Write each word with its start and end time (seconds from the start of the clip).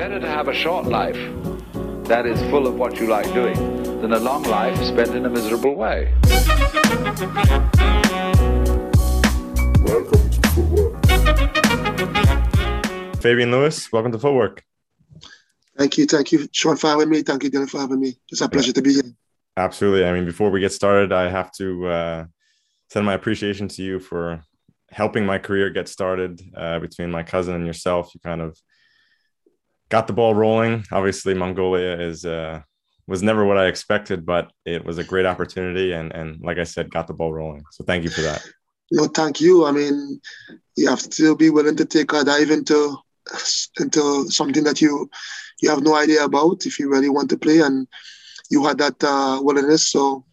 Better 0.00 0.18
to 0.18 0.28
have 0.28 0.48
a 0.48 0.54
short 0.54 0.86
life 0.86 1.18
that 2.04 2.24
is 2.24 2.40
full 2.48 2.66
of 2.66 2.76
what 2.76 2.98
you 2.98 3.06
like 3.06 3.30
doing 3.34 3.54
than 4.00 4.14
a 4.14 4.18
long 4.18 4.42
life 4.44 4.82
spent 4.82 5.10
in 5.10 5.26
a 5.26 5.28
miserable 5.28 5.74
way. 5.74 6.14
Welcome 9.84 10.30
to 10.30 10.40
Footwork. 10.54 11.06
Fabian 13.20 13.50
Lewis, 13.50 13.92
welcome 13.92 14.10
to 14.12 14.18
Footwork. 14.18 14.64
Thank 15.76 15.98
you, 15.98 16.06
thank 16.06 16.32
you, 16.32 16.48
Sean, 16.50 16.76
for 16.76 16.86
having 16.86 17.10
me. 17.10 17.20
Thank 17.20 17.42
you, 17.42 17.50
Dylan, 17.50 17.68
for 17.68 17.80
having 17.80 18.00
me. 18.00 18.16
It's 18.30 18.40
a 18.40 18.48
pleasure 18.48 18.72
to 18.72 18.80
be 18.80 18.94
here. 18.94 19.12
Absolutely. 19.58 20.06
I 20.06 20.14
mean, 20.14 20.24
before 20.24 20.48
we 20.48 20.60
get 20.60 20.72
started, 20.72 21.12
I 21.12 21.28
have 21.28 21.52
to 21.58 21.86
uh, 21.86 22.24
send 22.88 23.04
my 23.04 23.12
appreciation 23.12 23.68
to 23.68 23.82
you 23.82 24.00
for 24.00 24.40
helping 24.90 25.26
my 25.26 25.36
career 25.36 25.68
get 25.68 25.88
started 25.90 26.40
uh, 26.56 26.78
between 26.78 27.10
my 27.10 27.22
cousin 27.22 27.54
and 27.54 27.66
yourself. 27.66 28.14
You 28.14 28.20
kind 28.20 28.40
of 28.40 28.58
got 29.90 30.06
the 30.06 30.12
ball 30.12 30.34
rolling. 30.34 30.84
Obviously, 30.90 31.34
Mongolia 31.34 32.00
is 32.00 32.24
uh, 32.24 32.62
was 33.06 33.22
never 33.22 33.44
what 33.44 33.58
I 33.58 33.66
expected, 33.66 34.24
but 34.24 34.50
it 34.64 34.84
was 34.84 34.98
a 34.98 35.04
great 35.04 35.26
opportunity, 35.26 35.92
and 35.92 36.12
and 36.12 36.40
like 36.40 36.58
I 36.58 36.64
said, 36.64 36.90
got 36.90 37.06
the 37.06 37.12
ball 37.12 37.32
rolling. 37.32 37.64
So 37.72 37.84
thank 37.84 38.04
you 38.04 38.10
for 38.10 38.22
that. 38.22 38.46
No, 38.92 39.06
thank 39.06 39.40
you. 39.40 39.66
I 39.66 39.72
mean, 39.72 40.20
you 40.76 40.88
have 40.88 41.08
to 41.10 41.36
be 41.36 41.50
willing 41.50 41.76
to 41.76 41.84
take 41.84 42.12
a 42.12 42.24
dive 42.24 42.50
into 42.50 42.96
into 43.78 44.30
something 44.30 44.64
that 44.64 44.80
you 44.80 45.10
you 45.60 45.68
have 45.70 45.82
no 45.82 45.94
idea 45.94 46.24
about 46.24 46.66
if 46.66 46.78
you 46.78 46.88
really 46.90 47.10
want 47.10 47.28
to 47.30 47.38
play, 47.38 47.60
and 47.60 47.86
you 48.50 48.64
had 48.64 48.78
that 48.78 49.02
uh, 49.04 49.40
willingness. 49.42 49.88
So 49.90 50.24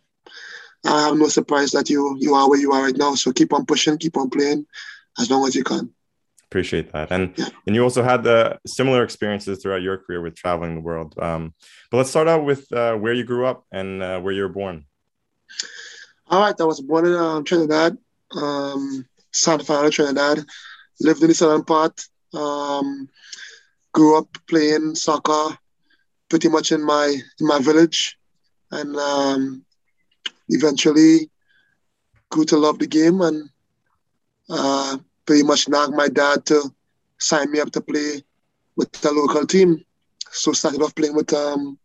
I 0.85 1.07
have 1.07 1.17
no 1.17 1.27
surprise 1.27 1.71
that 1.71 1.89
you 1.89 2.15
you 2.19 2.35
are 2.35 2.49
where 2.49 2.59
you 2.59 2.71
are 2.71 2.83
right 2.83 2.97
now. 2.97 3.15
So 3.15 3.33
keep 3.33 3.53
on 3.53 3.65
pushing, 3.65 3.97
keep 3.97 4.17
on 4.17 4.29
playing 4.29 4.65
as 5.19 5.29
long 5.29 5.47
as 5.47 5.55
you 5.55 5.63
can. 5.63 5.93
Appreciate 6.49 6.93
that, 6.93 7.11
and 7.11 7.37
and 7.65 7.75
you 7.75 7.83
also 7.83 8.03
had 8.03 8.23
the 8.23 8.57
similar 8.65 9.03
experiences 9.03 9.61
throughout 9.61 9.81
your 9.81 9.97
career 9.97 10.21
with 10.21 10.35
traveling 10.35 10.75
the 10.75 10.81
world. 10.81 11.13
Um, 11.19 11.53
but 11.91 11.97
let's 11.97 12.09
start 12.09 12.29
out 12.29 12.45
with 12.45 12.71
uh, 12.71 12.95
where 12.95 13.11
you 13.11 13.25
grew 13.25 13.45
up 13.45 13.65
and 13.71 14.01
uh, 14.01 14.21
where 14.21 14.33
you 14.33 14.43
were 14.43 14.49
born. 14.49 14.85
All 16.27 16.39
right, 16.41 16.55
I 16.59 16.63
was 16.63 16.79
born 16.79 17.05
in 17.05 17.15
um, 17.15 17.43
Trinidad, 17.43 17.97
um, 18.31 19.05
Santa 19.33 19.65
Fe, 19.65 19.89
Trinidad. 19.89 20.45
Lived 21.01 21.21
in 21.21 21.27
the 21.27 21.33
southern 21.33 21.63
part. 21.63 22.01
Um, 22.33 23.09
grew 23.93 24.17
up 24.17 24.27
playing 24.47 24.95
soccer, 24.95 25.57
pretty 26.29 26.49
much 26.49 26.71
in 26.71 26.83
my 26.83 27.07
in 27.39 27.47
my 27.47 27.59
village, 27.59 28.17
and 28.71 28.95
um, 28.95 29.65
eventually 30.49 31.29
grew 32.29 32.45
to 32.45 32.57
love 32.57 32.79
the 32.79 32.87
game 32.87 33.21
and 33.21 33.49
uh, 34.49 34.97
pretty 35.27 35.43
much 35.43 35.69
nagged 35.69 35.93
my 35.93 36.07
dad 36.07 36.45
to 36.47 36.73
sign 37.19 37.51
me 37.51 37.59
up 37.59 37.71
to 37.71 37.81
play 37.81 38.23
with 38.75 38.91
the 38.93 39.11
local 39.11 39.45
team. 39.45 39.83
So 40.31 40.53
started 40.53 40.81
off 40.81 40.95
playing 40.95 41.15
with 41.15 41.31
um, 41.33 41.77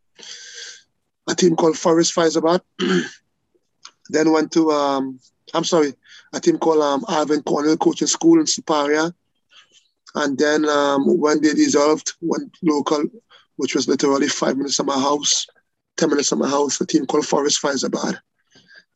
a 1.29 1.35
team 1.35 1.57
called 1.57 1.77
Forest 1.77 2.15
Fyzabad. 2.15 2.61
then 4.11 4.33
went 4.33 4.53
to 4.53 4.71
um, 4.71 5.19
I'm 5.55 5.65
sorry, 5.65 5.95
a 6.33 6.41
team 6.41 6.59
called 6.59 6.83
um, 6.83 7.05
Ivan 7.09 7.43
Cornell 7.43 7.77
Coaching 7.77 8.09
School 8.09 8.41
in 8.41 8.47
Siparia. 8.47 9.13
And 10.15 10.39
then 10.39 10.69
um, 10.69 11.19
when 11.19 11.41
they 11.41 11.55
dissolved, 11.55 12.15
went 12.21 12.57
local, 12.63 13.05
which 13.57 13.75
was 13.75 13.89
literally 13.89 14.29
five 14.29 14.57
minutes 14.57 14.77
from 14.77 14.87
my 14.87 14.99
house, 14.99 15.47
10 15.97 16.11
minutes 16.11 16.29
from 16.29 16.41
my 16.41 16.49
house, 16.49 16.81
a 16.81 16.87
team 16.87 17.07
called 17.07 17.27
Forest 17.27 17.63
Fyzabad. 17.63 18.19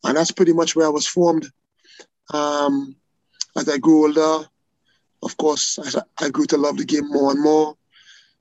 And 0.03 0.17
that's 0.17 0.31
pretty 0.31 0.53
much 0.53 0.75
where 0.75 0.85
I 0.85 0.89
was 0.89 1.07
formed. 1.07 1.49
Um, 2.33 2.95
as 3.55 3.69
I 3.69 3.77
grew 3.77 4.05
older, 4.05 4.47
of 5.23 5.37
course, 5.37 5.79
I, 5.79 6.25
I 6.25 6.29
grew 6.29 6.45
to 6.47 6.57
love 6.57 6.77
the 6.77 6.85
game 6.85 7.07
more 7.09 7.31
and 7.31 7.41
more. 7.41 7.75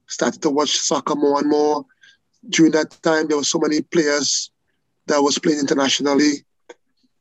Started 0.07 0.43
to 0.43 0.51
watch 0.51 0.77
soccer 0.79 1.15
more 1.15 1.39
and 1.41 1.49
more. 1.49 1.85
During 2.49 2.73
that 2.73 2.91
time, 3.03 3.27
there 3.27 3.37
were 3.37 3.45
so 3.45 3.59
many 3.59 3.83
players 3.83 4.51
that 5.07 5.23
was 5.23 5.39
playing 5.39 5.59
internationally 5.59 6.45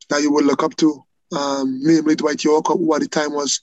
that 0.09 0.21
you 0.21 0.31
would 0.31 0.45
look 0.45 0.63
up 0.63 0.75
to, 0.77 1.03
um, 1.35 1.79
namely 1.81 2.15
Dwight 2.15 2.43
Yorke, 2.43 2.67
who 2.67 2.93
at 2.93 3.01
the 3.01 3.07
time 3.07 3.33
was 3.33 3.61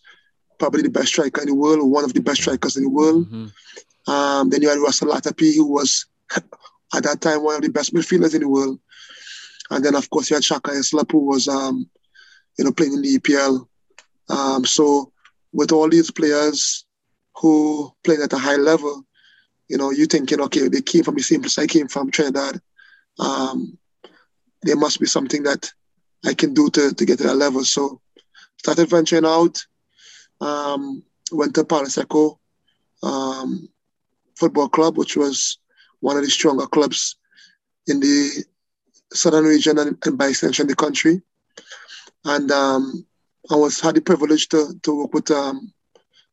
probably 0.59 0.83
the 0.83 0.91
best 0.91 1.09
striker 1.09 1.43
in 1.43 1.49
the 1.49 1.55
world, 1.55 1.81
or 1.81 1.89
one 1.89 2.05
of 2.05 2.15
the 2.15 2.21
best 2.21 2.41
strikers 2.41 2.77
in 2.77 2.85
the 2.85 2.91
world. 2.91 3.27
Mm-hmm. 3.27 4.11
Um, 4.13 4.51
then 4.51 4.63
you 4.63 4.69
had 4.69 4.79
Russell 4.79 5.09
Latapy, 5.09 5.55
who 5.55 5.67
was 5.67 6.07
at 6.95 7.03
that 7.05 7.21
time 7.21 7.45
one 7.45 7.57
of 7.57 7.63
the 7.63 7.69
best 7.69 7.95
midfielders 7.95 8.35
in 8.35 8.41
the 8.41 8.49
world. 8.49 8.79
And 9.71 9.85
then, 9.85 9.95
of 9.95 10.11
course, 10.11 10.31
you 10.31 10.37
had 10.37 10.45
Shaka 10.45 10.73
Hislop, 10.73 11.13
who 11.13 11.19
was, 11.19 11.49
um, 11.49 11.89
you 12.59 12.65
know, 12.65 12.73
playing 12.73 12.95
in 12.95 13.03
the 13.03 13.19
EPL. 13.19 13.67
Um, 14.29 14.65
so 14.65 15.13
with 15.53 15.73
all 15.73 15.89
these 15.89 16.11
players 16.11 16.85
who 17.37 17.93
playing 18.05 18.23
at 18.23 18.33
a 18.33 18.39
high 18.39 18.57
level, 18.57 19.05
you 19.69 19.79
know, 19.79 19.91
you're 19.91 20.07
thinking, 20.07 20.41
okay, 20.41 20.69
they 20.69 20.83
came 20.83 21.03
from 21.03 21.15
the 21.15 21.23
same 21.23 21.41
place 21.41 21.59
I 21.59 21.67
came 21.67 21.89
from, 21.89 22.11
Trinidad. 22.11 22.61
Um, 23.19 23.79
there 24.63 24.77
must 24.77 25.01
be 25.01 25.07
something 25.07 25.43
that 25.45 25.73
I 26.25 26.35
can 26.35 26.55
do 26.55 26.69
to, 26.71 26.95
to 26.95 27.05
get 27.05 27.19
to 27.19 27.25
that 27.25 27.37
level. 27.37 27.65
So 27.65 28.01
started 28.59 28.89
venturing 28.89 29.25
out, 29.25 29.65
um, 30.41 31.03
went 31.31 31.55
to 31.55 31.65
Palo 31.65 31.87
Seco 31.87 32.39
um, 33.03 33.69
Football 34.37 34.69
Club, 34.69 34.97
which 34.97 35.17
was 35.17 35.59
one 36.01 36.17
of 36.17 36.25
the 36.25 36.31
stronger 36.31 36.67
clubs 36.67 37.17
in 37.87 38.01
the 38.01 38.45
southern 39.13 39.45
region 39.45 39.79
and, 39.79 39.99
and 40.05 40.19
by 40.19 40.29
extension 40.29 40.67
the 40.67 40.77
country. 40.77 41.23
And 42.25 42.51
um, 42.51 43.07
I 43.51 43.57
was 43.57 43.81
had 43.81 43.97
the 43.97 44.01
privilege 44.01 44.49
to, 44.49 44.75
to 44.83 44.99
work 45.03 45.15
with 45.15 45.31
um, 45.31 45.73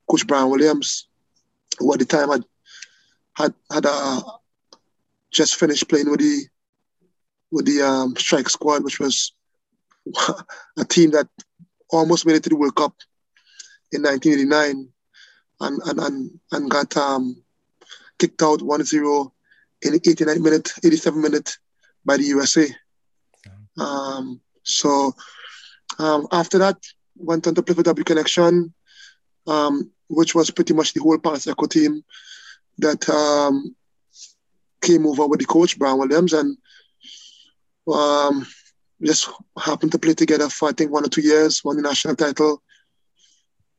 Coach 0.10 0.28
Brian 0.28 0.50
Williams, 0.50 1.08
who 1.80 1.94
at 1.94 2.00
the 2.00 2.06
time 2.06 2.30
had 2.30 2.44
had, 3.36 3.54
had 3.72 3.86
uh, 3.86 4.22
just 5.32 5.56
finished 5.56 5.88
playing 5.90 6.10
with 6.10 6.20
the 6.20 6.46
with 7.52 7.66
the 7.66 7.82
um, 7.82 8.16
strike 8.16 8.50
squad, 8.50 8.84
which 8.84 9.00
was 9.00 9.34
a 10.78 10.86
team 10.86 11.12
that 11.12 11.28
almost 11.90 12.26
made 12.26 12.36
it 12.36 12.44
to 12.44 12.50
the 12.50 12.56
World 12.56 12.76
Cup 12.76 12.94
in 13.92 14.04
1989 14.04 14.88
and, 15.62 15.82
and, 15.86 16.00
and, 16.00 16.40
and 16.52 16.70
got 16.70 16.96
um, 16.96 17.42
kicked 18.20 18.42
out 18.44 18.60
1-0 18.60 19.32
in 19.82 19.94
89 19.96 20.44
minute, 20.44 20.72
87 20.84 21.22
minute 21.22 21.58
by 22.06 22.18
the 22.18 22.24
USA. 22.24 22.68
Um, 23.80 24.42
so 24.64 25.14
um, 25.98 26.28
after 26.32 26.58
that, 26.60 26.78
went 27.20 27.48
on 27.48 27.56
to 27.56 27.64
play 27.64 27.76
for 27.76 27.84
W 27.84 28.04
Connection, 28.04 28.74
um, 29.48 29.92
which 30.08 30.34
was 30.34 30.50
pretty 30.52 30.74
much 30.74 30.94
the 30.94 31.02
whole 31.02 31.18
Palo 31.18 31.38
Seco 31.38 31.66
team 31.66 32.04
that 32.78 33.08
um, 33.10 33.76
came 34.82 35.06
over 35.06 35.28
with 35.28 35.40
the 35.40 35.46
coach, 35.46 35.78
Brian 35.78 36.00
Williams, 36.00 36.34
and 36.34 36.58
um, 37.94 38.46
just 39.04 39.30
happened 39.58 39.92
to 39.92 40.00
play 40.00 40.14
together 40.14 40.50
for 40.50 40.70
I 40.70 40.72
think 40.72 40.92
one 40.92 41.06
or 41.06 41.10
two 41.10 41.22
years, 41.22 41.64
won 41.64 41.76
the 41.78 41.82
national 41.82 42.16
title, 42.16 42.62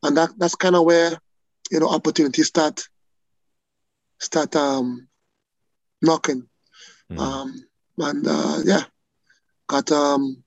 and 0.03 0.17
that 0.17 0.31
that's 0.37 0.55
kind 0.55 0.75
of 0.75 0.85
where 0.85 1.17
you 1.71 1.79
know 1.79 1.89
opportunities 1.89 2.47
start 2.47 2.81
start 4.19 4.55
um, 4.55 5.07
knocking, 6.01 6.47
mm. 7.11 7.19
um, 7.19 7.53
and 7.97 8.27
uh, 8.27 8.59
yeah, 8.63 8.83
got 9.67 9.91
um, 9.91 10.43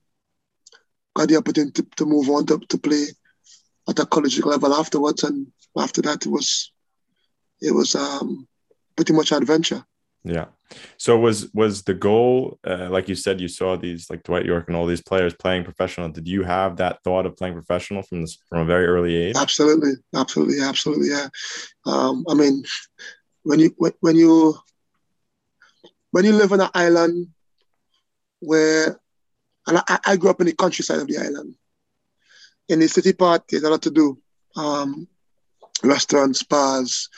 got 1.15 1.29
the 1.29 1.37
opportunity 1.37 1.81
to, 1.81 1.87
to 1.95 2.05
move 2.05 2.29
on 2.29 2.45
to, 2.45 2.59
to 2.59 2.77
play 2.77 3.05
at 3.89 3.99
a 3.99 4.05
college 4.05 4.39
level 4.43 4.73
afterwards, 4.73 5.23
and 5.23 5.47
after 5.77 6.01
that 6.01 6.25
it 6.25 6.29
was 6.29 6.71
it 7.61 7.73
was 7.73 7.95
um, 7.95 8.47
pretty 8.95 9.13
much 9.13 9.31
adventure. 9.31 9.83
Yeah. 10.23 10.45
So 10.97 11.19
was 11.19 11.53
was 11.53 11.83
the 11.83 11.93
goal, 11.93 12.57
uh, 12.65 12.89
like 12.89 13.07
you 13.07 13.15
said, 13.15 13.39
you 13.39 13.47
saw 13.47 13.77
these 13.77 14.09
like 14.09 14.23
Dwight 14.23 14.45
Yorke 14.45 14.67
and 14.67 14.75
all 14.75 14.87
these 14.87 15.03
players 15.03 15.33
playing 15.33 15.63
professional. 15.63 16.09
Did 16.09 16.27
you 16.27 16.43
have 16.43 16.77
that 16.77 17.03
thought 17.03 17.25
of 17.27 17.37
playing 17.37 17.53
professional 17.53 18.01
from 18.01 18.21
this 18.21 18.37
from 18.49 18.61
a 18.61 18.65
very 18.65 18.85
early 18.87 19.15
age? 19.15 19.35
Absolutely, 19.37 19.93
absolutely, 20.15 20.61
absolutely. 20.61 21.09
Yeah. 21.09 21.27
Um, 21.85 22.25
I 22.27 22.33
mean, 22.33 22.63
when 23.43 23.59
you 23.59 23.75
when 23.99 24.15
you 24.15 24.55
when 26.11 26.25
you 26.25 26.33
live 26.33 26.51
on 26.53 26.61
an 26.61 26.69
island 26.73 27.27
where, 28.39 28.99
and 29.67 29.77
I, 29.87 29.99
I 30.05 30.15
grew 30.17 30.29
up 30.29 30.41
in 30.41 30.47
the 30.47 30.55
countryside 30.55 30.99
of 30.99 31.07
the 31.07 31.17
island. 31.17 31.55
In 32.69 32.79
the 32.79 32.87
city 32.87 33.13
part, 33.13 33.43
there's 33.49 33.63
a 33.63 33.69
lot 33.69 33.81
to 33.83 33.91
do. 33.91 34.17
Um, 34.55 35.07
restaurants, 35.83 36.43
bars, 36.43 37.09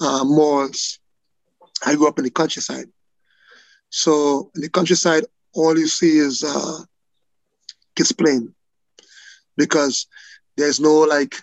uh, 0.00 0.24
malls 0.24 0.98
I 1.84 1.94
grew 1.94 2.08
up 2.08 2.18
in 2.18 2.24
the 2.24 2.30
countryside. 2.30 2.86
So 3.90 4.50
in 4.54 4.62
the 4.62 4.70
countryside, 4.70 5.24
all 5.52 5.78
you 5.78 5.86
see 5.86 6.18
is 6.18 6.42
uh, 6.42 6.78
kids 7.94 8.12
playing 8.12 8.54
because 9.56 10.06
there's 10.56 10.80
no 10.80 11.00
like, 11.00 11.36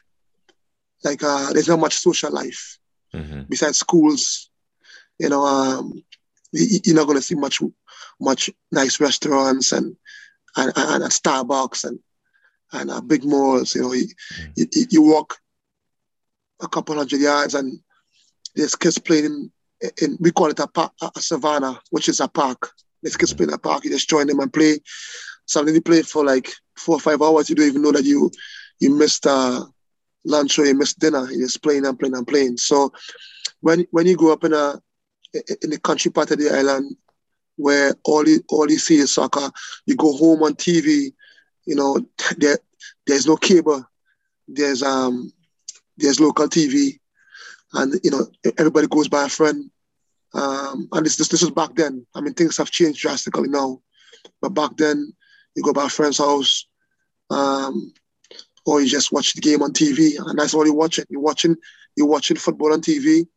like 1.03 1.23
uh, 1.23 1.53
there's 1.53 1.67
not 1.67 1.79
much 1.79 1.95
social 1.95 2.31
life 2.31 2.77
mm-hmm. 3.13 3.43
besides 3.49 3.79
schools. 3.79 4.49
You 5.19 5.29
know, 5.29 5.45
um, 5.45 6.03
you're 6.51 6.95
not 6.95 7.05
going 7.05 7.17
to 7.17 7.23
see 7.23 7.35
much, 7.35 7.61
much 8.19 8.49
nice 8.71 8.99
restaurants 8.99 9.71
and 9.71 9.95
and, 10.57 10.71
and, 10.75 11.03
and 11.03 11.11
Starbucks 11.11 11.83
and 11.85 11.99
and 12.73 12.89
uh, 12.89 13.01
big 13.01 13.23
malls. 13.23 13.75
You 13.75 13.81
know, 13.81 13.93
you, 13.93 14.07
you, 14.55 14.67
you 14.89 15.01
walk 15.01 15.37
a 16.61 16.67
couple 16.67 16.95
hundred 16.95 17.19
yards 17.19 17.53
and 17.53 17.79
there's 18.55 18.75
kids 18.75 18.97
playing 18.97 19.51
in 20.01 20.17
we 20.19 20.31
call 20.31 20.47
it 20.47 20.59
a, 20.59 20.67
park, 20.67 20.91
a 21.01 21.19
savannah, 21.19 21.79
which 21.89 22.07
is 22.07 22.19
a 22.19 22.27
park. 22.27 22.71
Let's 23.03 23.17
kids 23.17 23.33
play 23.33 23.45
in 23.45 23.53
a 23.53 23.57
park. 23.57 23.83
You 23.83 23.89
just 23.89 24.09
join 24.09 24.27
them 24.27 24.39
and 24.39 24.53
play. 24.53 24.79
Something 25.45 25.73
you 25.73 25.81
play 25.81 26.03
for 26.03 26.23
like 26.23 26.51
four 26.77 26.95
or 26.95 26.99
five 26.99 27.21
hours. 27.21 27.49
You 27.49 27.55
don't 27.55 27.67
even 27.67 27.81
know 27.81 27.91
that 27.91 28.03
you 28.03 28.29
you 28.79 28.95
missed 28.95 29.25
uh, 29.25 29.65
lunch 30.23 30.59
or 30.59 30.65
you 30.65 30.75
missed 30.75 30.99
dinner. 30.99 31.27
You're 31.31 31.47
just 31.47 31.63
playing 31.63 31.85
and 31.85 31.97
playing 31.97 32.15
and 32.15 32.27
playing. 32.27 32.57
So 32.57 32.93
when 33.61 33.85
when 33.91 34.05
you 34.05 34.15
grow 34.15 34.33
up 34.33 34.43
in 34.43 34.53
a 34.53 34.79
in 35.33 35.71
the 35.71 35.79
country 35.79 36.11
part 36.11 36.31
of 36.31 36.37
the 36.37 36.49
island 36.55 36.95
where 37.61 37.95
all 38.03 38.27
you 38.27 38.43
all 38.49 38.69
you 38.69 38.79
see 38.79 38.97
is 38.97 39.13
soccer, 39.13 39.49
you 39.85 39.95
go 39.95 40.15
home 40.17 40.43
on 40.43 40.53
TV. 40.55 41.13
You 41.65 41.75
know 41.75 41.99
there 42.37 42.57
there's 43.07 43.27
no 43.27 43.37
cable. 43.37 43.85
There's 44.47 44.83
um 44.83 45.31
there's 45.97 46.19
local 46.19 46.47
TV 46.47 46.99
and 47.73 47.93
you 48.03 48.11
know 48.11 48.27
everybody 48.57 48.87
goes 48.87 49.07
by 49.07 49.25
a 49.25 49.29
friend. 49.29 49.69
Um, 50.33 50.87
and 50.93 51.05
this, 51.05 51.17
this 51.17 51.27
this 51.27 51.43
is 51.43 51.51
back 51.51 51.75
then. 51.75 52.05
I 52.15 52.21
mean, 52.21 52.33
things 52.33 52.57
have 52.57 52.71
changed 52.71 53.01
drastically 53.01 53.49
now, 53.49 53.81
but 54.41 54.53
back 54.53 54.71
then 54.77 55.13
you 55.55 55.63
go 55.63 55.73
by 55.73 55.85
a 55.85 55.89
friend's 55.89 56.17
house, 56.17 56.65
um, 57.29 57.93
or 58.65 58.81
you 58.81 58.87
just 58.87 59.11
watch 59.11 59.33
the 59.33 59.41
game 59.41 59.61
on 59.61 59.73
TV, 59.73 60.13
and 60.17 60.39
that's 60.39 60.53
all 60.53 60.65
you're 60.65 60.75
watching. 60.75 61.05
You're 61.09 61.21
watching 61.21 61.55
you're 61.95 62.07
watching 62.07 62.37
football 62.37 62.73
on 62.73 62.81
TV, 62.81 63.27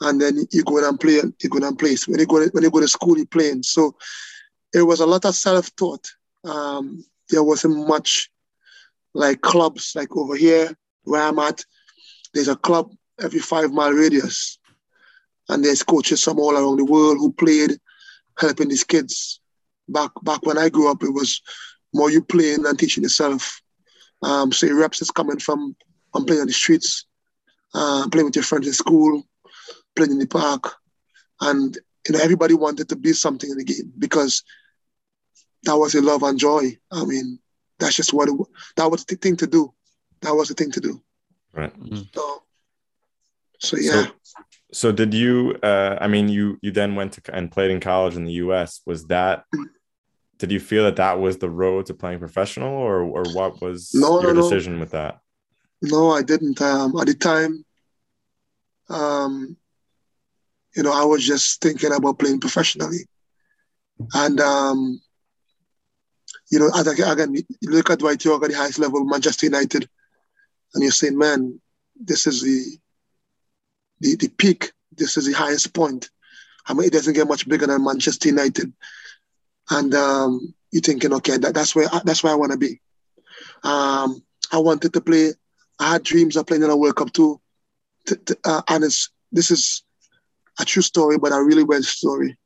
and 0.00 0.20
then 0.20 0.46
you 0.50 0.62
go 0.64 0.86
and 0.86 0.98
play. 0.98 1.20
You 1.40 1.48
go 1.48 1.66
and 1.66 1.78
play. 1.78 1.96
So 1.96 2.12
when 2.12 2.20
you 2.20 2.26
go 2.26 2.46
when 2.52 2.62
you 2.62 2.70
go 2.70 2.80
to 2.80 2.88
school, 2.88 3.16
you're 3.16 3.26
playing. 3.26 3.62
So 3.62 3.96
it 4.72 4.82
was 4.82 5.00
a 5.00 5.06
lot 5.06 5.24
of 5.24 5.34
self-taught. 5.34 6.06
Um, 6.44 7.04
there 7.30 7.42
wasn't 7.42 7.88
much 7.88 8.30
like 9.14 9.40
clubs 9.40 9.92
like 9.94 10.16
over 10.16 10.36
here 10.36 10.76
where 11.02 11.22
I'm 11.22 11.38
at. 11.38 11.64
There's 12.34 12.48
a 12.48 12.56
club 12.56 12.92
every 13.20 13.40
five 13.40 13.72
mile 13.72 13.92
radius. 13.92 14.58
And 15.48 15.64
there's 15.64 15.82
coaches 15.82 16.22
from 16.22 16.38
all 16.38 16.54
around 16.56 16.76
the 16.76 16.84
world 16.84 17.16
who 17.18 17.32
played 17.32 17.78
helping 18.38 18.68
these 18.68 18.84
kids. 18.84 19.40
Back 19.88 20.10
back 20.22 20.44
when 20.44 20.58
I 20.58 20.68
grew 20.68 20.90
up, 20.90 21.02
it 21.02 21.12
was 21.12 21.40
more 21.94 22.10
you 22.10 22.22
playing 22.22 22.62
than 22.62 22.76
teaching 22.76 23.02
yourself. 23.02 23.60
Um, 24.22 24.52
so 24.52 24.66
your 24.66 24.76
reps 24.76 25.00
is 25.00 25.10
coming 25.10 25.38
from 25.38 25.74
from 26.12 26.26
playing 26.26 26.42
on 26.42 26.46
the 26.46 26.52
streets, 26.52 27.06
uh, 27.74 28.06
playing 28.10 28.26
with 28.26 28.36
your 28.36 28.44
friends 28.44 28.66
in 28.66 28.72
school, 28.72 29.22
playing 29.98 30.12
in 30.12 30.18
the 30.18 30.26
park, 30.26 30.74
and 31.40 31.76
you 32.06 32.14
know 32.14 32.20
everybody 32.22 32.54
wanted 32.54 32.88
to 32.88 32.96
be 32.96 33.12
something 33.12 33.50
in 33.50 33.58
the 33.58 33.64
game 33.64 33.92
because 33.98 34.42
that 35.64 35.76
was 35.76 35.94
a 35.94 36.00
love 36.02 36.22
and 36.22 36.38
joy. 36.38 36.76
I 36.90 37.04
mean, 37.04 37.38
that's 37.78 37.96
just 37.96 38.12
what 38.12 38.28
it, 38.28 38.34
that 38.76 38.90
was 38.90 39.04
the 39.04 39.16
thing 39.16 39.36
to 39.36 39.46
do. 39.46 39.74
That 40.22 40.34
was 40.34 40.48
the 40.48 40.54
thing 40.54 40.70
to 40.72 40.80
do. 40.80 41.02
Right. 41.52 41.74
Mm-hmm. 41.78 42.02
So 42.14 42.42
so 43.58 43.76
yeah. 43.76 44.06
So, 44.22 44.42
so 44.72 44.92
did 44.92 45.12
you? 45.14 45.56
Uh, 45.62 45.98
I 46.00 46.08
mean, 46.08 46.28
you 46.28 46.58
you 46.62 46.70
then 46.70 46.94
went 46.94 47.12
to 47.14 47.34
and 47.34 47.50
played 47.50 47.70
in 47.70 47.80
college 47.80 48.16
in 48.16 48.24
the 48.24 48.32
U.S. 48.32 48.80
Was 48.86 49.06
that? 49.06 49.44
Did 50.38 50.52
you 50.52 50.60
feel 50.60 50.84
that 50.84 50.96
that 50.96 51.18
was 51.18 51.38
the 51.38 51.50
road 51.50 51.86
to 51.86 51.94
playing 51.94 52.20
professional, 52.20 52.72
or 52.72 53.02
or 53.02 53.24
what 53.32 53.60
was 53.60 53.92
no, 53.94 54.22
your 54.22 54.34
no, 54.34 54.42
decision 54.42 54.74
no. 54.74 54.80
with 54.80 54.92
that? 54.92 55.18
No, 55.82 56.10
I 56.10 56.22
didn't. 56.22 56.60
Um, 56.60 56.96
at 56.98 57.06
the 57.06 57.14
time, 57.14 57.64
um, 58.88 59.56
you 60.78 60.84
know, 60.84 60.92
I 60.92 61.04
was 61.04 61.26
just 61.26 61.60
thinking 61.60 61.92
about 61.92 62.20
playing 62.20 62.38
professionally, 62.38 63.00
and 64.14 64.38
um, 64.38 65.00
you 66.52 66.60
know, 66.60 66.70
as 66.76 66.86
I, 66.86 67.12
again, 67.12 67.34
look 67.64 67.90
at 67.90 67.98
Dwight 67.98 68.24
Yorke 68.24 68.44
at 68.44 68.50
the 68.50 68.56
highest 68.56 68.78
level, 68.78 69.04
Manchester 69.04 69.46
United, 69.46 69.88
and 70.72 70.82
you're 70.84 70.92
saying, 70.92 71.18
man, 71.18 71.60
this 72.00 72.28
is 72.28 72.42
the 72.42 72.78
the, 73.98 74.14
the 74.14 74.28
peak. 74.28 74.70
This 74.96 75.16
is 75.16 75.26
the 75.26 75.32
highest 75.32 75.74
point. 75.74 76.10
I 76.68 76.74
mean, 76.74 76.86
it 76.86 76.92
doesn't 76.92 77.14
get 77.14 77.26
much 77.26 77.48
bigger 77.48 77.66
than 77.66 77.82
Manchester 77.82 78.28
United. 78.28 78.72
And 79.70 79.92
um, 79.96 80.54
you're 80.70 80.80
thinking, 80.80 81.12
okay, 81.14 81.38
that, 81.38 81.54
that's 81.54 81.74
where 81.74 81.88
that's 82.04 82.22
where 82.22 82.32
I 82.32 82.36
want 82.36 82.52
to 82.52 82.58
be. 82.58 82.80
Um, 83.64 84.22
I 84.52 84.58
wanted 84.58 84.92
to 84.92 85.00
play. 85.00 85.32
I 85.80 85.94
had 85.94 86.04
dreams 86.04 86.36
of 86.36 86.46
playing 86.46 86.62
in 86.62 86.70
a 86.70 86.76
World 86.76 86.94
Cup 86.94 87.12
too. 87.12 87.40
T- 88.06 88.14
t- 88.24 88.34
uh, 88.44 88.62
and 88.68 88.84
it's, 88.84 89.10
this 89.32 89.50
is 89.50 89.82
a 90.58 90.64
true 90.64 90.82
story, 90.82 91.18
but 91.18 91.32
a 91.32 91.42
really 91.42 91.64
well 91.64 91.82
story. 91.82 92.36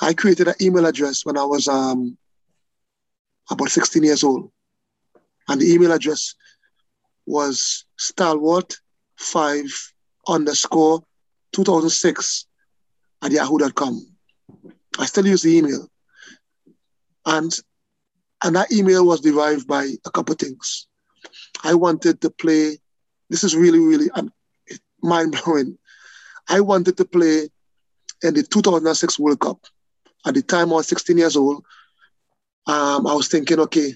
I 0.00 0.14
created 0.14 0.48
an 0.48 0.54
email 0.60 0.86
address 0.86 1.24
when 1.24 1.36
I 1.36 1.44
was 1.44 1.66
um, 1.66 2.16
about 3.50 3.70
16 3.70 4.02
years 4.02 4.22
old. 4.22 4.50
And 5.48 5.60
the 5.60 5.72
email 5.72 5.92
address 5.92 6.34
was 7.26 7.84
stalwart5 7.98 9.92
underscore 10.28 11.02
2006 11.52 12.46
at 13.22 13.32
yahoo.com. 13.32 14.06
I 14.98 15.06
still 15.06 15.26
use 15.26 15.42
the 15.42 15.56
email. 15.56 15.88
And 17.26 17.52
and 18.44 18.54
that 18.54 18.70
email 18.70 19.04
was 19.04 19.20
derived 19.20 19.66
by 19.66 19.94
a 20.04 20.10
couple 20.10 20.34
things. 20.36 20.86
I 21.64 21.74
wanted 21.74 22.20
to 22.20 22.30
play, 22.30 22.78
this 23.28 23.42
is 23.42 23.56
really, 23.56 23.80
really 23.80 24.10
um, 24.12 24.32
mind 25.02 25.36
blowing. 25.44 25.76
I 26.48 26.60
wanted 26.60 26.96
to 26.96 27.04
play 27.04 27.48
in 28.22 28.34
the 28.34 28.42
2006 28.42 29.18
World 29.18 29.40
Cup. 29.40 29.60
At 30.26 30.34
the 30.34 30.42
time, 30.42 30.72
I 30.72 30.76
was 30.76 30.88
16 30.88 31.16
years 31.18 31.36
old. 31.36 31.64
Um, 32.66 33.06
I 33.06 33.14
was 33.14 33.28
thinking, 33.28 33.60
okay, 33.60 33.94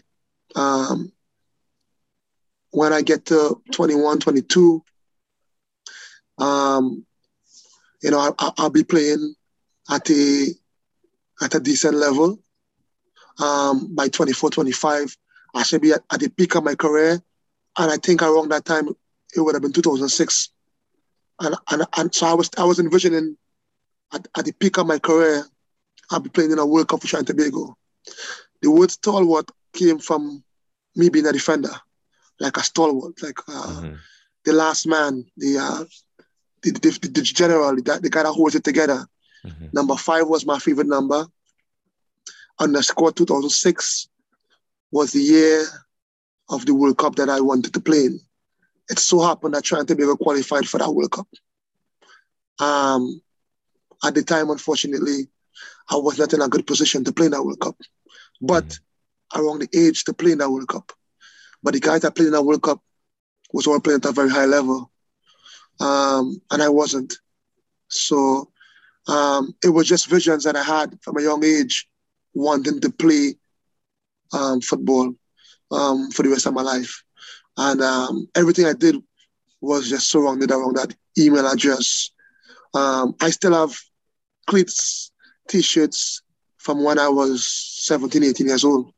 um, 0.55 1.13
when 2.71 2.93
I 2.93 3.03
get 3.03 3.27
to 3.27 3.61
21, 3.73 4.21
22, 4.21 4.83
um, 6.39 7.05
you 8.03 8.11
know, 8.11 8.35
I, 8.39 8.53
will 8.59 8.71
be 8.71 8.85
playing 8.85 9.35
at 9.91 10.09
a 10.11 10.47
at 11.43 11.55
a 11.55 11.61
decent 11.61 11.95
level. 11.95 12.39
Um, 13.43 13.95
by 13.95 14.09
24, 14.09 14.51
25, 14.51 15.17
I 15.55 15.63
should 15.63 15.83
be 15.83 15.93
at, 15.93 16.03
at 16.13 16.21
the 16.21 16.29
peak 16.29 16.55
of 16.55 16.65
my 16.65 16.75
career. 16.75 17.21
And 17.79 17.91
I 17.91 17.97
think 17.97 18.23
around 18.23 18.51
that 18.51 18.65
time, 18.65 18.89
it 19.35 19.41
would 19.41 19.55
have 19.55 19.63
been 19.63 19.73
2006. 19.73 20.51
And, 21.43 21.57
and, 21.71 21.83
and 21.97 22.15
so 22.15 22.27
I 22.27 22.35
was 22.35 22.51
I 22.57 22.65
was 22.65 22.79
envisioning 22.79 23.37
at, 24.13 24.29
at 24.37 24.45
the 24.45 24.53
peak 24.53 24.79
of 24.79 24.87
my 24.87 24.99
career, 24.99 25.45
I'll 26.11 26.21
be 26.21 26.31
playing 26.31 26.53
in 26.53 26.59
a 26.59 26.67
World 26.67 26.89
Cup 26.89 27.01
for 27.01 27.09
Trinidad 27.09 27.31
and 27.31 27.39
Tobago. 27.39 27.77
The 28.61 28.71
word 28.71 28.91
stalwart 28.91 29.51
came 29.73 29.99
from 29.99 30.45
me 30.95 31.09
being 31.09 31.27
a 31.27 31.33
defender, 31.33 31.73
like 32.39 32.57
a 32.57 32.63
stalwart, 32.63 33.21
like 33.23 33.39
uh, 33.49 33.53
mm-hmm. 33.53 33.95
the 34.45 34.53
last 34.53 34.87
man, 34.87 35.25
the 35.37 35.59
uh, 35.59 35.85
the, 36.63 36.71
the, 36.71 37.09
the 37.09 37.23
general, 37.23 37.75
the, 37.75 38.01
the 38.01 38.11
guy 38.11 38.23
that 38.23 38.33
holds 38.33 38.55
it 38.55 38.65
together. 38.65 39.05
Mm-hmm. 39.45 39.67
Number 39.73 39.97
five 39.97 40.29
was 40.29 40.47
my 40.47 40.59
favorite 40.59 40.87
number. 40.87 41.27
Underscore 42.61 43.13
2006 43.13 44.09
was 44.93 45.13
the 45.13 45.21
year 45.21 45.65
of 46.49 46.67
the 46.67 46.75
World 46.75 46.99
Cup 46.99 47.17
that 47.17 47.29
I 47.29 47.41
wanted 47.41 47.75
to 47.75 47.81
play 47.81 48.05
in. 48.05 48.21
It 48.93 48.99
so 49.01 49.21
happened 49.21 49.55
that 49.55 49.65
Trinidad 49.65 49.91
and 49.91 49.99
Tobago 49.99 50.17
qualified 50.17 50.69
for 50.69 50.79
that 50.79 50.93
World 50.93 51.11
Cup. 51.11 51.29
Um, 52.61 53.21
at 54.05 54.15
the 54.15 54.23
time, 54.23 54.51
unfortunately, 54.51 55.29
I 55.91 55.97
was 55.97 56.19
not 56.19 56.33
in 56.33 56.43
a 56.43 56.49
good 56.49 56.67
position 56.67 57.03
to 57.05 57.13
play 57.13 57.27
in 57.27 57.33
that 57.33 57.43
World 57.43 57.61
Cup, 57.61 57.77
but 58.41 58.65
mm-hmm. 58.65 59.41
around 59.41 59.63
the 59.63 59.69
age 59.77 60.05
to 60.05 60.13
play 60.13 60.33
in 60.33 60.39
that 60.39 60.51
World 60.51 60.69
Cup. 60.69 60.93
But 61.63 61.75
the 61.75 61.81
guys 61.81 62.03
that 62.03 62.15
played 62.15 62.27
in 62.27 62.33
that 62.33 62.43
World 62.43 62.63
Cup 62.63 62.81
was 63.53 63.67
all 63.67 63.81
playing 63.81 64.01
at 64.05 64.11
a 64.11 64.13
very 64.13 64.31
high 64.31 64.47
level 64.47 64.93
um, 65.81 66.41
and 66.51 66.63
I 66.63 66.69
wasn't. 66.69 67.15
So 67.89 68.51
um, 69.09 69.55
it 69.65 69.69
was 69.69 69.89
just 69.89 70.09
visions 70.09 70.45
that 70.45 70.57
I 70.57 70.63
had 70.63 70.99
from 71.03 71.19
a 71.19 71.23
young 71.23 71.45
age, 71.45 71.89
wanting 72.35 72.81
to 72.81 72.91
play 72.91 73.35
um, 74.33 74.61
football 74.61 75.15
um, 75.71 76.11
for 76.11 76.23
the 76.23 76.31
rest 76.31 76.47
of 76.47 76.55
my 76.55 76.63
life. 76.63 77.02
And 77.57 77.81
um, 77.83 78.29
everything 78.35 78.67
I 78.67 78.73
did 78.73 78.97
was 79.61 79.89
just 79.89 80.09
so 80.11 80.21
wrong, 80.21 80.41
surrounded 80.41 80.51
around 80.51 80.77
that 80.77 80.95
email 81.19 81.47
address. 81.47 82.11
Um, 82.75 83.15
I 83.21 83.31
still 83.31 83.53
have 83.53 83.79
cleats, 84.47 85.13
t-shirts 85.49 86.23
from 86.59 86.83
when 86.85 86.99
I 86.99 87.09
was 87.09 87.47
17, 87.85 88.25
18 88.25 88.47
years 88.47 88.65
old. 88.65 88.93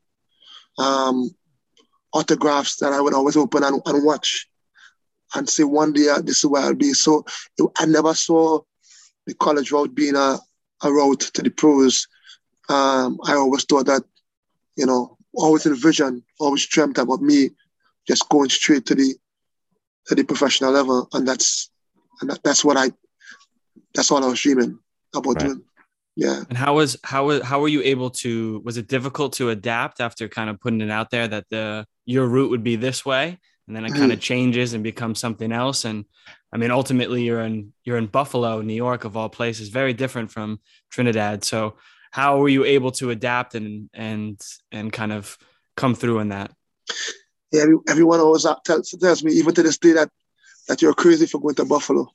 autographs 2.13 2.77
that 2.77 2.93
I 2.93 3.01
would 3.01 3.13
always 3.13 3.35
open 3.35 3.63
and, 3.63 3.81
and 3.85 4.05
watch 4.05 4.47
and 5.35 5.49
say 5.49 5.63
one 5.63 5.91
day 5.93 6.09
uh, 6.09 6.21
this 6.21 6.37
is 6.37 6.45
where 6.45 6.61
I'll 6.61 6.73
be. 6.73 6.93
So 6.93 7.25
I 7.77 7.85
never 7.85 8.13
saw 8.13 8.61
the 9.25 9.33
college 9.35 9.71
route 9.71 9.93
being 9.93 10.15
a, 10.15 10.39
a 10.83 10.91
route 10.91 11.21
to 11.33 11.41
the 11.41 11.49
pros. 11.49 12.07
Um, 12.69 13.19
I 13.25 13.33
always 13.33 13.65
thought 13.65 13.87
that, 13.87 14.03
you 14.77 14.85
know, 14.85 15.17
always 15.33 15.65
envisioned, 15.65 16.23
always 16.39 16.65
dreamt 16.65 16.97
about 16.97 17.21
me 17.21 17.49
just 18.07 18.27
going 18.29 18.49
straight 18.49 18.85
to 18.87 18.95
the 18.95 19.15
to 20.07 20.15
the 20.15 20.23
professional 20.23 20.71
level, 20.71 21.07
and 21.13 21.27
that's 21.27 21.71
and 22.21 22.29
that, 22.29 22.43
that's 22.43 22.63
what 22.63 22.77
I 22.77 22.91
that's 23.93 24.11
all 24.11 24.23
I 24.23 24.27
was 24.27 24.41
dreaming 24.41 24.79
about 25.15 25.35
right. 25.35 25.45
doing. 25.45 25.63
Yeah. 26.15 26.43
And 26.47 26.57
how 26.57 26.75
was 26.75 26.97
how 27.03 27.25
was 27.25 27.41
how 27.43 27.59
were 27.59 27.67
you 27.67 27.81
able 27.83 28.09
to? 28.11 28.61
Was 28.63 28.77
it 28.77 28.87
difficult 28.87 29.33
to 29.33 29.49
adapt 29.49 29.99
after 29.99 30.27
kind 30.29 30.49
of 30.49 30.59
putting 30.59 30.81
it 30.81 30.91
out 30.91 31.09
there 31.09 31.27
that 31.27 31.45
the 31.49 31.85
your 32.05 32.27
route 32.27 32.51
would 32.51 32.63
be 32.63 32.75
this 32.75 33.05
way? 33.05 33.39
and 33.67 33.75
then 33.75 33.85
it 33.85 33.91
kind 33.91 34.11
of 34.11 34.19
mm-hmm. 34.19 34.19
changes 34.19 34.73
and 34.73 34.83
becomes 34.83 35.19
something 35.19 35.51
else. 35.51 35.85
And 35.85 36.05
I 36.53 36.57
mean, 36.57 36.71
ultimately 36.71 37.23
you're 37.23 37.41
in 37.41 37.73
you're 37.83 37.97
in 37.97 38.07
Buffalo, 38.07 38.61
New 38.61 38.75
York, 38.75 39.05
of 39.05 39.17
all 39.17 39.29
places, 39.29 39.69
very 39.69 39.93
different 39.93 40.31
from 40.31 40.59
Trinidad. 40.91 41.43
So 41.43 41.75
how 42.11 42.37
were 42.37 42.49
you 42.49 42.63
able 42.63 42.91
to 42.93 43.09
adapt 43.09 43.55
and 43.55 43.89
and 43.93 44.39
and 44.71 44.93
kind 44.93 45.11
of 45.11 45.37
come 45.75 45.95
through 45.95 46.19
in 46.19 46.29
that? 46.29 46.51
Yeah, 47.51 47.65
everyone 47.87 48.19
always 48.19 48.45
tells, 48.65 48.89
tells 48.91 49.23
me, 49.23 49.33
even 49.33 49.53
to 49.53 49.63
this 49.63 49.77
day, 49.77 49.93
that 49.93 50.09
that 50.67 50.81
you're 50.81 50.93
crazy 50.93 51.27
for 51.27 51.39
going 51.39 51.55
to 51.55 51.65
Buffalo. 51.65 52.07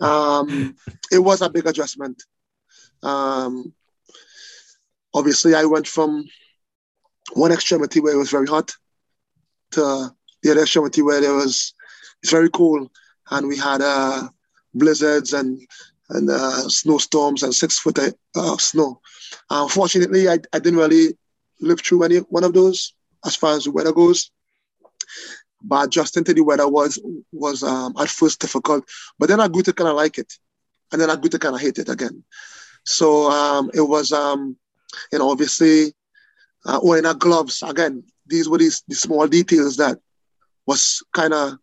Um, 0.00 0.76
it 1.10 1.18
was 1.18 1.40
a 1.40 1.48
big 1.48 1.66
adjustment. 1.66 2.22
Um, 3.02 3.72
obviously, 5.14 5.54
I 5.54 5.64
went 5.64 5.86
from 5.86 6.24
one 7.34 7.52
extremity 7.52 8.00
where 8.00 8.14
it 8.14 8.18
was 8.18 8.30
very 8.30 8.46
hot 8.46 8.72
to 9.72 10.14
the 10.42 10.50
other 10.50 10.62
extremity 10.62 11.02
where 11.02 11.20
there 11.20 11.34
was 11.34 11.72
it's 12.22 12.30
very 12.30 12.50
cool 12.50 12.90
and 13.30 13.48
we 13.48 13.56
had 13.56 13.80
uh, 13.80 14.28
blizzards 14.74 15.32
and 15.32 15.60
and 16.10 16.28
uh, 16.28 16.68
snowstorms 16.68 17.42
and 17.42 17.54
six 17.54 17.78
foot 17.78 17.98
of 17.98 18.14
uh, 18.36 18.56
snow. 18.58 19.00
Unfortunately, 19.48 20.28
I, 20.28 20.38
I 20.52 20.58
didn't 20.58 20.78
really 20.78 21.16
live 21.60 21.80
through 21.80 22.02
any 22.02 22.18
one 22.18 22.44
of 22.44 22.52
those 22.52 22.92
as 23.24 23.34
far 23.34 23.56
as 23.56 23.64
the 23.64 23.70
weather 23.70 23.92
goes. 23.92 24.30
But 25.64 25.86
adjusting 25.86 26.24
to 26.24 26.34
the 26.34 26.42
weather 26.42 26.68
was 26.68 27.00
was 27.32 27.62
um, 27.62 27.94
at 27.98 28.08
first 28.08 28.40
difficult, 28.40 28.84
but 29.18 29.28
then 29.28 29.40
I 29.40 29.48
grew 29.48 29.62
to 29.62 29.72
kind 29.72 29.88
of 29.88 29.96
like 29.96 30.18
it, 30.18 30.32
and 30.90 31.00
then 31.00 31.10
I 31.10 31.16
grew 31.16 31.30
to 31.30 31.38
kind 31.38 31.54
of 31.54 31.60
hate 31.60 31.78
it 31.78 31.88
again. 31.88 32.24
So 32.84 33.30
um, 33.30 33.70
it 33.74 33.80
was, 33.80 34.12
um, 34.12 34.56
you 35.12 35.18
know, 35.18 35.30
obviously 35.30 35.94
uh, 36.66 36.80
wearing 36.82 37.06
our 37.06 37.14
gloves 37.14 37.62
again. 37.62 38.04
These 38.26 38.48
were 38.48 38.58
these, 38.58 38.82
small 38.90 39.26
details 39.26 39.76
that 39.76 39.98
was 40.66 41.02
kind 41.12 41.34
of 41.34 41.58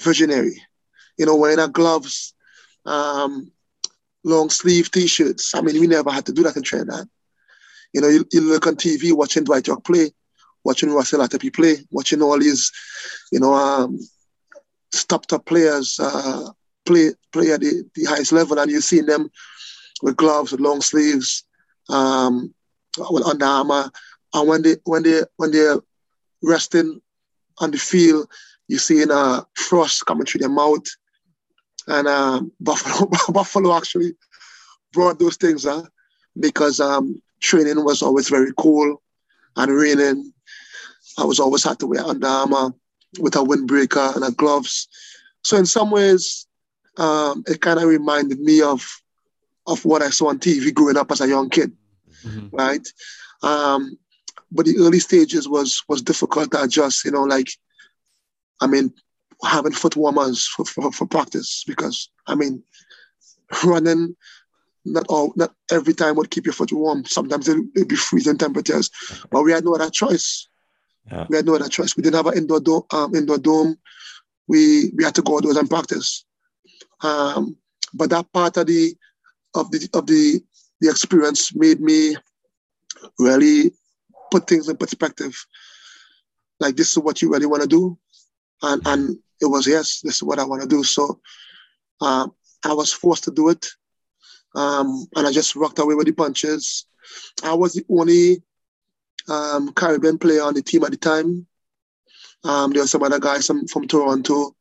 visionary. 0.00 0.62
You 1.18 1.26
know, 1.26 1.36
wearing 1.36 1.58
our 1.58 1.68
gloves, 1.68 2.34
um, 2.84 3.50
long 4.24 4.50
sleeve 4.50 4.90
t-shirts. 4.90 5.54
I 5.54 5.60
mean, 5.60 5.80
we 5.80 5.86
never 5.86 6.10
had 6.10 6.26
to 6.26 6.32
do 6.32 6.42
that 6.42 6.56
in 6.56 6.62
Trinidad. 6.62 7.08
You 7.92 8.00
know, 8.02 8.08
you, 8.08 8.26
you 8.32 8.40
look 8.42 8.66
on 8.66 8.76
TV 8.76 9.12
watching 9.14 9.44
Dwight 9.44 9.66
Yorke 9.66 9.84
play, 9.84 10.10
watching 10.66 10.90
Russell 10.90 11.20
Latapy 11.20 11.54
play, 11.54 11.76
watching 11.90 12.20
all 12.20 12.38
these, 12.38 12.70
you 13.30 13.40
know, 13.40 13.54
um, 13.54 13.98
top 15.08 15.26
top 15.26 15.46
players 15.46 15.98
uh, 16.00 16.50
play 16.84 17.12
play 17.32 17.52
at 17.52 17.60
the, 17.60 17.88
the 17.94 18.04
highest 18.04 18.32
level, 18.32 18.58
and 18.58 18.70
you 18.70 18.80
see 18.80 19.00
them 19.00 19.30
with 20.02 20.16
gloves, 20.16 20.52
with 20.52 20.60
long 20.60 20.80
sleeves, 20.80 21.44
um, 21.88 22.52
with 23.10 23.24
Under 23.26 23.46
Armour, 23.46 23.90
and 24.34 24.48
when 24.48 24.62
they 24.62 24.76
when 24.84 25.02
they 25.02 25.22
when 25.36 25.52
they're 25.52 25.78
resting 26.42 27.00
on 27.58 27.70
the 27.70 27.78
field, 27.78 28.28
you 28.68 28.78
see 28.78 29.02
in 29.02 29.10
uh, 29.10 29.42
frost 29.54 30.04
coming 30.06 30.26
through 30.26 30.40
their 30.40 30.50
mouth. 30.50 30.84
And 31.86 32.08
um, 32.08 32.52
Buffalo, 32.60 33.08
Buffalo 33.28 33.76
actually 33.76 34.14
brought 34.92 35.18
those 35.18 35.36
things, 35.36 35.64
huh? 35.64 35.84
because 36.40 36.80
um, 36.80 37.22
training 37.40 37.84
was 37.84 38.02
always 38.02 38.28
very 38.28 38.52
cool 38.58 39.00
and 39.56 39.72
raining. 39.72 40.32
I 41.18 41.24
was 41.24 41.40
always 41.40 41.64
had 41.64 41.78
to 41.80 41.86
wear 41.86 42.04
Under 42.04 42.26
Armour 42.26 42.74
with 43.18 43.36
a 43.36 43.40
windbreaker 43.40 44.14
and 44.14 44.24
a 44.24 44.30
gloves. 44.30 44.88
So 45.42 45.56
in 45.56 45.66
some 45.66 45.90
ways, 45.90 46.46
um, 46.98 47.44
it 47.46 47.60
kind 47.60 47.78
of 47.78 47.86
reminded 47.86 48.40
me 48.40 48.62
of 48.62 48.86
of 49.66 49.84
what 49.84 50.02
I 50.02 50.10
saw 50.10 50.28
on 50.28 50.38
TV 50.38 50.72
growing 50.72 50.96
up 50.96 51.10
as 51.10 51.20
a 51.20 51.28
young 51.28 51.50
kid, 51.50 51.72
mm-hmm. 52.24 52.54
right? 52.54 52.86
Um, 53.42 53.98
but 54.52 54.66
the 54.66 54.76
early 54.78 55.00
stages 55.00 55.48
was 55.48 55.82
was 55.88 56.02
difficult 56.02 56.52
to 56.52 56.62
adjust. 56.62 57.04
You 57.04 57.10
know, 57.10 57.24
like 57.24 57.48
I 58.60 58.66
mean, 58.66 58.92
having 59.44 59.72
foot 59.72 59.96
warmers 59.96 60.46
for, 60.46 60.64
for, 60.64 60.92
for 60.92 61.06
practice 61.06 61.64
because 61.66 62.08
I 62.26 62.34
mean, 62.34 62.62
running 63.64 64.16
not 64.84 65.06
all 65.08 65.32
not 65.36 65.52
every 65.70 65.94
time 65.94 66.16
would 66.16 66.30
keep 66.30 66.46
your 66.46 66.52
foot 66.52 66.72
warm. 66.72 67.04
Sometimes 67.04 67.48
it 67.48 67.58
would 67.74 67.88
be 67.88 67.96
freezing 67.96 68.38
temperatures, 68.38 68.90
but 69.30 69.42
we 69.42 69.52
had 69.52 69.64
no 69.64 69.74
other 69.74 69.90
choice. 69.90 70.48
Yeah. 71.10 71.26
We 71.28 71.36
had 71.36 71.46
no 71.46 71.54
other 71.54 71.68
choice. 71.68 71.96
We 71.96 72.02
didn't 72.02 72.16
have 72.16 72.26
an 72.26 72.38
indoor 72.38 72.60
dome. 72.60 72.82
Um, 72.92 73.14
indoor 73.14 73.38
dome. 73.38 73.76
We 74.48 74.90
we 74.96 75.04
had 75.04 75.14
to 75.16 75.22
go 75.22 75.36
outdoors 75.36 75.56
and 75.56 75.68
practice. 75.68 76.24
Um, 77.02 77.56
but 77.94 78.10
that 78.10 78.32
part 78.32 78.56
of 78.56 78.66
the 78.66 78.94
of 79.54 79.70
the 79.70 79.88
of 79.94 80.06
the 80.06 80.40
the 80.80 80.90
experience 80.90 81.54
made 81.54 81.80
me 81.80 82.16
really 83.18 83.72
put 84.30 84.46
things 84.46 84.68
in 84.68 84.76
perspective. 84.76 85.34
Like 86.60 86.76
this 86.76 86.90
is 86.90 86.98
what 86.98 87.22
you 87.22 87.30
really 87.30 87.46
want 87.46 87.62
to 87.62 87.68
do 87.68 87.98
and 88.62 88.82
and 88.86 89.18
it 89.40 89.46
was 89.46 89.66
yes, 89.66 90.00
this 90.02 90.16
is 90.16 90.22
what 90.22 90.38
I 90.38 90.44
want 90.44 90.62
to 90.62 90.68
do. 90.68 90.82
So 90.82 91.20
um, 92.00 92.32
I 92.64 92.72
was 92.72 92.92
forced 92.92 93.24
to 93.24 93.30
do 93.30 93.50
it, 93.50 93.66
um, 94.54 95.06
and 95.14 95.26
I 95.26 95.32
just 95.32 95.56
rocked 95.56 95.78
away 95.78 95.94
with 95.94 96.06
the 96.06 96.12
punches. 96.12 96.86
I 97.44 97.54
was 97.54 97.74
the 97.74 97.84
only 97.90 98.42
um, 99.28 99.72
Caribbean 99.72 100.18
player 100.18 100.42
on 100.42 100.54
the 100.54 100.62
team 100.62 100.84
at 100.84 100.90
the 100.90 100.96
time. 100.96 101.46
Um, 102.44 102.72
there 102.72 102.82
were 102.82 102.88
some 102.88 103.02
other 103.02 103.18
guys 103.18 103.46
from, 103.46 103.66
from 103.66 103.88
Toronto 103.88 104.54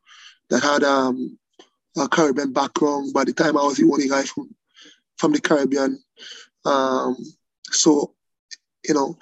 that 0.50 0.64
had 0.64 0.84
um, 0.84 1.38
a 1.98 2.08
Caribbean 2.08 2.54
background. 2.54 3.14
By 3.14 3.26
the 3.26 3.34
time 3.34 3.58
I 3.58 3.64
was 3.64 3.78
the 3.78 3.90
only 3.92 4.10
guy 4.10 4.24
from 4.24 4.50
from 5.18 5.32
the 5.32 5.40
Caribbean, 5.40 6.04
um, 6.66 7.16
so 7.72 8.14
you 8.88 8.94
know, 8.94 9.18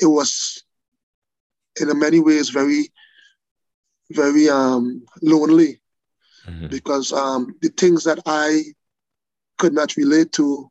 it 0.00 0.06
was 0.06 0.62
in 1.80 1.98
many 1.98 2.20
ways 2.20 2.50
very 2.50 2.92
very 4.10 4.48
um, 4.48 5.04
lonely 5.22 5.80
mm-hmm. 6.46 6.68
because 6.68 7.12
um, 7.12 7.54
the 7.62 7.68
things 7.68 8.04
that 8.04 8.20
I 8.26 8.62
could 9.58 9.72
not 9.72 9.96
relate 9.96 10.32
to, 10.32 10.70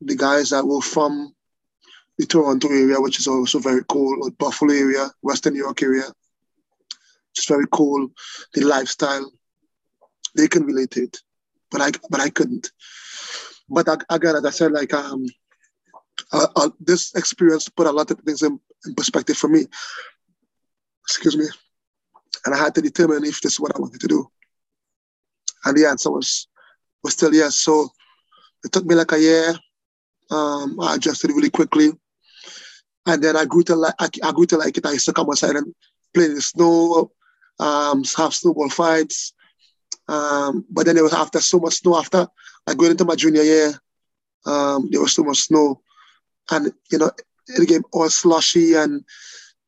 the 0.00 0.16
guys 0.16 0.50
that 0.50 0.66
were 0.66 0.80
from 0.80 1.33
the 2.18 2.26
Toronto 2.26 2.68
area, 2.68 3.00
which 3.00 3.18
is 3.18 3.26
also 3.26 3.58
very 3.58 3.82
cool, 3.88 4.24
or 4.24 4.30
Buffalo 4.32 4.72
area, 4.72 5.10
Western 5.22 5.54
New 5.54 5.64
York 5.64 5.82
area, 5.82 6.04
it's 7.36 7.46
very 7.46 7.66
cool. 7.72 8.08
The 8.54 8.62
lifestyle, 8.62 9.32
they 10.36 10.48
can 10.48 10.64
relate 10.64 10.96
it, 10.96 11.18
but 11.70 11.80
I 11.80 11.90
but 12.10 12.20
I 12.20 12.30
couldn't. 12.30 12.70
But 13.68 13.88
again, 14.10 14.36
as 14.36 14.44
I 14.44 14.50
said, 14.50 14.72
like 14.72 14.94
um, 14.94 15.26
this 16.80 17.14
experience 17.14 17.68
put 17.68 17.86
a 17.86 17.92
lot 17.92 18.10
of 18.10 18.18
things 18.20 18.42
in, 18.42 18.60
in 18.86 18.94
perspective 18.94 19.36
for 19.36 19.48
me. 19.48 19.66
Excuse 21.06 21.36
me 21.36 21.46
and 22.44 22.54
I 22.54 22.58
had 22.58 22.74
to 22.74 22.82
determine 22.82 23.24
if 23.24 23.40
this 23.40 23.54
is 23.54 23.60
what 23.60 23.74
I 23.74 23.80
wanted 23.80 24.00
to 24.00 24.08
do. 24.08 24.30
And 25.64 25.76
the 25.76 25.86
answer 25.86 26.10
was 26.10 26.46
was 27.02 27.14
still 27.14 27.34
yes. 27.34 27.56
So 27.56 27.90
it 28.64 28.72
took 28.72 28.84
me 28.84 28.94
like 28.94 29.12
a 29.12 29.20
year. 29.20 29.54
Um, 30.30 30.78
I 30.80 30.94
adjusted 30.96 31.30
really 31.30 31.50
quickly, 31.50 31.92
and 33.06 33.22
then 33.22 33.36
I 33.36 33.44
grew 33.44 33.62
to 33.64 33.76
like 33.76 33.94
I, 33.98 34.08
I 34.22 34.32
grew 34.32 34.46
to 34.46 34.56
like 34.56 34.76
it. 34.76 34.86
I 34.86 34.92
used 34.92 35.06
to 35.06 35.12
come 35.12 35.28
outside 35.28 35.56
and 35.56 35.74
play 36.12 36.26
in 36.26 36.34
the 36.34 36.42
snow, 36.42 37.10
um, 37.58 38.04
have 38.16 38.34
snowball 38.34 38.70
fights. 38.70 39.32
Um, 40.08 40.64
but 40.70 40.86
then 40.86 40.96
it 40.96 41.02
was 41.02 41.14
after 41.14 41.40
so 41.40 41.58
much 41.58 41.74
snow. 41.74 41.96
After 41.96 42.26
I 42.66 42.74
going 42.74 42.92
into 42.92 43.04
my 43.04 43.14
junior 43.14 43.42
year, 43.42 43.72
um, 44.46 44.88
there 44.90 45.00
was 45.00 45.12
so 45.12 45.22
much 45.22 45.42
snow, 45.42 45.80
and 46.50 46.72
you 46.90 46.98
know 46.98 47.10
it 47.48 47.60
became 47.60 47.84
all 47.92 48.08
slushy 48.08 48.74
and 48.74 49.04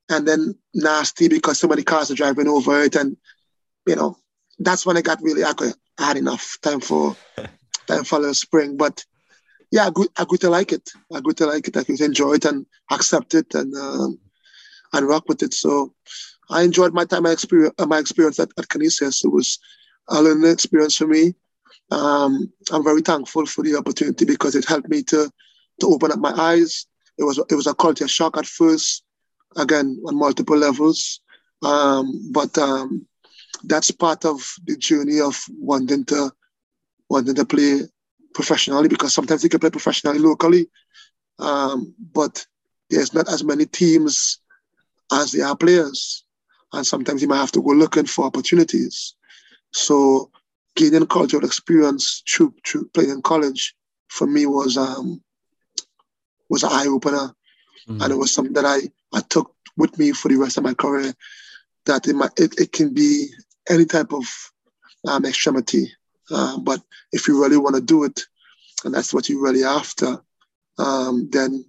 and 0.09 0.27
then 0.27 0.55
nasty 0.75 1.29
because 1.29 1.59
so 1.59 1.69
many 1.69 1.83
cars 1.83 2.11
are 2.11 2.15
driving 2.15 2.49
over 2.49 2.83
it, 2.83 2.97
and 2.97 3.17
you 3.87 3.97
know 3.97 4.17
that's 4.59 4.87
when 4.87 4.97
I 4.97 5.03
got 5.03 5.23
really 5.23 5.45
I, 5.45 5.53
could, 5.53 5.75
I 5.99 6.07
had 6.07 6.17
enough 6.17 6.59
time 6.63 6.81
for 6.81 7.17
time 7.87 8.05
for 8.05 8.21
the 8.21 8.35
spring. 8.35 8.77
But 8.77 9.05
yeah, 9.77 9.89
I 9.89 9.91
grew, 9.91 10.09
I 10.17 10.25
grew 10.25 10.39
to 10.39 10.49
like 10.49 10.73
it. 10.73 10.91
I 11.15 11.21
grew 11.21 11.35
to 11.35 11.47
like 11.47 11.69
it. 11.69 11.77
I 11.77 11.85
could 11.85 12.01
enjoy 12.01 12.33
it 12.33 12.47
and 12.47 12.65
accept 12.91 13.35
it 13.35 13.55
and 13.55 13.75
um, 13.77 14.19
and 14.95 15.07
rock 15.07 15.29
with 15.29 15.43
it. 15.43 15.53
So 15.53 15.93
I 16.49 16.63
enjoyed 16.63 16.95
my 16.95 17.05
time, 17.05 17.25
my 17.25 17.33
experience, 17.33 17.75
uh, 17.79 17.85
my 17.85 17.99
experience 17.99 18.39
at, 18.39 18.49
at 18.59 18.71
Canisius. 18.71 19.23
It 19.23 19.33
was 19.33 19.59
a 20.09 20.23
learning 20.23 20.51
experience 20.51 20.97
for 20.97 21.07
me. 21.07 21.35
Um, 21.91 22.51
I'm 22.73 22.85
very 22.85 23.03
thankful 23.03 23.45
for 23.45 23.63
the 23.63 23.77
opportunity 23.77 24.25
because 24.25 24.55
it 24.55 24.65
helped 24.65 24.89
me 24.89 25.03
to 25.05 25.31
to 25.81 25.87
open 25.87 26.11
up 26.11 26.21
my 26.21 26.33
eyes. 26.33 26.87
It 27.19 27.25
was 27.25 27.37
it 27.51 27.55
was 27.55 27.67
a 27.67 27.75
culture 27.75 28.09
shock 28.09 28.39
at 28.39 28.47
first 28.47 29.05
again 29.59 30.01
on 30.07 30.17
multiple 30.17 30.57
levels. 30.57 31.21
Um, 31.63 32.33
but 32.33 32.57
um, 32.57 33.07
that's 33.65 33.91
part 33.91 34.25
of 34.25 34.41
the 34.65 34.77
journey 34.79 35.21
of 35.21 35.39
wanting 35.59 36.07
to 36.07 36.33
wanting 37.11 37.35
to 37.35 37.45
play 37.45 37.83
professionally 38.37 38.87
because 38.87 39.15
sometimes 39.15 39.43
you 39.43 39.49
can 39.49 39.59
play 39.59 39.71
professionally 39.71 40.19
locally, 40.19 40.69
um, 41.39 41.95
but 42.13 42.47
there's 42.91 43.15
not 43.15 43.29
as 43.33 43.43
many 43.43 43.65
teams 43.65 44.41
as 45.11 45.33
there 45.33 45.47
are 45.47 45.57
players, 45.57 46.25
and 46.75 46.87
sometimes 46.87 47.23
you 47.23 47.29
might 47.29 47.39
have 47.39 47.53
to 47.53 47.63
go 47.63 47.71
looking 47.71 48.05
for 48.05 48.27
opportunities. 48.27 49.15
So 49.73 50.31
gaining 50.75 51.07
cultural 51.07 51.47
experience 51.47 52.23
through, 52.29 52.55
through 52.67 52.91
playing 52.93 53.11
in 53.11 53.23
college 53.23 53.75
for 54.09 54.27
me 54.27 54.45
was 54.45 54.77
um, 54.77 55.23
was 56.51 56.63
an 56.63 56.71
eye 56.73 56.87
opener, 56.89 57.35
mm-hmm. 57.89 58.03
and 58.03 58.13
it 58.13 58.17
was 58.17 58.33
something 58.33 58.53
that 58.53 58.67
I 58.67 58.79
I 59.17 59.23
took 59.31 59.51
with 59.79 59.99
me 59.99 60.13
for 60.13 60.29
the 60.29 60.37
rest 60.37 60.59
of 60.59 60.65
my 60.65 60.75
career. 60.75 61.15
That 61.87 62.07
it, 62.07 62.17
might, 62.17 62.33
it, 62.37 62.61
it 62.61 62.73
can 62.73 62.93
be 62.93 63.29
any 63.71 63.87
type 63.87 64.13
of 64.13 64.25
um, 65.09 65.25
extremity. 65.25 65.87
Uh, 66.31 66.59
but 66.59 66.81
if 67.13 67.29
you 67.29 67.41
really 67.41 67.57
want 67.57 67.77
to 67.77 67.83
do 67.83 68.05
it, 68.05 68.21
and 68.85 68.95
that's 68.95 69.15
what 69.15 69.29
you're 69.29 69.43
really 69.43 69.65
after, 69.65 70.21
um, 70.79 71.29
then 71.31 71.65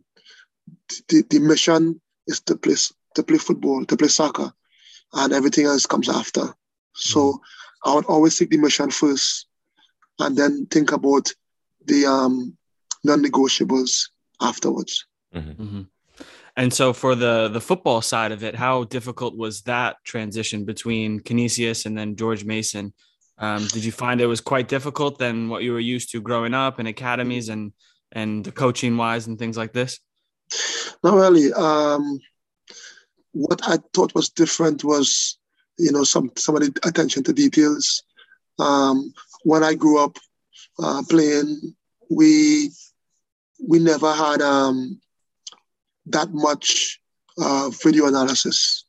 the, 1.10 1.24
the 1.30 1.40
mission 1.40 2.02
is 2.28 2.40
to 2.42 2.56
play 2.56 2.76
to 3.16 3.24
play 3.24 3.38
football, 3.38 3.86
to 3.86 3.98
play 3.98 4.08
soccer, 4.08 4.52
and 5.14 5.34
everything 5.34 5.66
else 5.66 5.86
comes 5.86 6.10
after. 6.10 6.54
So. 6.94 7.42
I 7.88 7.94
would 7.94 8.06
always 8.06 8.38
take 8.38 8.50
the 8.50 8.58
mission 8.58 8.92
first, 8.92 9.48
and 10.20 10.36
then 10.36 10.66
think 10.68 10.92
about 10.92 11.32
the 11.86 12.06
um, 12.06 12.58
non-negotiables 13.04 14.10
afterwards. 14.42 15.06
Mm-hmm. 15.34 15.64
Mm-hmm. 15.64 15.82
And 16.58 16.74
so, 16.74 16.92
for 16.92 17.14
the 17.14 17.50
the 17.50 17.62
football 17.62 18.02
side 18.02 18.32
of 18.32 18.44
it, 18.44 18.56
how 18.56 18.84
difficult 18.86 19.38
was 19.38 19.62
that 19.64 19.98
transition 20.04 20.66
between 20.66 21.20
Canisius 21.20 21.86
and 21.86 21.98
then 21.98 22.16
George 22.16 22.46
Mason? 22.46 22.94
Um, 23.39 23.67
did 23.67 23.84
you 23.86 23.91
find 23.91 24.20
it 24.20 24.25
was 24.25 24.41
quite 24.41 24.67
difficult 24.67 25.20
than 25.20 25.50
what 25.50 25.63
you 25.63 25.72
were 25.72 25.79
used 25.79 26.12
to 26.12 26.22
growing 26.22 26.53
up 26.53 26.79
in 26.79 26.88
academies 26.88 27.50
and 27.50 27.72
and 28.12 28.53
coaching 28.56 28.98
wise 28.98 29.27
and 29.27 29.38
things 29.38 29.58
like 29.58 29.74
this? 29.74 30.00
Not 31.03 31.15
really. 31.15 31.53
Um, 31.53 32.20
what 33.32 33.62
I 33.67 33.77
thought 33.94 34.15
was 34.15 34.29
different 34.29 34.84
was, 34.84 35.38
you 35.77 35.91
know, 35.91 36.03
some 36.03 36.32
some 36.36 36.56
of 36.56 36.62
the 36.62 36.79
attention 36.88 37.24
to 37.24 37.34
details. 37.34 38.03
Um, 38.60 39.13
when 39.44 39.63
I 39.63 39.75
grew 39.75 40.03
up 40.03 40.17
uh, 40.79 41.03
playing, 41.10 41.75
we 42.10 42.72
we 43.65 43.79
never 43.79 44.12
had 44.13 44.41
um, 44.41 45.00
that 46.08 46.29
much 46.32 47.00
uh, 47.38 47.70
video 47.84 48.08
analysis. 48.08 48.86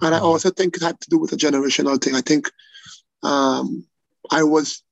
And 0.00 0.14
I 0.14 0.18
mm-hmm. 0.18 0.26
also 0.26 0.50
think 0.50 0.76
it 0.76 0.82
had 0.82 1.00
to 1.00 1.10
do 1.10 1.18
with 1.18 1.32
a 1.32 1.36
generational 1.36 2.02
thing. 2.02 2.14
I 2.14 2.20
think 2.20 2.50
um, 3.22 3.86
I 4.30 4.42
was 4.42 4.82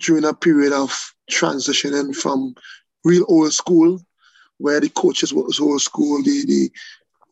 during 0.00 0.24
a 0.24 0.34
period 0.34 0.72
of 0.72 1.14
transitioning 1.30 2.14
from 2.14 2.54
real 3.04 3.24
old 3.28 3.52
school, 3.52 4.00
where 4.58 4.80
the 4.80 4.88
coaches 4.90 5.32
was 5.32 5.60
old 5.60 5.82
school, 5.82 6.22
the, 6.22 6.44
the 6.46 6.70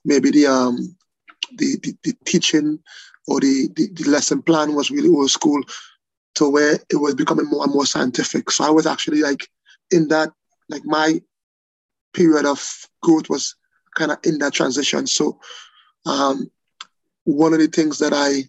maybe 0.04 0.30
the 0.30 0.46
um 0.46 0.96
the, 1.56 1.76
the, 1.82 1.96
the 2.02 2.12
teaching 2.24 2.78
or 3.28 3.40
the, 3.40 3.68
the, 3.76 3.88
the 3.92 4.10
lesson 4.10 4.42
plan 4.42 4.74
was 4.74 4.90
really 4.90 5.08
old 5.08 5.30
school 5.30 5.60
to 6.34 6.48
where 6.50 6.74
it 6.90 6.96
was 6.96 7.14
becoming 7.14 7.46
more 7.46 7.64
and 7.64 7.72
more 7.72 7.86
scientific. 7.86 8.50
So 8.50 8.64
I 8.64 8.70
was 8.70 8.86
actually 8.86 9.22
like 9.22 9.48
in 9.90 10.08
that 10.08 10.32
like 10.68 10.82
my 10.84 11.20
period 12.12 12.46
of 12.46 12.86
growth 13.02 13.28
was 13.28 13.54
kind 13.94 14.10
of 14.10 14.18
in 14.24 14.38
that 14.38 14.52
transition. 14.52 15.06
So 15.06 15.38
um, 16.04 16.50
one 17.24 17.52
of 17.52 17.60
the 17.60 17.68
things 17.68 17.98
that 17.98 18.12
I 18.12 18.44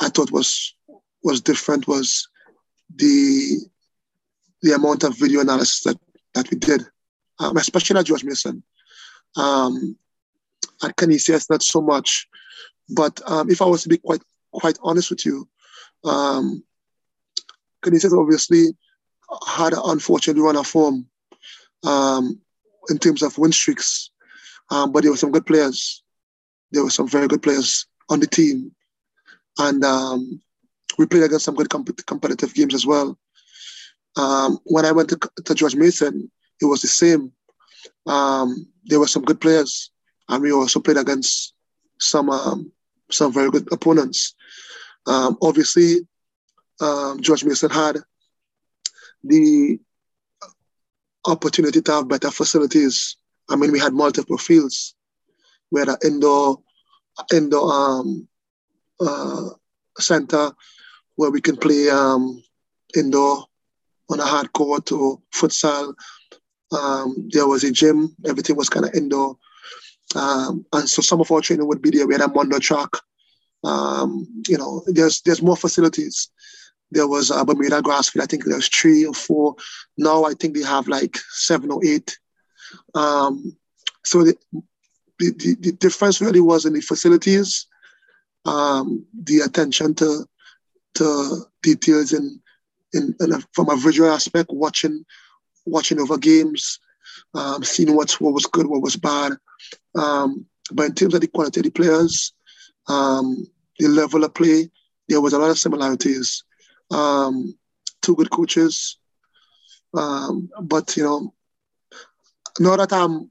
I 0.00 0.08
thought 0.08 0.30
was 0.30 0.74
was 1.26 1.40
different 1.40 1.86
was 1.86 2.28
the 2.94 3.58
the 4.62 4.72
amount 4.72 5.04
of 5.04 5.18
video 5.18 5.40
analysis 5.40 5.82
that 5.82 5.98
that 6.34 6.50
we 6.50 6.56
did, 6.56 6.82
um, 7.40 7.56
especially 7.56 7.98
at 7.98 8.06
George 8.06 8.24
Mason. 8.24 8.62
Um, 9.36 9.96
at 10.82 10.96
Canisius, 10.96 11.50
not 11.50 11.62
so 11.62 11.80
much. 11.80 12.26
But 12.88 13.20
um, 13.26 13.50
if 13.50 13.60
I 13.60 13.66
was 13.66 13.82
to 13.82 13.88
be 13.88 13.98
quite 13.98 14.22
quite 14.52 14.78
honest 14.82 15.10
with 15.10 15.26
you, 15.26 15.48
um, 16.04 16.62
Canisius 17.82 18.14
obviously 18.14 18.64
had 19.46 19.72
an 19.74 19.82
unfortunate 19.84 20.40
run 20.40 20.56
of 20.56 20.66
form 20.66 21.06
um, 21.84 22.40
in 22.88 22.98
terms 22.98 23.22
of 23.22 23.36
win 23.36 23.52
streaks 23.52 24.10
um, 24.70 24.92
but 24.92 25.02
there 25.02 25.12
were 25.12 25.16
some 25.16 25.32
good 25.32 25.46
players. 25.46 26.02
There 26.72 26.82
were 26.82 26.90
some 26.90 27.08
very 27.08 27.28
good 27.28 27.42
players 27.42 27.86
on 28.08 28.20
the 28.20 28.26
team. 28.26 28.72
And 29.58 29.84
um, 29.84 30.40
we 30.98 31.06
played 31.06 31.24
against 31.24 31.44
some 31.44 31.54
good 31.54 31.70
comp- 31.70 32.06
competitive 32.06 32.54
games 32.54 32.74
as 32.74 32.86
well. 32.86 33.18
Um, 34.16 34.58
when 34.64 34.86
I 34.86 34.92
went 34.92 35.10
to, 35.10 35.18
to, 35.44 35.54
George 35.54 35.76
Mason, 35.76 36.30
it 36.60 36.64
was 36.64 36.82
the 36.82 36.88
same. 36.88 37.32
Um, 38.06 38.66
there 38.86 38.98
were 38.98 39.06
some 39.06 39.24
good 39.24 39.40
players, 39.40 39.90
and 40.28 40.42
we 40.42 40.52
also 40.52 40.80
played 40.80 40.96
against 40.96 41.54
some 42.00 42.30
um, 42.30 42.72
some 43.10 43.32
very 43.32 43.50
good 43.50 43.68
opponents. 43.72 44.34
Um, 45.06 45.36
obviously, 45.42 46.06
George 47.20 47.44
Mason 47.44 47.70
had 47.70 47.98
the 49.22 49.78
opportunity 51.26 51.82
to 51.82 51.92
have 51.92 52.08
better 52.08 52.30
facilities 52.30 53.16
I 53.48 53.56
mean, 53.56 53.72
we 53.72 53.78
had 53.78 53.92
multiple 53.92 54.38
fields. 54.38 54.94
We 55.70 55.80
had 55.80 55.88
an 55.88 55.98
indoor, 56.04 56.58
indoor 57.32 57.72
um, 57.72 58.28
uh, 59.00 59.50
center 59.98 60.52
where 61.16 61.30
we 61.30 61.40
can 61.40 61.56
play 61.56 61.88
um, 61.90 62.42
indoor 62.96 63.44
on 64.10 64.20
a 64.20 64.24
hard 64.24 64.52
court 64.52 64.92
or 64.92 65.20
futsal. 65.34 65.94
Um, 66.72 67.28
there 67.32 67.46
was 67.46 67.64
a 67.64 67.72
gym. 67.72 68.14
Everything 68.26 68.56
was 68.56 68.68
kind 68.68 68.86
of 68.86 68.94
indoor. 68.94 69.36
Um, 70.14 70.64
and 70.72 70.88
so 70.88 71.02
some 71.02 71.20
of 71.20 71.30
our 71.30 71.40
training 71.40 71.66
would 71.66 71.82
be 71.82 71.90
there. 71.90 72.06
We 72.06 72.14
had 72.14 72.22
a 72.22 72.28
Mondo 72.28 72.58
track. 72.58 72.90
Um, 73.64 74.26
you 74.48 74.56
know, 74.56 74.82
there's 74.86 75.22
there's 75.22 75.42
more 75.42 75.56
facilities. 75.56 76.30
There 76.92 77.08
was 77.08 77.30
a 77.30 77.44
Bermuda 77.44 77.82
grass 77.82 78.08
field. 78.08 78.22
I 78.22 78.26
think 78.26 78.44
there's 78.44 78.68
three 78.68 79.04
or 79.04 79.14
four. 79.14 79.56
Now 79.98 80.24
I 80.24 80.34
think 80.34 80.54
they 80.54 80.62
have 80.62 80.86
like 80.86 81.16
seven 81.30 81.72
or 81.72 81.84
eight. 81.84 82.16
Um, 82.94 83.56
so 84.04 84.22
the, 84.22 84.36
the, 85.18 85.56
the, 85.60 85.72
difference 85.72 86.20
really 86.20 86.40
was 86.40 86.64
in 86.64 86.72
the 86.72 86.80
facilities, 86.80 87.66
um, 88.44 89.04
the 89.24 89.40
attention 89.40 89.94
to 89.96 90.26
to 90.96 91.44
details 91.62 92.12
in, 92.12 92.40
in, 92.92 93.14
in 93.20 93.32
a, 93.32 93.40
from 93.52 93.70
a 93.70 93.76
visual 93.76 94.10
aspect, 94.10 94.50
watching 94.50 95.04
watching 95.64 96.00
over 96.00 96.16
games, 96.16 96.78
um, 97.34 97.62
seeing 97.64 97.94
what 97.94 98.12
what 98.20 98.34
was 98.34 98.46
good, 98.46 98.66
what 98.66 98.82
was 98.82 98.96
bad. 98.96 99.32
Um, 99.94 100.46
but 100.72 100.86
in 100.86 100.94
terms 100.94 101.14
of 101.14 101.20
the 101.20 101.28
quality 101.28 101.60
of 101.60 101.64
the 101.64 101.70
players, 101.70 102.32
um, 102.88 103.46
the 103.78 103.88
level 103.88 104.24
of 104.24 104.34
play, 104.34 104.70
there 105.08 105.20
was 105.20 105.32
a 105.32 105.38
lot 105.38 105.50
of 105.50 105.58
similarities. 105.58 106.44
Um, 106.90 107.58
two 108.02 108.14
good 108.14 108.30
coaches, 108.30 108.98
um, 109.94 110.48
but 110.62 110.96
you 110.96 111.02
know, 111.02 111.34
now 112.60 112.76
that 112.76 112.92
I'm 112.92 113.30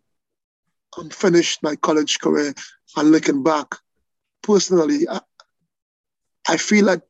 I'm 0.98 1.10
finished 1.10 1.64
my 1.64 1.76
college 1.76 2.20
career 2.20 2.54
and 2.98 3.12
looking 3.12 3.44
back, 3.44 3.76
personally, 4.42 5.08
I, 5.10 5.22
I 6.48 6.58
feel 6.58 6.86
like 6.86 7.02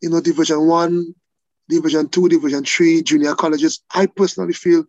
you 0.00 0.10
know 0.10 0.20
Division 0.20 0.66
One, 0.66 1.14
Division 1.68 2.08
Two, 2.08 2.28
Division 2.28 2.64
Three, 2.64 3.02
junior 3.02 3.34
colleges. 3.34 3.82
I 3.94 4.06
personally 4.06 4.52
feel 4.52 4.84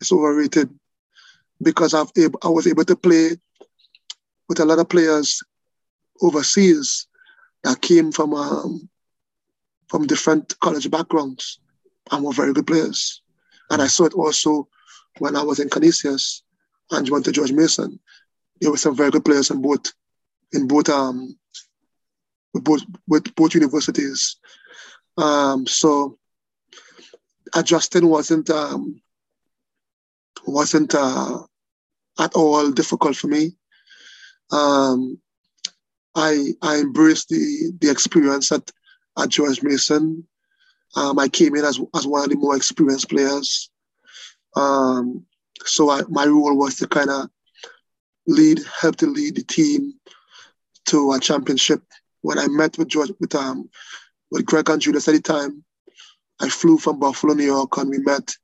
it's 0.00 0.12
overrated 0.12 0.70
because 1.62 1.94
I've 1.94 2.10
I 2.42 2.48
was 2.48 2.66
able 2.66 2.84
to 2.84 2.96
play 2.96 3.36
with 4.48 4.60
a 4.60 4.64
lot 4.64 4.78
of 4.78 4.88
players 4.88 5.42
overseas 6.22 7.06
that 7.62 7.80
came 7.80 8.12
from 8.12 8.34
um, 8.34 8.88
from 9.88 10.06
different 10.06 10.58
college 10.60 10.90
backgrounds 10.90 11.60
and 12.10 12.24
were 12.24 12.32
very 12.32 12.52
good 12.52 12.66
players. 12.66 13.22
And 13.70 13.80
I 13.80 13.86
saw 13.86 14.04
it 14.04 14.14
also 14.14 14.68
when 15.18 15.36
I 15.36 15.42
was 15.42 15.60
in 15.60 15.70
Canisius 15.70 16.42
and 16.90 17.08
went 17.08 17.24
to 17.24 17.32
George 17.32 17.52
Mason, 17.52 17.98
there 18.60 18.70
were 18.70 18.76
some 18.76 18.96
very 18.96 19.10
good 19.10 19.24
players 19.24 19.50
in 19.50 19.62
both 19.62 19.92
in 20.52 20.66
both 20.68 20.88
um 20.88 21.36
with 22.54 22.64
both 22.64 22.82
with 23.06 23.34
both 23.34 23.54
universities. 23.54 24.36
Um, 25.18 25.66
so 25.66 26.18
adjusting 27.54 28.08
wasn't 28.08 28.48
um, 28.50 29.00
wasn't 30.46 30.94
uh, 30.94 31.40
at 32.18 32.34
all 32.34 32.70
difficult 32.70 33.16
for 33.16 33.26
me. 33.26 33.56
Um, 34.50 35.18
I 36.14 36.54
I 36.62 36.78
embraced 36.78 37.28
the 37.28 37.72
the 37.80 37.90
experience 37.90 38.50
at, 38.52 38.70
at 39.18 39.28
George 39.28 39.62
Mason. 39.62 40.26
Um, 40.96 41.18
I 41.18 41.28
came 41.28 41.56
in 41.56 41.64
as 41.64 41.80
as 41.94 42.06
one 42.06 42.24
of 42.24 42.30
the 42.30 42.36
more 42.36 42.56
experienced 42.56 43.10
players. 43.10 43.70
Um, 44.56 45.26
so 45.64 45.90
I, 45.90 46.02
my 46.08 46.26
role 46.26 46.56
was 46.56 46.76
to 46.76 46.86
kind 46.86 47.10
of 47.10 47.28
lead, 48.26 48.60
help 48.80 48.96
to 48.96 49.06
lead 49.06 49.36
the 49.36 49.42
team 49.42 49.94
to 50.86 51.12
a 51.12 51.20
championship. 51.20 51.82
When 52.24 52.38
I 52.38 52.48
met 52.48 52.78
with 52.78 52.88
George, 52.88 53.12
with 53.20 53.34
um, 53.34 53.68
with 54.30 54.46
Greg 54.46 54.64
Andrulis 54.64 55.08
at 55.08 55.14
the 55.14 55.20
time, 55.20 55.62
I 56.40 56.48
flew 56.48 56.78
from 56.78 56.98
Buffalo, 56.98 57.34
New 57.34 57.44
York, 57.44 57.76
and 57.76 57.90
we 57.90 57.98
met. 57.98 58.34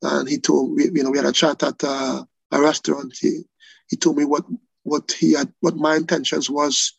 And 0.00 0.26
he 0.28 0.38
told 0.38 0.72
me, 0.72 0.84
you 0.92 1.02
know, 1.02 1.10
we 1.10 1.18
had 1.18 1.26
a 1.26 1.32
chat 1.32 1.62
at 1.62 1.84
uh, 1.84 2.24
a 2.50 2.60
restaurant. 2.60 3.14
He 3.20 3.42
he 3.88 3.96
told 3.96 4.16
me 4.16 4.24
what 4.24 4.44
what 4.84 5.12
he 5.12 5.34
had, 5.34 5.52
what 5.60 5.76
my 5.76 5.94
intentions 5.96 6.48
was 6.48 6.94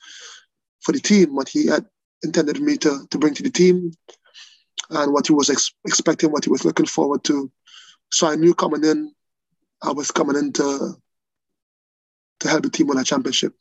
for 0.81 0.91
the 0.91 0.99
team, 0.99 1.35
what 1.35 1.49
he 1.49 1.65
had 1.65 1.85
intended 2.23 2.61
me 2.61 2.77
to 2.77 3.07
to 3.09 3.17
bring 3.17 3.33
to 3.33 3.43
the 3.43 3.49
team, 3.49 3.91
and 4.91 5.13
what 5.13 5.25
he 5.25 5.33
was 5.33 5.49
ex- 5.49 5.73
expecting, 5.87 6.31
what 6.31 6.45
he 6.45 6.51
was 6.51 6.63
looking 6.63 6.85
forward 6.85 7.23
to. 7.23 7.51
So 8.11 8.27
I 8.27 8.35
knew 8.35 8.53
coming 8.53 8.83
in, 8.83 9.11
I 9.81 9.91
was 9.91 10.11
coming 10.11 10.37
in 10.37 10.53
to, 10.53 10.93
to 12.41 12.47
help 12.47 12.61
the 12.61 12.69
team 12.69 12.87
win 12.87 12.99
a 12.99 13.03
championship. 13.03 13.55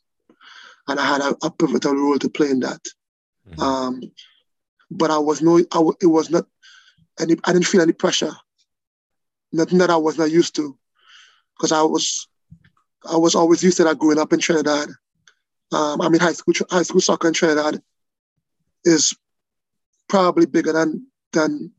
And 0.87 0.99
I 0.99 1.05
had 1.05 1.21
a, 1.21 1.35
a 1.43 1.51
pivotal 1.51 1.95
role 1.95 2.19
to 2.19 2.29
play 2.29 2.49
in 2.49 2.59
that. 2.61 2.81
Mm-hmm. 3.49 3.61
Um, 3.61 4.01
but 4.91 5.11
I 5.11 5.17
was 5.17 5.41
no, 5.41 5.57
I, 5.57 5.89
it 6.01 6.07
was 6.07 6.29
not 6.29 6.45
any, 7.19 7.35
I 7.45 7.53
didn't 7.53 7.67
feel 7.67 7.81
any 7.81 7.93
pressure. 7.93 8.31
Nothing 9.51 9.77
that 9.79 9.89
I 9.89 9.97
was 9.97 10.17
not 10.17 10.31
used 10.31 10.55
to, 10.55 10.77
because 11.55 11.71
I 11.71 11.83
was, 11.83 12.27
I 13.09 13.17
was 13.17 13.35
always 13.35 13.63
used 13.63 13.77
to 13.77 13.83
that 13.83 13.99
growing 13.99 14.19
up 14.19 14.33
in 14.33 14.39
Trinidad. 14.39 14.89
Um, 15.71 16.01
I 16.01 16.09
mean, 16.09 16.21
high 16.21 16.33
school, 16.33 16.53
high 16.69 16.83
school 16.83 17.01
soccer 17.01 17.27
in 17.27 17.33
Trinidad 17.33 17.81
is 18.83 19.13
probably 20.07 20.45
bigger 20.45 20.73
than 20.73 21.07
than 21.31 21.71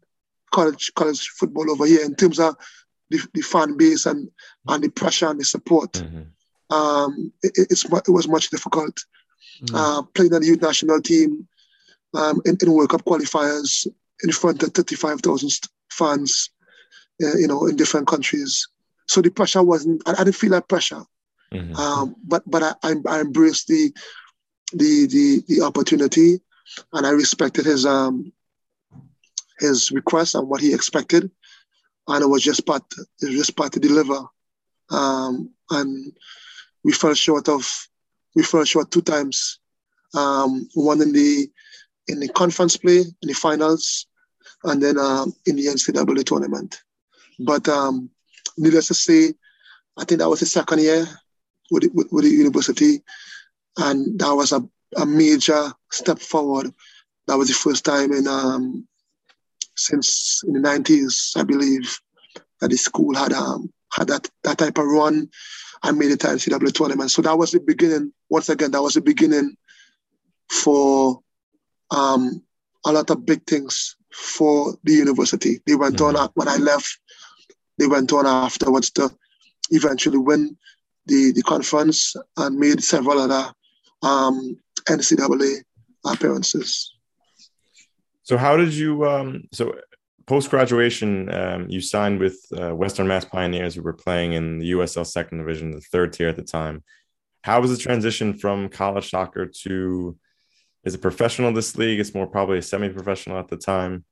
college 0.53 0.93
college 0.95 1.29
football 1.29 1.71
over 1.71 1.87
here 1.87 2.05
in 2.05 2.15
terms 2.15 2.41
of 2.41 2.57
the, 3.11 3.25
the 3.35 3.43
fan 3.43 3.77
base 3.77 4.07
and 4.07 4.29
and 4.69 4.83
the 4.83 4.89
pressure 4.89 5.29
and 5.29 5.39
the 5.39 5.45
support. 5.45 5.93
Mm-hmm. 5.93 6.23
Um, 6.71 7.33
it, 7.43 7.53
it's 7.71 7.85
it 7.85 8.09
was 8.09 8.29
much 8.29 8.51
difficult. 8.51 9.05
Mm-hmm. 9.63 9.77
Uh, 9.77 10.03
playing 10.15 10.35
on 10.35 10.41
the 10.41 10.49
youth 10.49 10.63
national 10.63 11.01
team 11.01 11.47
um, 12.15 12.41
in, 12.45 12.57
in 12.61 12.73
World 12.73 12.91
Cup 12.91 13.05
qualifiers 13.05 13.87
in 14.23 14.33
front 14.33 14.63
of 14.63 14.73
35,000 14.73 15.51
fans, 15.91 16.51
uh, 17.23 17.37
you 17.37 17.47
know, 17.47 17.67
in 17.67 17.77
different 17.77 18.07
countries. 18.07 18.69
So 19.07 19.21
the 19.21 19.31
pressure 19.31 19.63
wasn't. 19.63 20.03
I, 20.07 20.13
I 20.13 20.25
didn't 20.25 20.37
feel 20.37 20.51
that 20.51 20.69
pressure, 20.69 21.03
mm-hmm. 21.53 21.75
um, 21.77 22.17
but 22.25 22.43
but 22.47 22.63
I, 22.63 22.73
I, 22.83 22.95
I 23.09 23.21
embraced 23.21 23.67
the 23.69 23.93
the 24.73 25.07
the 25.07 25.43
the 25.47 25.61
opportunity, 25.63 26.41
and 26.93 27.07
I 27.07 27.11
respected 27.11 27.67
his 27.67 27.85
um 27.85 28.33
his 29.59 29.93
request 29.93 30.35
and 30.35 30.49
what 30.49 30.63
he 30.63 30.73
expected, 30.73 31.31
and 32.09 32.23
it 32.23 32.27
was 32.27 32.43
just 32.43 32.65
part 32.65 32.83
it 33.21 33.27
was 33.27 33.37
just 33.37 33.57
part 33.57 33.73
to 33.75 33.81
deliver, 33.81 34.25
um, 34.91 35.51
and 35.71 36.13
we 36.85 36.93
fell 36.93 37.15
short 37.15 37.49
of 37.49 37.67
we 38.37 38.43
fell 38.43 38.65
short 38.65 38.91
two 38.91 39.03
times, 39.03 39.59
um, 40.15 40.69
one 40.75 41.01
in 41.01 41.13
the 41.13 41.49
in 42.09 42.21
the 42.21 42.29
conference 42.29 42.77
play 42.77 42.99
in 42.99 43.29
the 43.29 43.33
finals, 43.33 44.07
and 44.65 44.83
then 44.83 44.99
um, 44.99 45.33
in 45.47 45.57
the 45.57 45.67
NCAA 45.67 46.25
tournament. 46.25 46.83
But 47.39 47.69
um, 47.69 48.11
needless 48.59 48.89
to 48.89 48.95
say, 48.95 49.35
I 49.97 50.05
think 50.05 50.21
that 50.21 50.29
was 50.29 50.41
the 50.41 50.47
second 50.47 50.81
year 50.81 51.07
with, 51.71 51.85
with, 51.95 52.09
with 52.13 52.25
the 52.25 52.31
university, 52.31 53.03
and 53.79 54.19
that 54.19 54.35
was 54.35 54.53
a, 54.53 54.63
a 54.97 55.07
major 55.07 55.73
step 55.91 56.19
forward. 56.19 56.73
That 57.27 57.39
was 57.39 57.49
the 57.49 57.55
first 57.55 57.85
time 57.85 58.13
in 58.13 58.29
um, 58.29 58.87
since 59.77 60.43
in 60.47 60.55
the 60.55 60.61
90s, 60.61 61.37
I 61.37 61.43
believe, 61.43 61.99
that 62.61 62.69
the 62.69 62.77
school 62.77 63.15
had 63.15 63.33
um, 63.33 63.73
had 63.95 64.09
that, 64.09 64.29
that 64.43 64.59
type 64.59 64.79
of 64.79 64.87
run 64.87 65.29
and 65.83 65.99
made 65.99 66.11
it 66.11 66.21
to 66.21 66.29
NCAA 66.29 66.73
tournament. 66.73 67.11
So 67.11 67.23
that 67.23 67.39
was 67.39 67.53
the 67.53 67.61
beginning. 67.61 68.13
Once 68.31 68.49
again, 68.49 68.71
that 68.73 68.83
was 68.83 68.95
the 68.95 69.01
beginning 69.01 69.57
for 70.51 71.21
um, 71.91 72.43
a 72.85 72.93
lot 72.93 73.11
of 73.11 73.25
big 73.25 73.47
things 73.47 73.97
for 74.13 74.77
the 74.85 74.93
university. 74.93 75.61
They 75.67 75.75
went 75.75 75.97
mm-hmm. 75.97 76.17
on 76.17 76.31
when 76.35 76.49
I 76.49 76.57
left. 76.57 76.99
They 77.79 77.87
went 77.87 78.13
on 78.13 78.27
afterwards 78.27 78.91
to 78.93 79.11
eventually 79.71 80.19
win 80.19 80.57
the, 81.07 81.33
the 81.33 81.43
conference 81.43 82.15
and 82.37 82.59
made 82.59 82.83
several 82.83 83.19
other 83.19 83.53
um, 84.03 84.57
NCAA 84.89 85.63
appearances. 86.05 86.93
So 88.23 88.37
how 88.39 88.57
did 88.57 88.73
you? 88.73 89.07
Um, 89.07 89.45
so 89.53 89.75
post 90.27 90.51
graduation, 90.51 91.33
um, 91.33 91.69
you 91.69 91.81
signed 91.81 92.19
with 92.19 92.39
uh, 92.57 92.75
Western 92.75 93.07
Mass 93.07 93.25
Pioneers, 93.25 93.75
who 93.75 93.83
were 93.83 93.93
playing 93.93 94.33
in 94.33 94.59
the 94.59 94.73
USL 94.73 95.07
Second 95.07 95.39
Division, 95.39 95.71
the 95.71 95.81
third 95.81 96.13
tier 96.13 96.29
at 96.29 96.37
the 96.37 96.43
time. 96.43 96.83
How 97.43 97.61
was 97.61 97.71
the 97.71 97.83
transition 97.83 98.35
from 98.35 98.69
college 98.69 99.11
soccer 99.11 99.47
to? 99.47 100.17
Is 100.85 100.95
it 100.95 101.03
professional? 101.03 101.53
This 101.53 101.77
league? 101.77 102.01
It's 102.01 102.15
more 102.15 102.27
probably 102.27 102.59
a 102.59 102.63
semi-professional 102.63 103.39
at 103.39 103.49
the 103.49 103.57
time. 103.57 104.05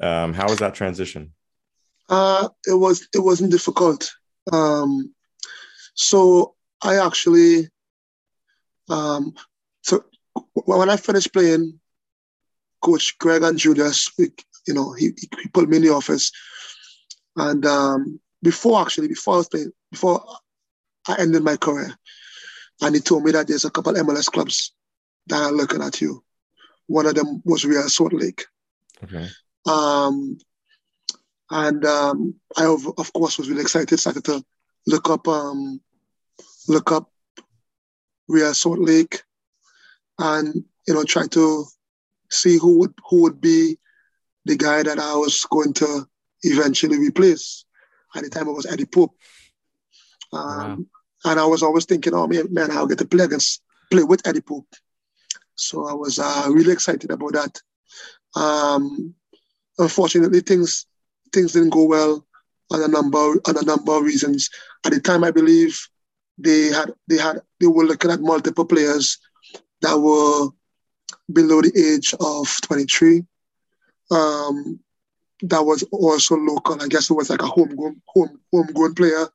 Um, 0.00 0.32
how 0.32 0.48
was 0.48 0.58
that 0.58 0.74
transition? 0.74 1.32
Uh, 2.08 2.48
it 2.66 2.74
was 2.74 3.08
it 3.14 3.20
wasn't 3.20 3.52
difficult. 3.52 4.10
Um, 4.52 5.14
so 5.94 6.54
I 6.82 6.96
actually, 6.96 7.68
um, 8.88 9.34
so 9.82 10.04
when 10.54 10.90
I 10.90 10.96
finished 10.96 11.32
playing, 11.32 11.78
Coach 12.82 13.18
Greg 13.18 13.42
Andrulis, 13.42 14.10
you 14.66 14.74
know, 14.74 14.92
he, 14.92 15.10
he 15.18 15.48
put 15.52 15.68
me 15.68 15.76
in 15.76 15.82
the 15.82 15.90
office. 15.90 16.32
And 17.36 17.64
um, 17.66 18.20
before 18.42 18.80
actually, 18.80 19.08
before 19.08 19.34
I 19.34 19.36
was 19.38 19.48
playing, 19.48 19.72
before 19.90 20.24
I 21.08 21.16
ended 21.18 21.42
my 21.42 21.56
career, 21.56 21.94
and 22.80 22.94
he 22.94 23.00
told 23.00 23.24
me 23.24 23.32
that 23.32 23.46
there's 23.46 23.64
a 23.64 23.70
couple 23.70 23.92
MLS 23.94 24.26
clubs 24.26 24.72
that 25.26 25.40
are 25.40 25.52
looking 25.52 25.82
at 25.82 26.00
you. 26.00 26.22
One 26.86 27.06
of 27.06 27.14
them 27.14 27.42
was 27.44 27.64
Real 27.64 27.88
Salt 27.88 28.12
Lake. 28.12 28.46
Okay. 29.04 29.28
Um, 29.66 30.38
and 31.50 31.84
um, 31.84 32.34
I 32.56 32.64
of, 32.64 32.86
of, 32.98 33.12
course 33.12 33.38
was 33.38 33.48
really 33.48 33.62
excited. 33.62 33.98
Started 33.98 34.24
to 34.24 34.44
look 34.86 35.08
up 35.10 35.26
um, 35.28 35.80
look 36.68 36.92
up 36.92 37.10
Real 38.28 38.54
Salt 38.54 38.78
Lake, 38.78 39.22
and 40.18 40.64
you 40.86 40.94
know 40.94 41.04
try 41.04 41.26
to 41.28 41.66
see 42.30 42.58
who 42.58 42.78
would 42.78 42.94
who 43.08 43.22
would 43.22 43.40
be 43.40 43.78
the 44.44 44.56
guy 44.56 44.82
that 44.82 44.98
I 44.98 45.14
was 45.14 45.44
going 45.50 45.72
to 45.74 46.06
eventually 46.42 46.98
replace. 46.98 47.64
At 48.14 48.24
the 48.24 48.30
time, 48.30 48.48
it 48.48 48.52
was 48.52 48.66
Eddie 48.66 48.86
Pope. 48.86 49.14
Um, 50.32 50.40
wow. 50.40 50.78
And 51.24 51.40
I 51.40 51.44
was 51.44 51.62
always 51.62 51.84
thinking, 51.84 52.14
oh 52.14 52.26
man, 52.26 52.52
man, 52.52 52.70
I'll 52.70 52.86
get 52.86 52.98
to 52.98 53.06
play 53.06 53.24
against, 53.24 53.62
play 53.90 54.04
with 54.04 54.26
Eddie 54.26 54.40
Pope. 54.40 54.66
So 55.54 55.86
I 55.86 55.92
was 55.92 56.18
uh, 56.18 56.46
really 56.48 56.72
excited 56.72 57.10
about 57.10 57.34
that. 57.34 57.60
Um, 58.34 59.14
unfortunately, 59.78 60.40
things 60.40 60.86
things 61.32 61.52
didn't 61.52 61.70
go 61.70 61.84
well 61.84 62.26
on 62.70 62.82
a 62.82 62.88
number 62.88 63.18
on 63.18 63.56
a 63.56 63.62
number 63.64 63.96
of 63.96 64.02
reasons. 64.02 64.48
At 64.84 64.92
the 64.92 65.00
time, 65.00 65.24
I 65.24 65.30
believe 65.30 65.78
they 66.38 66.68
had 66.68 66.92
they 67.08 67.18
had 67.18 67.40
they 67.60 67.66
were 67.66 67.84
looking 67.84 68.10
at 68.10 68.20
multiple 68.20 68.64
players 68.64 69.18
that 69.82 69.98
were 69.98 70.48
below 71.32 71.60
the 71.62 71.72
age 71.76 72.14
of 72.20 72.48
23. 72.62 73.24
Um, 74.10 74.80
that 75.42 75.62
was 75.62 75.82
also 75.92 76.36
local. 76.36 76.80
I 76.82 76.88
guess 76.88 77.10
it 77.10 77.14
was 77.14 77.30
like 77.30 77.42
a 77.42 77.46
homegrown 77.46 78.02
home 78.06 78.40
homegrown 78.52 78.94
player. 78.94 79.26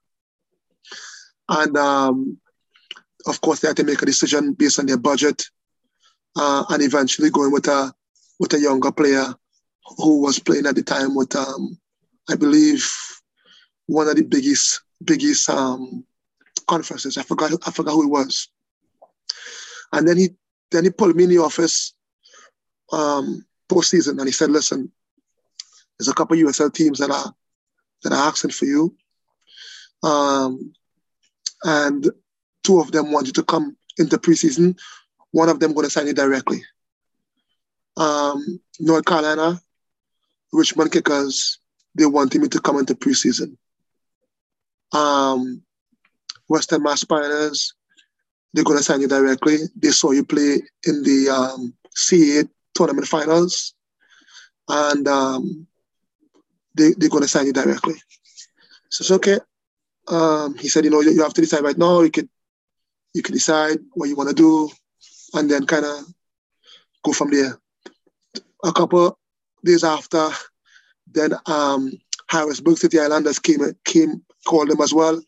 And 1.49 1.77
um, 1.77 2.37
of 3.27 3.41
course, 3.41 3.59
they 3.59 3.67
had 3.67 3.77
to 3.77 3.83
make 3.83 4.01
a 4.01 4.05
decision 4.05 4.53
based 4.53 4.79
on 4.79 4.85
their 4.85 4.97
budget, 4.97 5.43
uh, 6.35 6.65
and 6.69 6.83
eventually 6.83 7.29
going 7.29 7.51
with 7.51 7.67
a 7.67 7.93
with 8.39 8.53
a 8.53 8.59
younger 8.59 8.91
player 8.91 9.33
who 9.97 10.21
was 10.21 10.39
playing 10.39 10.65
at 10.65 10.75
the 10.75 10.83
time 10.83 11.15
with, 11.15 11.35
um, 11.35 11.77
I 12.29 12.35
believe, 12.35 12.91
one 13.87 14.07
of 14.07 14.15
the 14.15 14.23
biggest 14.23 14.81
biggest 15.03 15.49
um, 15.49 16.05
conferences. 16.67 17.17
I 17.17 17.23
forgot 17.23 17.51
I 17.65 17.71
forgot 17.71 17.93
who 17.93 18.03
it 18.03 18.09
was. 18.09 18.49
And 19.91 20.07
then 20.07 20.17
he 20.17 20.29
then 20.71 20.83
he 20.83 20.89
pulled 20.89 21.15
me 21.15 21.23
in 21.23 21.29
the 21.29 21.37
office 21.39 21.93
um, 22.91 23.45
postseason 23.69 24.17
and 24.19 24.25
he 24.25 24.31
said, 24.31 24.51
"Listen, 24.51 24.91
there's 25.97 26.07
a 26.07 26.13
couple 26.13 26.37
USL 26.37 26.73
teams 26.73 26.99
that 26.99 27.11
are 27.11 27.33
that 28.03 28.13
are 28.13 28.27
asking 28.27 28.51
for 28.51 28.65
you, 28.65 28.95
um, 30.03 30.73
and 31.63 32.09
two 32.63 32.79
of 32.79 32.91
them 32.91 33.11
want 33.11 33.27
you 33.27 33.33
to 33.33 33.43
come 33.43 33.75
into 33.97 34.17
preseason. 34.17 34.77
One 35.31 35.49
of 35.49 35.59
them 35.59 35.73
going 35.73 35.85
to 35.85 35.89
sign 35.89 36.07
you 36.07 36.13
directly. 36.13 36.63
Um, 37.97 38.59
North 38.79 39.05
Carolina, 39.05 39.59
Richmond 40.51 40.91
Kickers, 40.91 41.59
they 41.95 42.05
wanted 42.05 42.41
me 42.41 42.47
to 42.49 42.59
come 42.59 42.77
into 42.77 42.95
preseason. 42.95 43.57
Um, 44.91 45.61
Western 46.47 46.83
Mass 46.83 47.03
Pioneers, 47.03 47.73
they're 48.53 48.63
going 48.63 48.77
to 48.77 48.83
sign 48.83 49.01
you 49.01 49.07
directly. 49.07 49.57
They 49.75 49.89
saw 49.89 50.11
you 50.11 50.23
play 50.25 50.61
in 50.85 51.03
the 51.03 51.29
um, 51.29 51.73
CAA 51.95 52.49
tournament 52.75 53.07
finals, 53.07 53.73
and 54.69 55.07
um, 55.07 55.67
they, 56.75 56.91
they're 56.97 57.09
going 57.09 57.23
to 57.23 57.29
sign 57.29 57.47
you 57.47 57.53
directly. 57.53 57.95
So 58.89 59.01
it's 59.01 59.11
okay. 59.11 59.39
Um, 60.07 60.55
he 60.57 60.67
said, 60.67 60.83
you 60.83 60.91
know, 60.91 61.01
you, 61.01 61.11
you 61.11 61.23
have 61.23 61.33
to 61.33 61.41
decide 61.41 61.63
right 61.63 61.77
now. 61.77 62.01
You 62.01 62.11
could 62.11 62.29
you 63.13 63.23
could 63.23 63.33
decide 63.33 63.79
what 63.93 64.09
you 64.09 64.15
want 64.15 64.29
to 64.29 64.35
do, 64.35 64.69
and 65.33 65.49
then 65.49 65.65
kind 65.65 65.85
of 65.85 66.05
go 67.03 67.13
from 67.13 67.31
there. 67.31 67.57
A 68.63 68.71
couple 68.71 69.17
days 69.63 69.83
after, 69.83 70.29
then 71.11 71.33
um, 71.45 71.91
Harrisburg 72.29 72.77
City 72.77 72.99
Islanders 72.99 73.39
came 73.39 73.61
came 73.83 74.23
called 74.45 74.69
him 74.69 74.81
as 74.81 74.93
well 74.93 75.19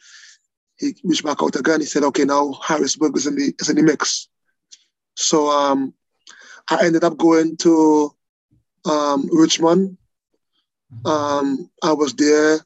he 0.78 0.96
reached 1.04 1.24
back 1.24 1.42
out 1.42 1.56
again. 1.56 1.80
He 1.80 1.86
said, 1.86 2.04
okay, 2.04 2.24
now 2.24 2.54
Harrisburg 2.64 3.18
is 3.18 3.28
in 3.28 3.36
the 3.36 3.54
is 3.60 3.70
in 3.70 3.76
the 3.76 3.84
mix. 3.84 4.30
So 5.16 5.50
um, 5.50 5.94
I 6.70 6.86
ended 6.86 7.04
up 7.04 7.18
going 7.18 7.58
to 7.58 8.14
um, 8.86 9.30
Richmond. 9.32 9.98
Um, 11.06 11.70
I 11.84 11.94
was 11.94 12.14
there 12.14 12.60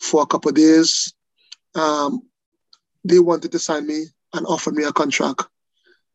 for 0.00 0.22
a 0.22 0.26
couple 0.26 0.52
days. 0.52 1.12
Um, 1.74 2.22
they 3.04 3.18
wanted 3.18 3.52
to 3.52 3.58
sign 3.58 3.86
me 3.86 4.06
and 4.32 4.46
offer 4.46 4.70
me 4.70 4.84
a 4.84 4.92
contract, 4.92 5.44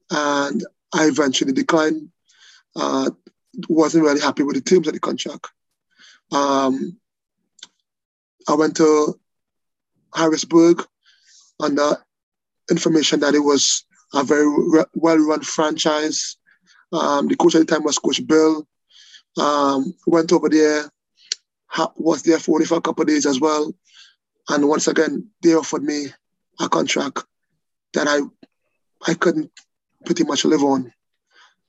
and 0.09 0.63
I 0.93 1.05
eventually 1.05 1.53
declined. 1.53 2.09
Uh, 2.75 3.11
wasn't 3.67 4.03
really 4.03 4.21
happy 4.21 4.43
with 4.43 4.55
the 4.55 4.61
terms 4.61 4.87
of 4.87 4.93
the 4.93 4.99
contract. 4.99 5.47
Um, 6.31 6.97
I 8.47 8.55
went 8.55 8.77
to 8.77 9.19
Harrisburg 10.15 10.85
under 11.59 11.97
information 12.69 13.19
that 13.19 13.35
it 13.35 13.39
was 13.39 13.85
a 14.13 14.23
very 14.23 14.47
re- 14.47 14.85
well-run 14.93 15.41
franchise. 15.41 16.37
Um, 16.91 17.27
the 17.27 17.35
coach 17.35 17.55
at 17.55 17.59
the 17.59 17.65
time 17.65 17.83
was 17.83 17.97
Coach 17.97 18.25
Bill. 18.25 18.67
Um, 19.37 19.93
went 20.07 20.31
over 20.33 20.49
there, 20.49 20.89
ha- 21.67 21.93
was 21.95 22.23
there 22.23 22.39
for 22.39 22.55
only 22.55 22.65
for 22.65 22.77
a 22.77 22.81
couple 22.81 23.03
of 23.03 23.07
days 23.07 23.25
as 23.25 23.39
well, 23.39 23.73
and 24.49 24.67
once 24.67 24.87
again 24.87 25.29
they 25.41 25.55
offered 25.55 25.83
me 25.83 26.07
a 26.59 26.67
contract 26.67 27.23
that 27.93 28.07
I 28.07 28.19
I 29.09 29.13
couldn't 29.13 29.51
pretty 30.05 30.25
much 30.25 30.43
live 30.43 30.63
on. 30.63 30.91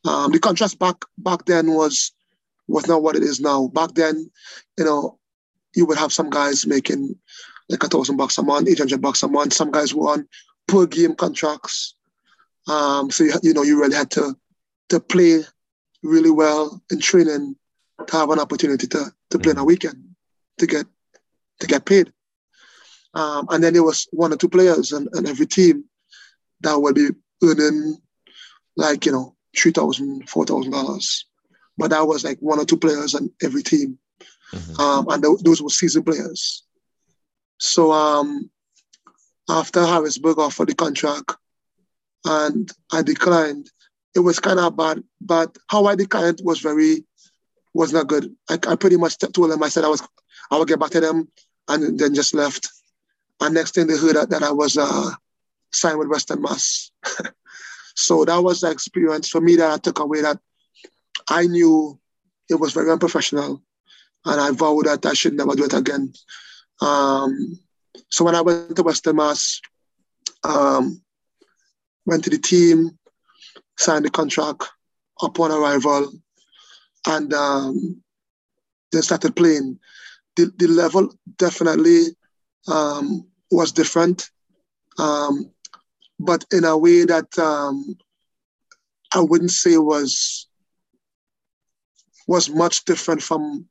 Um, 0.04 0.32
the 0.32 0.40
contrast 0.40 0.78
back 0.78 0.96
back 1.18 1.44
then 1.44 1.72
was 1.72 2.12
was 2.66 2.88
not 2.88 3.02
what 3.02 3.16
it 3.16 3.22
is 3.22 3.40
now. 3.40 3.68
Back 3.68 3.94
then, 3.94 4.28
you 4.76 4.84
know, 4.84 5.18
you 5.76 5.86
would 5.86 5.98
have 5.98 6.12
some 6.12 6.30
guys 6.30 6.66
making 6.66 7.16
like 7.68 7.84
a 7.84 7.88
thousand 7.88 8.16
bucks 8.16 8.38
a 8.38 8.42
month, 8.42 8.68
eight 8.68 8.78
hundred 8.78 9.00
bucks 9.00 9.22
a 9.22 9.28
month. 9.28 9.52
Some 9.52 9.70
guys 9.70 9.94
were 9.94 10.10
on 10.10 10.28
per 10.66 10.86
game 10.86 11.14
contracts. 11.14 11.94
Um, 12.68 13.10
so 13.10 13.24
you, 13.24 13.34
you 13.42 13.54
know 13.54 13.62
you 13.62 13.80
really 13.80 13.96
had 13.96 14.10
to 14.12 14.36
to 14.92 15.00
play 15.00 15.40
really 16.02 16.30
well 16.30 16.82
in 16.90 16.98
training 17.00 17.56
to 18.06 18.16
have 18.16 18.30
an 18.30 18.38
opportunity 18.38 18.86
to 18.88 19.00
to 19.30 19.38
play 19.38 19.52
on 19.52 19.58
a 19.58 19.64
weekend 19.64 19.98
to 20.58 20.66
get 20.66 20.86
to 21.60 21.66
get 21.66 21.84
paid. 21.84 22.12
Um, 23.14 23.46
and 23.50 23.62
then 23.62 23.72
there 23.74 23.82
was 23.84 24.08
one 24.12 24.32
or 24.32 24.36
two 24.36 24.48
players 24.48 24.92
and, 24.92 25.08
and 25.12 25.28
every 25.28 25.46
team 25.46 25.84
that 26.60 26.78
would 26.80 26.94
be 26.94 27.08
earning 27.42 27.96
like 28.76 29.06
you 29.06 29.12
know 29.12 29.34
three 29.56 29.72
thousand, 29.72 30.28
four 30.28 30.44
thousand 30.44 30.72
dollars. 30.72 31.26
But 31.78 31.90
that 31.90 32.06
was 32.06 32.22
like 32.24 32.38
one 32.40 32.58
or 32.60 32.64
two 32.66 32.76
players 32.78 33.14
on 33.14 33.30
every 33.42 33.62
team, 33.62 33.98
Mhm. 34.52 34.78
um, 34.78 35.08
and 35.08 35.22
th- 35.22 35.40
those 35.42 35.62
were 35.62 35.70
season 35.70 36.02
players. 36.02 36.64
So 37.58 37.92
um, 37.92 38.50
after 39.48 39.84
Harrisburg 39.86 40.38
offered 40.38 40.68
the 40.68 40.74
contract, 40.74 41.36
and 42.24 42.70
I 42.92 43.02
declined, 43.02 43.70
it 44.14 44.20
was 44.20 44.38
kind 44.38 44.58
of 44.58 44.76
bad. 44.76 45.02
But 45.20 45.56
how 45.68 45.86
I 45.86 45.94
declined 45.94 46.40
was 46.44 46.60
very 46.60 47.04
was 47.74 47.92
not 47.92 48.06
good. 48.06 48.34
I, 48.50 48.58
I 48.68 48.76
pretty 48.76 48.96
much 48.96 49.18
told 49.18 49.50
them 49.50 49.62
I 49.62 49.68
said 49.68 49.84
I 49.84 49.88
was 49.88 50.06
I 50.50 50.58
would 50.58 50.68
get 50.68 50.80
back 50.80 50.90
to 50.90 51.00
them, 51.00 51.28
and 51.68 51.98
then 51.98 52.14
just 52.14 52.34
left. 52.34 52.68
And 53.40 53.54
next 53.54 53.74
thing 53.74 53.86
they 53.86 53.96
heard 53.96 54.16
that, 54.16 54.30
that 54.30 54.42
I 54.42 54.52
was 54.52 54.76
uh, 54.76 55.10
signed 55.72 55.98
with 55.98 56.08
Western 56.08 56.42
Mass. 56.42 56.90
so 57.94 58.24
that 58.24 58.38
was 58.38 58.60
the 58.60 58.70
experience 58.70 59.28
for 59.28 59.40
me 59.40 59.56
that 59.56 59.72
I 59.72 59.78
took 59.78 59.98
away 59.98 60.20
that 60.22 60.38
I 61.28 61.46
knew 61.46 61.98
it 62.48 62.54
was 62.54 62.72
very 62.72 62.90
unprofessional, 62.90 63.62
and 64.26 64.40
I 64.40 64.50
vowed 64.50 64.86
that 64.86 65.06
I 65.06 65.14
should 65.14 65.34
never 65.34 65.54
do 65.54 65.64
it 65.64 65.74
again. 65.74 66.12
Um, 66.80 67.58
so 68.10 68.24
when 68.24 68.34
I 68.34 68.42
went 68.42 68.76
to 68.76 68.82
Western 68.82 69.16
Mass, 69.16 69.60
um, 70.44 71.02
went 72.04 72.24
to 72.24 72.30
the 72.30 72.38
team, 72.38 72.98
signed 73.78 74.04
the 74.04 74.10
contract 74.10 74.64
upon 75.22 75.52
arrival, 75.52 76.12
and 77.06 77.32
um, 77.32 78.02
then 78.90 79.02
started 79.02 79.36
playing. 79.36 79.78
The, 80.36 80.52
the 80.56 80.66
level 80.68 81.12
definitely 81.36 82.16
um, 82.68 83.26
was 83.50 83.72
different, 83.72 84.30
um, 84.98 85.50
but 86.18 86.44
in 86.52 86.64
a 86.64 86.76
way 86.76 87.04
that 87.04 87.38
um, 87.38 87.96
I 89.14 89.20
wouldn't 89.20 89.50
say 89.50 89.76
was 89.76 90.46
was 92.26 92.48
much 92.48 92.84
different 92.84 93.22
from 93.22 93.66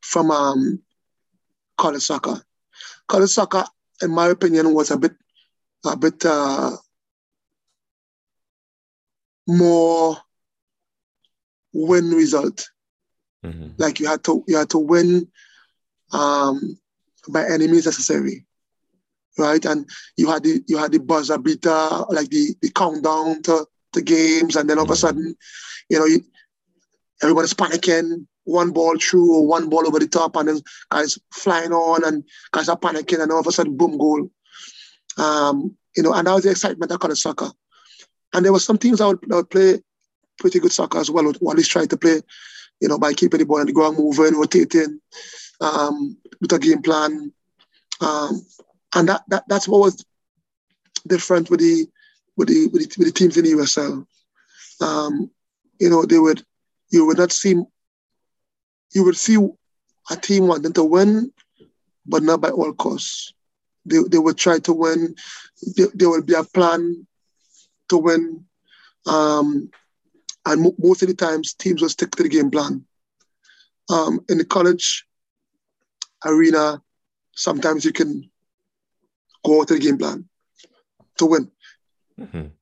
from 0.00 0.30
um, 0.30 0.80
college 1.76 2.02
soccer. 2.02 2.42
College 3.08 3.30
soccer, 3.30 3.64
in 4.02 4.10
my 4.10 4.28
opinion, 4.28 4.74
was 4.74 4.90
a 4.90 4.96
bit 4.98 5.12
a 5.84 5.96
bit 5.96 6.24
uh, 6.24 6.76
more 9.56 10.16
win 11.72 12.10
result. 12.10 12.68
Mhm. 13.44 13.74
Like 13.78 14.00
you 14.00 14.06
had 14.06 14.22
to 14.24 14.44
you 14.46 14.56
had 14.56 14.70
to 14.70 14.78
win 14.78 15.28
um, 16.12 16.78
by 17.28 17.44
any 17.46 17.66
means 17.68 17.86
necessary, 17.86 18.44
right? 19.38 19.64
And 19.64 19.88
you 20.16 20.28
had 20.28 20.42
the 20.42 20.62
you 20.66 20.76
had 20.76 20.92
the 20.92 20.98
buzzer 20.98 21.38
beater, 21.38 21.88
like 22.10 22.28
the 22.30 22.54
the 22.60 22.70
countdown 22.70 23.42
to 23.42 23.66
the 23.92 24.02
games, 24.02 24.56
and 24.56 24.68
then 24.68 24.78
all 24.78 24.84
of 24.84 24.90
a 24.90 24.94
Mhm. 24.94 24.98
sudden, 24.98 25.36
you 25.88 25.98
know, 25.98 26.04
you, 26.06 26.24
everybody's 27.22 27.54
panicking. 27.54 28.26
One 28.44 28.70
ball 28.72 28.96
through 28.98 29.32
or 29.32 29.46
one 29.46 29.68
ball 29.68 29.86
over 29.86 29.98
the 30.00 30.08
top, 30.08 30.34
and 30.34 30.48
then 30.48 30.62
guys 30.90 31.18
flying 31.32 31.72
on, 31.72 32.04
and 32.04 32.24
guys 32.50 32.68
are 32.68 32.78
panicking, 32.78 33.22
and 33.22 33.30
all 33.30 33.40
of 33.40 33.46
a 33.46 33.52
sudden, 33.52 33.76
boom, 33.76 33.96
goal. 33.98 34.28
Um, 35.18 35.76
you 35.96 36.02
know, 36.02 36.12
and 36.14 36.26
that 36.26 36.32
was 36.34 36.44
the 36.44 36.50
excitement 36.50 36.90
of 36.90 36.98
college 36.98 37.20
soccer. 37.20 37.52
And 38.32 38.44
there 38.44 38.52
were 38.52 38.60
some 38.60 38.78
teams 38.78 38.98
that 38.98 39.06
would, 39.06 39.20
that 39.22 39.36
would 39.36 39.50
play 39.50 39.82
pretty 40.38 40.60
good 40.60 40.72
soccer 40.72 40.98
as 40.98 41.10
well, 41.10 41.26
or 41.26 41.30
at 41.30 41.56
least 41.56 41.70
try 41.70 41.86
to 41.86 41.96
play, 41.96 42.20
you 42.80 42.88
know, 42.88 42.98
by 42.98 43.12
keeping 43.12 43.38
the 43.38 43.46
ball 43.46 43.60
on 43.60 43.66
the 43.66 43.72
ground, 43.72 43.98
moving, 43.98 44.38
rotating, 44.38 45.00
um, 45.60 46.16
with 46.40 46.52
a 46.52 46.58
game 46.58 46.82
plan. 46.82 47.32
Um, 48.00 48.42
and 48.94 49.08
that, 49.08 49.22
that 49.28 49.44
that's 49.48 49.68
what 49.68 49.80
was 49.80 50.04
different 51.06 51.50
with 51.50 51.60
the 51.60 51.86
with 52.36 52.48
the 52.48 52.68
with 52.68 52.82
the, 52.82 52.94
with 52.98 53.08
the 53.08 53.12
teams 53.12 53.36
in 53.36 53.44
the 53.44 53.52
USL. 53.52 54.06
Um, 54.80 55.30
you 55.78 55.90
know, 55.90 56.04
they 56.04 56.18
would 56.18 56.42
you 56.90 57.06
would 57.06 57.18
not 57.18 57.32
see 57.32 57.54
you 58.92 59.04
would 59.04 59.16
see 59.16 59.36
a 60.10 60.16
team 60.16 60.46
wanting 60.46 60.72
to 60.72 60.84
win, 60.84 61.32
but 62.06 62.22
not 62.22 62.40
by 62.40 62.50
all 62.50 62.72
costs. 62.72 63.32
They, 63.84 63.98
they 64.08 64.18
would 64.18 64.36
try 64.36 64.58
to 64.60 64.72
win. 64.72 65.14
There, 65.76 65.88
there 65.94 66.10
would 66.10 66.26
be 66.26 66.34
a 66.34 66.44
plan 66.44 67.06
to 67.90 67.98
win. 67.98 68.44
Um, 69.06 69.70
and 70.46 70.62
mo- 70.62 70.74
most 70.78 71.02
of 71.02 71.08
the 71.08 71.14
times, 71.14 71.54
teams 71.54 71.82
will 71.82 71.88
stick 71.88 72.10
to 72.12 72.22
the 72.22 72.28
game 72.28 72.50
plan. 72.50 72.84
Um, 73.90 74.20
in 74.28 74.38
the 74.38 74.44
college 74.44 75.06
arena, 76.24 76.82
sometimes 77.32 77.84
you 77.84 77.92
can 77.92 78.30
go 79.44 79.60
out 79.60 79.68
to 79.68 79.74
the 79.74 79.80
game 79.80 79.98
plan 79.98 80.28
to 81.18 81.26
win. 81.26 81.50
Mhm. 82.18 82.52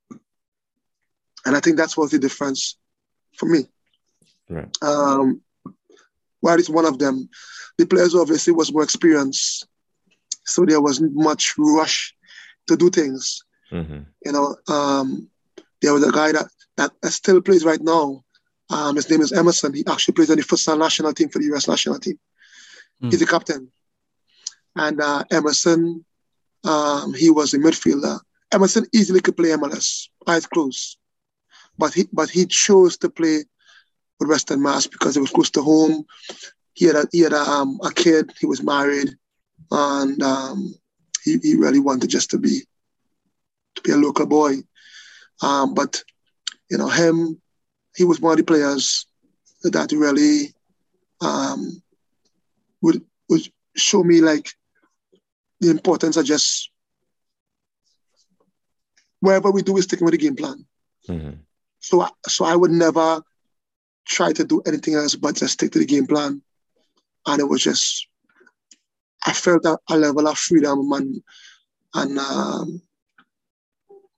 And 1.45 1.57
I 1.57 1.61
think 1.61 1.77
that's 1.77 1.97
was 1.97 2.11
the 2.11 2.19
difference 2.19 2.77
for 3.37 3.47
me. 3.47 3.71
Right. 4.49 4.77
Um, 4.83 5.43
well, 6.41 6.59
it's 6.59 6.69
one 6.69 6.87
of 6.87 6.99
them. 6.99 7.29
The 7.79 7.87
players 7.87 8.14
obviously 8.14 8.53
was 8.53 8.73
more 8.73 8.83
experienced, 8.83 9.67
so 10.45 10.64
there 10.64 10.81
wasn't 10.81 11.14
much 11.14 11.55
rush 11.59 12.14
to 12.67 12.77
do 12.77 12.91
things. 12.91 13.43
Mhm. 13.70 14.07
You 14.24 14.33
know, 14.33 14.57
um, 14.68 15.28
there 15.81 15.92
was 15.92 16.07
a 16.07 16.12
guy 16.12 16.33
that, 16.33 16.46
that 16.76 16.92
that 17.02 17.12
still 17.12 17.40
plays 17.40 17.64
right 17.64 17.81
now. 17.81 18.24
Um, 18.70 18.96
his 18.96 19.09
name 19.11 19.20
is 19.20 19.33
Emerson. 19.33 19.74
He 19.74 19.85
actually 19.87 20.14
plays 20.14 20.31
on 20.31 20.37
the 20.37 20.42
futsal 20.42 20.78
national 20.78 21.12
team 21.14 21.28
for 21.28 21.38
the 21.38 21.46
U.S. 21.46 21.68
national 21.68 21.98
team. 21.98 22.18
Hmm. 23.00 23.11
He's 23.11 23.20
the 23.20 23.26
captain. 23.26 23.70
And 24.76 25.00
uh, 25.00 25.24
Emerson, 25.31 26.04
um, 26.64 27.14
he 27.14 27.31
was 27.31 27.54
a 27.54 27.59
midfielder. 27.59 28.20
Emerson 28.52 28.87
easily 28.92 29.20
could 29.20 29.37
play 29.37 29.48
MLS, 29.50 30.09
eyes 30.26 30.46
closed, 30.46 30.98
but 31.78 31.92
he 31.94 32.09
but 32.12 32.31
he 32.31 32.46
chose 32.46 32.96
to 32.98 33.09
play 33.11 33.44
with 34.18 34.28
Western 34.28 34.62
Mass 34.62 34.87
because 34.87 35.16
it 35.16 35.20
was 35.20 35.31
close 35.31 35.50
to 35.50 35.62
home. 35.62 36.04
He 36.74 36.87
had 36.87 36.96
a, 36.96 37.07
he 37.12 37.20
had 37.20 37.33
a, 37.33 37.40
um, 37.40 37.78
a 37.83 37.92
kid. 37.92 38.33
He 38.38 38.46
was 38.46 38.62
married, 38.62 39.11
and 39.70 40.22
um, 40.22 40.74
he, 41.24 41.38
he 41.42 41.54
really 41.57 41.81
wanted 41.81 42.09
just 42.09 42.31
to 42.31 42.38
be 42.38 42.62
to 43.79 43.88
be 43.88 43.93
a 43.93 43.97
local 43.97 44.27
boy. 44.27 44.57
Um, 45.43 45.75
but 45.75 46.03
you 46.71 46.79
know 46.79 46.88
him, 46.88 47.41
he 47.97 48.05
was 48.05 48.21
one 48.21 48.33
of 48.33 48.38
the 48.38 48.45
players 48.45 49.07
that 49.62 49.93
really 49.93 50.55
um, 51.21 51.83
would 52.83 53.03
would 53.29 53.43
show 53.77 54.03
me 54.03 54.21
like 54.21 54.51
the 55.61 55.71
importance 55.71 56.17
of 56.17 56.25
just 56.25 56.71
wherever 59.21 59.51
we 59.51 59.62
do 59.62 59.77
is 59.77 59.85
sticking 59.85 60.05
with 60.05 60.12
the 60.12 60.19
game 60.19 60.37
plan. 60.37 60.64
Mhm. 61.09 61.38
So 61.81 62.01
I- 62.03 62.12
so 62.29 62.45
I 62.45 62.57
would 62.57 62.71
never 62.71 63.23
try 64.07 64.33
to 64.33 64.45
do 64.45 64.61
anything 64.67 64.95
else 64.95 65.14
but 65.14 65.37
just 65.37 65.55
stick 65.55 65.73
to 65.73 65.79
the 65.79 65.87
game 65.87 66.07
plan. 66.07 66.43
And 67.27 67.41
it 67.41 67.49
was 67.49 67.62
just 67.62 68.07
I 69.27 69.33
felt 69.33 69.64
a, 69.64 69.79
a 69.88 69.97
level 69.99 70.29
of 70.29 70.38
freedom 70.38 70.93
and 70.93 71.23
and 71.95 72.19
um, 72.19 72.83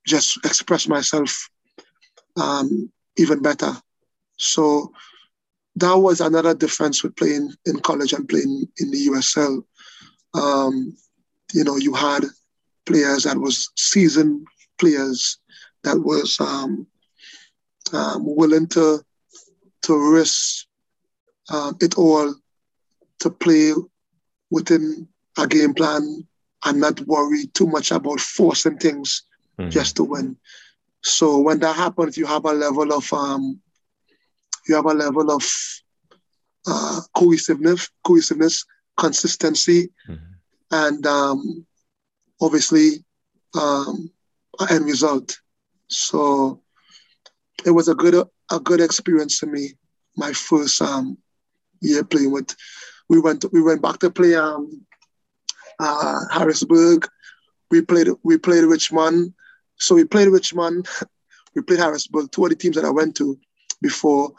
just 0.06 0.44
express 0.44 0.88
myself 0.88 1.48
um, 2.36 2.90
even 3.16 3.42
better. 3.42 3.72
So 4.38 4.92
that 5.76 5.96
was 5.96 6.20
another 6.20 6.54
difference 6.54 7.02
with 7.02 7.16
playing 7.16 7.52
in 7.66 7.80
college 7.80 8.12
and 8.12 8.28
playing 8.28 8.68
in 8.78 8.90
the 8.90 9.06
USL. 9.08 9.62
Um, 10.34 10.96
you 11.52 11.64
know, 11.64 11.76
you 11.76 11.94
had 11.94 12.24
players 12.86 13.24
that 13.24 13.36
was 13.38 13.70
seasoned 13.76 14.46
players 14.78 15.38
that 15.84 15.98
was 15.98 16.38
um, 16.40 16.86
um, 17.92 18.22
willing 18.24 18.66
to 18.68 19.00
to 19.82 20.12
risk 20.12 20.66
um, 21.50 21.76
it 21.80 21.96
all 21.96 22.34
to 23.18 23.30
play 23.30 23.72
within 24.50 25.08
a 25.38 25.46
game 25.46 25.74
plan 25.74 26.26
and 26.64 26.80
not 26.80 27.00
worry 27.06 27.46
too 27.54 27.66
much 27.66 27.90
about 27.90 28.20
forcing 28.20 28.76
things 28.76 29.22
mm-hmm. 29.60 29.70
just 29.70 29.96
to 29.96 30.04
win. 30.04 30.36
So 31.02 31.38
when 31.38 31.60
that 31.60 31.76
happens, 31.76 32.16
you 32.16 32.26
have 32.26 32.44
a 32.44 32.52
level 32.52 32.92
of 32.92 33.10
um, 33.12 33.60
you 34.68 34.74
have 34.74 34.86
a 34.86 34.94
level 34.94 35.30
of 35.30 35.44
uh, 36.66 37.00
cohesiveness, 37.14 37.88
cohesiveness, 38.04 38.64
consistency, 38.96 39.88
mm-hmm. 40.08 40.32
and 40.70 41.06
um, 41.06 41.66
obviously 42.40 43.04
um, 43.58 44.10
end 44.70 44.84
result. 44.84 45.36
So 45.88 46.60
it 47.64 47.70
was 47.70 47.88
a 47.88 47.94
good 47.94 48.14
a 48.52 48.60
good 48.60 48.80
experience 48.80 49.38
for 49.38 49.46
me. 49.46 49.74
My 50.16 50.32
first 50.32 50.82
um, 50.82 51.18
year 51.80 52.04
playing 52.04 52.32
with. 52.32 52.54
We 53.08 53.20
went 53.20 53.44
we 53.52 53.60
went 53.60 53.82
back 53.82 53.98
to 54.00 54.10
play 54.10 54.34
um, 54.36 54.86
uh, 55.78 56.20
Harrisburg. 56.30 57.08
We 57.70 57.82
played 57.82 58.08
we 58.22 58.38
played 58.38 58.64
Richmond. 58.64 59.34
So 59.80 59.94
we 59.94 60.04
played 60.04 60.28
Richmond. 60.28 60.86
we 61.54 61.62
played 61.62 61.80
Harrisburg. 61.80 62.30
Two 62.30 62.44
of 62.44 62.50
the 62.50 62.56
teams 62.56 62.76
that 62.76 62.84
I 62.84 62.90
went 62.90 63.16
to 63.16 63.38
before. 63.82 64.32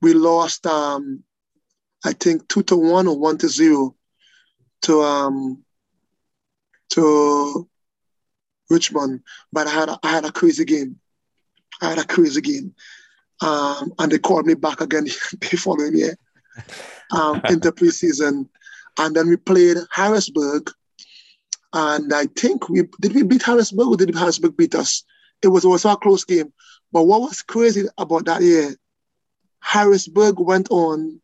We 0.00 0.12
lost 0.12 0.66
um, 0.66 1.22
I 2.04 2.12
think 2.12 2.48
two 2.48 2.62
to 2.64 2.76
one 2.76 3.06
or 3.06 3.18
one 3.18 3.38
to 3.38 3.48
zero 3.48 3.94
to 4.82 5.02
um 5.02 5.64
to 6.90 7.68
Richmond. 8.70 9.20
But 9.52 9.66
I 9.66 9.70
had 9.70 9.88
a, 9.88 9.98
I 10.02 10.10
had 10.10 10.24
a 10.24 10.32
crazy 10.32 10.64
game. 10.64 10.98
I 11.80 11.90
had 11.90 11.98
a 11.98 12.06
crazy 12.06 12.40
game. 12.40 12.74
Um, 13.40 13.92
and 13.98 14.10
they 14.10 14.18
called 14.18 14.46
me 14.46 14.54
back 14.54 14.80
again 14.80 15.04
the 15.40 15.56
following 15.56 15.96
year 15.96 16.16
um, 17.10 17.40
in 17.48 17.60
the 17.60 17.72
preseason. 17.72 18.48
And 18.98 19.16
then 19.16 19.28
we 19.28 19.36
played 19.36 19.78
Harrisburg. 19.90 20.70
And 21.72 22.12
I 22.12 22.26
think 22.26 22.68
we 22.68 22.82
did 23.00 23.14
we 23.14 23.22
beat 23.22 23.42
Harrisburg 23.42 23.88
or 23.88 23.96
did 23.96 24.14
Harrisburg 24.14 24.56
beat 24.56 24.74
us? 24.74 25.04
It 25.42 25.48
was 25.48 25.64
also 25.64 25.90
a 25.90 25.96
close 25.96 26.24
game. 26.24 26.52
But 26.92 27.04
what 27.04 27.22
was 27.22 27.42
crazy 27.42 27.84
about 27.96 28.26
that 28.26 28.42
year, 28.42 28.74
Harrisburg 29.60 30.38
went 30.38 30.70
on 30.70 31.20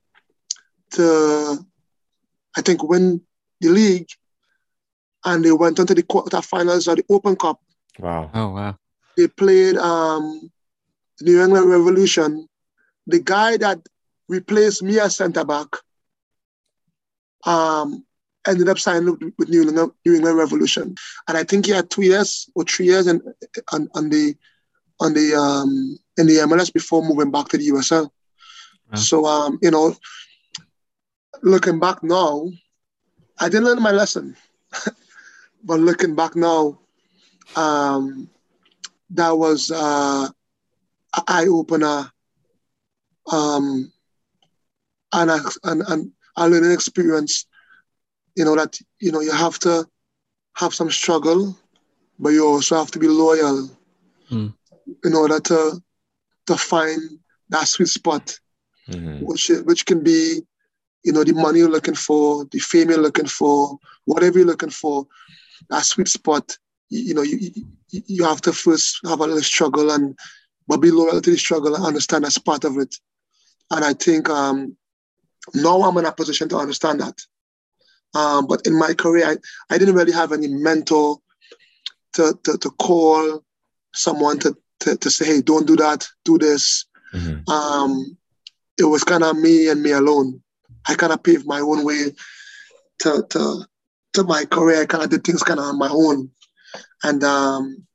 to, 0.93 1.59
I 2.57 2.63
think, 2.63 2.83
win 2.83 3.21
the 3.61 3.69
league, 3.69 4.09
and 5.25 5.45
they 5.45 5.53
went 5.53 5.79
on 5.79 5.87
to 5.87 5.95
the 5.95 6.03
quarterfinals 6.03 6.89
of 6.89 6.97
the 6.97 7.05
Open 7.11 7.37
Cup. 7.37 7.61
Wow! 7.99 8.31
Oh 8.33 8.49
wow! 8.51 8.77
They 9.17 9.29
played 9.29 9.77
um, 9.77 10.51
the 11.19 11.27
New 11.27 11.43
England 11.43 11.69
Revolution. 11.69 12.49
The 13.07 13.21
guy 13.21 13.57
that 13.59 13.81
replaced 14.29 14.83
me 14.83 14.99
as 14.99 15.17
centre 15.17 15.45
back 15.45 15.69
um, 17.45 18.05
ended 18.49 18.69
up 18.69 18.79
signing 18.79 19.33
with 19.39 19.49
New 19.49 19.63
England, 19.63 19.93
New 20.05 20.15
England 20.15 20.39
Revolution, 20.39 20.95
and 21.29 21.37
I 21.37 21.45
think 21.45 21.67
he 21.67 21.73
had 21.73 21.91
two 21.91 22.03
years 22.03 22.49
or 22.55 22.65
three 22.65 22.87
years 22.87 23.07
in, 23.07 23.21
on, 23.73 23.89
on 23.95 24.11
the 24.11 24.37
on 25.01 25.15
the 25.15 25.35
um, 25.35 25.99
in 26.17 26.27
the 26.27 26.37
MLS 26.37 26.73
before 26.73 27.03
moving 27.03 27.31
back 27.31 27.49
to 27.49 27.59
the 27.59 27.69
USL. 27.69 28.11
So 28.95 29.27
um, 29.27 29.59
you 29.63 29.71
know, 29.71 29.95
looking 31.43 31.79
back 31.79 32.03
now, 32.03 32.49
I 33.39 33.49
didn't 33.49 33.65
learn 33.65 33.83
my 33.83 33.93
lesson. 33.93 34.37
but 35.65 35.81
looking 35.81 36.15
back 36.15 36.35
now, 36.35 36.79
um, 37.57 38.31
that 39.11 39.37
was 39.37 39.71
uh, 39.71 40.29
an 41.17 41.23
eye 41.27 41.47
opener 41.47 42.11
um, 43.31 43.93
and, 45.13 45.31
and, 45.65 45.83
and 45.89 46.13
a 46.37 46.49
learning 46.49 46.73
experience. 46.73 47.47
You 48.39 48.45
know, 48.45 48.57
that 48.57 48.79
you 49.01 49.11
know, 49.13 49.21
you 49.21 49.33
have 49.33 49.59
to 49.61 49.87
have 50.55 50.73
some 50.75 50.91
struggle, 50.91 51.57
but 52.19 52.31
you 52.31 52.47
also 52.47 52.77
have 52.77 52.91
to 52.93 52.99
be 52.99 53.09
loyal 53.09 53.69
mm. 54.31 54.55
in 55.05 55.15
order 55.15 55.41
to 55.41 55.83
to 56.47 56.57
find 56.57 57.01
that 57.51 57.67
sweet 57.69 57.89
spot, 57.89 58.39
mm-hmm. 58.89 59.25
which 59.27 59.51
which 59.65 59.85
can 59.85 60.03
be 60.03 60.43
you 61.05 61.13
know, 61.13 61.25
the 61.25 61.33
money 61.33 61.61
you're 61.61 61.71
looking 61.71 61.95
for, 61.95 62.45
the 62.53 62.59
fame 62.59 62.91
you're 62.91 62.99
looking 62.99 63.27
for, 63.27 63.79
whatever 64.05 64.39
you're 64.39 64.47
looking 64.47 64.71
for, 64.71 65.07
that 65.71 65.85
sweet 65.85 66.09
spot, 66.09 66.57
you, 66.91 67.01
you 67.01 67.15
know, 67.15 67.23
you, 67.23 67.39
you, 67.91 68.03
you 68.07 68.25
have 68.25 68.41
to 68.43 68.53
first 68.53 69.01
have 69.07 69.21
a 69.21 69.27
little 69.27 69.43
struggle 69.43 69.91
and 69.91 70.19
but 70.67 70.83
be 70.83 70.91
loyal 70.91 71.21
to 71.21 71.31
the 71.31 71.37
struggle 71.37 71.75
and 71.75 71.85
understand 71.85 72.25
that's 72.25 72.39
part 72.39 72.65
of 72.65 72.77
it. 72.77 72.95
And 73.71 73.85
I 73.85 73.95
think 73.95 74.29
um, 74.29 74.77
now 75.55 75.81
I'm 75.83 75.97
in 75.97 76.05
a 76.05 76.13
position 76.13 76.49
to 76.51 76.59
understand 76.59 77.01
that. 77.01 77.19
Um, 78.19 78.47
but 78.47 78.67
in 78.67 78.77
my 78.77 78.95
career, 78.95 79.27
I, 79.31 79.37
I 79.75 79.79
didn't 79.79 79.95
really 79.95 80.13
have 80.13 80.33
any 80.33 80.49
mentor 80.49 81.19
to, 82.15 82.37
to, 82.43 82.59
to 82.59 82.71
call 82.71 83.45
someone 83.95 84.39
to, 84.41 84.57
to, 84.81 84.97
to 84.97 85.11
say, 85.11 85.25
hey, 85.27 85.41
don't 85.41 85.67
do 85.67 85.77
that, 85.77 86.09
do 86.25 86.37
this. 86.37 86.87
Mm-hmm. 87.15 87.49
Um, 87.49 88.17
it 88.77 88.85
was 88.85 89.05
kind 89.05 89.23
of 89.23 89.37
me 89.37 89.69
and 89.69 89.83
me 89.83 89.93
alone. 89.93 90.43
I 90.89 90.95
kind 90.95 91.13
of 91.13 91.23
paved 91.23 91.47
my 91.47 91.61
own 91.61 91.85
way 91.85 92.13
to 93.01 93.25
to 93.31 93.67
to 94.15 94.25
my 94.25 94.45
career. 94.47 94.83
I 94.83 94.87
kind 94.87 95.05
of 95.05 95.11
did 95.11 95.25
things 95.25 95.43
kind 95.43 95.61
of 95.61 95.67
on 95.67 95.79
my 95.79 95.89
own, 95.91 96.31
and 97.03 97.23
um, 97.23 97.87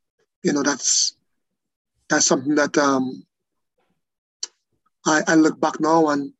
you 0.43 0.53
know 0.53 0.63
that's 0.63 1.15
that's 2.09 2.25
something 2.25 2.55
that 2.55 2.77
um, 2.77 3.25
I, 5.05 5.21
I 5.27 5.35
look 5.35 5.59
back 5.59 5.79
now 5.79 6.09
and 6.09 6.33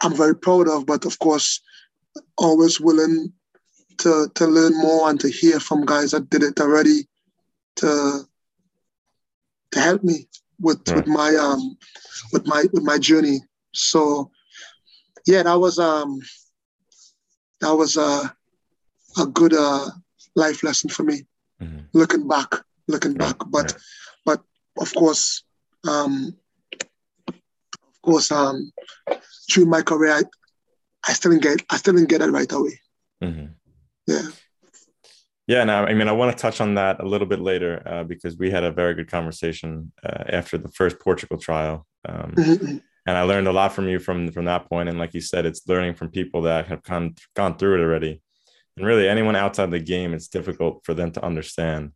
I'm 0.00 0.16
very 0.16 0.36
proud 0.36 0.68
of. 0.68 0.86
But 0.86 1.04
of 1.04 1.18
course, 1.18 1.60
always 2.36 2.80
willing 2.80 3.32
to 3.98 4.28
to 4.34 4.46
learn 4.46 4.76
more 4.76 5.08
and 5.08 5.20
to 5.20 5.28
hear 5.28 5.60
from 5.60 5.84
guys 5.84 6.10
that 6.10 6.28
did 6.30 6.42
it 6.42 6.60
already 6.60 7.06
to 7.76 8.26
to 9.70 9.80
help 9.80 10.02
me 10.02 10.28
with 10.60 10.86
right. 10.88 10.96
with 10.96 11.06
my 11.06 11.34
um 11.36 11.76
with 12.32 12.46
my 12.46 12.64
with 12.72 12.82
my 12.82 12.98
journey. 12.98 13.40
So 13.72 14.30
yeah, 15.26 15.42
that 15.42 15.58
was 15.58 15.78
um 15.78 16.20
that 17.64 17.74
was 17.74 17.96
uh, 17.96 18.28
a 19.18 19.26
good 19.26 19.54
uh, 19.54 19.88
life 20.34 20.62
lesson 20.62 20.90
for 20.90 21.02
me. 21.02 21.22
Mm-hmm. 21.60 21.86
Looking 21.92 22.28
back, 22.28 22.50
looking 22.88 23.14
back, 23.14 23.36
but 23.48 23.74
but 24.24 24.42
of 24.78 24.92
course, 24.94 25.44
um, 25.88 26.36
of 27.28 28.02
course, 28.02 28.30
um, 28.30 28.70
through 29.50 29.66
my 29.66 29.82
career, 29.82 30.12
I, 30.12 30.22
I 31.06 31.12
still 31.12 31.30
didn't 31.30 31.42
get 31.42 31.62
I 31.70 31.76
still 31.76 31.94
didn't 31.94 32.08
get 32.08 32.22
it 32.22 32.30
right 32.30 32.50
away. 32.50 32.80
Mm-hmm. 33.22 33.46
Yeah. 34.06 34.28
Yeah, 35.46 35.64
now 35.64 35.84
I 35.84 35.92
mean, 35.92 36.08
I 36.08 36.12
want 36.12 36.36
to 36.36 36.40
touch 36.40 36.60
on 36.60 36.74
that 36.74 37.00
a 37.00 37.06
little 37.06 37.26
bit 37.26 37.40
later 37.40 37.82
uh, 37.86 38.04
because 38.04 38.36
we 38.38 38.50
had 38.50 38.64
a 38.64 38.72
very 38.72 38.94
good 38.94 39.10
conversation 39.10 39.92
uh, 40.02 40.24
after 40.28 40.56
the 40.56 40.70
first 40.70 40.98
Portugal 41.00 41.38
trial. 41.38 41.86
Um, 42.08 42.32
mm-hmm 42.36 42.76
and 43.06 43.16
I 43.18 43.22
learned 43.22 43.48
a 43.48 43.52
lot 43.52 43.72
from 43.72 43.88
you 43.88 43.98
from 43.98 44.30
from 44.32 44.46
that 44.46 44.68
point. 44.68 44.88
And 44.88 44.98
like 44.98 45.14
you 45.14 45.20
said, 45.20 45.46
it's 45.46 45.66
learning 45.68 45.94
from 45.94 46.10
people 46.10 46.42
that 46.42 46.66
have 46.66 46.82
gone 46.82 47.14
gone 47.34 47.56
through 47.56 47.80
it 47.80 47.84
already. 47.84 48.20
And 48.76 48.86
really, 48.86 49.08
anyone 49.08 49.36
outside 49.36 49.70
the 49.70 49.78
game, 49.78 50.14
it's 50.14 50.28
difficult 50.28 50.84
for 50.84 50.94
them 50.94 51.12
to 51.12 51.24
understand. 51.24 51.92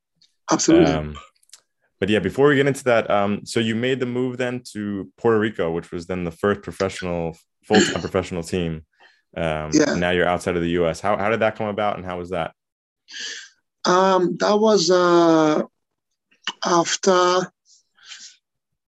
Absolutely. 0.50 0.92
Um, 0.92 1.16
but 1.98 2.08
yeah, 2.08 2.20
before 2.20 2.48
we 2.48 2.56
get 2.56 2.68
into 2.68 2.84
that, 2.84 3.10
um, 3.10 3.44
so 3.44 3.58
you 3.58 3.74
made 3.74 3.98
the 3.98 4.06
move 4.06 4.36
then 4.36 4.62
to 4.72 5.10
Puerto 5.18 5.38
Rico, 5.38 5.72
which 5.72 5.90
was 5.90 6.06
then 6.06 6.24
the 6.24 6.30
first 6.30 6.62
professional, 6.62 7.36
full 7.64 7.80
time 7.80 8.00
professional 8.00 8.42
team. 8.42 8.82
Um, 9.36 9.70
yeah. 9.72 9.94
now 9.94 10.10
you're 10.10 10.26
outside 10.26 10.56
of 10.56 10.62
the 10.62 10.70
U.S. 10.70 11.00
How 11.00 11.16
how 11.16 11.30
did 11.30 11.40
that 11.40 11.56
come 11.56 11.68
about, 11.68 11.96
and 11.96 12.04
how 12.04 12.18
was 12.18 12.30
that? 12.30 12.54
Um, 13.84 14.36
that 14.38 14.58
was 14.58 14.90
uh, 14.90 15.62
after 16.64 17.52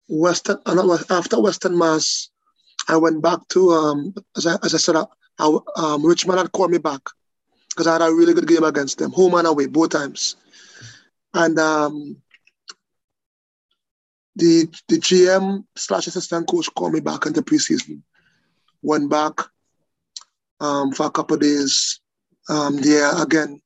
Western 0.08 0.58
after 1.10 1.40
Western 1.40 1.76
Mass, 1.76 2.30
I 2.88 2.96
went 2.96 3.22
back 3.22 3.40
to 3.50 3.70
um, 3.70 4.14
as 4.36 4.46
I 4.46 4.56
as 4.64 4.74
I 4.74 4.78
said, 4.78 4.96
I, 4.96 5.04
I, 5.38 5.58
um, 5.76 6.04
Richmond 6.04 6.38
had 6.38 6.52
called 6.52 6.70
me 6.70 6.78
back 6.78 7.02
because 7.70 7.86
I 7.86 7.92
had 7.92 8.02
a 8.02 8.14
really 8.14 8.34
good 8.34 8.48
game 8.48 8.64
against 8.64 8.98
them, 8.98 9.12
home 9.12 9.34
and 9.34 9.46
away, 9.46 9.66
both 9.66 9.90
times. 9.90 10.36
And 11.34 11.58
um, 11.58 12.16
the 14.36 14.66
the 14.88 14.98
GM 14.98 15.64
slash 15.76 16.06
assistant 16.06 16.48
coach 16.48 16.68
called 16.74 16.92
me 16.92 17.00
back 17.00 17.26
in 17.26 17.32
the 17.32 17.42
preseason. 17.42 18.02
Went 18.82 19.10
back 19.10 19.34
um, 20.60 20.92
for 20.92 21.06
a 21.06 21.10
couple 21.10 21.36
days 21.36 22.00
um, 22.48 22.76
there 22.80 23.10
again, 23.22 23.60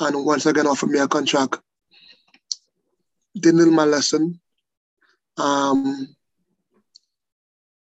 and 0.00 0.24
once 0.24 0.46
again 0.46 0.66
offered 0.66 0.90
me 0.90 0.98
a 0.98 1.08
contract. 1.08 1.60
Didn't 3.38 3.60
learn 3.60 3.74
my 3.74 3.84
lesson 3.84 4.40
um, 5.38 6.14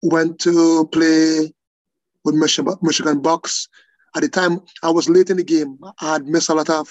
went 0.01 0.39
to 0.39 0.87
play 0.91 1.53
with 2.23 2.35
Michigan, 2.35 2.75
Michigan 2.81 3.21
Bucks. 3.21 3.67
At 4.15 4.21
the 4.21 4.29
time, 4.29 4.61
I 4.81 4.89
was 4.89 5.09
late 5.09 5.29
in 5.29 5.37
the 5.37 5.43
game. 5.43 5.77
I 5.99 6.13
had 6.13 6.25
missed 6.25 6.49
a 6.49 6.53
lot 6.53 6.69
of 6.69 6.89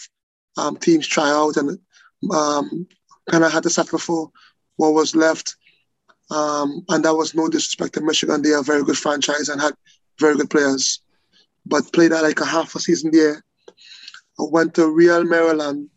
um, 0.56 0.76
teams 0.76 1.06
tryout 1.06 1.56
and 1.56 1.78
um, 2.32 2.86
kind 3.30 3.44
of 3.44 3.52
had 3.52 3.62
to 3.64 3.70
settle 3.70 3.98
for 3.98 4.30
what 4.76 4.94
was 4.94 5.16
left. 5.16 5.56
Um, 6.30 6.84
and 6.88 7.04
that 7.04 7.14
was 7.14 7.34
no 7.34 7.48
disrespect 7.48 7.94
to 7.94 8.00
Michigan. 8.00 8.42
They 8.42 8.52
are 8.52 8.60
a 8.60 8.64
very 8.64 8.84
good 8.84 8.98
franchise 8.98 9.48
and 9.48 9.60
had 9.60 9.74
very 10.20 10.36
good 10.36 10.50
players. 10.50 11.00
But 11.66 11.92
played 11.92 12.12
like 12.12 12.40
a 12.40 12.44
half 12.44 12.74
a 12.74 12.80
season 12.80 13.10
there. 13.12 13.42
I 14.38 14.44
went 14.50 14.74
to 14.74 14.90
Real 14.90 15.24
Maryland. 15.24 15.88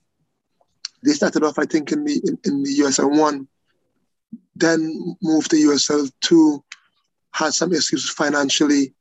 They 1.04 1.12
started 1.12 1.44
off, 1.44 1.60
I 1.60 1.66
think, 1.66 1.92
in 1.92 2.04
the 2.04 2.22
in, 2.24 2.38
in 2.46 2.64
the 2.64 2.78
USL 2.80 3.18
one. 3.18 3.48
Then 4.56 5.16
moved 5.22 5.52
to 5.52 5.58
USL 5.58 6.12
two. 6.22 6.64
Had 7.32 7.54
some 7.54 7.74
issues 7.74 8.10
financially. 8.10 8.94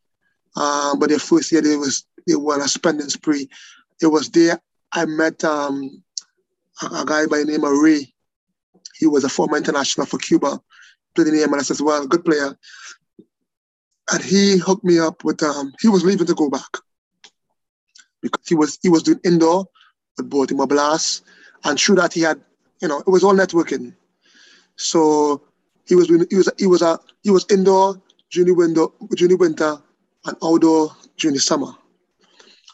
Uh, 0.56 0.96
but 0.96 1.10
their 1.10 1.18
first 1.18 1.52
year 1.52 1.62
they 1.62 1.76
was 1.76 2.06
they 2.26 2.34
were 2.34 2.60
a 2.60 2.68
spending 2.68 3.08
spree. 3.08 3.48
It 4.00 4.06
was 4.06 4.28
there 4.30 4.60
I 4.92 5.04
met 5.04 5.44
um, 5.44 6.02
a, 6.82 6.86
a 6.86 7.04
guy 7.04 7.26
by 7.26 7.38
the 7.38 7.44
name 7.44 7.64
of 7.64 7.72
Ray. 7.72 8.12
He 8.98 9.06
was 9.06 9.24
a 9.24 9.28
former 9.28 9.58
international 9.58 10.06
for 10.06 10.18
Cuba, 10.18 10.58
played 11.14 11.28
in 11.28 11.36
the 11.36 11.46
MLS 11.46 11.70
as 11.70 11.82
well, 11.82 12.06
good 12.06 12.24
player. 12.24 12.56
And 14.12 14.22
he 14.22 14.58
hooked 14.58 14.84
me 14.84 14.98
up 14.98 15.24
with 15.24 15.42
um, 15.42 15.72
he 15.80 15.88
was 15.88 16.04
leaving 16.04 16.26
to 16.26 16.34
go 16.34 16.48
back 16.48 16.68
because 18.22 18.46
he 18.46 18.54
was 18.54 18.78
he 18.82 18.88
was 18.88 19.02
doing 19.02 19.20
indoor 19.24 19.66
with 20.16 20.30
Baltimore 20.30 20.66
Blast, 20.66 21.24
and 21.64 21.78
through 21.78 21.96
that 21.96 22.12
he 22.12 22.20
had 22.20 22.40
you 22.80 22.88
know 22.88 23.00
it 23.00 23.08
was 23.08 23.24
all 23.24 23.34
networking. 23.34 23.94
So 24.76 25.42
he 25.86 25.94
was 25.94 26.06
doing 26.06 26.26
he 26.30 26.36
was 26.36 26.50
he 26.58 26.66
was 26.66 26.82
a 26.82 26.98
he 27.22 27.30
was 27.30 27.46
indoor 27.50 28.00
winter 28.34 28.86
during 29.16 29.30
the 29.30 29.36
winter 29.38 29.76
and 30.26 30.36
outdoor 30.42 30.90
during 31.16 31.34
the 31.34 31.40
summer. 31.40 31.72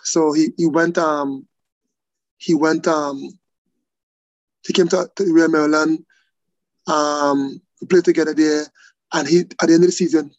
So 0.03 0.33
he 0.33 0.49
he 0.57 0.67
went 0.67 0.99
um 0.99 1.47
he 2.39 2.55
went 2.55 2.87
um 2.89 3.39
he 4.67 4.73
came 4.73 4.89
to, 4.89 5.11
to 5.17 5.33
Real 5.33 5.49
Maryland, 5.49 6.05
um, 6.87 7.61
we 7.81 7.87
played 7.87 8.05
together 8.05 8.35
there, 8.35 8.65
and 9.13 9.29
he 9.29 9.41
at 9.41 9.67
the 9.67 9.75
end 9.75 9.85
of 9.85 9.89
the 9.89 9.93
season, 9.93 10.31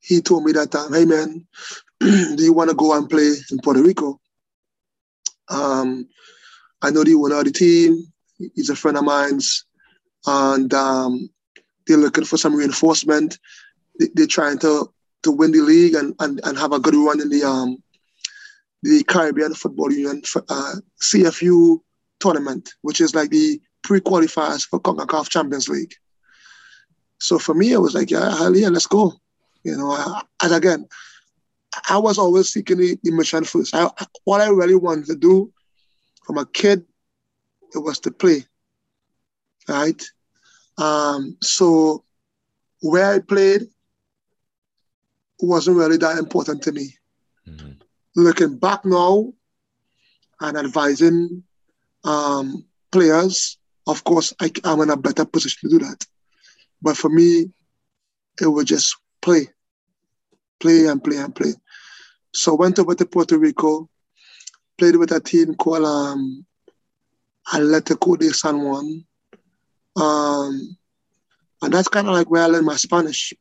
he 0.00 0.20
told 0.20 0.44
me 0.44 0.52
that 0.52 0.70
time, 0.70 0.92
hey 0.92 1.04
man, 1.04 1.46
do 2.00 2.42
you 2.42 2.52
want 2.52 2.70
to 2.70 2.76
go 2.76 2.96
and 2.96 3.08
play 3.08 3.32
in 3.50 3.58
Puerto 3.62 3.82
Rico? 3.82 4.20
Um, 5.48 6.08
I 6.82 6.90
know 6.90 7.04
the 7.04 7.14
owner 7.14 7.38
of 7.38 7.44
the 7.44 7.52
team, 7.52 8.04
he's 8.54 8.70
a 8.70 8.76
friend 8.76 8.96
of 8.96 9.04
mine's, 9.04 9.64
and 10.26 10.72
um, 10.72 11.28
they're 11.86 11.96
looking 11.96 12.24
for 12.24 12.36
some 12.36 12.54
reinforcement. 12.54 13.38
They, 13.98 14.22
are 14.22 14.26
trying 14.26 14.58
to 14.60 14.90
to 15.22 15.30
win 15.30 15.52
the 15.52 15.60
league 15.60 15.94
and, 15.94 16.14
and, 16.20 16.40
and 16.44 16.56
have 16.56 16.72
a 16.72 16.80
good 16.80 16.94
run 16.94 17.20
in 17.20 17.28
the 17.28 17.42
um 17.42 17.82
the 18.82 19.04
Caribbean 19.04 19.54
Football 19.54 19.92
Union 19.92 20.22
uh, 20.48 20.74
CFU 21.02 21.80
tournament, 22.18 22.70
which 22.80 23.00
is 23.02 23.14
like 23.14 23.28
the 23.28 23.60
pre-qualifiers 23.82 24.66
for 24.66 24.80
CONCACAF 24.80 25.28
Champions 25.28 25.68
League. 25.68 25.92
So 27.18 27.38
for 27.38 27.54
me, 27.54 27.72
it 27.72 27.78
was 27.78 27.94
like, 27.94 28.10
yeah, 28.10 28.34
hell 28.38 28.56
yeah, 28.56 28.68
let's 28.68 28.86
go. 28.86 29.20
You 29.62 29.76
know, 29.76 30.20
and 30.42 30.52
again, 30.54 30.88
I 31.88 31.98
was 31.98 32.18
always 32.18 32.48
seeking 32.48 32.78
the, 32.78 32.98
the 33.02 33.12
mission 33.12 33.44
first. 33.44 33.74
I, 33.74 33.90
what 34.24 34.40
I 34.40 34.48
really 34.48 34.74
wanted 34.74 35.06
to 35.06 35.16
do 35.16 35.52
from 36.24 36.38
a 36.38 36.46
kid, 36.46 36.84
it 37.74 37.78
was 37.78 38.00
to 38.00 38.10
play, 38.10 38.44
right? 39.68 40.02
Um, 40.78 41.36
so 41.42 42.04
where 42.80 43.12
I 43.12 43.18
played 43.20 43.62
wasn't 45.40 45.76
really 45.76 45.98
that 45.98 46.18
important 46.18 46.62
to 46.62 46.72
me. 46.72 46.94
Mm-hmm 47.46 47.72
looking 48.16 48.56
back 48.56 48.84
now 48.84 49.32
and 50.40 50.56
advising 50.56 51.42
um, 52.04 52.64
players, 52.90 53.58
of 53.86 54.04
course, 54.04 54.32
I, 54.40 54.50
am 54.64 54.80
in 54.80 54.90
a 54.90 54.96
better 54.96 55.24
position 55.24 55.70
to 55.70 55.78
do 55.78 55.84
that. 55.84 56.04
But 56.82 56.96
for 56.96 57.08
me, 57.08 57.50
it 58.40 58.46
was 58.46 58.64
just 58.64 58.96
play, 59.22 59.48
play 60.58 60.86
and 60.86 61.02
play 61.02 61.16
and 61.16 61.34
play. 61.34 61.52
So 62.32 62.52
I 62.52 62.60
went 62.60 62.78
over 62.78 62.94
to 62.94 63.06
Puerto 63.06 63.38
Rico, 63.38 63.88
played 64.78 64.96
with 64.96 65.12
a 65.12 65.20
team 65.20 65.54
called 65.54 65.84
um, 65.84 66.46
Atletico 67.48 68.18
de 68.18 68.32
San 68.32 68.62
Juan. 68.62 69.04
Um, 69.96 70.76
and 71.62 71.72
that's 71.72 71.88
kind 71.88 72.08
of 72.08 72.14
like 72.14 72.30
where 72.30 72.42
I 72.42 72.46
learned 72.46 72.66
my 72.66 72.76
Spanish. 72.76 73.34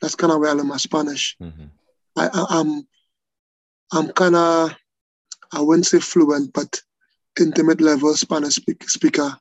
That's 0.00 0.14
kind 0.14 0.32
of 0.32 0.40
where 0.40 0.50
I 0.50 0.54
learned 0.54 0.68
my 0.68 0.78
Spanish. 0.78 1.36
Mm-hmm. 1.40 1.66
I, 2.16 2.28
I, 2.32 2.60
am 2.60 2.86
I'm 3.92 4.08
kind 4.12 4.34
of, 4.34 4.74
I 5.52 5.60
wouldn't 5.60 5.86
say 5.86 6.00
fluent, 6.00 6.52
but 6.52 6.80
intimate 7.38 7.80
level 7.80 8.14
Spanish 8.14 8.54
speak, 8.54 8.88
speaker. 8.88 9.36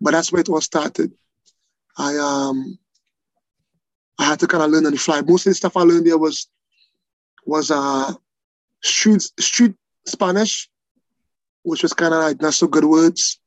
But 0.00 0.12
that's 0.12 0.32
where 0.32 0.40
it 0.40 0.48
all 0.48 0.60
started. 0.60 1.12
I 1.96 2.16
um 2.18 2.78
I 4.18 4.24
had 4.24 4.40
to 4.40 4.46
kind 4.46 4.62
of 4.62 4.70
learn 4.70 4.86
on 4.86 4.92
the 4.92 4.98
fly. 4.98 5.20
Most 5.20 5.46
of 5.46 5.50
the 5.50 5.54
stuff 5.54 5.76
I 5.76 5.82
learned 5.82 6.06
there 6.06 6.18
was 6.18 6.48
was 7.44 7.70
uh 7.70 8.12
street 8.82 9.22
street 9.40 9.74
Spanish, 10.06 10.68
which 11.62 11.82
was 11.82 11.92
kind 11.92 12.14
of 12.14 12.20
like 12.20 12.40
not 12.40 12.54
so 12.54 12.66
good 12.66 12.84
words, 12.84 13.40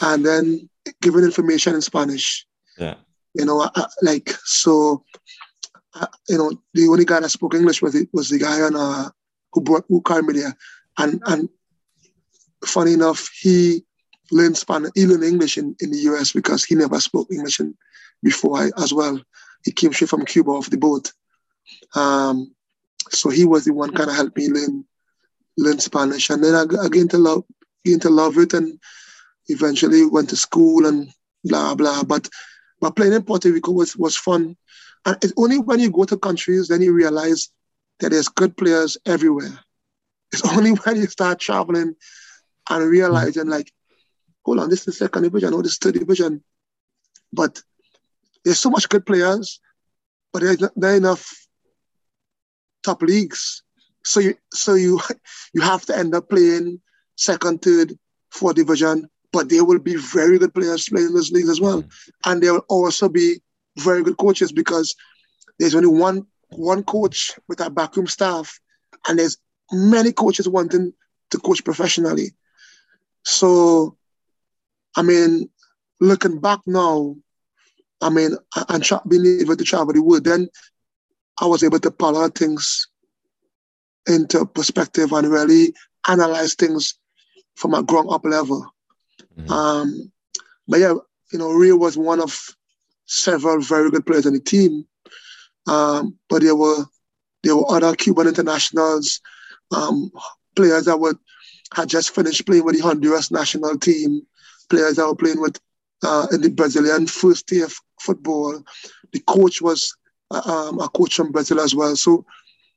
and 0.00 0.24
then 0.24 0.68
giving 1.02 1.24
information 1.24 1.74
in 1.74 1.82
Spanish. 1.82 2.46
Yeah. 2.78 2.94
You 3.34 3.44
know, 3.44 3.62
I, 3.62 3.70
I, 3.74 3.86
like 4.02 4.30
so. 4.44 5.04
I, 5.94 6.06
you 6.28 6.38
know, 6.38 6.52
the 6.74 6.88
only 6.88 7.04
guy 7.04 7.20
that 7.20 7.30
spoke 7.30 7.54
English 7.54 7.82
was 7.82 7.92
the, 7.92 8.08
was 8.12 8.28
the 8.28 8.38
guy 8.38 8.60
on 8.62 8.76
uh, 8.76 9.10
who 9.52 9.60
brought 9.60 9.84
who 9.88 10.02
came 10.02 10.26
there, 10.32 10.56
and 10.98 11.22
and 11.26 11.48
funny 12.64 12.94
enough, 12.94 13.28
he 13.40 13.84
learned 14.30 14.56
Spanish, 14.56 14.90
he 14.94 15.06
learned 15.06 15.24
English 15.24 15.58
in, 15.58 15.74
in 15.80 15.90
the 15.90 15.98
US 16.10 16.32
because 16.32 16.64
he 16.64 16.74
never 16.74 17.00
spoke 17.00 17.28
English 17.30 17.60
in, 17.60 17.74
before 18.22 18.58
I, 18.58 18.70
as 18.82 18.92
well. 18.92 19.20
He 19.64 19.72
came 19.72 19.92
straight 19.92 20.10
from 20.10 20.24
Cuba 20.24 20.50
off 20.50 20.70
the 20.70 20.78
boat. 20.78 21.12
Um, 21.94 22.54
so 23.10 23.30
he 23.30 23.44
was 23.44 23.64
the 23.64 23.72
one 23.72 23.92
kind 23.92 24.10
of 24.10 24.16
helped 24.16 24.36
me 24.36 24.48
learn 24.48 24.84
learn 25.56 25.78
Spanish, 25.78 26.30
and 26.30 26.42
then 26.42 26.54
I, 26.54 26.62
I 26.84 26.88
to 26.88 27.18
love 27.18 27.44
began 27.84 28.00
to 28.00 28.10
love 28.10 28.38
it, 28.38 28.54
and 28.54 28.78
eventually 29.48 30.04
went 30.06 30.30
to 30.30 30.36
school 30.36 30.86
and 30.86 31.10
blah 31.44 31.74
blah. 31.74 32.04
But 32.04 32.28
but 32.80 32.96
playing 32.96 33.14
in 33.14 33.22
Puerto 33.22 33.50
Rico 33.50 33.72
was 33.72 33.96
was 33.96 34.16
fun, 34.16 34.56
and 35.04 35.16
it's 35.22 35.32
only 35.36 35.58
when 35.58 35.80
you 35.80 35.90
go 35.90 36.04
to 36.04 36.16
countries 36.16 36.68
then 36.68 36.82
you 36.82 36.92
realize 36.92 37.50
that 38.00 38.10
there's 38.10 38.28
good 38.28 38.56
players 38.56 38.96
everywhere. 39.06 39.58
It's 40.32 40.46
only 40.56 40.70
when 40.70 40.96
you 40.96 41.06
start 41.06 41.40
traveling 41.40 41.94
and 42.70 42.90
realizing, 42.90 43.48
like, 43.48 43.72
hold 44.44 44.58
on, 44.60 44.70
this 44.70 44.86
is 44.86 44.98
second 44.98 45.22
division, 45.22 45.54
or 45.54 45.62
this 45.62 45.72
is 45.72 45.78
third 45.78 45.94
division. 45.94 46.44
But 47.32 47.62
there's 48.44 48.60
so 48.60 48.70
much 48.70 48.88
good 48.88 49.04
players, 49.06 49.60
but 50.32 50.42
there's 50.42 50.60
not, 50.60 50.72
enough 50.76 51.46
top 52.82 53.02
leagues. 53.02 53.62
So 54.04 54.20
you 54.20 54.34
so 54.52 54.74
you 54.74 55.00
you 55.54 55.60
have 55.60 55.84
to 55.86 55.96
end 55.96 56.14
up 56.14 56.28
playing 56.28 56.80
second, 57.16 57.62
third, 57.62 57.98
fourth 58.30 58.56
division, 58.56 59.08
but 59.32 59.48
there 59.48 59.64
will 59.64 59.78
be 59.78 59.96
very 59.96 60.38
good 60.38 60.54
players 60.54 60.88
playing 60.88 61.08
in 61.08 61.14
those 61.14 61.32
leagues 61.32 61.48
as 61.48 61.60
well. 61.60 61.82
Mm. 61.82 61.90
And 62.26 62.42
there 62.42 62.54
will 62.54 62.66
also 62.68 63.08
be 63.08 63.40
very 63.78 64.02
good 64.02 64.16
coaches 64.16 64.52
because 64.52 64.94
there's 65.58 65.74
only 65.74 65.88
one 65.88 66.26
one 66.50 66.82
coach 66.82 67.32
with 67.48 67.60
our 67.60 67.70
backroom 67.70 68.06
staff, 68.06 68.58
and 69.06 69.18
there's 69.18 69.36
many 69.72 70.12
coaches 70.12 70.48
wanting 70.48 70.92
to 71.30 71.38
coach 71.38 71.64
professionally. 71.64 72.34
So, 73.24 73.96
I 74.96 75.02
mean, 75.02 75.50
looking 76.00 76.40
back 76.40 76.60
now, 76.66 77.16
I 78.00 78.10
mean, 78.10 78.36
and 78.68 78.82
tra- 78.82 79.02
being 79.08 79.40
able 79.40 79.56
to 79.56 79.64
travel 79.64 79.92
the 79.92 80.02
world, 80.02 80.24
then 80.24 80.48
I 81.40 81.46
was 81.46 81.62
able 81.62 81.80
to 81.80 81.90
pull 81.90 82.16
out 82.16 82.36
things 82.36 82.88
into 84.06 84.46
perspective 84.46 85.12
and 85.12 85.28
really 85.28 85.74
analyze 86.08 86.54
things 86.54 86.94
from 87.56 87.74
a 87.74 87.82
grown 87.82 88.12
up 88.12 88.24
level. 88.24 88.66
Mm-hmm. 89.36 89.52
Um, 89.52 90.12
but 90.66 90.80
yeah, 90.80 90.94
you 91.32 91.38
know, 91.38 91.50
Rio 91.50 91.76
was 91.76 91.96
one 91.96 92.20
of 92.20 92.38
several 93.06 93.60
very 93.60 93.90
good 93.90 94.06
players 94.06 94.26
on 94.26 94.32
the 94.32 94.40
team. 94.40 94.86
Um, 95.66 96.18
but 96.28 96.42
there 96.42 96.56
were 96.56 96.84
there 97.42 97.56
were 97.56 97.70
other 97.70 97.94
Cuban 97.94 98.26
internationals, 98.26 99.20
um, 99.74 100.10
players 100.56 100.86
that 100.86 100.98
were 100.98 101.14
had 101.74 101.88
just 101.88 102.14
finished 102.14 102.46
playing 102.46 102.64
with 102.64 102.76
the 102.76 102.82
Honduras 102.82 103.30
national 103.30 103.78
team, 103.78 104.22
players 104.70 104.96
that 104.96 105.06
were 105.06 105.14
playing 105.14 105.40
with 105.40 105.60
uh, 106.04 106.26
in 106.32 106.40
the 106.40 106.50
Brazilian 106.50 107.06
first 107.06 107.48
tier 107.48 107.68
football. 108.00 108.62
The 109.12 109.20
coach 109.20 109.60
was 109.62 109.94
uh, 110.30 110.42
um, 110.44 110.80
a 110.80 110.88
coach 110.88 111.14
from 111.14 111.32
Brazil 111.32 111.60
as 111.60 111.74
well. 111.74 111.96
So, 111.96 112.24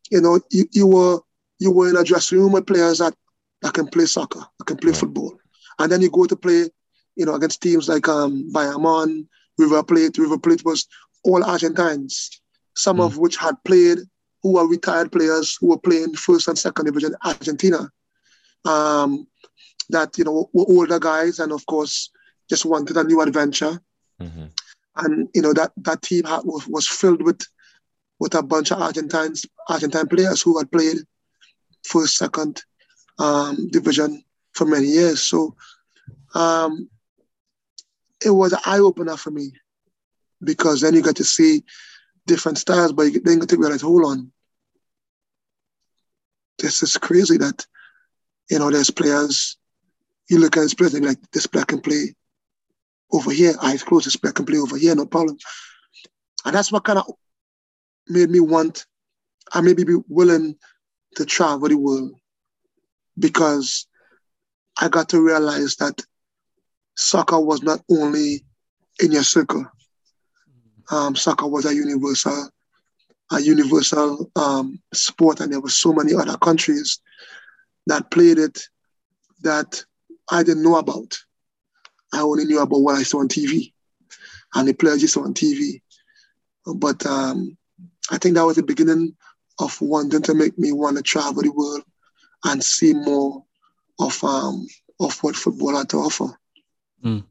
you 0.10 0.22
know, 0.22 0.40
you, 0.52 0.66
you 0.72 0.88
were 0.88 1.20
you 1.60 1.72
were 1.72 1.90
in 1.90 1.98
a 1.98 2.04
dressing 2.04 2.40
room 2.40 2.54
with 2.54 2.66
players 2.66 2.98
that, 2.98 3.14
that 3.62 3.74
can 3.74 3.88
play 3.88 4.06
soccer, 4.06 4.44
that 4.58 4.66
can 4.66 4.78
play 4.78 4.94
football. 4.94 5.38
And 5.78 5.92
then 5.92 6.02
you 6.02 6.10
go 6.10 6.26
to 6.26 6.36
play, 6.36 6.70
you 7.16 7.26
know, 7.26 7.36
against 7.36 7.62
teams 7.62 7.88
like 7.88 8.08
um, 8.08 8.52
Bayamon, 8.52 9.28
River 9.60 9.84
Plate. 9.84 10.18
River 10.18 10.40
Plate 10.40 10.66
was 10.66 10.88
all 11.24 11.44
Argentines 11.44 12.42
some 12.76 12.98
mm. 12.98 13.06
of 13.06 13.18
which 13.18 13.38
had 13.38 13.56
played, 13.64 14.00
who 14.44 14.54
were 14.54 14.68
retired 14.68 15.12
players 15.12 15.58
who 15.60 15.68
were 15.70 15.78
playing 15.78 16.16
first 16.16 16.48
and 16.48 16.58
second 16.58 16.86
division 16.86 17.16
Argentina. 17.24 17.90
Um, 18.66 19.28
that 19.90 20.18
you 20.18 20.24
know 20.24 20.50
were 20.54 20.66
older 20.68 21.00
guys, 21.00 21.40
and 21.40 21.52
of 21.52 21.66
course 21.66 22.10
just 22.52 22.66
wanted 22.66 22.98
a 22.98 23.04
new 23.06 23.22
adventure. 23.22 23.82
Mm-hmm. 24.22 24.48
and 24.98 25.30
you 25.34 25.42
know 25.42 25.54
that 25.54 25.72
that 25.78 26.02
team 26.04 26.26
had, 26.26 26.42
was, 26.44 26.68
was 26.68 26.88
filled 26.88 27.24
with 27.24 27.42
with 28.20 28.36
a 28.36 28.44
bunch 28.44 28.72
of 28.72 28.82
Argentines 28.82 29.46
Argentine 29.68 30.08
players 30.08 30.42
who 30.42 30.58
had 30.60 30.72
played 30.72 30.98
first, 31.84 32.18
second 32.18 32.62
um, 33.18 33.70
division 33.70 34.24
for 34.54 34.66
many 34.66 34.88
years. 34.88 35.24
So 35.24 35.56
um, 36.36 36.90
it 38.24 38.30
was 38.30 38.54
an 38.54 38.60
eye 38.66 38.80
opener 38.80 39.18
for 39.18 39.32
me 39.32 39.54
because 40.44 40.82
then 40.82 40.94
you 40.94 41.02
got 41.02 41.16
to 41.16 41.24
see 41.24 41.64
different 42.28 42.60
styles, 42.60 42.94
but 42.94 43.04
you, 43.04 43.22
then 43.22 43.36
you 43.36 43.40
get 43.40 43.50
to 43.50 43.58
realize, 43.58 43.82
hold 43.82 44.06
on, 44.06 44.32
this 46.60 46.84
is 46.84 46.98
crazy 46.98 47.38
that 47.38 47.66
you 48.52 48.60
know 48.60 48.70
there's 48.70 48.92
players. 48.92 49.58
You 50.30 50.40
look 50.40 50.58
at 50.58 50.62
this 50.62 50.76
player 50.76 50.92
and 50.94 51.06
like 51.06 51.32
this 51.32 51.48
player 51.48 51.66
can 51.66 51.82
play 51.82 52.16
over 53.12 53.32
here, 53.32 53.54
eyes 53.62 53.84
closed, 53.84 54.06
this 54.06 54.16
player 54.16 54.34
can 54.34 54.46
play 54.46 54.58
over 54.58 54.78
here, 54.78 54.96
no 54.96 55.06
problem. 55.06 55.38
And 56.46 56.56
that's 56.56 56.72
what 56.72 56.84
kind 56.84 57.00
of 57.00 57.06
made 58.08 58.30
me 58.30 58.40
want, 58.40 58.86
I 59.54 59.62
maybe 59.62 59.84
be 59.84 59.98
willing 60.08 60.56
to 61.16 61.26
travel 61.26 61.68
the 61.68 61.78
world 61.78 62.14
because 63.20 63.88
I 64.80 64.88
got 64.88 65.10
to 65.10 65.22
realize 65.22 65.76
that 65.76 66.02
soccer 66.96 67.40
was 67.40 67.62
not 67.62 67.82
only 67.90 68.46
in 69.02 69.12
your 69.12 69.24
circle. 69.24 69.66
Um, 70.90 71.16
soccer 71.16 71.48
was 71.48 71.66
a 71.66 71.74
universal, 71.74 72.50
a 73.32 73.40
universal 73.40 74.30
um, 74.36 74.82
sport, 74.94 75.40
and 75.40 75.52
there 75.52 75.62
were 75.62 75.70
so 75.70 75.94
many 75.94 76.14
other 76.14 76.38
countries 76.38 77.00
that 77.88 78.12
played 78.12 78.38
it 78.38 78.62
that 79.42 79.84
I 80.30 80.44
didn't 80.44 80.64
know 80.64 80.78
about. 80.78 81.18
I 82.14 82.22
only 82.22 82.46
knew 82.46 82.60
about 82.60 82.82
what 82.82 82.96
I 82.96 83.04
saw 83.04 83.20
on 83.20 83.28
TV 83.28 83.74
and 84.56 84.68
the 84.68 84.74
players 84.74 85.02
you 85.02 85.08
saw 85.08 85.24
on 85.24 85.34
TV. 85.34 85.82
But 86.66 87.06
um, 87.06 87.58
I 88.10 88.18
think 88.18 88.36
that 88.36 88.46
was 88.46 88.58
the 88.58 88.64
beginning 88.64 89.16
of 89.60 89.80
wanting 89.82 90.22
to 90.24 90.34
make 90.34 90.58
me 90.58 90.72
want 90.72 90.98
to 90.98 91.04
travel 91.04 91.42
the 91.42 91.52
world 91.52 91.84
and 92.46 92.64
see 92.64 92.94
more 92.94 93.44
of 94.00 94.24
um, 94.24 94.68
of 95.00 95.18
what 95.24 95.36
football 95.36 95.76
had 95.76 95.90
to 95.90 95.98
offer. 95.98 96.38
Mm. 97.04 97.26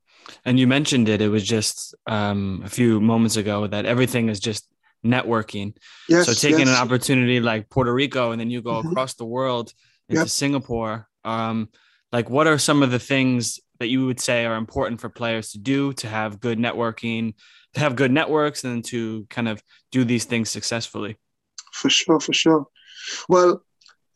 And 0.45 0.61
you 0.61 0.67
mentioned 0.67 1.09
it. 1.09 1.21
It 1.21 1.29
was 1.29 1.45
just 1.45 1.95
um, 2.07 2.63
a 2.65 2.69
few 2.69 3.01
moments 3.01 3.37
ago 3.37 3.67
that 3.67 3.85
everything 3.85 4.29
is 4.29 4.41
just 4.41 4.67
networking. 5.05 5.77
Yes, 6.09 6.27
so 6.27 6.33
taking 6.35 6.67
yes. 6.67 6.69
an 6.69 6.75
opportunity 6.75 7.41
like 7.41 7.71
Puerto 7.71 7.93
Rico, 7.93 8.33
and 8.33 8.41
then 8.41 8.51
you 8.51 8.63
go 8.63 8.83
Mhm. 8.83 8.91
across 8.91 9.15
the 9.15 9.25
world 9.25 9.73
into 10.09 10.23
Yep. 10.23 10.29
Singapore. 10.29 11.09
Um, 11.25 11.69
like, 12.13 12.29
what 12.29 12.47
are 12.47 12.59
some 12.59 12.83
of 12.83 12.91
the 12.91 12.99
things 12.99 13.61
that 13.81 13.89
you 13.89 14.07
would 14.07 14.21
say 14.21 14.45
are 14.45 14.57
important 14.57 15.01
for 15.01 15.09
players 15.09 15.51
to 15.53 15.59
do 15.59 15.93
to 15.95 16.07
have 16.07 16.39
good 16.39 16.59
networking, 16.59 17.35
to 17.75 17.81
have 17.81 17.97
good 17.97 18.13
networks, 18.13 18.63
and 18.63 18.85
to 18.85 19.27
kind 19.31 19.49
of 19.49 19.63
do 19.91 20.05
these 20.05 20.27
things 20.27 20.51
successfully? 20.51 21.19
For 21.73 21.91
sure, 21.91 22.21
for 22.21 22.33
sure. 22.33 22.67
Well, 23.29 23.65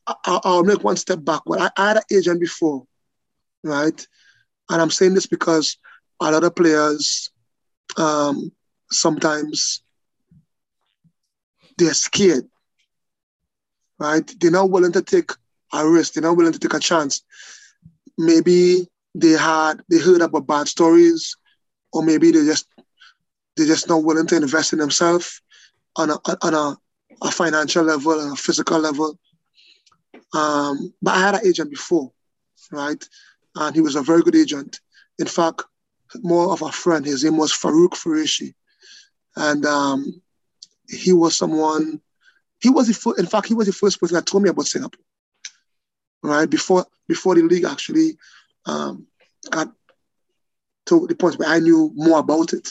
I, 0.06 0.14
I'll 0.44 0.64
make 0.64 0.84
one 0.84 0.96
step 0.96 1.24
back. 1.24 1.42
Well, 1.46 1.62
I, 1.62 1.70
I 1.76 1.88
had 1.88 1.96
an 1.96 2.02
agent 2.12 2.40
before, 2.40 2.84
right? 3.64 4.06
And 4.70 4.82
I'm 4.82 4.90
saying 4.90 5.14
this 5.14 5.26
because 5.26 5.78
a 6.20 6.30
lot 6.30 6.44
of 6.44 6.54
players 6.54 7.30
um, 7.96 8.52
sometimes 8.90 9.82
they're 11.78 11.94
scared, 11.94 12.44
right? 13.98 14.30
They're 14.40 14.50
not 14.50 14.70
willing 14.70 14.92
to 14.92 15.02
take 15.02 15.30
a 15.72 15.88
risk. 15.88 16.12
They're 16.12 16.22
not 16.22 16.36
willing 16.36 16.52
to 16.52 16.58
take 16.58 16.74
a 16.74 16.80
chance. 16.80 17.24
Maybe 18.18 18.86
they 19.14 19.30
had 19.30 19.82
they 19.88 19.98
heard 19.98 20.20
about 20.22 20.46
bad 20.46 20.68
stories, 20.68 21.36
or 21.92 22.02
maybe 22.02 22.30
they 22.30 22.44
just 22.44 22.66
they're 23.56 23.66
just 23.66 23.88
not 23.88 24.04
willing 24.04 24.26
to 24.26 24.36
invest 24.36 24.72
in 24.72 24.78
themselves 24.78 25.40
on 25.96 26.10
a 26.10 26.18
on 26.42 26.54
a, 26.54 26.76
a 27.22 27.30
financial 27.30 27.84
level 27.84 28.20
and 28.20 28.32
a 28.32 28.36
physical 28.36 28.78
level. 28.78 29.18
Um, 30.34 30.92
but 31.00 31.14
I 31.14 31.20
had 31.20 31.34
an 31.36 31.46
agent 31.46 31.70
before, 31.70 32.10
right? 32.72 33.02
And 33.54 33.74
he 33.74 33.80
was 33.80 33.94
a 33.94 34.02
very 34.02 34.22
good 34.22 34.34
agent. 34.34 34.80
In 35.18 35.26
fact, 35.26 35.62
more 36.22 36.52
of 36.52 36.62
a 36.62 36.72
friend. 36.72 37.04
His 37.04 37.24
name 37.24 37.36
was 37.36 37.52
Farouk 37.52 37.90
Farishi. 37.90 38.54
And 39.36 39.64
um, 39.64 40.22
he 40.88 41.12
was 41.12 41.36
someone, 41.36 42.00
he 42.60 42.70
was 42.70 42.88
the 42.88 42.94
first, 42.94 43.18
in 43.18 43.26
fact, 43.26 43.46
he 43.46 43.54
was 43.54 43.66
the 43.66 43.72
first 43.72 44.00
person 44.00 44.14
that 44.16 44.26
told 44.26 44.42
me 44.42 44.48
about 44.48 44.66
Singapore, 44.66 45.04
right? 46.22 46.48
Before 46.48 46.86
before 47.06 47.34
the 47.34 47.42
league 47.42 47.64
actually 47.64 48.16
um, 48.66 49.06
to 50.86 51.06
the 51.06 51.14
point 51.14 51.38
where 51.38 51.48
I 51.48 51.58
knew 51.60 51.90
more 51.94 52.18
about 52.18 52.52
it. 52.52 52.68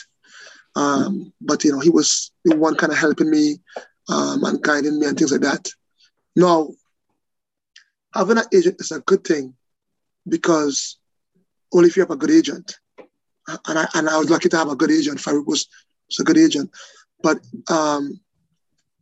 Um, 0.76 1.34
but, 1.42 1.64
you 1.64 1.72
know, 1.72 1.80
he 1.80 1.90
was 1.90 2.32
the 2.46 2.56
one 2.56 2.76
kind 2.76 2.92
of 2.92 2.98
helping 2.98 3.30
me 3.30 3.60
um, 4.10 4.44
and 4.44 4.62
guiding 4.62 5.00
me 5.00 5.08
and 5.08 5.18
things 5.18 5.32
like 5.32 5.42
that. 5.42 5.70
Now, 6.36 6.70
having 8.14 8.38
an 8.38 8.46
agent 8.54 8.78
is 8.80 8.92
a 8.92 9.02
good 9.02 9.24
thing 9.24 9.56
because 10.28 10.98
only 11.74 11.90
if 11.90 11.96
you 11.96 12.02
have 12.02 12.12
a 12.12 12.16
good 12.16 12.32
agent, 12.32 12.78
and 13.48 13.80
I 13.80 13.88
and 13.96 14.10
I 14.10 14.18
was 14.18 14.30
lucky 14.30 14.50
to 14.50 14.58
have 14.58 14.70
a 14.70 14.76
good 14.76 14.92
agent. 14.92 15.20
Farouk 15.20 15.46
was, 15.48 15.68
was 16.08 16.20
a 16.20 16.24
good 16.24 16.38
agent, 16.38 16.72
but 17.22 17.40
um, 17.70 18.20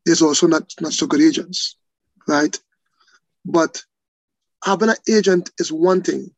there's 0.05 0.21
also 0.21 0.47
not 0.47 0.73
not 0.81 0.93
so 0.93 1.05
good 1.05 1.21
agents, 1.21 1.75
right? 2.27 2.57
But 3.45 3.83
having 4.63 4.89
an 4.89 4.95
agent 5.07 5.51
is 5.59 5.71
one 5.71 6.01
thing, 6.01 6.31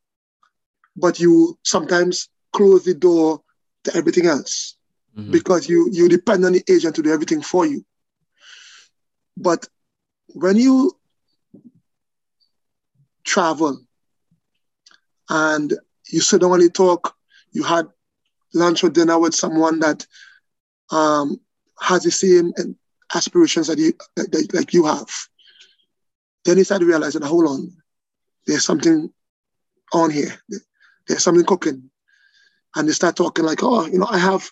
but 0.95 1.19
you 1.19 1.57
sometimes 1.63 2.29
close 2.53 2.83
the 2.85 2.93
door 2.93 3.41
to 3.83 3.95
everything 3.95 4.25
else 4.25 4.75
Mhm. 5.17 5.31
because 5.31 5.69
you 5.69 5.89
you 5.91 6.07
depend 6.09 6.45
on 6.45 6.53
the 6.53 6.63
agent 6.69 6.95
to 6.95 7.01
do 7.03 7.11
everything 7.11 7.41
for 7.41 7.65
you. 7.65 7.83
But 9.37 9.67
when 10.33 10.57
you 10.57 10.97
travel 13.23 13.79
and 15.29 15.73
you 16.11 16.21
sit 16.21 16.41
down 16.41 16.53
and 16.53 16.63
you 16.63 16.69
talk, 16.69 17.15
you 17.51 17.63
had 17.63 17.87
lunch 18.53 18.83
or 18.83 18.89
dinner 18.89 19.17
with 19.19 19.33
someone 19.35 19.79
that 19.79 20.05
um, 20.91 21.39
has 21.79 22.03
the 22.03 22.11
same 22.11 22.53
aspirations 23.15 23.67
that 23.67 23.77
you 23.77 23.93
that, 24.15 24.31
that- 24.31 24.53
like 24.53 24.73
you 24.73 24.85
have, 24.85 25.07
then 26.45 26.57
you 26.57 26.63
start 26.63 26.81
realizing, 26.83 27.21
hold 27.21 27.47
on, 27.47 27.71
there's 28.47 28.65
something 28.65 29.09
on 29.93 30.09
here. 30.11 30.33
There's 31.07 31.23
something 31.23 31.45
cooking. 31.45 31.89
And 32.75 32.87
they 32.87 32.93
start 32.93 33.15
talking 33.15 33.45
like, 33.45 33.61
oh, 33.61 33.85
you 33.85 33.99
know, 33.99 34.07
I 34.09 34.17
have 34.17 34.49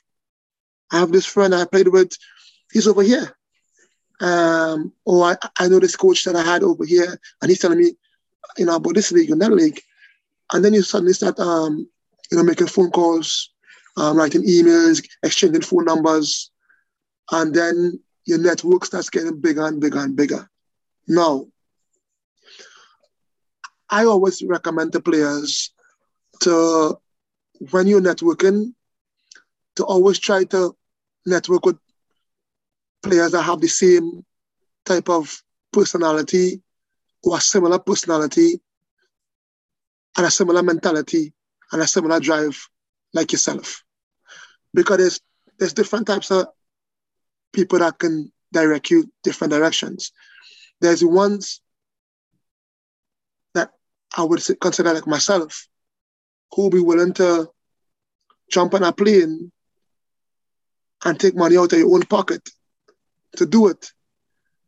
I 0.91 0.99
have 0.99 1.12
this 1.12 1.26
friend 1.26 1.56
I 1.56 1.66
played 1.66 1.88
with, 1.88 2.12
he's 2.72 2.88
over 2.88 3.02
here. 3.02 3.36
Um, 4.20 4.93
or 5.06 5.26
I, 5.26 5.36
I 5.58 5.68
know 5.68 5.80
this 5.80 5.95
coach 5.95 6.26
that 6.26 6.36
I 6.36 6.43
had 6.43 6.64
over 6.64 6.86
here, 6.86 7.18
and 7.41 7.49
he's 7.49 7.60
telling 7.60 7.80
me, 7.80 7.93
you 8.58 8.66
know, 8.66 8.76
about 8.76 8.93
this 8.93 9.12
league 9.12 9.32
and 9.32 9.41
that 9.41 9.52
league. 9.52 9.80
And 10.52 10.64
then 10.64 10.74
you 10.74 10.84
suddenly 10.84 11.14
start, 11.14 11.39
um, 11.39 11.88
you 12.30 12.38
know, 12.38 12.43
making 12.43 12.68
phone 12.68 12.91
calls, 12.91 13.52
um, 13.97 14.18
writing 14.18 14.43
emails, 14.43 15.04
exchanging 15.24 15.62
phone 15.62 15.86
numbers, 15.86 16.52
and 17.32 17.54
then 17.54 17.99
your 18.26 18.38
network 18.38 18.86
starts 18.86 19.10
getting 19.10 19.39
bigger 19.39 19.66
and 19.66 19.80
bigger 19.80 19.99
and 19.99 20.16
bigger. 20.16 20.49
Now, 21.08 21.47
I 23.89 24.06
always 24.06 24.43
recommend 24.43 24.91
to 24.93 25.02
players 25.02 25.72
to, 26.42 26.98
when 27.72 27.88
you're 27.88 28.02
networking, 28.02 28.74
to 29.76 29.86
always 29.86 30.20
try 30.20 30.44
to 30.46 30.76
network 31.26 31.66
with 31.66 31.78
players 33.04 33.32
that 33.32 33.44
have 33.44 33.62
the 33.62 33.68
same 33.68 34.26
type 34.86 35.10
of 35.10 35.42
personality 35.72 36.62
or 37.24 37.38
a 37.38 37.42
similar 37.42 37.80
personality 37.80 38.60
and 40.18 40.26
a 40.26 40.32
similar 40.32 40.64
mentality 40.64 41.34
and 41.72 41.82
a 41.82 41.88
similar 41.88 42.20
drive 42.20 42.68
like 43.14 43.32
yourself. 43.32 43.84
Because 44.74 44.98
there's 44.98 45.22
there's 45.58 45.74
different 45.74 46.08
types 46.08 46.32
of 46.32 46.48
people 47.54 47.80
that 47.80 48.00
can 48.00 48.32
direct 48.52 48.89
you 48.89 49.12
different 49.24 49.52
directions. 49.52 50.12
There's 50.80 51.02
the 51.02 51.08
ones 51.08 51.62
that 53.54 53.72
I 54.18 54.24
would 54.24 54.42
consider 54.60 54.94
like 54.94 55.08
myself, 55.08 55.68
who 56.54 56.64
will 56.64 56.70
be 56.70 56.80
willing 56.80 57.14
to 57.14 57.49
jump 58.49 58.74
on 58.74 58.84
a 58.84 58.91
plane 58.91 59.52
and 61.06 61.20
take 61.20 61.36
money 61.36 61.58
out 61.58 61.74
of 61.74 61.80
your 61.80 61.93
own 61.93 62.04
pocket 62.04 62.47
to 63.38 63.45
do 63.45 63.68
it 63.68 63.91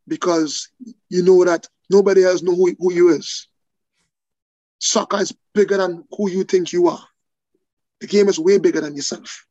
because 0.08 0.68
you 1.08 1.22
know 1.22 1.44
that 1.44 1.68
nobody 1.90 2.24
else 2.24 2.42
know 2.42 2.54
who, 2.54 2.74
who 2.78 2.92
you 2.92 3.08
is. 3.10 3.48
Soccer 4.78 5.18
is 5.18 5.34
bigger 5.54 5.76
than 5.76 6.04
who 6.10 6.30
you 6.30 6.44
think 6.44 6.72
you 6.72 6.88
are. 6.88 7.02
The 8.00 8.06
game 8.06 8.28
is 8.28 8.38
way 8.38 8.58
bigger 8.58 8.80
than 8.80 8.96
yourself. 8.96 9.46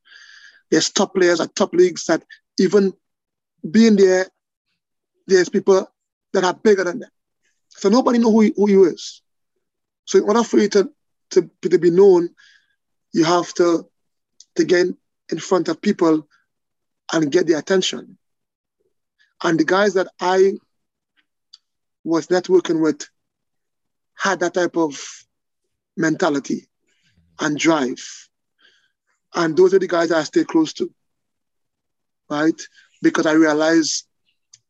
There's 0.69 0.91
top 0.91 1.15
players 1.15 1.39
at 1.39 1.55
top 1.55 1.73
leagues 1.73 2.05
that 2.05 2.23
even 2.59 2.93
being 3.69 3.95
there, 3.95 4.27
there's 5.27 5.49
people 5.49 5.89
that 6.33 6.43
are 6.43 6.53
bigger 6.53 6.83
than 6.83 6.99
them. 6.99 7.09
So 7.69 7.89
nobody 7.89 8.19
know 8.19 8.31
who, 8.31 8.51
who 8.55 8.69
you 8.69 8.85
is. 8.85 9.21
So 10.05 10.19
in 10.19 10.25
order 10.25 10.43
for 10.43 10.59
you 10.59 10.69
to, 10.69 10.89
to, 11.33 11.49
to 11.61 11.77
be 11.77 11.91
known, 11.91 12.29
you 13.13 13.23
have 13.23 13.53
to, 13.55 13.87
to 14.55 14.63
get 14.63 14.87
in 15.31 15.39
front 15.39 15.67
of 15.67 15.81
people 15.81 16.27
and 17.11 17.31
get 17.31 17.47
the 17.47 17.53
attention. 17.53 18.17
And 19.43 19.59
the 19.59 19.65
guys 19.65 19.93
that 19.95 20.07
I 20.19 20.53
was 22.03 22.27
networking 22.27 22.81
with 22.81 23.07
had 24.15 24.39
that 24.39 24.53
type 24.53 24.77
of 24.77 24.99
mentality 25.97 26.67
and 27.39 27.57
drive. 27.57 28.29
And 29.35 29.57
those 29.57 29.73
are 29.73 29.79
the 29.79 29.87
guys 29.87 30.11
I 30.11 30.23
stay 30.23 30.43
close 30.43 30.73
to, 30.73 30.93
right? 32.29 32.59
Because 33.01 33.25
I 33.25 33.33
realized 33.33 34.05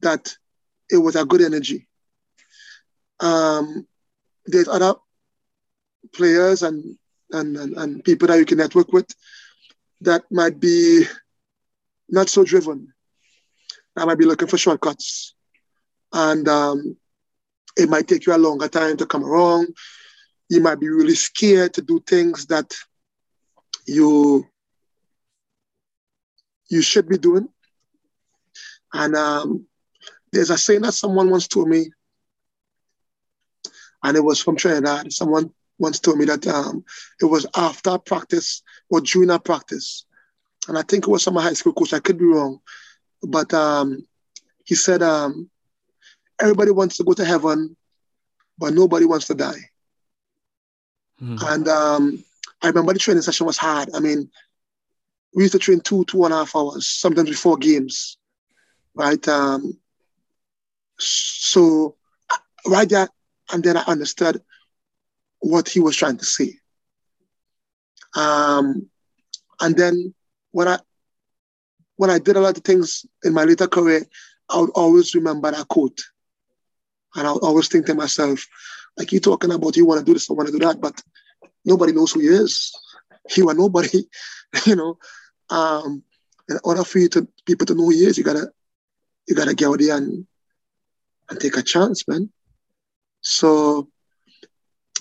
that 0.01 0.35
it 0.89 0.97
was 0.97 1.15
a 1.15 1.25
good 1.25 1.41
energy. 1.41 1.87
Um, 3.19 3.87
there's 4.45 4.67
other 4.67 4.95
players 6.13 6.63
and, 6.63 6.97
and, 7.31 7.57
and, 7.57 7.77
and 7.77 8.03
people 8.03 8.27
that 8.27 8.37
you 8.37 8.45
can 8.45 8.57
network 8.57 8.91
with 8.93 9.09
that 10.01 10.23
might 10.31 10.59
be 10.59 11.05
not 12.09 12.29
so 12.29 12.43
driven. 12.43 12.93
I 13.95 14.05
might 14.05 14.17
be 14.17 14.25
looking 14.25 14.47
for 14.47 14.57
shortcuts. 14.57 15.35
And 16.11 16.47
um, 16.47 16.97
it 17.77 17.89
might 17.89 18.07
take 18.07 18.25
you 18.25 18.35
a 18.35 18.37
longer 18.37 18.67
time 18.67 18.97
to 18.97 19.05
come 19.05 19.23
around. 19.23 19.67
You 20.49 20.61
might 20.61 20.79
be 20.79 20.89
really 20.89 21.15
scared 21.15 21.73
to 21.75 21.81
do 21.81 21.99
things 21.99 22.45
that 22.47 22.73
you 23.85 24.45
you 26.69 26.81
should 26.81 27.07
be 27.07 27.17
doing. 27.17 27.47
And 28.93 29.15
um, 29.15 29.67
there's 30.31 30.49
a 30.49 30.57
saying 30.57 30.81
that 30.81 30.93
someone 30.93 31.29
once 31.29 31.47
told 31.47 31.67
me, 31.67 31.91
and 34.03 34.17
it 34.17 34.23
was 34.23 34.41
from 34.41 34.55
Trinidad. 34.55 35.11
Someone 35.11 35.51
once 35.79 35.99
told 35.99 36.17
me 36.17 36.25
that 36.25 36.45
um, 36.47 36.83
it 37.21 37.25
was 37.25 37.45
after 37.55 37.97
practice 37.97 38.61
or 38.89 39.01
during 39.01 39.29
a 39.29 39.39
practice. 39.39 40.05
And 40.67 40.77
I 40.77 40.81
think 40.83 41.05
it 41.05 41.11
was 41.11 41.23
some 41.23 41.35
high 41.35 41.53
school 41.53 41.73
coach. 41.73 41.93
I 41.93 41.99
could 41.99 42.17
be 42.17 42.25
wrong. 42.25 42.59
But 43.21 43.53
um, 43.53 44.05
he 44.63 44.75
said, 44.75 45.01
um, 45.01 45.49
everybody 46.39 46.71
wants 46.71 46.97
to 46.97 47.03
go 47.03 47.13
to 47.13 47.25
heaven, 47.25 47.75
but 48.57 48.73
nobody 48.73 49.05
wants 49.05 49.27
to 49.27 49.35
die. 49.35 49.69
Mm-hmm. 51.21 51.45
And 51.45 51.67
um, 51.67 52.23
I 52.61 52.67
remember 52.67 52.93
the 52.93 52.99
training 52.99 53.23
session 53.23 53.45
was 53.45 53.57
hard. 53.57 53.89
I 53.93 53.99
mean, 53.99 54.29
we 55.35 55.43
used 55.43 55.53
to 55.53 55.59
train 55.59 55.81
two, 55.81 56.05
two 56.05 56.23
and 56.25 56.33
a 56.33 56.37
half 56.37 56.55
hours, 56.55 56.87
sometimes 56.87 57.29
before 57.29 57.57
games, 57.57 58.17
right? 58.93 59.25
Um, 59.27 59.77
so 60.99 61.95
right 62.67 62.87
there, 62.87 63.09
and 63.51 63.63
then 63.63 63.77
I 63.77 63.81
understood 63.81 64.41
what 65.43 65.67
he 65.67 65.79
was 65.79 65.95
trying 65.95 66.17
to 66.17 66.25
say. 66.25 66.57
Um, 68.15 68.89
and 69.59 69.75
then 69.75 70.13
when 70.51 70.67
I 70.67 70.79
when 71.97 72.09
I 72.09 72.19
did 72.19 72.37
a 72.37 72.39
lot 72.39 72.57
of 72.57 72.63
things 72.63 73.05
in 73.23 73.33
my 73.33 73.43
later 73.43 73.67
career, 73.67 74.05
I 74.49 74.59
would 74.59 74.71
always 74.71 75.13
remember 75.13 75.51
that 75.51 75.67
quote. 75.67 75.99
And 77.15 77.27
I 77.27 77.31
always 77.31 77.67
think 77.67 77.85
to 77.85 77.93
myself, 77.93 78.45
like 78.97 79.11
you 79.11 79.19
talking 79.19 79.51
about 79.51 79.75
you 79.75 79.85
want 79.85 79.99
to 79.99 80.05
do 80.05 80.13
this, 80.13 80.29
I 80.29 80.33
want 80.33 80.47
to 80.47 80.57
do 80.57 80.65
that, 80.65 80.81
but 80.81 81.01
nobody 81.65 81.91
knows 81.91 82.13
who 82.13 82.21
he 82.21 82.27
is. 82.27 82.71
He 83.29 83.43
was 83.43 83.55
nobody, 83.55 84.07
you 84.65 84.75
know. 84.75 84.97
Um, 85.49 86.03
in 86.49 86.57
order 86.63 86.83
for 86.83 86.99
you 86.99 87.09
to 87.09 87.27
people 87.45 87.65
to 87.67 87.75
know 87.75 87.83
who 87.83 87.91
he 87.91 88.05
is, 88.05 88.17
you 88.17 88.23
gotta 88.23 88.49
you 89.27 89.35
gotta 89.35 89.53
get 89.53 89.67
out 89.67 89.79
there 89.79 89.97
and 89.97 90.25
and 91.29 91.39
take 91.39 91.57
a 91.57 91.61
chance, 91.61 92.07
man. 92.07 92.31
So 93.21 93.89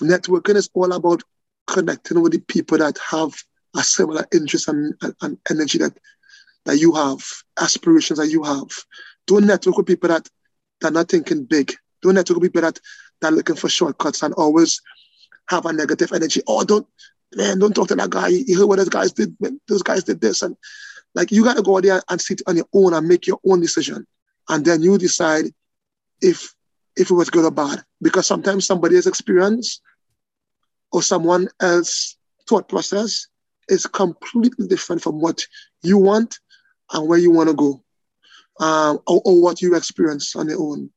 networking 0.01 0.55
is 0.55 0.69
all 0.73 0.91
about 0.91 1.23
connecting 1.67 2.21
with 2.21 2.33
the 2.33 2.39
people 2.39 2.77
that 2.77 2.97
have 2.97 3.33
a 3.75 3.83
similar 3.83 4.25
interest 4.33 4.67
and, 4.67 4.93
and, 5.01 5.15
and 5.21 5.37
energy 5.49 5.77
that 5.77 5.97
that 6.65 6.77
you 6.77 6.93
have, 6.93 7.21
aspirations 7.59 8.19
that 8.19 8.29
you 8.29 8.41
have. 8.43 8.69
Don't 9.27 9.45
network 9.45 9.77
with 9.77 9.87
people 9.87 10.09
that 10.09 10.27
that 10.81 10.89
are 10.89 10.91
not 10.91 11.09
thinking 11.09 11.43
big. 11.43 11.73
Don't 12.01 12.15
network 12.15 12.39
with 12.39 12.53
people 12.53 12.61
that 12.61 12.79
that 13.21 13.33
are 13.33 13.35
looking 13.35 13.55
for 13.55 13.69
shortcuts 13.69 14.23
and 14.23 14.33
always 14.35 14.81
have 15.49 15.65
a 15.65 15.73
negative 15.73 16.11
energy. 16.13 16.41
Oh, 16.47 16.63
don't 16.63 16.87
man, 17.35 17.59
don't 17.59 17.73
talk 17.73 17.87
to 17.89 17.95
that 17.95 18.09
guy. 18.09 18.27
You 18.27 18.59
heard 18.59 18.67
what 18.67 18.77
those 18.77 18.89
guys 18.89 19.11
did. 19.11 19.35
Those 19.67 19.83
guys 19.83 20.03
did 20.03 20.21
this, 20.21 20.41
and 20.41 20.55
like 21.15 21.31
you 21.31 21.43
got 21.43 21.57
to 21.57 21.63
go 21.63 21.77
out 21.77 21.83
there 21.83 22.01
and 22.09 22.21
sit 22.21 22.41
on 22.47 22.57
your 22.57 22.67
own 22.73 22.93
and 22.93 23.07
make 23.07 23.27
your 23.27 23.39
own 23.45 23.61
decision, 23.61 24.05
and 24.49 24.65
then 24.65 24.81
you 24.81 24.97
decide 24.97 25.45
if 26.21 26.53
if 26.95 27.09
it 27.09 27.13
was 27.13 27.29
good 27.29 27.45
or 27.45 27.51
bad. 27.51 27.83
Because 28.01 28.27
sometimes 28.27 28.65
somebody's 28.65 29.07
experience 29.07 29.81
or 30.91 31.01
someone 31.01 31.47
else 31.61 32.17
thought 32.47 32.69
process 32.69 33.27
is 33.69 33.85
completely 33.85 34.67
different 34.67 35.01
from 35.01 35.19
what 35.19 35.45
you 35.81 35.97
want 35.97 36.39
and 36.91 37.07
where 37.07 37.19
you 37.19 37.31
want 37.31 37.49
to 37.49 37.55
go, 37.55 37.83
um, 38.59 38.99
or, 39.07 39.21
or, 39.25 39.41
what 39.41 39.61
you 39.61 39.75
experience 39.75 40.35
on 40.35 40.49
your 40.49 40.61
own. 40.61 40.89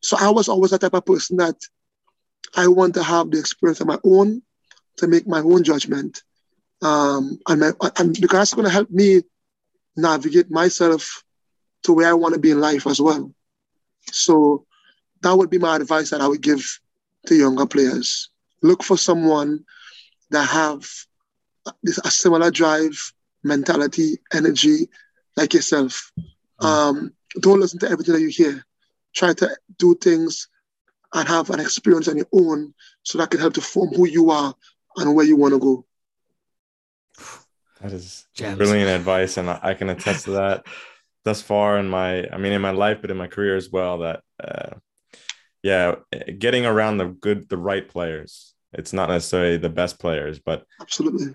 So 0.00 0.16
I 0.18 0.30
was 0.30 0.48
always 0.48 0.70
the 0.70 0.78
type 0.78 0.94
of 0.94 1.04
person 1.04 1.36
that 1.38 1.56
I 2.56 2.68
want 2.68 2.94
to 2.94 3.02
have 3.02 3.30
the 3.30 3.38
experience 3.38 3.80
of 3.80 3.86
my 3.86 3.98
own 4.04 4.42
to 4.98 5.08
make 5.08 5.26
my 5.26 5.40
own 5.40 5.64
judgment, 5.64 6.22
um, 6.80 7.38
and, 7.48 7.60
my, 7.60 7.72
and 7.98 8.18
because 8.20 8.48
it's 8.48 8.54
going 8.54 8.66
to 8.66 8.72
help 8.72 8.90
me 8.90 9.22
navigate 9.96 10.50
myself 10.50 11.22
to 11.84 11.92
where 11.92 12.08
I 12.08 12.14
want 12.14 12.34
to 12.34 12.40
be 12.40 12.50
in 12.50 12.60
life 12.60 12.86
as 12.86 13.00
well. 13.00 13.32
So 14.10 14.66
that 15.22 15.36
would 15.36 15.50
be 15.50 15.58
my 15.58 15.76
advice 15.76 16.10
that 16.10 16.20
I 16.20 16.28
would 16.28 16.42
give 16.42 16.80
to 17.26 17.34
younger 17.34 17.66
players. 17.66 18.30
Look 18.62 18.82
for 18.82 18.96
someone 18.96 19.64
that 20.30 20.48
have 20.48 20.88
this 21.82 21.98
a 21.98 22.10
similar 22.10 22.50
drive, 22.50 23.12
mentality, 23.42 24.18
energy, 24.32 24.88
like 25.36 25.54
yourself. 25.54 26.12
Mm. 26.60 26.66
Um, 26.66 27.12
don't 27.40 27.60
listen 27.60 27.78
to 27.80 27.90
everything 27.90 28.14
that 28.14 28.20
you 28.20 28.28
hear. 28.28 28.64
Try 29.14 29.32
to 29.34 29.56
do 29.78 29.94
things 29.94 30.48
and 31.14 31.28
have 31.28 31.50
an 31.50 31.60
experience 31.60 32.08
on 32.08 32.16
your 32.16 32.26
own 32.32 32.74
so 33.02 33.18
that 33.18 33.30
can 33.30 33.40
help 33.40 33.54
to 33.54 33.60
form 33.60 33.90
who 33.94 34.06
you 34.06 34.30
are 34.30 34.54
and 34.96 35.14
where 35.14 35.26
you 35.26 35.36
want 35.36 35.54
to 35.54 35.60
go. 35.60 35.84
That 37.80 37.92
is 37.92 38.26
Gems. 38.34 38.56
brilliant 38.56 38.90
advice, 38.90 39.36
and 39.36 39.50
I 39.50 39.74
can 39.74 39.90
attest 39.90 40.24
to 40.24 40.32
that 40.32 40.64
thus 41.24 41.42
far 41.42 41.78
in 41.78 41.88
my, 41.88 42.28
I 42.30 42.38
mean, 42.38 42.52
in 42.52 42.62
my 42.62 42.70
life, 42.70 42.98
but 43.00 43.10
in 43.10 43.16
my 43.16 43.26
career 43.26 43.56
as 43.56 43.70
well. 43.70 43.98
That, 43.98 44.22
uh, 44.42 44.76
yeah, 45.62 45.96
getting 46.38 46.66
around 46.66 46.98
the 46.98 47.06
good, 47.06 47.48
the 47.48 47.56
right 47.56 47.88
players. 47.88 48.54
It's 48.72 48.92
not 48.92 49.08
necessarily 49.08 49.58
the 49.58 49.68
best 49.68 49.98
players, 49.98 50.38
but 50.38 50.64
absolutely. 50.80 51.34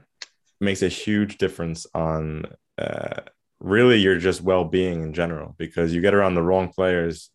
makes 0.60 0.82
a 0.82 0.88
huge 0.88 1.38
difference 1.38 1.86
on 1.94 2.46
uh, 2.78 3.22
really 3.60 3.98
your 3.98 4.18
just 4.18 4.42
well-being 4.42 5.04
in 5.04 5.14
general 5.14 5.56
because 5.58 5.94
you 5.94 6.02
get 6.02 6.14
around 6.14 6.36
the 6.36 6.42
wrong 6.42 6.70
players 6.70 7.30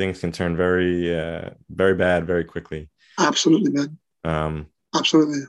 things 0.00 0.18
can 0.18 0.32
turn 0.32 0.56
very 0.56 1.14
uh, 1.14 1.50
very 1.68 1.94
bad 1.94 2.26
very 2.26 2.44
quickly. 2.44 2.88
Absolutely 3.18 3.70
man. 3.70 3.98
Um, 4.24 4.66
absolutely. 4.96 5.42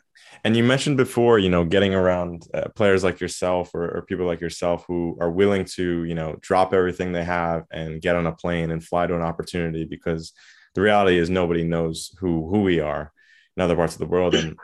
and 0.44 0.58
you 0.58 0.64
mentioned 0.64 0.98
before 0.98 1.40
you 1.40 1.50
know 1.50 1.64
getting 1.64 1.94
around 1.94 2.46
uh, 2.54 2.68
players 2.76 3.02
like 3.02 3.22
yourself 3.22 3.74
or, 3.74 3.86
or, 3.96 4.02
people 4.02 4.26
like 4.26 4.42
yourself 4.42 4.86
who 4.88 5.18
are 5.22 5.32
willing 5.32 5.64
to 5.78 6.04
you 6.04 6.16
know 6.16 6.36
drop 6.42 6.74
everything 6.74 7.12
they 7.12 7.24
have 7.24 7.64
and 7.72 8.02
get 8.02 8.18
on 8.18 8.28
a 8.28 8.36
plane 8.36 8.72
and 8.72 8.84
fly 8.84 9.08
to 9.08 9.16
an 9.16 9.22
opportunity 9.22 9.86
because 9.86 10.34
the 10.76 10.82
reality 10.82 11.18
is 11.18 11.30
nobody 11.30 11.64
knows 11.64 12.16
who 12.20 12.50
who 12.50 12.62
we 12.62 12.80
are 12.80 13.12
in 13.58 13.64
other 13.64 13.76
parts 13.76 13.94
of 13.94 14.00
the 14.00 14.06
world 14.06 14.36
and 14.36 14.58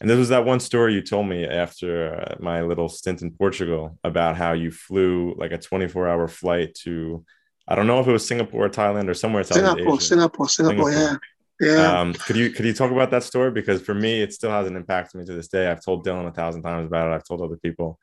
and 0.00 0.10
this 0.10 0.18
was 0.18 0.28
that 0.28 0.44
one 0.44 0.60
story 0.60 0.92
you 0.92 1.00
told 1.00 1.26
me 1.26 1.46
after 1.46 2.16
uh, 2.16 2.36
my 2.38 2.60
little 2.60 2.88
stint 2.88 3.22
in 3.22 3.30
Portugal 3.30 3.98
about 4.04 4.36
how 4.36 4.52
you 4.52 4.70
flew 4.70 5.34
like 5.38 5.52
a 5.52 5.58
24 5.58 6.06
hour 6.06 6.28
flight 6.28 6.74
to, 6.82 7.24
I 7.66 7.74
don't 7.74 7.86
know 7.86 8.00
if 8.00 8.06
it 8.06 8.12
was 8.12 8.26
Singapore 8.26 8.66
or 8.66 8.68
Thailand 8.68 9.08
or 9.08 9.14
somewhere. 9.14 9.42
Singapore, 9.42 9.98
Singapore, 10.00 10.48
Singapore, 10.48 10.48
Singapore, 10.48 10.92
yeah. 10.92 11.16
Yeah. 11.58 12.00
Um, 12.00 12.12
could 12.12 12.36
you 12.36 12.50
could 12.50 12.66
you 12.66 12.74
talk 12.74 12.90
about 12.90 13.10
that 13.12 13.22
story 13.22 13.50
because 13.50 13.80
for 13.80 13.94
me 13.94 14.20
it 14.20 14.34
still 14.34 14.50
has 14.50 14.66
an 14.66 14.76
impact 14.76 15.12
to 15.12 15.18
me 15.18 15.24
to 15.24 15.32
this 15.32 15.48
day. 15.48 15.70
I've 15.70 15.82
told 15.82 16.04
Dylan 16.04 16.28
a 16.28 16.30
thousand 16.30 16.62
times 16.62 16.86
about 16.86 17.08
it. 17.10 17.14
I've 17.14 17.24
told 17.24 17.40
other 17.40 17.56
people, 17.56 17.98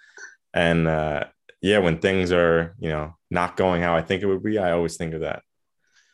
and 0.56 0.88
uh, 0.88 1.26
yeah, 1.62 1.78
when 1.78 2.00
things 2.00 2.32
are 2.32 2.74
you 2.80 2.90
know 2.90 3.16
not 3.30 3.56
going 3.56 3.84
how 3.84 3.96
I 3.96 4.02
think 4.02 4.24
it 4.24 4.26
would 4.26 4.42
be, 4.42 4.58
I 4.58 4.72
always 4.72 4.98
think 4.98 5.14
of 5.14 5.22
that. 5.22 5.44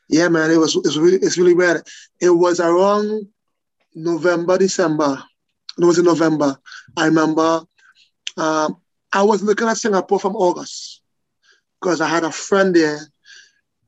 Yeah, 0.10 0.28
man, 0.28 0.52
it 0.52 0.58
was 0.58 0.76
it's 0.76 0.98
really 0.98 1.18
it's 1.18 1.38
really 1.38 1.56
bad. 1.56 1.84
It 2.20 2.32
was 2.32 2.60
around 2.60 3.28
November, 3.96 4.58
December 4.58 5.24
it 5.80 5.86
was 5.86 5.98
in 5.98 6.06
November. 6.06 6.58
I 6.98 7.06
remember 7.06 7.62
um, 8.38 8.78
I 9.14 9.24
was 9.24 9.42
looking 9.42 9.68
at 9.68 9.78
Singapore 9.78 10.20
from 10.20 10.36
August 10.36 11.02
because 11.80 12.02
I 12.02 12.08
had 12.08 12.24
a 12.24 12.32
friend 12.32 12.76
there 12.76 13.00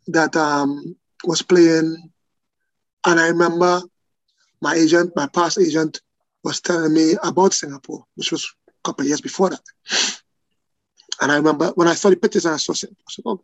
that 0.07 0.35
um, 0.35 0.95
was 1.25 1.41
playing. 1.41 1.97
And 3.05 3.19
I 3.19 3.27
remember 3.27 3.81
my 4.61 4.75
agent, 4.75 5.13
my 5.15 5.27
past 5.27 5.59
agent, 5.59 5.99
was 6.43 6.61
telling 6.61 6.93
me 6.93 7.15
about 7.23 7.53
Singapore, 7.53 8.05
which 8.15 8.31
was 8.31 8.49
a 8.69 8.71
couple 8.87 9.03
of 9.03 9.07
years 9.07 9.21
before 9.21 9.49
that. 9.49 9.61
And 11.21 11.31
I 11.31 11.35
remember 11.35 11.71
when 11.75 11.87
I 11.87 11.93
saw 11.93 12.09
the 12.09 12.15
pictures 12.15 12.45
and 12.45 12.55
I 12.55 12.57
saw 12.57 12.73
Singapore, 12.73 13.05
oh. 13.25 13.43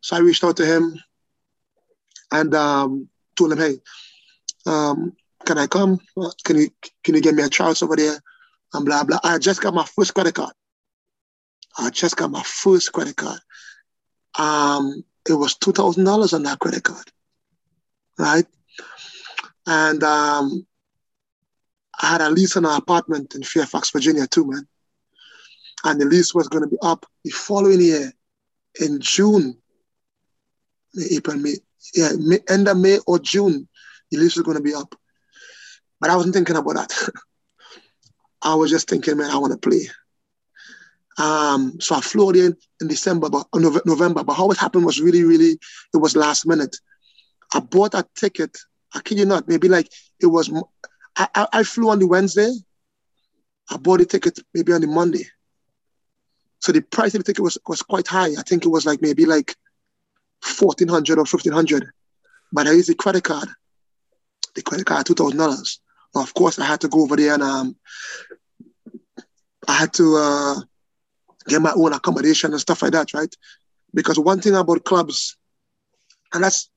So 0.00 0.16
I 0.16 0.20
reached 0.20 0.44
out 0.44 0.56
to 0.58 0.66
him 0.66 1.00
and 2.32 2.54
um, 2.54 3.08
told 3.36 3.52
him, 3.52 3.58
hey, 3.58 3.76
um, 4.66 5.12
can 5.46 5.58
I 5.58 5.66
come? 5.66 6.00
Can 6.44 6.58
you 6.58 6.70
can 7.04 7.14
you 7.14 7.22
get 7.22 7.34
me 7.34 7.42
a 7.42 7.48
chance 7.48 7.82
over 7.82 7.96
there? 7.96 8.18
And 8.74 8.84
blah 8.86 9.04
blah. 9.04 9.20
I 9.24 9.38
just 9.38 9.62
got 9.62 9.74
my 9.74 9.84
first 9.84 10.14
credit 10.14 10.34
card. 10.34 10.52
I 11.78 11.90
just 11.90 12.16
got 12.16 12.30
my 12.30 12.42
first 12.42 12.92
credit 12.92 13.16
card. 13.16 13.40
um, 14.38 15.04
it 15.28 15.34
was 15.34 15.56
two 15.56 15.72
thousand 15.72 16.04
dollars 16.04 16.32
on 16.32 16.42
that 16.44 16.58
credit 16.58 16.84
card, 16.84 17.06
right? 18.18 18.46
And 19.66 20.02
um, 20.02 20.66
I 22.00 22.06
had 22.12 22.20
a 22.20 22.30
lease 22.30 22.56
on 22.56 22.64
an 22.66 22.76
apartment 22.76 23.34
in 23.34 23.42
Fairfax, 23.42 23.90
Virginia, 23.90 24.26
too, 24.26 24.46
man. 24.46 24.66
And 25.84 26.00
the 26.00 26.06
lease 26.06 26.34
was 26.34 26.48
going 26.48 26.64
to 26.64 26.70
be 26.70 26.78
up 26.82 27.06
the 27.24 27.30
following 27.30 27.80
year 27.80 28.12
in 28.80 29.00
June, 29.00 29.56
April, 31.12 31.38
May, 31.38 31.56
yeah, 31.94 32.10
May, 32.18 32.40
end 32.48 32.68
of 32.68 32.76
May 32.76 32.98
or 33.06 33.18
June, 33.18 33.68
the 34.10 34.18
lease 34.18 34.36
was 34.36 34.44
going 34.44 34.56
to 34.56 34.62
be 34.62 34.74
up. 34.74 34.94
But 36.00 36.10
I 36.10 36.16
wasn't 36.16 36.34
thinking 36.34 36.56
about 36.56 36.74
that. 36.74 37.08
I 38.42 38.54
was 38.54 38.70
just 38.70 38.88
thinking, 38.88 39.16
man, 39.16 39.30
I 39.30 39.38
want 39.38 39.52
to 39.52 39.68
play. 39.68 39.88
Um, 41.16 41.80
so 41.80 41.94
I 41.94 42.00
flew 42.00 42.30
in 42.30 42.56
in 42.80 42.88
December, 42.88 43.30
but 43.30 43.46
uh, 43.52 43.58
November. 43.84 44.24
But 44.24 44.34
how 44.34 44.50
it 44.50 44.58
happened 44.58 44.84
was 44.84 45.00
really, 45.00 45.24
really, 45.24 45.58
it 45.94 45.96
was 45.96 46.16
last 46.16 46.46
minute. 46.46 46.76
I 47.52 47.60
bought 47.60 47.94
a 47.94 48.04
ticket. 48.16 48.56
I 48.94 49.00
kid 49.00 49.18
you 49.18 49.24
not, 49.24 49.48
maybe 49.48 49.68
like 49.68 49.88
it 50.20 50.26
was. 50.26 50.52
I, 51.16 51.28
I, 51.34 51.46
I 51.52 51.62
flew 51.62 51.90
on 51.90 52.00
the 52.00 52.06
Wednesday. 52.06 52.50
I 53.70 53.76
bought 53.76 54.00
the 54.00 54.06
ticket 54.06 54.38
maybe 54.52 54.72
on 54.72 54.80
the 54.80 54.86
Monday. 54.86 55.26
So 56.58 56.72
the 56.72 56.80
price 56.80 57.14
of 57.14 57.20
the 57.20 57.24
ticket 57.24 57.44
was 57.44 57.58
was 57.66 57.82
quite 57.82 58.08
high. 58.08 58.30
I 58.38 58.42
think 58.42 58.64
it 58.64 58.68
was 58.68 58.84
like 58.84 59.00
maybe 59.00 59.24
like 59.24 59.54
fourteen 60.44 60.88
hundred 60.88 61.18
or 61.18 61.26
fifteen 61.26 61.52
hundred. 61.52 61.90
But 62.52 62.66
I 62.66 62.72
used 62.72 62.88
the 62.88 62.94
credit 62.94 63.24
card. 63.24 63.48
The 64.54 64.62
credit 64.62 64.86
card 64.86 65.06
two 65.06 65.14
thousand 65.14 65.38
dollars. 65.38 65.80
Of 66.14 66.32
course, 66.34 66.58
I 66.58 66.64
had 66.64 66.80
to 66.82 66.88
go 66.88 67.02
over 67.02 67.16
there 67.16 67.34
and 67.34 67.42
um, 67.42 67.76
I 69.66 69.72
had 69.72 69.92
to 69.94 70.16
uh, 70.16 70.60
get 71.48 71.60
my 71.60 71.72
own 71.74 71.92
accommodation 71.92 72.52
and 72.52 72.60
stuff 72.60 72.82
like 72.82 72.92
that, 72.92 73.12
right? 73.14 73.34
Because 73.92 74.18
one 74.18 74.40
thing 74.40 74.54
about 74.54 74.84
clubs, 74.84 75.36
and 76.32 76.44
that's 76.44 76.70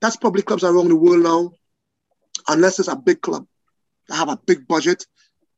that's 0.00 0.16
probably 0.16 0.42
clubs 0.42 0.62
around 0.62 0.88
the 0.88 0.96
world 0.96 1.22
now, 1.22 1.52
unless 2.48 2.78
it's 2.78 2.88
a 2.88 2.96
big 2.96 3.22
club 3.22 3.46
that 4.08 4.16
have 4.16 4.28
a 4.28 4.38
big 4.46 4.68
budget, 4.68 5.04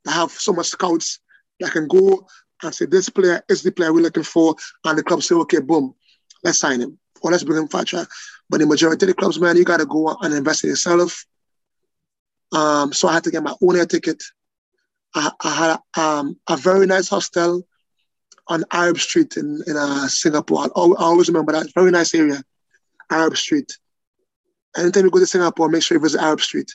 that 0.04 0.12
have 0.12 0.30
so 0.30 0.52
much 0.52 0.68
scouts 0.68 1.20
that 1.60 1.72
can 1.72 1.86
go 1.88 2.26
and 2.62 2.74
say 2.74 2.86
this 2.86 3.10
player 3.10 3.42
is 3.48 3.62
the 3.62 3.72
player 3.72 3.92
we're 3.92 4.00
looking 4.00 4.22
for, 4.22 4.54
and 4.84 4.98
the 4.98 5.02
club 5.02 5.22
say, 5.22 5.34
okay, 5.34 5.60
boom, 5.60 5.94
let's 6.44 6.58
sign 6.58 6.80
him 6.80 6.98
or 7.22 7.30
let's 7.30 7.44
bring 7.44 7.68
a 7.72 7.84
try. 7.84 8.04
But 8.50 8.60
the 8.60 8.66
majority 8.66 9.04
of 9.04 9.08
the 9.08 9.14
clubs, 9.14 9.40
man, 9.40 9.56
you 9.56 9.64
got 9.64 9.78
to 9.78 9.86
go 9.86 10.16
and 10.20 10.34
invest 10.34 10.64
in 10.64 10.70
yourself. 10.70 11.24
Um, 12.52 12.92
so 12.92 13.08
I 13.08 13.14
had 13.14 13.24
to 13.24 13.30
get 13.30 13.42
my 13.42 13.54
own 13.62 13.76
air 13.76 13.86
ticket. 13.86 14.22
I, 15.14 15.30
I 15.42 15.50
had 15.94 16.02
um, 16.02 16.36
a 16.48 16.56
very 16.56 16.86
nice 16.86 17.08
hostel 17.08 17.66
on 18.46 18.64
Arab 18.72 18.98
Street 18.98 19.36
in, 19.36 19.62
in 19.66 19.76
uh, 19.76 20.08
Singapore. 20.08 20.64
I 20.64 20.68
always 20.74 21.28
remember 21.28 21.52
that. 21.52 21.72
Very 21.74 21.90
nice 21.90 22.14
area, 22.14 22.42
Arab 23.10 23.36
Street. 23.36 23.76
Anytime 24.76 25.04
you 25.04 25.10
go 25.10 25.18
to 25.18 25.26
Singapore, 25.26 25.68
make 25.68 25.82
sure 25.82 25.96
you 25.96 26.02
visit 26.02 26.20
Arab 26.20 26.40
Street. 26.40 26.70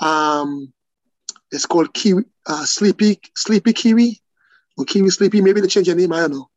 Um, 0.00 0.72
it's 1.50 1.66
called 1.66 1.94
Kiwi, 1.94 2.24
uh, 2.46 2.64
Sleepy 2.64 3.20
Sleepy 3.36 3.72
Kiwi, 3.72 4.20
or 4.76 4.84
Kiwi 4.84 5.10
Sleepy. 5.10 5.40
Maybe 5.40 5.60
they 5.60 5.68
change 5.68 5.86
the 5.86 5.94
name. 5.94 6.12
I 6.12 6.20
don't 6.20 6.32
know. 6.32 6.50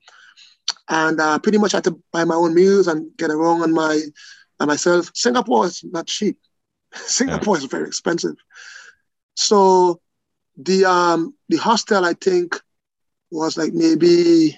And 0.90 1.20
uh, 1.20 1.40
pretty 1.40 1.58
much 1.58 1.74
I 1.74 1.78
had 1.78 1.84
to 1.86 2.00
buy 2.14 2.24
my 2.24 2.36
own 2.36 2.54
meals 2.54 2.88
and 2.88 3.16
get 3.18 3.30
around 3.30 3.62
on 3.62 3.74
my 3.74 4.02
on 4.60 4.68
myself. 4.68 5.12
Singapore 5.14 5.66
is 5.66 5.84
not 5.84 6.08
cheap. 6.08 6.38
Singapore 6.94 7.58
yeah. 7.58 7.64
is 7.64 7.70
very 7.70 7.88
expensive. 7.88 8.36
So 9.36 10.02
the 10.58 10.86
um 10.86 11.36
the 11.50 11.58
hostel 11.58 12.06
I 12.06 12.14
think 12.14 12.60
was 13.30 13.58
like 13.58 13.74
maybe 13.74 14.58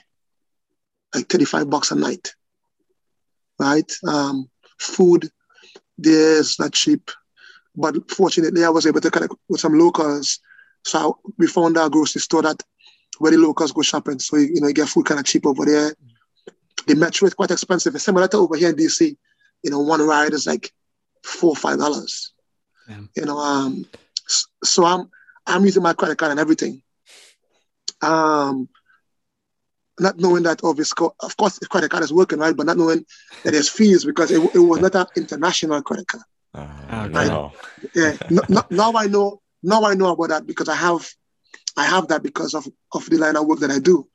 like 1.13 1.27
35 1.27 1.69
bucks 1.69 1.91
a 1.91 1.95
night. 1.95 2.33
Right? 3.59 3.91
Um, 4.07 4.49
food 4.79 5.29
there's 5.97 6.59
not 6.59 6.73
cheap. 6.73 7.11
But 7.75 8.09
fortunately 8.09 8.63
I 8.63 8.69
was 8.69 8.85
able 8.85 9.01
to 9.01 9.11
connect 9.11 9.33
with 9.47 9.59
some 9.59 9.77
locals. 9.77 10.39
So 10.85 11.19
we 11.37 11.47
found 11.47 11.77
a 11.77 11.89
grocery 11.89 12.21
store 12.21 12.41
that 12.43 12.63
where 13.17 13.31
the 13.31 13.37
locals 13.37 13.71
go 13.71 13.81
shopping. 13.81 14.19
So 14.19 14.37
you 14.37 14.61
know 14.61 14.67
you 14.67 14.73
get 14.73 14.89
food 14.89 15.05
kind 15.05 15.19
of 15.19 15.25
cheap 15.25 15.45
over 15.45 15.65
there. 15.65 15.93
The 16.89 16.95
metro 16.95 17.27
is 17.27 17.35
quite 17.35 17.51
expensive. 17.51 17.93
It's 17.93 18.03
similar 18.03 18.27
to 18.29 18.37
over 18.37 18.55
here 18.57 18.69
in 18.69 18.75
DC. 18.75 19.15
You 19.61 19.69
know, 19.69 19.79
one 19.79 20.01
ride 20.01 20.33
is 20.33 20.47
like 20.47 20.71
four 21.23 21.51
or 21.51 21.55
five 21.55 21.77
dollars. 21.77 22.33
You 23.15 23.25
know, 23.25 23.37
um, 23.37 23.85
so 24.63 24.85
I'm 24.85 25.07
I'm 25.45 25.63
using 25.65 25.83
my 25.83 25.93
credit 25.93 26.17
card 26.17 26.31
and 26.31 26.39
everything. 26.39 26.81
Um, 28.01 28.69
not 29.99 30.17
knowing 30.17 30.41
that 30.43 30.61
obviously, 30.63 31.09
of 31.19 31.37
course, 31.37 31.59
the 31.59 31.67
credit 31.67 31.91
card 31.91 32.03
is 32.03 32.11
working 32.11 32.39
right, 32.39 32.57
but 32.57 32.65
not 32.65 32.77
knowing 32.77 33.05
that 33.43 33.51
there's 33.51 33.69
fees 33.69 34.03
because 34.03 34.31
it, 34.31 34.41
it 34.55 34.59
was 34.59 34.79
not 34.79 34.95
an 34.95 35.05
international 35.15 35.83
credit 35.83 36.07
card. 36.07 36.23
Uh, 36.55 37.09
right? 37.13 37.27
no. 37.27 37.51
Yeah. 37.93 38.17
no, 38.31 38.41
no, 38.49 38.63
now 38.71 38.93
I 38.95 39.05
know. 39.05 39.43
Now 39.61 39.83
I 39.83 39.93
know 39.93 40.13
about 40.13 40.29
that 40.29 40.47
because 40.47 40.69
I 40.69 40.75
have, 40.75 41.07
I 41.77 41.85
have 41.85 42.07
that 42.07 42.23
because 42.23 42.55
of 42.55 42.67
of 42.95 43.07
the 43.11 43.17
line 43.19 43.35
of 43.35 43.45
work 43.45 43.59
that 43.59 43.69
I 43.69 43.77
do. 43.77 44.07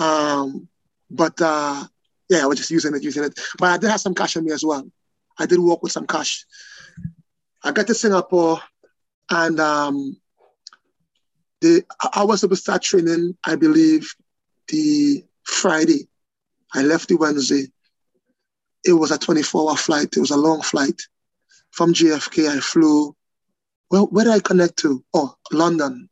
Um, 0.00 0.68
but 1.12 1.40
uh, 1.40 1.84
yeah, 2.28 2.42
I 2.42 2.46
was 2.46 2.58
just 2.58 2.70
using 2.70 2.94
it, 2.94 3.02
using 3.02 3.24
it. 3.24 3.38
But 3.58 3.70
I 3.70 3.78
did 3.78 3.90
have 3.90 4.00
some 4.00 4.14
cash 4.14 4.36
on 4.36 4.44
me 4.44 4.52
as 4.52 4.64
well. 4.64 4.90
I 5.38 5.46
did 5.46 5.58
work 5.58 5.82
with 5.82 5.92
some 5.92 6.06
cash. 6.06 6.44
I 7.62 7.72
got 7.72 7.86
to 7.86 7.94
Singapore 7.94 8.60
and 9.30 9.60
um, 9.60 10.16
the, 11.60 11.84
I 12.12 12.24
was 12.24 12.40
supposed 12.40 12.60
to 12.60 12.62
start 12.62 12.82
training, 12.82 13.36
I 13.44 13.56
believe, 13.56 14.12
the 14.68 15.24
Friday. 15.44 16.08
I 16.74 16.82
left 16.82 17.08
the 17.08 17.16
Wednesday. 17.16 17.70
It 18.84 18.94
was 18.94 19.10
a 19.10 19.18
24 19.18 19.70
hour 19.70 19.76
flight. 19.76 20.16
It 20.16 20.20
was 20.20 20.30
a 20.30 20.36
long 20.36 20.62
flight. 20.62 21.00
From 21.70 21.94
JFK, 21.94 22.48
I 22.48 22.60
flew. 22.60 23.14
Well, 23.90 24.06
where 24.06 24.24
did 24.24 24.34
I 24.34 24.40
connect 24.40 24.78
to? 24.78 25.04
Oh, 25.14 25.34
London. 25.52 26.08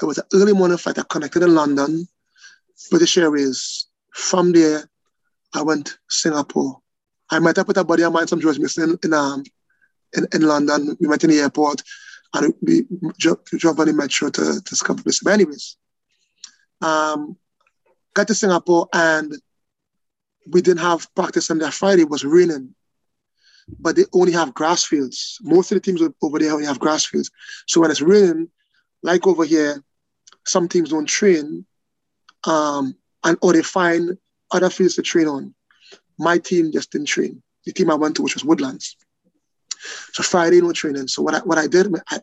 It 0.00 0.06
was 0.06 0.18
an 0.18 0.24
early 0.32 0.52
morning 0.52 0.78
flight. 0.78 0.98
I 0.98 1.02
connected 1.08 1.42
in 1.42 1.54
London, 1.54 2.08
British 2.90 3.16
Airways. 3.18 3.86
From 4.14 4.52
there, 4.52 4.88
I 5.52 5.62
went 5.62 5.98
Singapore. 6.08 6.80
I 7.30 7.40
met 7.40 7.58
up 7.58 7.66
with 7.66 7.78
a 7.78 7.84
buddy 7.84 8.04
of 8.04 8.12
mine, 8.12 8.28
some 8.28 8.40
George 8.40 8.60
Mason, 8.60 8.96
in 9.02 9.12
um, 9.12 9.42
in, 10.16 10.26
in 10.32 10.42
London. 10.42 10.96
We 11.00 11.08
met 11.08 11.24
in 11.24 11.30
the 11.30 11.40
airport 11.40 11.82
and 12.32 12.54
we 12.62 12.86
drove, 13.18 13.80
on 13.80 13.86
the 13.86 13.92
metro 13.92 14.30
to, 14.30 14.60
to 14.64 14.76
Scarborough. 14.76 15.12
But 15.22 15.32
anyways, 15.32 15.76
um, 16.80 17.36
got 18.14 18.28
to 18.28 18.34
Singapore 18.34 18.88
and 18.92 19.34
we 20.48 20.62
didn't 20.62 20.80
have 20.80 21.12
practice 21.16 21.50
on 21.50 21.58
that 21.58 21.74
Friday. 21.74 22.02
It 22.02 22.10
was 22.10 22.24
raining, 22.24 22.74
but 23.80 23.96
they 23.96 24.04
only 24.12 24.32
have 24.32 24.54
grass 24.54 24.84
fields. 24.84 25.38
Most 25.42 25.72
of 25.72 25.76
the 25.76 25.80
teams 25.80 26.02
over 26.22 26.38
there 26.38 26.52
only 26.52 26.66
have 26.66 26.78
grass 26.78 27.04
fields. 27.04 27.32
So 27.66 27.80
when 27.80 27.90
it's 27.90 28.00
raining, 28.00 28.48
like 29.02 29.26
over 29.26 29.44
here, 29.44 29.82
some 30.46 30.68
teams 30.68 30.90
don't 30.90 31.06
train, 31.06 31.66
um, 32.44 32.94
and 33.24 33.36
or 33.42 33.52
they 33.52 33.62
find 33.62 34.16
other 34.50 34.70
fields 34.70 34.94
to 34.96 35.02
train 35.02 35.26
on. 35.26 35.54
My 36.18 36.38
team 36.38 36.70
just 36.72 36.92
didn't 36.92 37.08
train. 37.08 37.42
The 37.64 37.72
team 37.72 37.90
I 37.90 37.94
went 37.94 38.16
to, 38.16 38.22
which 38.22 38.34
was 38.34 38.44
Woodlands, 38.44 38.96
so 40.12 40.22
Friday 40.22 40.60
no 40.60 40.72
training. 40.72 41.08
So 41.08 41.22
what 41.22 41.34
I 41.34 41.38
what 41.40 41.58
I 41.58 41.66
did, 41.66 41.88
I, 42.08 42.20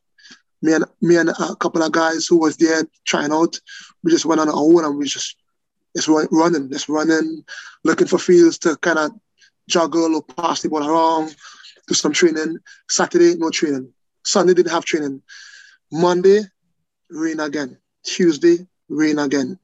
me 0.61 0.73
and 0.73 0.85
me 1.01 1.17
and 1.17 1.29
a 1.29 1.55
couple 1.55 1.81
of 1.81 1.91
guys 1.91 2.27
who 2.27 2.37
was 2.37 2.57
there 2.57 2.83
trying 3.05 3.33
out, 3.33 3.59
we 4.03 4.11
just 4.11 4.25
went 4.25 4.39
on 4.39 4.49
our 4.49 4.55
own 4.55 4.85
and 4.85 4.97
we 4.97 5.05
just 5.05 5.35
just 5.95 6.07
running, 6.07 6.69
just 6.71 6.87
running, 6.87 7.43
looking 7.83 8.07
for 8.07 8.17
fields 8.17 8.57
to 8.59 8.77
kind 8.77 8.99
of 8.99 9.11
juggle 9.67 10.15
or 10.15 10.23
pass 10.23 10.61
the 10.61 10.69
ball 10.69 10.87
around, 10.87 11.35
do 11.87 11.93
some 11.93 12.13
training. 12.13 12.57
Saturday, 12.89 13.35
no 13.35 13.49
training. 13.49 13.91
Sunday 14.23 14.53
didn't 14.53 14.71
have 14.71 14.85
training. 14.85 15.21
Monday, 15.91 16.41
rain 17.09 17.39
again. 17.39 17.77
Tuesday, 18.03 18.67
rain 18.87 19.19
again. 19.19 19.59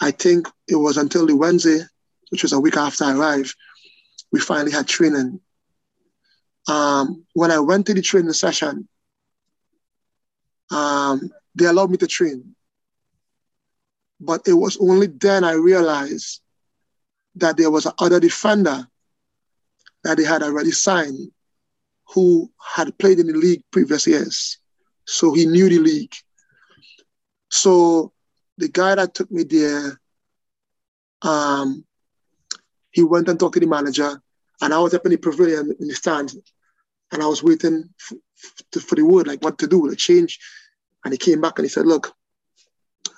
I 0.00 0.10
think 0.10 0.48
it 0.68 0.76
was 0.76 0.96
until 0.96 1.26
the 1.26 1.36
Wednesday, 1.36 1.80
which 2.30 2.42
was 2.42 2.52
a 2.52 2.60
week 2.60 2.76
after 2.76 3.04
I 3.04 3.16
arrived, 3.16 3.54
we 4.32 4.40
finally 4.40 4.72
had 4.72 4.86
training 4.86 5.40
um, 6.68 7.24
when 7.34 7.50
I 7.50 7.58
went 7.58 7.86
to 7.86 7.94
the 7.94 8.02
training 8.02 8.32
session, 8.32 8.88
um, 10.70 11.30
they 11.54 11.66
allowed 11.66 11.90
me 11.90 11.96
to 11.98 12.06
train. 12.06 12.54
But 14.20 14.42
it 14.48 14.54
was 14.54 14.76
only 14.80 15.06
then 15.06 15.44
I 15.44 15.52
realized 15.52 16.40
that 17.36 17.56
there 17.56 17.70
was 17.70 17.86
another 17.86 18.18
defender 18.18 18.86
that 20.02 20.16
they 20.16 20.24
had 20.24 20.42
already 20.42 20.70
signed 20.70 21.30
who 22.14 22.50
had 22.58 22.96
played 22.98 23.18
in 23.18 23.26
the 23.26 23.34
league 23.34 23.62
previous 23.70 24.06
years. 24.06 24.58
So 25.04 25.34
he 25.34 25.46
knew 25.46 25.68
the 25.68 25.78
league. 25.78 26.14
So 27.50 28.12
the 28.58 28.68
guy 28.68 28.94
that 28.94 29.14
took 29.14 29.30
me 29.30 29.44
there, 29.44 30.00
um, 31.22 31.84
he 32.90 33.02
went 33.02 33.28
and 33.28 33.38
talked 33.38 33.54
to 33.54 33.60
the 33.60 33.66
manager, 33.66 34.20
and 34.60 34.72
I 34.72 34.78
was 34.78 34.94
up 34.94 35.04
in 35.04 35.12
the 35.12 35.18
pavilion 35.18 35.74
in 35.78 35.88
the 35.88 35.94
stands 35.94 36.36
and 37.12 37.22
I 37.22 37.26
was 37.26 37.42
waiting 37.42 37.88
for, 37.96 38.16
for 38.80 38.94
the 38.94 39.04
word, 39.04 39.26
like 39.26 39.42
what 39.42 39.58
to 39.58 39.66
do, 39.66 39.88
the 39.88 39.96
change. 39.96 40.38
And 41.04 41.12
he 41.12 41.18
came 41.18 41.40
back 41.40 41.58
and 41.58 41.64
he 41.64 41.68
said, 41.68 41.86
look, 41.86 42.12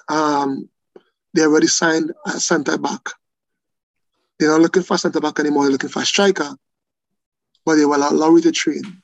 um, 0.08 0.68
they 1.34 1.42
already 1.42 1.66
signed 1.66 2.12
a 2.26 2.32
center 2.32 2.78
back. 2.78 3.08
they're 4.38 4.50
not 4.50 4.60
looking 4.60 4.82
for 4.82 4.94
a 4.94 4.98
centre 4.98 5.20
back 5.20 5.38
anymore, 5.40 5.64
they're 5.64 5.72
looking 5.72 5.90
for 5.90 6.02
a 6.02 6.06
striker. 6.06 6.54
But 7.64 7.76
they 7.76 7.84
will 7.84 7.96
allow 7.96 8.34
you 8.34 8.42
to 8.42 8.52
train. 8.52 9.02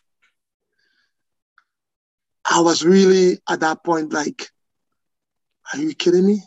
I 2.50 2.60
was 2.60 2.84
really 2.84 3.38
at 3.48 3.60
that 3.60 3.82
point 3.84 4.12
like, 4.12 4.50
are 5.72 5.78
you 5.78 5.94
kidding 5.94 6.26
me? 6.26 6.42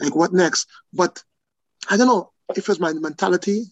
Like, 0.00 0.14
what 0.14 0.32
next? 0.32 0.68
But 0.92 1.22
I 1.88 1.96
don't 1.96 2.06
know 2.06 2.32
if 2.50 2.58
it 2.58 2.68
was 2.68 2.80
my 2.80 2.92
mentality 2.92 3.64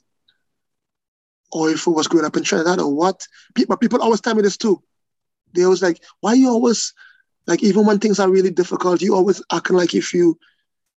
or 1.53 1.70
if 1.70 1.87
it 1.87 1.91
was 1.91 2.09
growing 2.09 2.27
up 2.27 2.37
in 2.37 2.45
Trinidad 2.45 2.81
or 2.81 2.95
what. 2.95 3.27
People, 3.55 3.77
people 3.77 4.03
always 4.03 4.20
tell 4.20 4.35
me 4.35 4.43
this 4.43 4.57
too. 4.57 4.83
They 5.53 5.64
always 5.64 5.83
like, 5.83 6.03
why 6.20 6.35
you 6.35 6.49
always, 6.49 6.95
like, 7.47 7.62
even 7.62 7.87
when 7.87 7.99
things 7.99 8.18
are 8.18 8.31
really 8.31 8.51
difficult, 8.51 9.03
you 9.03 9.14
always 9.14 9.43
acting 9.53 9.77
like 9.77 9.95
if 9.95 10.14
you, 10.14 10.39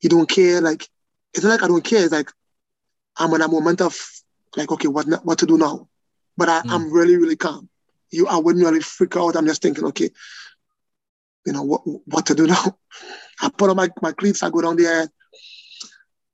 you 0.01 0.09
don't 0.09 0.29
care. 0.29 0.61
Like, 0.61 0.87
it's 1.33 1.43
not 1.43 1.51
like 1.51 1.63
I 1.63 1.67
don't 1.67 1.83
care. 1.83 2.03
It's 2.03 2.13
like 2.13 2.31
I'm 3.17 3.33
in 3.33 3.41
a 3.41 3.47
moment 3.47 3.81
of 3.81 3.99
like, 4.55 4.71
okay, 4.71 4.87
what 4.87 5.05
what 5.23 5.39
to 5.39 5.45
do 5.45 5.57
now? 5.57 5.87
But 6.37 6.49
I, 6.49 6.61
mm. 6.61 6.71
I'm 6.71 6.91
really, 6.91 7.17
really 7.17 7.35
calm. 7.35 7.69
You, 8.09 8.27
I 8.27 8.37
wouldn't 8.37 8.63
really 8.63 8.79
freak 8.79 9.15
out. 9.17 9.35
I'm 9.35 9.45
just 9.45 9.61
thinking, 9.61 9.85
okay, 9.85 10.11
you 11.47 11.53
know 11.53 11.63
what 11.63 11.81
what 12.05 12.25
to 12.25 12.35
do 12.35 12.45
now. 12.45 12.77
I 13.41 13.49
put 13.49 13.69
on 13.69 13.77
my, 13.77 13.89
my 14.01 14.11
cleats, 14.11 14.43
I 14.43 14.49
go 14.49 14.61
down 14.61 14.75
there, 14.75 15.07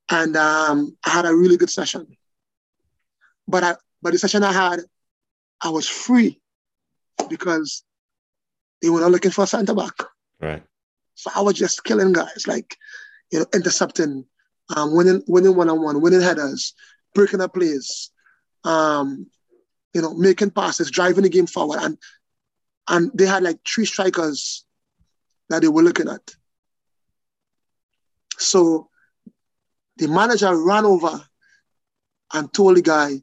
and 0.10 0.36
um, 0.36 0.98
I 1.06 1.10
had 1.12 1.26
a 1.26 1.36
really 1.36 1.56
good 1.56 1.70
session. 1.70 2.08
But 3.48 3.64
I 3.64 3.76
but 4.02 4.14
the 4.14 4.20
session 4.20 4.44
I 4.44 4.52
had, 4.52 4.80
I 5.62 5.70
was 5.70 5.88
free 5.88 6.42
because 7.30 7.84
they 8.82 8.90
were 8.90 9.02
not 9.02 9.12
looking 9.12 9.32
for 9.32 9.44
a 9.44 9.48
center 9.48 9.76
back. 9.76 9.94
Right. 10.42 10.64
So 11.14 11.30
I 11.36 11.42
was 11.42 11.54
just 11.54 11.84
killing 11.84 12.12
guys, 12.12 12.48
like 12.48 12.76
you 13.32 13.40
know, 13.40 13.46
intercepting, 13.54 14.26
um, 14.76 14.96
winning 14.96 15.22
winning 15.28 15.56
one 15.56 15.70
on 15.70 15.84
one, 15.84 16.02
winning 16.02 16.22
headers, 16.22 16.74
breaking 17.14 17.42
up 17.42 17.54
plays, 17.54 18.10
um, 18.64 19.28
you 19.94 20.02
know, 20.02 20.16
making 20.16 20.50
passes, 20.50 20.90
driving 20.90 21.24
the 21.24 21.30
game 21.30 21.46
forward, 21.46 21.80
and 21.82 22.00
and 22.88 23.12
they 23.14 23.28
had 23.28 23.44
like 23.44 23.60
three 23.64 23.86
strikers 23.86 24.66
that 25.50 25.62
they 25.62 25.68
were 25.68 25.84
looking 25.84 26.10
at. 26.10 26.36
So 28.38 28.90
the 29.98 30.08
manager 30.08 30.56
ran 30.56 30.86
over 30.86 31.22
and 32.34 32.52
told 32.54 32.78
the 32.78 32.82
guy, 32.82 33.22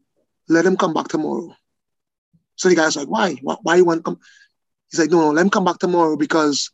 let 0.48 0.64
him 0.66 0.76
come 0.76 0.94
back 0.94 1.08
tomorrow. 1.08 1.54
So 2.56 2.68
the 2.68 2.76
guy's 2.76 2.96
like, 2.96 3.08
why? 3.08 3.34
Why, 3.42 3.56
why 3.62 3.76
you 3.76 3.84
want 3.84 4.00
to 4.00 4.02
come? 4.02 4.20
He's 4.90 5.00
like, 5.00 5.10
no, 5.10 5.20
no, 5.20 5.30
let 5.30 5.42
him 5.42 5.50
come 5.50 5.64
back 5.64 5.78
tomorrow 5.78 6.16
because 6.16 6.70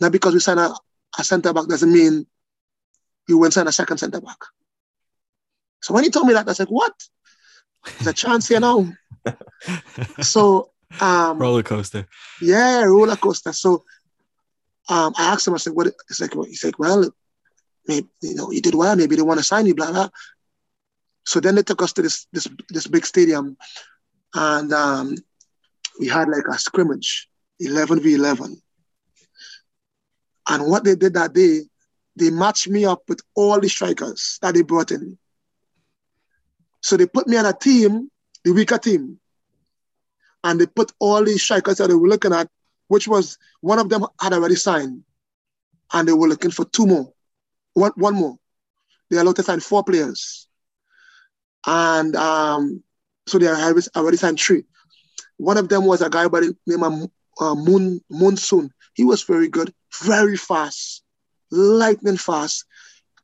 not 0.00 0.12
because 0.12 0.34
we 0.34 0.40
sign 0.40 0.58
a, 0.58 0.74
a 1.18 1.24
center 1.24 1.52
back 1.52 1.66
doesn't 1.66 1.92
mean 1.92 2.26
we 3.28 3.34
won't 3.34 3.52
sign 3.52 3.66
a 3.66 3.72
second 3.72 3.98
center 3.98 4.20
back. 4.20 4.38
So 5.82 5.94
when 5.94 6.04
he 6.04 6.10
told 6.10 6.26
me 6.26 6.34
that, 6.34 6.46
I 6.46 6.50
was 6.50 6.58
like, 6.58 6.68
what? 6.68 6.92
There's 7.84 8.08
a 8.08 8.12
chance 8.12 8.48
here 8.48 8.60
now. 8.60 8.86
so 10.20 10.70
um 11.00 11.38
roller 11.38 11.62
coaster. 11.62 12.06
Yeah, 12.40 12.84
roller 12.84 13.16
coaster. 13.16 13.52
So 13.52 13.84
um 14.88 15.14
I 15.18 15.32
asked 15.32 15.46
him, 15.46 15.54
I 15.54 15.58
said, 15.58 15.74
what 15.74 15.86
it's 15.86 16.20
like 16.20 16.34
he's 16.34 16.64
like, 16.64 16.78
well, 16.78 17.10
maybe 17.86 18.08
you 18.22 18.34
know, 18.34 18.50
you 18.50 18.60
did 18.60 18.74
well, 18.74 18.96
maybe 18.96 19.16
they 19.16 19.22
want 19.22 19.38
to 19.38 19.44
sign 19.44 19.66
you, 19.66 19.74
blah 19.74 19.92
blah. 19.92 20.08
So 21.24 21.40
then 21.40 21.56
they 21.56 21.62
took 21.62 21.82
us 21.82 21.92
to 21.94 22.02
this 22.02 22.26
this 22.32 22.48
this 22.68 22.86
big 22.86 23.04
stadium 23.06 23.56
and 24.34 24.72
um 24.72 25.16
we 25.98 26.08
had 26.08 26.28
like 26.28 26.46
a 26.50 26.58
scrimmage, 26.58 27.28
11 27.60 28.00
v 28.00 28.14
11. 28.14 28.60
And 30.48 30.66
what 30.66 30.84
they 30.84 30.94
did 30.94 31.14
that 31.14 31.32
day, 31.32 31.62
they 32.14 32.30
matched 32.30 32.68
me 32.68 32.84
up 32.84 33.02
with 33.08 33.20
all 33.34 33.60
the 33.60 33.68
strikers 33.68 34.38
that 34.42 34.54
they 34.54 34.62
brought 34.62 34.90
in. 34.90 35.18
So 36.82 36.96
they 36.96 37.06
put 37.06 37.26
me 37.26 37.36
on 37.36 37.46
a 37.46 37.52
team, 37.52 38.10
the 38.44 38.52
weaker 38.52 38.78
team, 38.78 39.18
and 40.44 40.60
they 40.60 40.66
put 40.66 40.92
all 41.00 41.24
these 41.24 41.42
strikers 41.42 41.78
that 41.78 41.88
they 41.88 41.94
were 41.94 42.08
looking 42.08 42.32
at, 42.32 42.48
which 42.88 43.08
was 43.08 43.38
one 43.60 43.78
of 43.78 43.88
them 43.88 44.06
had 44.20 44.32
already 44.32 44.56
signed, 44.56 45.02
and 45.92 46.08
they 46.08 46.12
were 46.12 46.28
looking 46.28 46.50
for 46.50 46.64
two 46.64 46.86
more, 46.86 47.12
one, 47.74 47.92
one 47.96 48.14
more. 48.14 48.36
They 49.10 49.18
allowed 49.18 49.36
to 49.36 49.42
sign 49.42 49.60
four 49.60 49.84
players. 49.84 50.48
And 51.66 52.14
um, 52.16 52.82
so 53.26 53.38
they 53.38 53.48
already 53.48 54.16
signed 54.16 54.40
three. 54.40 54.64
One 55.36 55.58
of 55.58 55.68
them 55.68 55.84
was 55.84 56.00
a 56.02 56.10
guy 56.10 56.28
by 56.28 56.40
the 56.40 56.56
name 56.66 56.82
of 56.82 57.10
uh, 57.40 57.54
Moon 57.54 58.00
Monsoon. 58.08 58.70
He 58.94 59.04
was 59.04 59.22
very 59.22 59.48
good, 59.48 59.72
very 60.02 60.36
fast, 60.36 61.02
lightning 61.50 62.16
fast, 62.16 62.64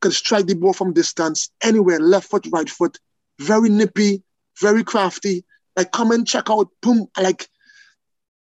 could 0.01 0.13
strike 0.13 0.47
the 0.47 0.55
ball 0.55 0.73
from 0.73 0.93
distance, 0.93 1.51
anywhere, 1.63 2.01
left 2.01 2.29
foot, 2.29 2.47
right 2.53 2.69
foot, 2.69 2.99
very 3.39 3.71
nippy, 3.71 4.23
very 4.61 4.85
crafty. 4.85 5.45
Like 5.77 5.93
come 5.93 6.11
and 6.11 6.27
check 6.27 6.51
out, 6.51 6.69
boom, 6.83 7.07
like 7.19 7.49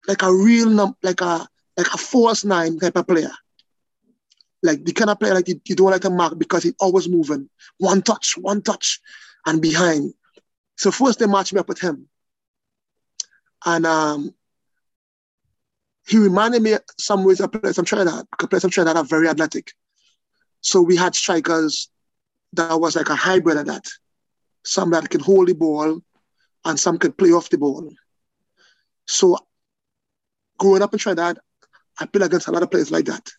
like 0.08 0.22
a 0.22 0.34
real 0.34 0.96
like 1.02 1.22
a 1.22 1.48
like 1.78 1.94
a 1.94 1.98
false 1.98 2.44
nine 2.44 2.80
type 2.80 2.96
of 2.96 3.08
player. 3.08 3.32
Like 4.62 4.86
the 4.86 4.94
kind 4.94 5.10
of 5.10 5.20
player 5.20 5.34
like 5.34 5.48
you, 5.48 5.60
you 5.66 5.76
don't 5.76 5.92
like 5.92 6.02
to 6.02 6.10
mark 6.10 6.38
because 6.38 6.64
he's 6.64 6.76
always 6.80 7.10
moving. 7.10 7.50
One 7.78 8.02
touch, 8.02 8.38
one 8.38 8.62
touch, 8.62 9.02
and 9.46 9.62
behind. 9.62 10.14
So 10.78 10.92
first 10.92 11.20
they 11.20 11.28
matched 11.28 11.54
me 11.54 11.60
up 11.60 11.68
with 11.68 11.80
him. 11.80 12.08
And 13.66 13.86
um, 13.86 14.34
he 16.08 16.18
reminded 16.18 16.62
me 16.62 16.76
some 16.98 17.24
ways 17.24 17.40
of 17.40 17.52
players 17.52 17.78
I'm 17.78 17.86
trying 17.86 18.08
to 18.08 18.26
players 18.48 18.64
I'm 18.64 18.70
trying 18.70 18.88
that 18.88 18.98
are 18.98 19.04
very 19.04 19.28
athletic. 19.28 19.72
So 20.62 20.82
we 20.82 20.96
had 20.96 21.16
strikers 21.16 21.90
that 22.54 22.80
was 22.80 22.96
like 22.96 23.10
a 23.10 23.16
hybrid 23.16 23.58
of 23.58 23.66
that. 23.66 23.90
Some 24.64 24.92
that 24.92 25.10
can 25.10 25.22
hold 25.22 25.48
the 25.48 25.54
ball 25.54 26.02
and 26.66 26.80
some 26.80 26.98
can 26.98 27.12
play 27.12 27.32
off 27.32 27.50
the 27.50 27.58
ball. 27.58 27.90
So 29.08 29.38
growing 30.64 30.82
up 30.82 30.94
in 30.94 31.00
Trinidad, 31.00 31.40
I 32.00 32.06
played 32.06 32.24
against 32.24 32.48
a 32.48 32.52
lot 32.52 32.64
of 32.64 32.72
players 32.72 32.90
like 32.90 33.06
that. 33.06 33.30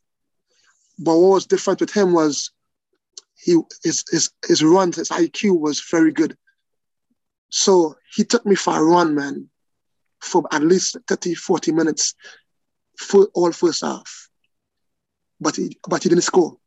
But 0.98 1.16
what 1.16 1.30
was 1.30 1.46
different 1.46 1.80
with 1.80 1.90
him 1.90 2.12
was 2.12 2.50
he 3.34 3.58
his 3.82 4.04
his 4.10 4.30
his 4.46 4.62
runs, 4.62 4.96
his 4.96 5.08
IQ 5.08 5.58
was 5.58 5.80
very 5.90 6.12
good. 6.12 6.36
So 7.48 7.96
he 8.14 8.24
took 8.24 8.44
me 8.44 8.56
for 8.56 8.76
a 8.76 8.84
run, 8.84 9.14
man, 9.14 9.48
for 10.20 10.42
at 10.52 10.62
least 10.62 10.98
30, 11.08 11.34
40 11.34 11.72
minutes 11.72 12.14
full, 12.98 13.28
all 13.32 13.52
first 13.52 13.80
half. 13.80 14.28
But 15.40 15.56
he, 15.56 15.78
but 15.88 16.02
he 16.02 16.10
didn't 16.10 16.24
score. 16.24 16.58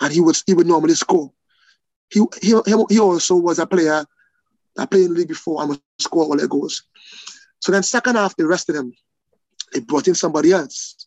And 0.00 0.12
he 0.12 0.20
would, 0.20 0.36
he 0.46 0.54
would 0.54 0.66
normally 0.66 0.94
score. 0.94 1.32
He, 2.10 2.20
he, 2.40 2.54
he 2.88 3.00
also 3.00 3.36
was 3.36 3.58
a 3.58 3.66
player 3.66 4.04
that 4.76 4.90
played 4.90 5.06
in 5.06 5.14
the 5.14 5.18
league 5.20 5.28
before 5.28 5.60
and 5.60 5.70
would 5.70 5.80
score 5.98 6.24
all 6.24 6.36
their 6.36 6.48
goals. 6.48 6.84
So 7.60 7.72
then 7.72 7.82
second 7.82 8.16
half, 8.16 8.36
they 8.36 8.44
rested 8.44 8.76
him. 8.76 8.92
They 9.72 9.80
brought 9.80 10.08
in 10.08 10.14
somebody 10.14 10.52
else, 10.52 11.06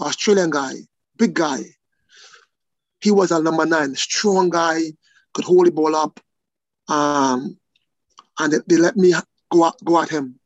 Australian 0.00 0.50
guy, 0.50 0.74
big 1.16 1.34
guy. 1.34 1.62
He 3.00 3.10
was 3.10 3.32
a 3.32 3.42
number 3.42 3.66
nine, 3.66 3.94
strong 3.94 4.50
guy, 4.50 4.80
could 5.34 5.44
hold 5.44 5.66
the 5.66 5.72
ball 5.72 5.96
up. 5.96 6.20
Um, 6.88 7.58
and 8.38 8.52
they, 8.52 8.58
they 8.66 8.76
let 8.76 8.96
me 8.96 9.14
go 9.50 9.66
at, 9.66 9.74
go 9.84 10.00
at 10.00 10.08
him. 10.08 10.38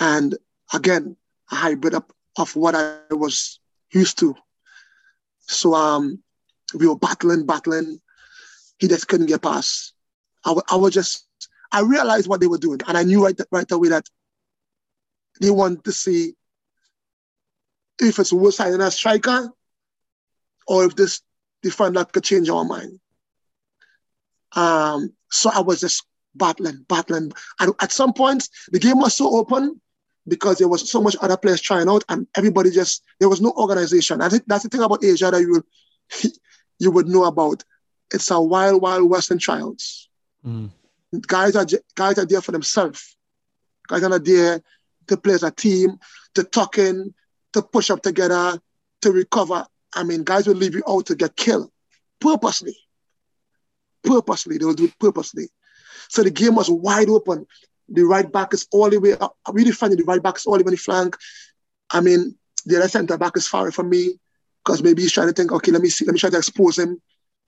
And 0.00 0.36
again, 0.72 1.16
a 1.50 1.54
hybrid 1.54 1.94
of, 1.94 2.04
of 2.38 2.54
what 2.56 2.74
I 2.74 2.98
was 3.10 3.60
used 3.92 4.18
to. 4.18 4.34
So 5.40 5.74
um, 5.74 6.22
we 6.74 6.86
were 6.86 6.98
battling, 6.98 7.46
battling. 7.46 8.00
He 8.78 8.88
just 8.88 9.08
couldn't 9.08 9.26
get 9.26 9.42
past. 9.42 9.94
I, 10.44 10.54
I 10.70 10.76
was 10.76 10.92
just, 10.92 11.26
I 11.72 11.80
realized 11.80 12.28
what 12.28 12.40
they 12.40 12.46
were 12.46 12.58
doing, 12.58 12.80
and 12.86 12.96
I 12.96 13.02
knew 13.02 13.24
right, 13.24 13.38
right 13.50 13.70
away 13.70 13.88
that 13.88 14.08
they 15.40 15.50
want 15.50 15.84
to 15.84 15.92
see 15.92 16.34
if 18.00 18.18
it's 18.18 18.32
worth 18.32 18.54
signing 18.54 18.80
a 18.80 18.90
striker 18.90 19.50
or 20.66 20.84
if 20.84 20.96
this 20.96 21.22
defender 21.62 22.04
could 22.04 22.24
change 22.24 22.48
our 22.48 22.64
mind. 22.64 23.00
Um, 24.52 25.12
so 25.30 25.50
I 25.52 25.60
was 25.60 25.80
just 25.80 26.04
battling, 26.34 26.84
battling. 26.88 27.32
And 27.60 27.72
at 27.80 27.92
some 27.92 28.12
point, 28.12 28.48
the 28.70 28.78
game 28.78 28.98
was 28.98 29.14
so 29.14 29.36
open 29.36 29.80
because 30.26 30.58
there 30.58 30.68
was 30.68 30.90
so 30.90 31.00
much 31.00 31.16
other 31.20 31.36
players 31.36 31.60
trying 31.60 31.88
out 31.88 32.04
and 32.08 32.26
everybody 32.36 32.70
just 32.70 33.02
there 33.18 33.28
was 33.28 33.40
no 33.40 33.52
organization. 33.52 34.20
I 34.20 34.28
think 34.28 34.44
that's 34.46 34.62
the 34.62 34.68
thing 34.68 34.82
about 34.82 35.04
Asia 35.04 35.30
that 35.30 35.40
you 35.40 35.64
you 36.78 36.90
would 36.90 37.08
know 37.08 37.24
about. 37.24 37.64
It's 38.12 38.30
a 38.30 38.40
wild, 38.40 38.80
wild 38.80 39.08
western 39.08 39.38
trials. 39.38 40.08
Mm. 40.46 40.70
Guys 41.26 41.56
are 41.56 41.66
guys 41.94 42.18
are 42.18 42.26
there 42.26 42.40
for 42.40 42.52
themselves. 42.52 43.16
Guys 43.86 44.02
are 44.02 44.10
not 44.10 44.24
there 44.24 44.62
to 45.08 45.16
play 45.16 45.34
as 45.34 45.42
a 45.42 45.50
team, 45.50 45.98
to 46.34 46.44
tuck 46.44 46.78
in, 46.78 47.14
to 47.52 47.62
push 47.62 47.90
up 47.90 48.02
together, 48.02 48.58
to 49.02 49.12
recover. 49.12 49.66
I 49.94 50.04
mean, 50.04 50.24
guys 50.24 50.46
will 50.46 50.54
leave 50.54 50.74
you 50.74 50.82
out 50.88 51.06
to 51.06 51.14
get 51.14 51.36
killed 51.36 51.70
purposely. 52.20 52.76
Purposely, 54.04 54.58
they 54.58 54.64
will 54.64 54.74
do 54.74 54.84
it 54.84 54.98
purposely. 54.98 55.48
So 56.08 56.22
the 56.22 56.30
game 56.30 56.54
was 56.54 56.70
wide 56.70 57.08
open. 57.08 57.46
The 57.88 58.02
right 58.02 58.30
back 58.30 58.52
is 58.54 58.66
all 58.70 58.90
the 58.90 58.98
way 58.98 59.14
up. 59.14 59.36
I 59.46 59.50
really 59.52 59.72
find 59.72 59.92
the 59.92 60.02
right 60.04 60.22
back 60.22 60.36
is 60.36 60.46
all 60.46 60.58
the 60.58 60.64
way 60.64 60.68
on 60.68 60.72
the 60.72 60.76
flank. 60.76 61.16
I 61.90 62.00
mean, 62.00 62.36
the 62.66 62.76
other 62.76 62.88
centre 62.88 63.16
back 63.16 63.36
is 63.36 63.48
far 63.48 63.70
from 63.70 63.88
me 63.88 64.18
because 64.64 64.82
maybe 64.82 65.02
he's 65.02 65.12
trying 65.12 65.28
to 65.28 65.32
think, 65.32 65.52
okay, 65.52 65.72
let 65.72 65.80
me 65.80 65.88
see, 65.88 66.04
let 66.04 66.12
me 66.12 66.18
try 66.18 66.30
to 66.30 66.36
expose 66.36 66.78
him. 66.78 67.00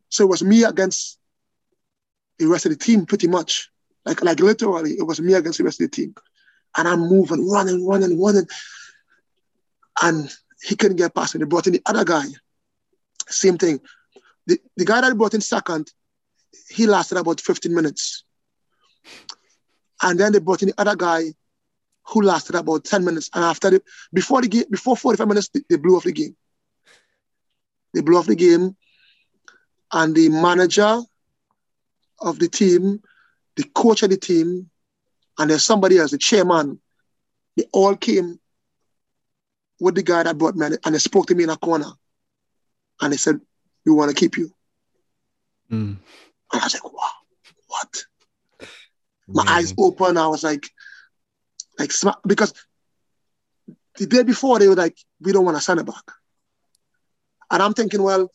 So 0.08 0.24
it 0.24 0.28
was 0.28 0.42
me 0.42 0.64
against 0.64 1.18
the 2.38 2.46
rest 2.46 2.66
of 2.66 2.72
the 2.72 2.78
team 2.78 3.06
pretty 3.06 3.28
much. 3.28 3.70
Like 4.04 4.22
like 4.24 4.40
literally, 4.40 4.92
it 4.92 5.06
was 5.06 5.20
me 5.20 5.34
against 5.34 5.58
the 5.58 5.64
rest 5.64 5.80
of 5.80 5.90
the 5.90 5.96
team. 5.96 6.14
And 6.76 6.86
I'm 6.86 7.00
moving, 7.00 7.48
running, 7.48 7.86
running, 7.86 8.20
running. 8.20 8.46
And 10.02 10.30
he 10.62 10.76
couldn't 10.76 10.96
get 10.96 11.14
past 11.14 11.34
me. 11.34 11.40
They 11.40 11.46
brought 11.46 11.66
in 11.66 11.72
the 11.72 11.82
other 11.86 12.04
guy. 12.04 12.24
Same 13.28 13.58
thing. 13.58 13.80
The, 14.46 14.58
the 14.76 14.84
guy 14.84 15.00
that 15.00 15.16
brought 15.16 15.34
in 15.34 15.40
second, 15.40 15.90
he 16.68 16.86
lasted 16.86 17.18
about 17.18 17.40
15 17.40 17.74
minutes. 17.74 18.24
And 20.02 20.18
then 20.18 20.32
they 20.32 20.38
brought 20.38 20.62
in 20.62 20.68
the 20.68 20.80
other 20.80 20.96
guy 20.96 21.34
who 22.06 22.22
lasted 22.22 22.56
about 22.56 22.84
10 22.84 23.04
minutes. 23.04 23.30
And 23.34 23.44
after 23.44 23.70
the, 23.70 23.82
before 24.12 24.42
the 24.42 24.48
game, 24.48 24.64
before 24.70 24.96
45 24.96 25.28
minutes, 25.28 25.48
they, 25.48 25.60
they 25.68 25.76
blew 25.76 25.96
off 25.96 26.04
the 26.04 26.12
game. 26.12 26.36
They 27.94 28.00
blew 28.00 28.18
off 28.18 28.26
the 28.26 28.36
game. 28.36 28.76
And 29.92 30.14
the 30.14 30.28
manager 30.28 31.00
of 32.20 32.38
the 32.38 32.48
team, 32.48 33.02
the 33.56 33.64
coach 33.74 34.02
of 34.02 34.10
the 34.10 34.16
team, 34.16 34.70
and 35.40 35.50
there's 35.50 35.64
somebody 35.64 35.96
else, 35.96 36.10
the 36.10 36.18
chairman, 36.18 36.78
they 37.56 37.64
all 37.72 37.96
came 37.96 38.38
with 39.80 39.94
the 39.94 40.02
guy 40.02 40.22
that 40.22 40.36
brought 40.36 40.54
me 40.54 40.66
and 40.84 40.94
they 40.94 40.98
spoke 40.98 41.26
to 41.28 41.34
me 41.34 41.44
in 41.44 41.50
a 41.50 41.56
corner. 41.56 41.90
And 43.00 43.10
they 43.10 43.16
said, 43.16 43.40
We 43.86 43.92
want 43.92 44.10
to 44.10 44.14
keep 44.14 44.36
you. 44.36 44.52
Mm. 45.72 45.96
And 46.52 46.60
I 46.60 46.64
was 46.64 46.74
like, 46.74 46.84
wow, 46.84 47.10
what? 47.68 48.04
My 49.28 49.44
eyes 49.46 49.72
open. 49.78 50.18
I 50.18 50.26
was 50.26 50.44
like, 50.44 50.68
like 51.78 51.92
because 52.26 52.52
the 53.96 54.06
day 54.06 54.22
before 54.22 54.58
they 54.58 54.68
were 54.68 54.74
like, 54.74 54.98
we 55.22 55.32
don't 55.32 55.46
want 55.46 55.56
to 55.56 55.62
send 55.62 55.80
it 55.80 55.86
back. 55.86 56.04
And 57.50 57.62
I'm 57.62 57.72
thinking, 57.72 58.02
well, 58.02 58.30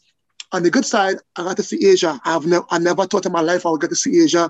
on 0.52 0.64
the 0.64 0.72
good 0.72 0.86
side, 0.86 1.18
I 1.36 1.44
got 1.44 1.58
to 1.58 1.64
see 1.64 1.86
Asia. 1.88 2.20
I've 2.26 2.48
never, 2.48 2.66
I 2.72 2.80
never 2.80 3.06
thought 3.06 3.28
in 3.28 3.32
my 3.32 3.42
life 3.42 3.66
I 3.66 3.70
would 3.70 3.82
get 3.82 3.92
to 3.92 3.96
see 3.96 4.24
Asia. 4.24 4.50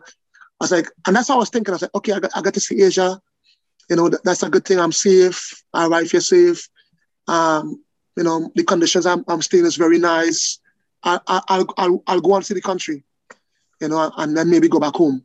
I 0.60 0.64
was 0.64 0.72
like, 0.72 0.88
and 1.06 1.16
that's 1.16 1.28
how 1.28 1.36
I 1.36 1.40
was 1.40 1.50
thinking. 1.50 1.72
I 1.72 1.76
was 1.76 1.82
like, 1.82 1.96
okay, 1.96 2.14
I 2.14 2.20
got, 2.20 2.32
I 2.36 2.42
got 2.42 2.54
to 2.54 2.60
see 2.60 2.82
Asia. 2.82 3.20
You 3.90 3.96
know, 3.98 4.10
that's 4.24 4.44
a 4.44 4.50
good 4.50 4.66
thing. 4.66 4.80
I'm 4.80 4.92
safe. 4.92 5.54
My 5.74 5.88
wife 5.88 6.14
is 6.14 6.28
safe. 6.28 6.68
Um, 7.28 7.84
you 8.16 8.24
know, 8.24 8.50
the 8.56 8.64
conditions 8.64 9.06
I'm, 9.06 9.24
I'm 9.28 9.42
staying 9.42 9.66
is 9.66 9.76
very 9.76 10.00
nice. 10.00 10.60
I, 11.04 11.20
I, 11.28 11.42
I'll, 11.48 11.74
I'll, 11.78 12.04
I'll 12.08 12.22
go 12.22 12.36
and 12.36 12.46
see 12.46 12.54
the 12.54 12.62
country, 12.62 13.04
you 13.82 13.90
know, 13.90 14.12
and 14.18 14.36
then 14.36 14.50
maybe 14.50 14.70
go 14.70 14.80
back 14.80 14.96
home. 14.96 15.24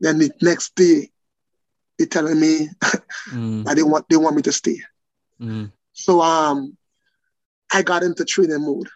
Then 0.00 0.18
the 0.18 0.30
next 0.42 0.74
day, 0.74 1.10
they're 1.98 2.06
telling 2.06 2.38
me 2.38 2.68
mm. 3.30 3.64
that 3.66 3.74
they 3.74 3.82
want 3.82 4.08
they 4.08 4.16
want 4.16 4.36
me 4.36 4.42
to 4.42 4.52
stay. 4.52 4.80
Mm. 5.40 5.72
So 5.92 6.20
um, 6.20 6.76
I 7.72 7.82
got 7.82 8.04
into 8.04 8.24
training 8.24 8.64
mode 8.64 8.88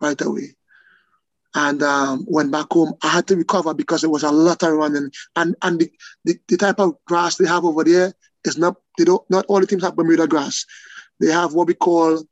right 0.00 0.20
away. 0.20 0.56
And 1.54 1.82
um, 1.82 2.26
went 2.28 2.52
back 2.52 2.66
home. 2.70 2.92
I 3.02 3.08
had 3.08 3.26
to 3.28 3.36
recover 3.36 3.72
because 3.72 4.04
it 4.04 4.10
was 4.10 4.22
a 4.22 4.30
lot 4.30 4.62
of 4.62 4.72
running. 4.72 5.10
And 5.34 5.56
and 5.62 5.80
the, 5.80 5.90
the, 6.24 6.38
the 6.46 6.56
type 6.58 6.78
of 6.78 6.96
grass 7.06 7.36
they 7.36 7.46
have 7.48 7.64
over 7.64 7.84
there 7.84 8.12
is 8.44 8.58
not 8.58 8.76
they 8.98 9.04
don't 9.04 9.28
not 9.30 9.46
all 9.46 9.60
the 9.60 9.66
teams 9.66 9.82
have 9.82 9.96
Bermuda 9.96 10.26
grass. 10.26 10.66
They 11.20 11.32
have 11.32 11.54
what 11.54 11.66
we 11.66 11.74
call 11.74 12.22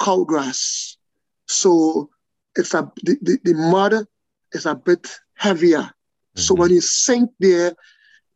cow 0.00 0.24
grass. 0.24 0.98
So 1.46 2.10
it's 2.54 2.74
a 2.74 2.90
the, 3.02 3.16
the, 3.22 3.38
the 3.44 3.54
mud 3.54 4.04
is 4.52 4.66
a 4.66 4.74
bit 4.74 5.08
heavier. 5.34 5.78
Mm-hmm. 5.78 6.40
So 6.40 6.54
when 6.54 6.70
you 6.70 6.80
sink 6.80 7.30
there, 7.40 7.74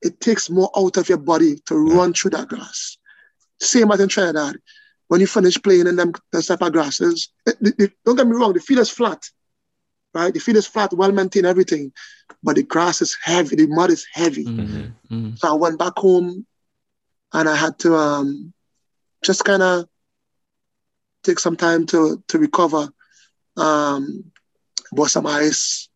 it 0.02 0.20
takes 0.20 0.50
more 0.50 0.70
out 0.76 0.96
of 0.96 1.08
your 1.08 1.18
body 1.18 1.56
to 1.66 1.86
yeah. 1.88 1.96
run 1.96 2.12
through 2.12 2.32
that 2.32 2.48
grass. 2.48 2.98
Same 3.60 3.90
as 3.90 4.00
in 4.00 4.08
Trinidad. 4.08 4.56
When 5.08 5.20
you 5.20 5.26
finish 5.26 5.62
playing 5.62 5.86
in 5.86 5.96
them 5.96 6.12
those 6.32 6.46
type 6.46 6.62
of 6.62 6.72
grasses, 6.72 7.28
it, 7.46 7.56
it, 7.60 7.74
it, 7.78 7.92
don't 8.04 8.16
get 8.16 8.26
me 8.26 8.34
wrong, 8.34 8.52
the 8.52 8.60
field 8.60 8.80
is 8.80 8.90
flat, 8.90 9.22
right? 10.14 10.32
The 10.32 10.40
field 10.40 10.56
is 10.56 10.66
flat, 10.66 10.92
well 10.92 11.12
maintained, 11.12 11.46
everything, 11.46 11.92
but 12.42 12.56
the 12.56 12.62
grass 12.62 13.02
is 13.02 13.16
heavy, 13.22 13.56
the 13.56 13.66
mud 13.66 13.90
is 13.90 14.06
heavy. 14.12 14.44
Mm-hmm. 14.44 15.14
Mm-hmm. 15.14 15.36
So 15.36 15.48
I 15.48 15.52
went 15.54 15.78
back 15.78 15.94
home, 15.96 16.46
and 17.32 17.48
I 17.48 17.56
had 17.56 17.78
to 17.80 17.94
um, 17.96 18.52
just 19.24 19.44
kind 19.44 19.62
of 19.62 19.86
take 21.22 21.38
some 21.38 21.56
time 21.56 21.86
to 21.86 22.22
to 22.28 22.38
recover, 22.38 22.88
um, 23.56 24.30
bought 24.92 25.10
some 25.10 25.26
ice, 25.26 25.88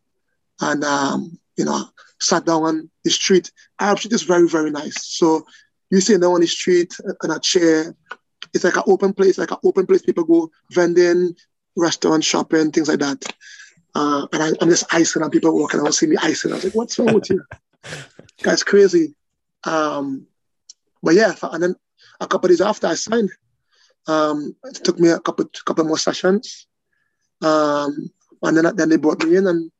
and 0.59 0.83
um, 0.83 1.39
you 1.55 1.65
know 1.65 1.85
sat 2.19 2.45
down 2.45 2.63
on 2.63 2.89
the 3.03 3.09
street. 3.09 3.51
Arab 3.79 3.99
Street 3.99 4.13
is 4.13 4.23
very, 4.23 4.47
very 4.47 4.71
nice. 4.71 5.05
So 5.05 5.45
you 5.89 6.01
sit 6.01 6.21
down 6.21 6.33
on 6.33 6.41
the 6.41 6.47
street 6.47 6.95
in 7.23 7.31
a 7.31 7.39
chair. 7.39 7.95
It's 8.53 8.63
like 8.63 8.77
an 8.77 8.83
open 8.87 9.13
place, 9.13 9.37
like 9.37 9.51
an 9.51 9.57
open 9.63 9.85
place. 9.85 10.01
People 10.01 10.23
go 10.23 10.51
vending, 10.71 11.35
restaurant, 11.75 12.23
shopping, 12.23 12.71
things 12.71 12.87
like 12.89 12.99
that. 12.99 13.23
Uh, 13.95 14.27
and 14.31 14.43
I, 14.43 14.49
am 14.61 14.69
just 14.69 14.93
icing 14.93 15.21
and 15.21 15.31
people 15.31 15.57
walking 15.57 15.79
around 15.79 15.93
see 15.93 16.07
me 16.07 16.17
icing. 16.21 16.51
I 16.51 16.55
was 16.55 16.63
like, 16.65 16.75
what's 16.75 16.99
wrong 16.99 17.13
with 17.13 17.29
you? 17.29 17.43
That's 18.43 18.63
crazy. 18.63 19.15
Um, 19.63 20.27
but 21.01 21.15
yeah, 21.15 21.33
and 21.43 21.63
then 21.63 21.75
a 22.19 22.27
couple 22.27 22.49
days 22.49 22.61
after 22.61 22.87
I 22.87 22.93
signed, 22.93 23.31
um, 24.07 24.55
it 24.65 24.83
took 24.83 24.99
me 24.99 25.09
a 25.09 25.19
couple 25.19 25.49
couple 25.65 25.85
more 25.85 25.97
sessions. 25.97 26.67
Um, 27.41 28.11
and 28.43 28.57
then 28.57 28.75
then 28.75 28.89
they 28.89 28.97
brought 28.97 29.23
me 29.23 29.37
in 29.37 29.47
and 29.47 29.71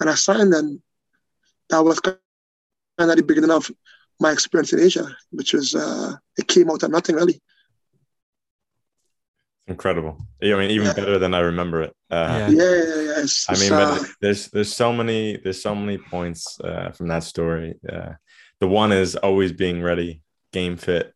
and 0.00 0.10
I 0.10 0.14
signed 0.14 0.54
and 0.54 0.80
that 1.70 1.84
was 1.84 2.00
kind 2.00 2.18
of 2.98 3.16
the 3.16 3.22
beginning 3.22 3.50
of 3.50 3.70
my 4.20 4.32
experience 4.32 4.72
in 4.72 4.80
Asia, 4.80 5.06
which 5.30 5.52
was 5.52 5.74
uh, 5.74 6.14
it 6.36 6.48
came 6.48 6.70
out 6.70 6.82
of 6.82 6.90
nothing 6.90 7.16
really. 7.16 7.40
Incredible. 9.68 10.16
I 10.42 10.46
mean, 10.46 10.70
even 10.70 10.86
yeah. 10.86 10.94
better 10.94 11.18
than 11.18 11.34
I 11.34 11.40
remember 11.40 11.82
it. 11.82 11.94
Uh, 12.10 12.48
yeah, 12.50 12.64
yeah, 12.64 13.00
yeah. 13.02 13.20
It's, 13.20 13.48
I 13.50 13.54
mean, 13.54 13.72
uh, 13.72 13.98
there's 14.20 14.48
there's 14.48 14.74
so 14.74 14.94
many 14.94 15.36
there's 15.36 15.60
so 15.60 15.74
many 15.74 15.98
points 15.98 16.58
uh, 16.60 16.90
from 16.92 17.08
that 17.08 17.22
story. 17.22 17.74
Uh, 17.86 18.12
the 18.60 18.66
one 18.66 18.92
is 18.92 19.14
always 19.14 19.52
being 19.52 19.82
ready, 19.82 20.22
game 20.54 20.78
fit, 20.78 21.14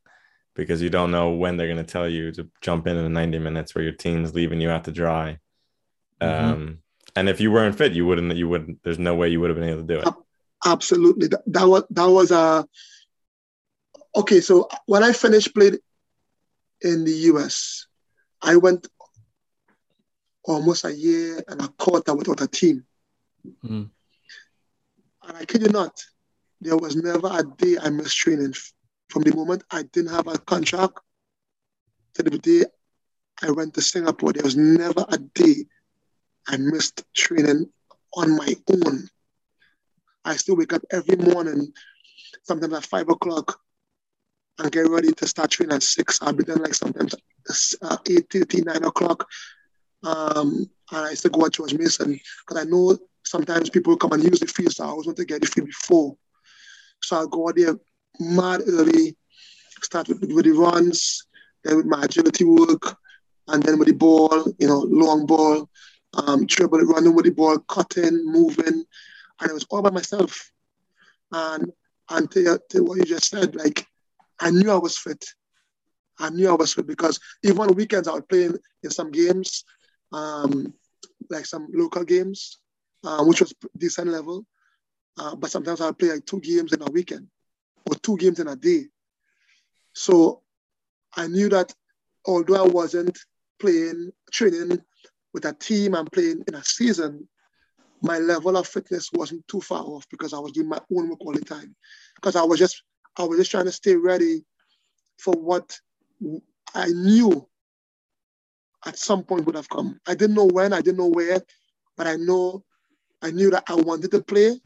because 0.54 0.82
you 0.82 0.90
don't 0.90 1.10
know 1.10 1.30
when 1.30 1.56
they're 1.56 1.66
going 1.66 1.84
to 1.84 1.92
tell 1.92 2.06
you 2.06 2.30
to 2.32 2.48
jump 2.60 2.86
in 2.86 2.96
in 2.96 3.04
the 3.04 3.10
90 3.10 3.38
minutes 3.38 3.74
where 3.74 3.82
your 3.82 3.94
team's 3.94 4.34
leaving 4.34 4.60
you 4.60 4.70
out 4.70 4.84
to 4.84 4.92
dry. 4.92 5.38
Mm-hmm. 6.20 6.52
Um, 6.52 6.78
and 7.16 7.28
if 7.30 7.40
you 7.40 7.50
weren't 7.50 7.76
fit, 7.76 7.92
you 7.92 8.04
wouldn't. 8.06 8.36
You 8.36 8.48
wouldn't. 8.50 8.82
There's 8.82 8.98
no 8.98 9.14
way 9.14 9.30
you 9.30 9.40
would 9.40 9.48
have 9.48 9.58
been 9.58 9.68
able 9.68 9.86
to 9.86 9.94
do 9.94 10.00
it. 10.00 10.14
Absolutely. 10.64 11.28
That, 11.28 11.42
that 11.46 11.66
was 11.66 11.84
that 11.90 12.08
was 12.08 12.30
a 12.30 12.36
uh, 12.36 12.62
okay. 14.16 14.40
So 14.40 14.68
when 14.86 15.02
I 15.02 15.12
finished 15.12 15.54
played 15.54 15.78
in 16.82 17.04
the 17.04 17.12
US, 17.32 17.86
I 18.42 18.56
went 18.56 18.88
almost 20.44 20.84
a 20.84 20.92
year 20.92 21.42
and 21.46 21.60
a 21.62 21.68
quarter 21.68 22.14
without 22.14 22.40
a 22.40 22.48
team. 22.48 22.84
Mm. 23.64 23.90
And 25.24 25.36
I 25.36 25.44
kid 25.44 25.62
you 25.62 25.68
not, 25.68 26.02
there 26.60 26.76
was 26.76 26.96
never 26.96 27.28
a 27.28 27.44
day 27.56 27.76
I 27.80 27.90
missed 27.90 28.16
training. 28.16 28.54
From 29.08 29.22
the 29.22 29.34
moment 29.34 29.62
I 29.70 29.84
didn't 29.84 30.10
have 30.10 30.26
a 30.26 30.38
contract 30.38 30.98
to 32.14 32.22
the 32.22 32.38
day 32.38 32.64
I 33.42 33.50
went 33.50 33.74
to 33.74 33.82
Singapore, 33.82 34.32
there 34.32 34.44
was 34.44 34.56
never 34.56 35.04
a 35.08 35.18
day 35.18 35.66
I 36.48 36.56
missed 36.56 37.04
training 37.14 37.68
on 38.14 38.36
my 38.36 38.54
own. 38.68 39.08
I 40.24 40.36
still 40.36 40.56
wake 40.56 40.72
up 40.72 40.82
every 40.90 41.16
morning, 41.16 41.72
sometimes 42.42 42.74
at 42.74 42.86
five 42.86 43.08
o'clock, 43.08 43.60
and 44.58 44.70
get 44.70 44.88
ready 44.88 45.12
to 45.12 45.26
start 45.26 45.50
training 45.50 45.74
at 45.74 45.82
six. 45.82 46.20
I'll 46.22 46.32
be 46.32 46.44
done 46.44 46.62
like 46.62 46.74
sometimes 46.74 47.14
uh, 47.82 47.96
8 48.08 48.26
30, 48.30 48.62
9 48.62 48.84
o'clock. 48.84 49.28
Um, 50.04 50.70
and 50.90 51.06
I 51.06 51.10
used 51.10 51.22
to 51.22 51.30
go 51.30 51.46
at 51.46 51.52
George 51.52 51.74
Mason 51.74 52.18
because 52.46 52.64
I 52.64 52.68
know 52.68 52.98
sometimes 53.24 53.70
people 53.70 53.96
come 53.96 54.12
and 54.12 54.24
use 54.24 54.40
the 54.40 54.46
field, 54.46 54.72
so 54.72 54.84
I 54.84 54.88
always 54.88 55.06
want 55.06 55.18
to 55.18 55.24
get 55.24 55.40
the 55.40 55.46
field 55.46 55.68
before. 55.68 56.16
So 57.02 57.16
I'll 57.16 57.28
go 57.28 57.48
out 57.48 57.56
there 57.56 57.76
mad 58.20 58.62
early, 58.66 59.16
start 59.82 60.08
with, 60.08 60.20
with 60.32 60.44
the 60.44 60.52
runs, 60.52 61.26
then 61.64 61.76
with 61.76 61.86
my 61.86 62.04
agility 62.04 62.44
work, 62.44 62.96
and 63.48 63.62
then 63.62 63.78
with 63.78 63.88
the 63.88 63.94
ball, 63.94 64.44
you 64.58 64.66
know, 64.66 64.80
long 64.80 65.26
ball, 65.26 65.68
um, 66.14 66.46
running 66.70 67.14
with 67.14 67.24
the 67.24 67.32
ball, 67.34 67.58
cutting, 67.58 68.24
moving, 68.26 68.84
and 69.40 69.50
it 69.50 69.54
was 69.54 69.66
all 69.70 69.82
by 69.82 69.90
myself. 69.90 70.50
And 71.32 71.72
and 72.10 72.30
to, 72.32 72.60
to 72.70 72.82
what 72.82 72.98
you 72.98 73.04
just 73.04 73.30
said, 73.30 73.56
like 73.56 73.86
I 74.40 74.50
knew 74.50 74.70
I 74.70 74.76
was 74.76 74.98
fit. 74.98 75.24
I 76.18 76.30
knew 76.30 76.48
I 76.48 76.54
was 76.54 76.74
good 76.74 76.86
because 76.86 77.18
even 77.42 77.60
on 77.60 77.74
weekends 77.74 78.08
I 78.08 78.14
would 78.14 78.28
play 78.28 78.44
in, 78.44 78.58
in 78.82 78.90
some 78.90 79.10
games, 79.10 79.64
um, 80.12 80.74
like 81.30 81.46
some 81.46 81.68
local 81.72 82.04
games, 82.04 82.58
uh, 83.04 83.24
which 83.24 83.40
was 83.40 83.54
decent 83.76 84.08
level. 84.08 84.46
Uh, 85.18 85.34
but 85.36 85.50
sometimes 85.50 85.80
I 85.80 85.86
would 85.86 85.98
play 85.98 86.10
like 86.10 86.26
two 86.26 86.40
games 86.40 86.72
in 86.72 86.82
a 86.82 86.90
weekend 86.90 87.28
or 87.88 87.96
two 87.96 88.16
games 88.16 88.40
in 88.40 88.48
a 88.48 88.56
day. 88.56 88.86
So 89.92 90.42
I 91.16 91.26
knew 91.26 91.48
that 91.50 91.74
although 92.26 92.64
I 92.64 92.68
wasn't 92.68 93.18
playing, 93.60 94.12
training 94.30 94.82
with 95.32 95.44
a 95.44 95.52
team 95.52 95.94
and 95.94 96.10
playing 96.10 96.44
in 96.46 96.54
a 96.54 96.64
season, 96.64 97.28
my 98.02 98.18
level 98.18 98.56
of 98.56 98.66
fitness 98.66 99.10
wasn't 99.12 99.46
too 99.48 99.60
far 99.60 99.82
off 99.82 100.06
because 100.10 100.32
I 100.34 100.38
was 100.38 100.52
doing 100.52 100.68
my 100.68 100.80
own 100.94 101.10
work 101.10 101.20
all 101.20 101.32
the 101.32 101.44
time. 101.44 101.74
Because 102.16 102.36
I 102.36 102.42
was 102.42 102.58
just 102.58 102.82
I 103.16 103.24
was 103.24 103.38
just 103.38 103.50
trying 103.50 103.66
to 103.66 103.72
stay 103.72 103.94
ready 103.94 104.44
for 105.18 105.34
what 105.34 105.78
I 106.74 106.88
knew 106.88 107.46
at 108.84 108.98
some 108.98 109.22
point 109.22 109.46
would 109.46 109.54
have 109.54 109.68
come. 109.68 110.00
I 110.06 110.14
didn't 110.14 110.36
know 110.36 110.46
when, 110.46 110.72
I 110.72 110.80
didn't 110.80 110.98
know 110.98 111.10
where, 111.10 111.40
but 111.96 112.06
I 112.06 112.16
know 112.16 112.64
I 113.20 113.30
knew 113.30 113.50
that 113.50 113.64
I 113.68 113.74
wanted 113.76 114.10
to 114.10 114.22
play 114.22 114.60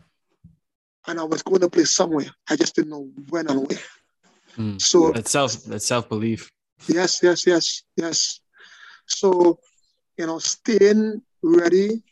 and 1.06 1.20
I 1.20 1.24
was 1.24 1.42
going 1.42 1.60
to 1.60 1.68
play 1.68 1.84
somewhere. 1.84 2.30
I 2.48 2.56
just 2.56 2.74
didn't 2.74 2.90
know 2.90 3.10
when 3.28 3.48
and 3.48 3.68
where. 3.68 3.78
Mm. 4.56 4.80
So 4.80 5.12
That 5.12 5.28
self 5.28 5.64
that 5.64 5.82
self 5.82 6.08
belief. 6.08 6.50
yes, 6.88 7.22
yes, 7.22 7.46
yes, 7.46 7.82
yes. 7.96 8.40
So, 9.06 9.60
you 10.16 10.26
know, 10.26 10.38
staying 10.38 11.22
ready 11.42 12.02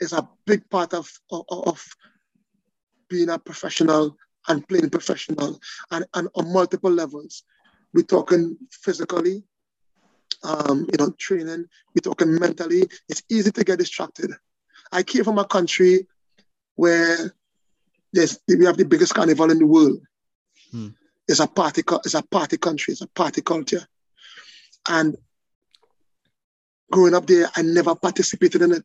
is 0.00 0.12
a 0.12 0.28
big 0.46 0.68
part 0.70 0.94
of, 0.94 1.10
of, 1.30 1.44
of 1.50 1.84
being 3.08 3.28
a 3.28 3.38
professional 3.38 4.16
and 4.48 4.66
playing 4.66 4.90
professional 4.90 5.60
and, 5.90 6.06
and 6.14 6.28
on 6.34 6.52
multiple 6.52 6.90
levels. 6.90 7.44
We're 7.94 8.02
talking 8.02 8.56
physically, 8.70 9.42
um, 10.44 10.86
you 10.90 10.98
know, 10.98 11.10
training, 11.18 11.66
we're 11.94 12.00
talking 12.02 12.34
mentally. 12.34 12.88
It's 13.08 13.22
easy 13.28 13.50
to 13.52 13.64
get 13.64 13.78
distracted. 13.78 14.32
I 14.90 15.02
came 15.02 15.24
from 15.24 15.38
a 15.38 15.44
country 15.44 16.06
where 16.74 17.34
there's, 18.12 18.40
we 18.48 18.64
have 18.64 18.76
the 18.76 18.84
biggest 18.84 19.14
carnival 19.14 19.50
in 19.50 19.58
the 19.58 19.66
world. 19.66 20.00
Hmm. 20.70 20.88
It's 21.28 21.40
a 21.40 21.46
party, 21.46 21.82
it's 22.04 22.14
a 22.14 22.22
party 22.22 22.56
country, 22.56 22.92
it's 22.92 23.00
a 23.00 23.06
party 23.06 23.42
culture. 23.42 23.86
And 24.88 25.16
growing 26.90 27.14
up 27.14 27.26
there, 27.26 27.48
I 27.56 27.62
never 27.62 27.94
participated 27.94 28.62
in 28.62 28.72
it. 28.72 28.84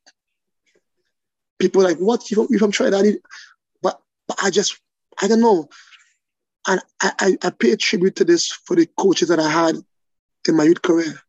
People 1.59 1.81
like, 1.81 1.97
what? 1.97 2.29
You 2.29 2.35
from, 2.35 2.47
you 2.51 2.59
from 2.59 2.71
Trinidad? 2.71 3.15
But, 3.81 3.99
but 4.27 4.37
I 4.43 4.51
just, 4.51 4.79
I 5.21 5.27
don't 5.27 5.41
know. 5.41 5.67
And 6.67 6.81
I, 7.01 7.11
I, 7.19 7.37
I 7.43 7.49
pay 7.49 7.75
tribute 7.75 8.15
to 8.17 8.25
this 8.25 8.51
for 8.51 8.75
the 8.75 8.87
coaches 8.97 9.29
that 9.29 9.39
I 9.39 9.49
had 9.49 9.75
in 10.47 10.55
my 10.55 10.65
youth 10.65 10.81
career, 10.81 11.19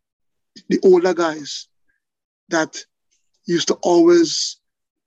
the 0.69 0.81
older 0.85 1.15
guys 1.15 1.69
that 2.49 2.77
used 3.47 3.69
to 3.69 3.75
always 3.83 4.59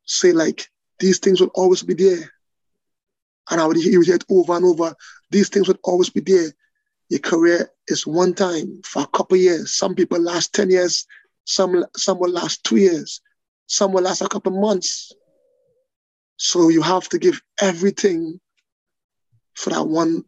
say 0.05 0.31
like, 0.31 0.69
these 0.99 1.19
things 1.19 1.41
will 1.41 1.51
always 1.53 1.83
be 1.83 1.93
there. 1.93 2.31
And 3.49 3.59
I 3.59 3.65
would 3.65 3.77
hear 3.77 4.01
it 4.01 4.23
over 4.29 4.55
and 4.55 4.65
over. 4.65 4.95
These 5.29 5.49
things 5.49 5.67
would 5.67 5.79
always 5.83 6.09
be 6.09 6.21
there. 6.21 6.51
Your 7.09 7.19
career 7.19 7.69
is 7.87 8.07
one 8.07 8.33
time 8.33 8.81
for 8.85 9.01
a 9.01 9.07
couple 9.07 9.35
years. 9.35 9.73
Some 9.73 9.95
people 9.95 10.19
last 10.19 10.53
10 10.53 10.69
years, 10.69 11.05
some 11.45 11.83
some 11.97 12.19
will 12.19 12.31
last 12.31 12.63
two 12.63 12.77
years, 12.77 13.19
some 13.67 13.91
will 13.91 14.03
last 14.03 14.21
a 14.21 14.29
couple 14.29 14.51
months. 14.61 15.11
So 16.37 16.69
you 16.69 16.81
have 16.81 17.09
to 17.09 17.19
give 17.19 17.41
everything 17.59 18.39
for 19.55 19.69
that 19.71 19.83
one 19.87 20.23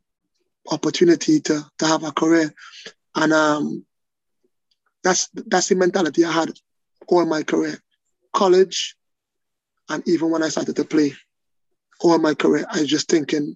opportunity 0.72 1.40
to, 1.42 1.66
to 1.80 1.88
have 1.88 2.04
a 2.04 2.12
career. 2.12 2.54
And 3.16 3.34
um, 3.34 3.86
that's 5.04 5.30
that's 5.34 5.70
the 5.70 5.76
mentality 5.76 6.26
I 6.26 6.32
had 6.32 6.52
all 7.08 7.26
my 7.26 7.44
career. 7.44 7.78
College 8.34 8.96
and 9.90 10.08
even 10.08 10.30
when 10.30 10.44
I 10.44 10.50
started 10.50 10.76
to 10.78 10.86
play 10.86 11.14
all 12.00 12.18
my 12.18 12.34
career, 12.34 12.66
I 12.70 12.82
was 12.82 12.90
just 12.90 13.10
thinking 13.10 13.56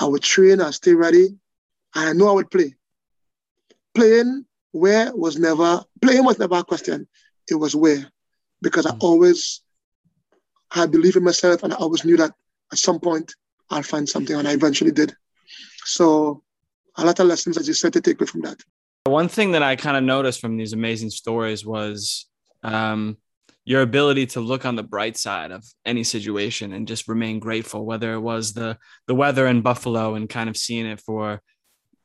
I 0.00 0.06
would 0.06 0.22
train, 0.22 0.60
I'd 0.60 0.74
stay 0.74 0.94
ready, 0.94 1.26
and 1.94 2.08
I 2.08 2.12
know 2.12 2.28
I 2.28 2.32
would 2.32 2.50
play. 2.50 2.74
Playing 3.94 4.44
where 4.72 5.14
was 5.14 5.38
never 5.38 5.84
playing 6.00 6.24
was 6.24 6.38
never 6.38 6.56
a 6.56 6.64
question. 6.64 7.08
It 7.48 7.54
was 7.54 7.74
where. 7.74 8.10
Because 8.60 8.86
I 8.86 8.90
Mm. 8.90 9.02
always 9.02 9.62
had 10.70 10.90
belief 10.90 11.16
in 11.16 11.24
myself 11.24 11.62
and 11.62 11.72
I 11.72 11.76
always 11.76 12.04
knew 12.04 12.16
that 12.16 12.34
at 12.72 12.78
some 12.78 13.00
point 13.00 13.34
I'll 13.70 13.82
find 13.82 14.08
something 14.08 14.36
and 14.36 14.48
I 14.48 14.52
eventually 14.52 14.92
did. 14.92 15.14
So 15.84 16.42
a 16.96 17.04
lot 17.04 17.20
of 17.20 17.26
lessons 17.26 17.56
as 17.58 17.68
you 17.68 17.74
said 17.74 17.92
to 17.94 18.00
take 18.00 18.20
away 18.20 18.26
from 18.26 18.42
that. 18.42 18.60
One 19.04 19.28
thing 19.28 19.52
that 19.52 19.62
I 19.62 19.76
kind 19.76 19.96
of 19.96 20.04
noticed 20.04 20.40
from 20.40 20.56
these 20.56 20.72
amazing 20.72 21.10
stories 21.10 21.64
was 21.64 22.26
um, 22.62 23.16
your 23.64 23.82
ability 23.82 24.26
to 24.26 24.40
look 24.40 24.64
on 24.64 24.76
the 24.76 24.82
bright 24.82 25.16
side 25.16 25.50
of 25.50 25.64
any 25.84 26.04
situation 26.04 26.72
and 26.72 26.88
just 26.88 27.08
remain 27.08 27.38
grateful, 27.38 27.84
whether 27.84 28.12
it 28.14 28.20
was 28.20 28.52
the 28.52 28.78
the 29.06 29.14
weather 29.14 29.46
in 29.46 29.62
Buffalo 29.62 30.14
and 30.14 30.28
kind 30.28 30.48
of 30.48 30.56
seeing 30.56 30.86
it 30.86 31.00
for 31.00 31.40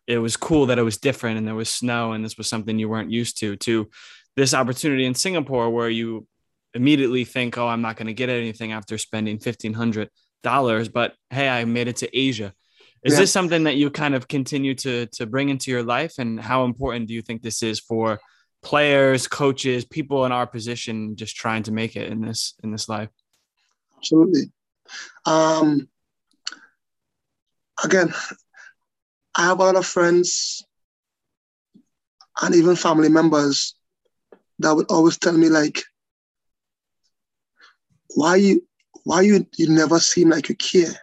it 0.07 0.17
was 0.17 0.37
cool 0.37 0.65
that 0.65 0.79
it 0.79 0.83
was 0.83 0.97
different 0.97 1.37
and 1.37 1.47
there 1.47 1.55
was 1.55 1.69
snow 1.69 2.11
and 2.11 2.23
this 2.23 2.37
was 2.37 2.47
something 2.47 2.77
you 2.77 2.89
weren't 2.89 3.11
used 3.11 3.37
to, 3.39 3.55
to 3.55 3.89
this 4.35 4.53
opportunity 4.53 5.05
in 5.05 5.15
Singapore 5.15 5.69
where 5.69 5.89
you 5.89 6.27
immediately 6.73 7.23
think, 7.23 7.57
oh, 7.57 7.67
I'm 7.67 7.81
not 7.81 7.95
going 7.95 8.07
to 8.07 8.13
get 8.13 8.29
anything 8.29 8.73
after 8.73 8.97
spending 8.97 9.39
fifteen 9.39 9.73
hundred 9.73 10.09
dollars, 10.43 10.89
but 10.89 11.13
hey, 11.29 11.49
I 11.49 11.65
made 11.65 11.87
it 11.87 11.97
to 11.97 12.17
Asia. 12.17 12.53
Is 13.03 13.13
Yeah. 13.13 13.19
this 13.21 13.31
something 13.31 13.63
that 13.63 13.75
you 13.75 13.89
kind 13.89 14.15
of 14.15 14.27
continue 14.27 14.75
to 14.75 15.07
to 15.07 15.25
bring 15.25 15.49
into 15.49 15.71
your 15.71 15.83
life, 15.83 16.19
and 16.19 16.39
how 16.39 16.65
important 16.65 17.07
do 17.07 17.13
you 17.13 17.21
think 17.21 17.41
this 17.41 17.63
is 17.63 17.79
for 17.79 18.19
players, 18.61 19.27
coaches, 19.27 19.83
people 19.83 20.25
in 20.25 20.31
our 20.31 20.47
position, 20.47 21.15
just 21.15 21.35
trying 21.35 21.63
to 21.63 21.71
make 21.71 21.95
it 21.95 22.09
in 22.11 22.21
this 22.21 22.53
in 22.63 22.71
this 22.71 22.87
life? 22.87 23.09
Absolutely. 23.97 24.51
Um, 25.25 25.89
again, 27.83 28.13
I 29.35 29.45
have 29.45 29.59
a 29.59 29.63
lot 29.63 29.75
of 29.75 29.85
friends 29.85 30.63
and 32.41 32.55
even 32.55 32.75
family 32.75 33.09
members 33.09 33.75
that 34.59 34.75
would 34.75 34.91
always 34.91 35.17
tell 35.17 35.33
me 35.33 35.49
like, 35.49 35.83
why 38.15 38.35
you 38.37 38.65
why 39.03 39.21
you 39.21 39.45
you 39.57 39.69
never 39.69 39.99
seem 39.99 40.29
like 40.29 40.49
you 40.49 40.55
care? 40.55 40.93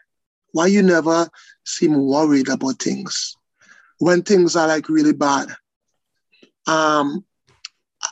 Why 0.53 0.66
you 0.66 0.82
never 0.82 1.28
seem 1.64 2.07
worried 2.07 2.48
about 2.48 2.82
things 2.82 3.36
when 3.98 4.22
things 4.22 4.57
are 4.57 4.66
like 4.66 4.88
really 4.88 5.12
bad? 5.12 5.48
Um, 6.66 7.24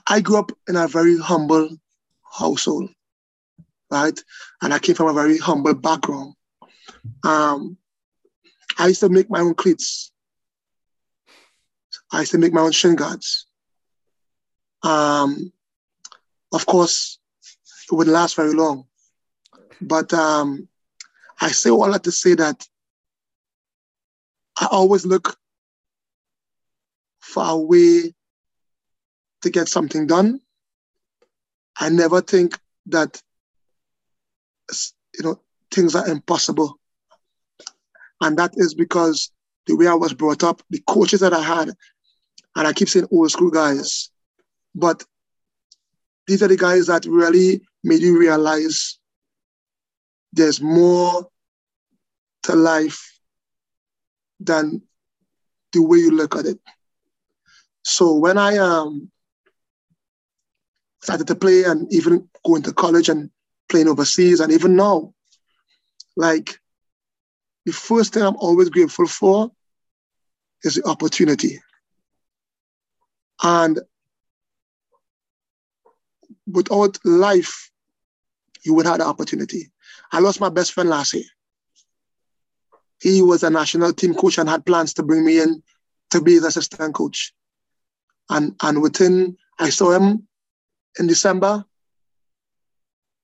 I 0.07 0.20
grew 0.20 0.39
up 0.39 0.53
in 0.68 0.76
a 0.76 0.86
very 0.86 1.18
humble 1.18 1.70
household, 2.39 2.91
right? 3.91 4.18
And 4.62 4.72
I 4.72 4.78
came 4.78 4.95
from 4.95 5.09
a 5.09 5.14
very 5.14 5.39
humble 5.39 5.74
background. 5.74 6.34
Um, 7.24 7.76
I 8.78 8.89
used 8.89 9.01
to 9.01 9.09
make 9.09 9.30
my 9.30 9.41
own 9.41 9.55
cleats. 9.55 10.12
I 12.12 12.20
used 12.20 12.32
to 12.32 12.39
make 12.39 12.53
my 12.53 12.61
own 12.61 12.72
shin 12.72 12.97
guards. 12.97 13.47
Um, 14.82 15.53
of 16.53 16.64
course, 16.66 17.18
it 17.91 17.95
wouldn't 17.95 18.14
last 18.14 18.36
very 18.36 18.53
long. 18.53 18.88
But 19.81 20.12
um, 20.12 20.68
I 21.41 21.49
say 21.49 21.70
all 21.70 21.91
that 21.93 22.05
to 22.05 22.12
say 22.12 22.35
that 22.35 22.66
I 24.61 24.66
always 24.70 25.07
look 25.07 25.37
for 27.20 27.45
a 27.45 27.57
way 27.57 28.12
to 29.43 29.51
get 29.51 29.69
something 29.69 30.07
done. 30.07 30.40
I 31.78 31.90
never 31.90 32.20
think 32.20 32.59
that 32.86 33.23
you 35.16 35.24
know 35.24 35.40
things 35.70 35.94
are 35.94 36.09
impossible, 36.09 36.78
and 38.20 38.36
that 38.39 38.52
is 38.57 38.74
because 38.74 39.31
the 39.66 39.77
way 39.77 39.86
I 39.86 39.94
was 39.94 40.12
brought 40.12 40.43
up, 40.43 40.62
the 40.70 40.82
coaches 40.89 41.20
that 41.20 41.32
I 41.32 41.43
had, 41.43 41.69
and 42.57 42.66
I 42.66 42.73
keep 42.73 42.89
saying 42.89 43.07
old 43.12 43.31
school 43.31 43.51
guys, 43.51 44.11
but 44.74 45.05
these 46.27 46.43
are 46.43 46.48
the 46.48 46.57
guys 46.57 46.86
that 46.86 47.05
really 47.07 47.61
made 47.85 48.02
you 48.02 48.19
realize 48.19 48.98
there's 50.32 50.60
more 50.60 51.28
to 52.44 52.55
life 52.55 53.18
than 54.40 54.82
the 55.72 55.82
way 55.82 55.98
you 55.98 56.10
look 56.10 56.36
at 56.36 56.46
it. 56.46 56.59
So 57.82 58.14
when 58.14 58.38
I 58.38 58.56
um, 58.59 59.10
started 61.02 61.26
to 61.28 61.34
play 61.34 61.64
and 61.64 61.92
even 61.92 62.28
going 62.44 62.62
to 62.62 62.72
college 62.72 63.09
and 63.09 63.30
playing 63.68 63.88
overseas, 63.88 64.40
and 64.40 64.52
even 64.52 64.76
now, 64.76 65.14
like 66.16 66.59
the 67.64 67.72
first 67.72 68.14
thing 68.14 68.22
I'm 68.22 68.36
always 68.36 68.68
grateful 68.70 69.06
for 69.06 69.50
is 70.62 70.74
the 70.74 70.86
opportunity. 70.86 71.60
And 73.42 73.80
without 76.46 76.98
life, 77.05 77.70
you 78.62 78.74
would 78.74 78.86
have 78.86 78.98
the 78.98 79.06
opportunity. 79.06 79.70
I 80.12 80.20
lost 80.20 80.40
my 80.40 80.48
best 80.48 80.72
friend 80.72 80.89
last 80.89 81.14
year. 81.14 81.24
He 83.01 83.22
was 83.22 83.43
a 83.43 83.51
national 83.51 83.93
team 83.93 84.14
coach 84.14 84.39
and 84.39 84.48
had 84.48 84.66
plans 84.66 84.94
to 84.94 85.02
bring 85.02 85.24
me 85.24 85.40
in 85.40 85.62
to 86.10 86.20
be 86.20 86.32
his 86.35 86.44
assistant 86.44 86.94
coach. 86.94 87.32
And 88.30 88.56
and 88.62 88.82
within 88.82 89.36
I 89.59 89.70
saw 89.70 89.93
him 89.93 90.26
in 90.98 91.06
December, 91.06 91.64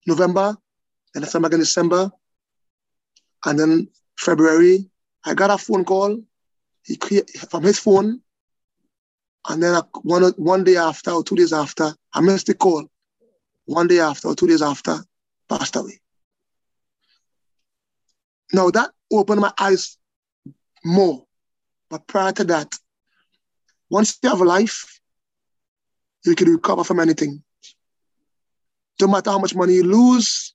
November, 0.06 0.56
and 1.14 1.24
I 1.24 1.28
saw 1.28 1.38
him 1.38 1.44
again 1.46 1.60
in 1.60 1.64
December. 1.64 2.12
And 3.46 3.58
then 3.58 3.88
February, 4.18 4.88
I 5.24 5.34
got 5.34 5.50
a 5.50 5.58
phone 5.58 5.84
call 5.84 6.22
he 6.84 6.96
from 7.50 7.62
his 7.62 7.78
phone. 7.78 8.20
And 9.48 9.62
then 9.62 9.80
one, 10.02 10.22
one 10.36 10.64
day 10.64 10.76
after 10.76 11.10
or 11.10 11.24
two 11.24 11.36
days 11.36 11.52
after, 11.52 11.94
I 12.12 12.20
missed 12.20 12.46
the 12.46 12.54
call. 12.54 12.86
One 13.66 13.88
day 13.88 14.00
after 14.00 14.28
or 14.28 14.34
two 14.34 14.46
days 14.46 14.62
after, 14.62 14.98
passed 15.48 15.76
away. 15.76 16.00
Now 18.54 18.70
that 18.70 18.90
opened 19.12 19.40
my 19.40 19.52
eyes 19.58 19.98
more. 20.84 21.24
But 21.90 22.06
prior 22.06 22.32
to 22.32 22.44
that, 22.44 22.74
once 23.90 24.18
you 24.22 24.28
have 24.30 24.40
a 24.40 24.44
life, 24.44 25.00
you 26.24 26.34
can 26.34 26.48
recover 26.48 26.84
from 26.84 27.00
anything. 27.00 27.42
no 29.00 29.08
matter 29.08 29.30
how 29.30 29.38
much 29.38 29.54
money 29.54 29.74
you 29.74 29.82
lose, 29.84 30.54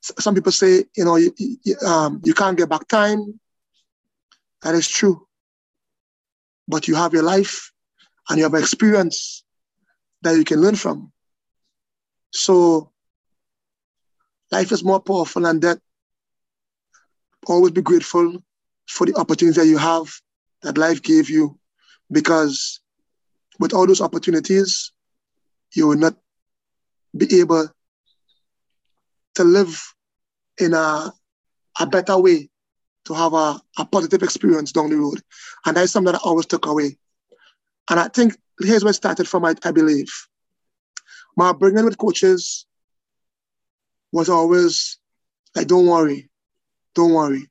some 0.00 0.34
people 0.34 0.52
say, 0.52 0.84
you 0.96 1.04
know, 1.04 1.16
you, 1.16 1.32
you, 1.36 1.76
um, 1.86 2.20
you 2.24 2.34
can't 2.34 2.56
get 2.58 2.68
back 2.68 2.88
time. 2.88 3.38
That 4.62 4.74
is 4.74 4.88
true. 4.88 5.26
But 6.66 6.88
you 6.88 6.94
have 6.94 7.12
your 7.12 7.22
life 7.22 7.70
and 8.28 8.38
you 8.38 8.44
have 8.44 8.54
experience 8.54 9.44
that 10.22 10.36
you 10.36 10.44
can 10.44 10.60
learn 10.60 10.76
from. 10.76 11.12
So 12.32 12.90
life 14.50 14.72
is 14.72 14.82
more 14.82 15.00
powerful 15.00 15.42
than 15.42 15.60
that. 15.60 15.78
Always 17.46 17.72
be 17.72 17.82
grateful 17.82 18.42
for 18.88 19.06
the 19.06 19.14
opportunities 19.14 19.56
that 19.56 19.66
you 19.66 19.78
have 19.78 20.12
that 20.62 20.78
life 20.78 21.02
gave 21.02 21.28
you 21.28 21.58
because 22.10 22.80
with 23.58 23.72
all 23.72 23.86
those 23.86 24.00
opportunities, 24.00 24.92
you 25.74 25.88
will 25.88 25.96
not 25.96 26.14
be 27.16 27.40
able 27.40 27.68
to 29.34 29.44
live 29.44 29.82
in 30.58 30.74
a, 30.74 31.12
a 31.80 31.86
better 31.86 32.18
way, 32.18 32.48
to 33.04 33.14
have 33.14 33.32
a, 33.32 33.60
a 33.78 33.84
positive 33.84 34.22
experience 34.22 34.72
down 34.72 34.90
the 34.90 34.96
road. 34.96 35.20
And 35.66 35.76
that's 35.76 35.92
something 35.92 36.12
that 36.12 36.20
I 36.20 36.28
always 36.28 36.46
took 36.46 36.66
away. 36.66 36.96
And 37.90 37.98
I 37.98 38.08
think 38.08 38.36
here's 38.60 38.84
where 38.84 38.90
it 38.90 38.94
started 38.94 39.28
from, 39.28 39.44
I, 39.44 39.54
I 39.64 39.72
believe. 39.72 40.12
My 41.36 41.50
upbringing 41.50 41.84
with 41.84 41.98
coaches 41.98 42.66
was 44.12 44.28
always 44.28 44.98
like, 45.56 45.66
don't 45.66 45.86
worry, 45.86 46.30
don't 46.94 47.12
worry. 47.12 47.48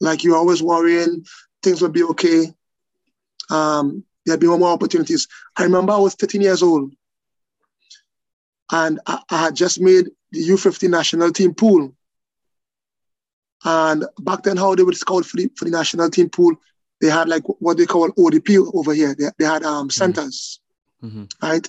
Like 0.00 0.24
you're 0.24 0.36
always 0.36 0.62
worrying, 0.62 1.24
things 1.62 1.80
will 1.80 1.88
be 1.88 2.02
okay. 2.04 2.52
Um, 3.50 4.04
there'll 4.24 4.40
be 4.40 4.46
more 4.46 4.68
opportunities. 4.68 5.28
I 5.56 5.64
remember 5.64 5.92
I 5.92 5.98
was 5.98 6.14
13 6.14 6.40
years 6.40 6.62
old 6.62 6.92
and 8.72 9.00
I, 9.06 9.20
I 9.30 9.42
had 9.44 9.56
just 9.56 9.80
made 9.80 10.10
the 10.32 10.48
U50 10.48 10.90
national 10.90 11.32
team 11.32 11.54
pool. 11.54 11.94
And 13.64 14.04
back 14.20 14.42
then, 14.42 14.56
how 14.56 14.74
they 14.74 14.82
would 14.82 14.96
scout 14.96 15.24
for 15.24 15.38
the, 15.38 15.50
for 15.56 15.64
the 15.64 15.70
national 15.70 16.10
team 16.10 16.28
pool, 16.28 16.54
they 17.00 17.08
had 17.08 17.28
like 17.28 17.42
what 17.60 17.76
they 17.76 17.86
call 17.86 18.10
ODP 18.10 18.70
over 18.74 18.94
here. 18.94 19.14
They, 19.14 19.26
they 19.38 19.44
had 19.44 19.64
um, 19.64 19.88
mm-hmm. 19.88 19.90
centers, 19.90 20.60
mm-hmm. 21.02 21.24
right? 21.42 21.68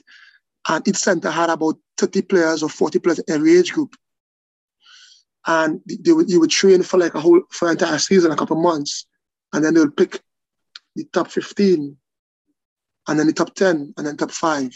And 0.70 0.88
each 0.88 0.98
center 0.98 1.32
had 1.32 1.49
about 1.49 1.76
30 1.98 2.24
players 2.24 2.64
or 2.64 2.70
40 2.70 2.99
players 2.99 3.20
in 3.20 3.34
every 3.34 3.58
age 3.58 3.74
group. 3.74 3.95
And 5.48 5.82
they 5.88 6.11
would, 6.11 6.30
you 6.30 6.40
would 6.41 6.49
train 6.49 6.84
for 6.84 6.98
like 6.99 7.15
a 7.15 7.22
whole, 7.22 7.41
for 7.49 7.68
an 7.68 7.72
entire 7.72 7.98
season, 7.98 8.32
a 8.32 8.36
couple 8.36 8.57
of 8.57 8.64
months. 8.64 9.07
And 9.53 9.64
then 9.64 9.74
they 9.74 9.80
would 9.80 9.95
pick 9.95 10.22
the 10.95 11.06
top 11.06 11.30
15, 11.30 11.95
and 13.07 13.19
then 13.19 13.28
the 13.28 13.34
top 13.34 13.56
10, 13.56 13.94
and 13.95 14.06
then 14.06 14.18
top 14.18 14.32
five. 14.32 14.72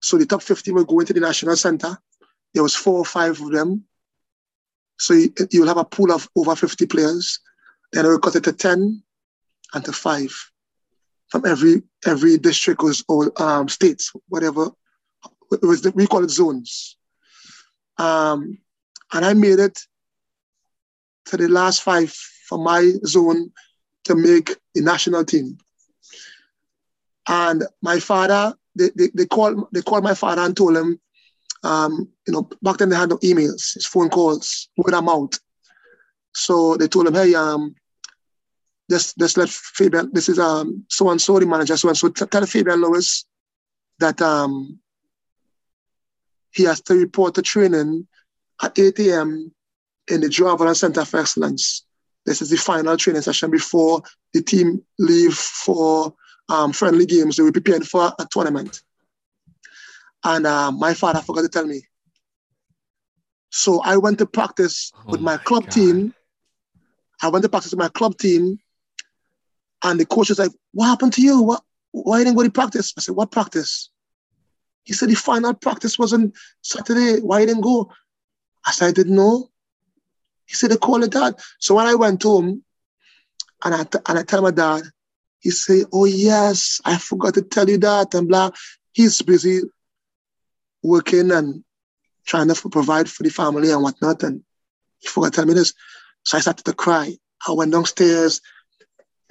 So 0.00 0.18
the 0.18 0.26
top 0.26 0.42
15 0.42 0.74
would 0.74 0.86
go 0.86 1.00
into 1.00 1.12
the 1.14 1.20
national 1.20 1.56
center. 1.56 1.96
There 2.52 2.62
was 2.62 2.74
four 2.74 2.98
or 2.98 3.04
five 3.04 3.40
of 3.40 3.50
them. 3.50 3.84
So 4.98 5.14
you, 5.14 5.32
will 5.54 5.68
have 5.68 5.78
a 5.78 5.84
pool 5.84 6.12
of 6.12 6.28
over 6.36 6.54
50 6.54 6.86
players. 6.86 7.40
Then 7.92 8.04
it 8.04 8.08
will 8.08 8.18
cut 8.18 8.36
it 8.36 8.44
to 8.44 8.52
10 8.52 9.02
and 9.74 9.84
to 9.84 9.92
five 9.92 10.32
from 11.28 11.46
every 11.46 11.82
every 12.04 12.36
district 12.36 12.82
or 13.08 13.42
um, 13.42 13.68
states, 13.68 14.12
whatever. 14.28 14.70
It 15.50 15.62
was 15.62 15.82
the, 15.82 15.90
we 15.92 16.06
call 16.06 16.24
it 16.24 16.30
zones. 16.30 16.96
Um, 17.96 18.58
and 19.12 19.24
I 19.24 19.34
made 19.34 19.58
it 19.58 19.78
to 21.26 21.36
the 21.36 21.48
last 21.48 21.82
five 21.82 22.10
for 22.48 22.58
my 22.58 22.92
zone 23.06 23.50
to 24.04 24.14
make 24.14 24.56
the 24.74 24.82
national 24.82 25.24
team. 25.24 25.58
And 27.28 27.64
my 27.82 28.00
father, 28.00 28.54
they, 28.74 28.90
they, 28.96 29.10
they 29.14 29.26
called 29.26 29.68
they 29.72 29.82
called 29.82 30.02
my 30.02 30.14
father 30.14 30.42
and 30.42 30.56
told 30.56 30.76
him, 30.76 31.00
um, 31.62 32.08
you 32.26 32.32
know, 32.32 32.48
back 32.62 32.78
then 32.78 32.88
they 32.88 32.96
had 32.96 33.10
no 33.10 33.18
emails, 33.18 33.76
it's 33.76 33.86
phone 33.86 34.08
calls, 34.08 34.68
word 34.76 34.94
of. 34.94 35.38
So 36.34 36.76
they 36.76 36.88
told 36.88 37.06
him, 37.06 37.14
hey, 37.14 37.34
um, 37.34 37.74
just 38.90 39.16
just 39.18 39.36
let 39.36 39.48
Fabian, 39.48 40.10
this 40.12 40.28
is 40.28 40.38
um 40.38 40.84
so 40.88 41.10
and 41.10 41.20
so 41.20 41.38
the 41.38 41.46
manager, 41.46 41.76
so 41.76 41.88
and 41.88 41.96
so 41.96 42.08
tell 42.08 42.46
Fabian 42.46 42.80
Lewis 42.80 43.24
that 43.98 44.20
um 44.20 44.78
he 46.52 46.64
has 46.64 46.80
to 46.82 46.94
report 46.94 47.34
to 47.34 47.42
training 47.42 48.06
at 48.62 48.78
8 48.78 48.98
a.m. 49.00 49.52
in 50.08 50.20
the 50.20 50.28
Joe 50.28 50.56
Center 50.72 51.04
for 51.04 51.20
Excellence. 51.20 51.84
This 52.24 52.40
is 52.40 52.50
the 52.50 52.56
final 52.56 52.96
training 52.96 53.22
session 53.22 53.50
before 53.50 54.02
the 54.32 54.42
team 54.42 54.82
leave 54.98 55.34
for 55.34 56.14
um, 56.48 56.72
friendly 56.72 57.06
games. 57.06 57.36
They 57.36 57.42
were 57.42 57.52
preparing 57.52 57.82
for 57.82 58.12
a 58.18 58.26
tournament. 58.30 58.82
And 60.24 60.46
uh, 60.46 60.70
my 60.70 60.94
father 60.94 61.20
forgot 61.20 61.42
to 61.42 61.48
tell 61.48 61.66
me. 61.66 61.82
So 63.50 63.82
I 63.82 63.96
went 63.96 64.18
to 64.18 64.26
practice 64.26 64.92
oh 64.96 65.10
with 65.10 65.20
my, 65.20 65.36
my 65.36 65.42
club 65.42 65.64
God. 65.64 65.72
team. 65.72 66.14
I 67.22 67.28
went 67.28 67.42
to 67.42 67.48
practice 67.48 67.72
with 67.72 67.80
my 67.80 67.88
club 67.88 68.16
team. 68.18 68.58
And 69.84 69.98
the 69.98 70.06
coach 70.06 70.28
was 70.28 70.38
like, 70.38 70.52
What 70.72 70.86
happened 70.86 71.12
to 71.14 71.22
you? 71.22 71.42
What, 71.42 71.62
why 71.90 72.18
didn't 72.18 72.34
you 72.34 72.38
go 72.38 72.44
to 72.44 72.50
practice? 72.50 72.94
I 72.96 73.00
said, 73.00 73.16
What 73.16 73.32
practice? 73.32 73.90
He 74.84 74.92
said, 74.92 75.08
The 75.08 75.14
final 75.16 75.54
practice 75.54 75.98
was 75.98 76.12
on 76.12 76.32
Saturday. 76.62 77.20
Why 77.20 77.40
you 77.40 77.46
didn't 77.46 77.62
go? 77.62 77.90
I 78.64 78.70
said, 78.70 78.88
I 78.88 78.92
didn't 78.92 79.16
know. 79.16 79.50
He 80.52 80.56
said, 80.56 80.78
called 80.80 81.02
it 81.02 81.12
dad. 81.12 81.40
So 81.60 81.74
when 81.76 81.86
I 81.86 81.94
went 81.94 82.22
home 82.22 82.62
and 83.64 83.74
I, 83.74 83.84
t- 83.84 83.98
and 84.06 84.18
I 84.18 84.22
tell 84.22 84.42
my 84.42 84.50
dad, 84.50 84.82
he 85.40 85.48
say, 85.50 85.86
Oh, 85.90 86.04
yes, 86.04 86.78
I 86.84 86.98
forgot 86.98 87.32
to 87.34 87.42
tell 87.42 87.70
you 87.70 87.78
that, 87.78 88.12
and 88.12 88.28
blah. 88.28 88.50
He's 88.92 89.22
busy 89.22 89.62
working 90.82 91.30
and 91.30 91.64
trying 92.26 92.48
to 92.48 92.68
provide 92.68 93.08
for 93.08 93.22
the 93.22 93.30
family 93.30 93.70
and 93.70 93.82
whatnot. 93.82 94.22
And 94.24 94.42
he 94.98 95.08
forgot 95.08 95.32
to 95.32 95.36
tell 95.36 95.46
me 95.46 95.54
this. 95.54 95.72
So 96.24 96.36
I 96.36 96.42
started 96.42 96.66
to 96.66 96.74
cry. 96.74 97.16
I 97.48 97.52
went 97.52 97.72
downstairs. 97.72 98.42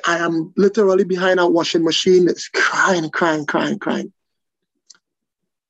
I 0.08 0.18
am 0.18 0.54
literally 0.58 1.04
behind 1.04 1.40
a 1.40 1.46
washing 1.48 1.84
machine, 1.84 2.28
it's 2.28 2.48
crying, 2.50 3.08
crying, 3.12 3.46
crying, 3.46 3.78
crying. 3.78 4.12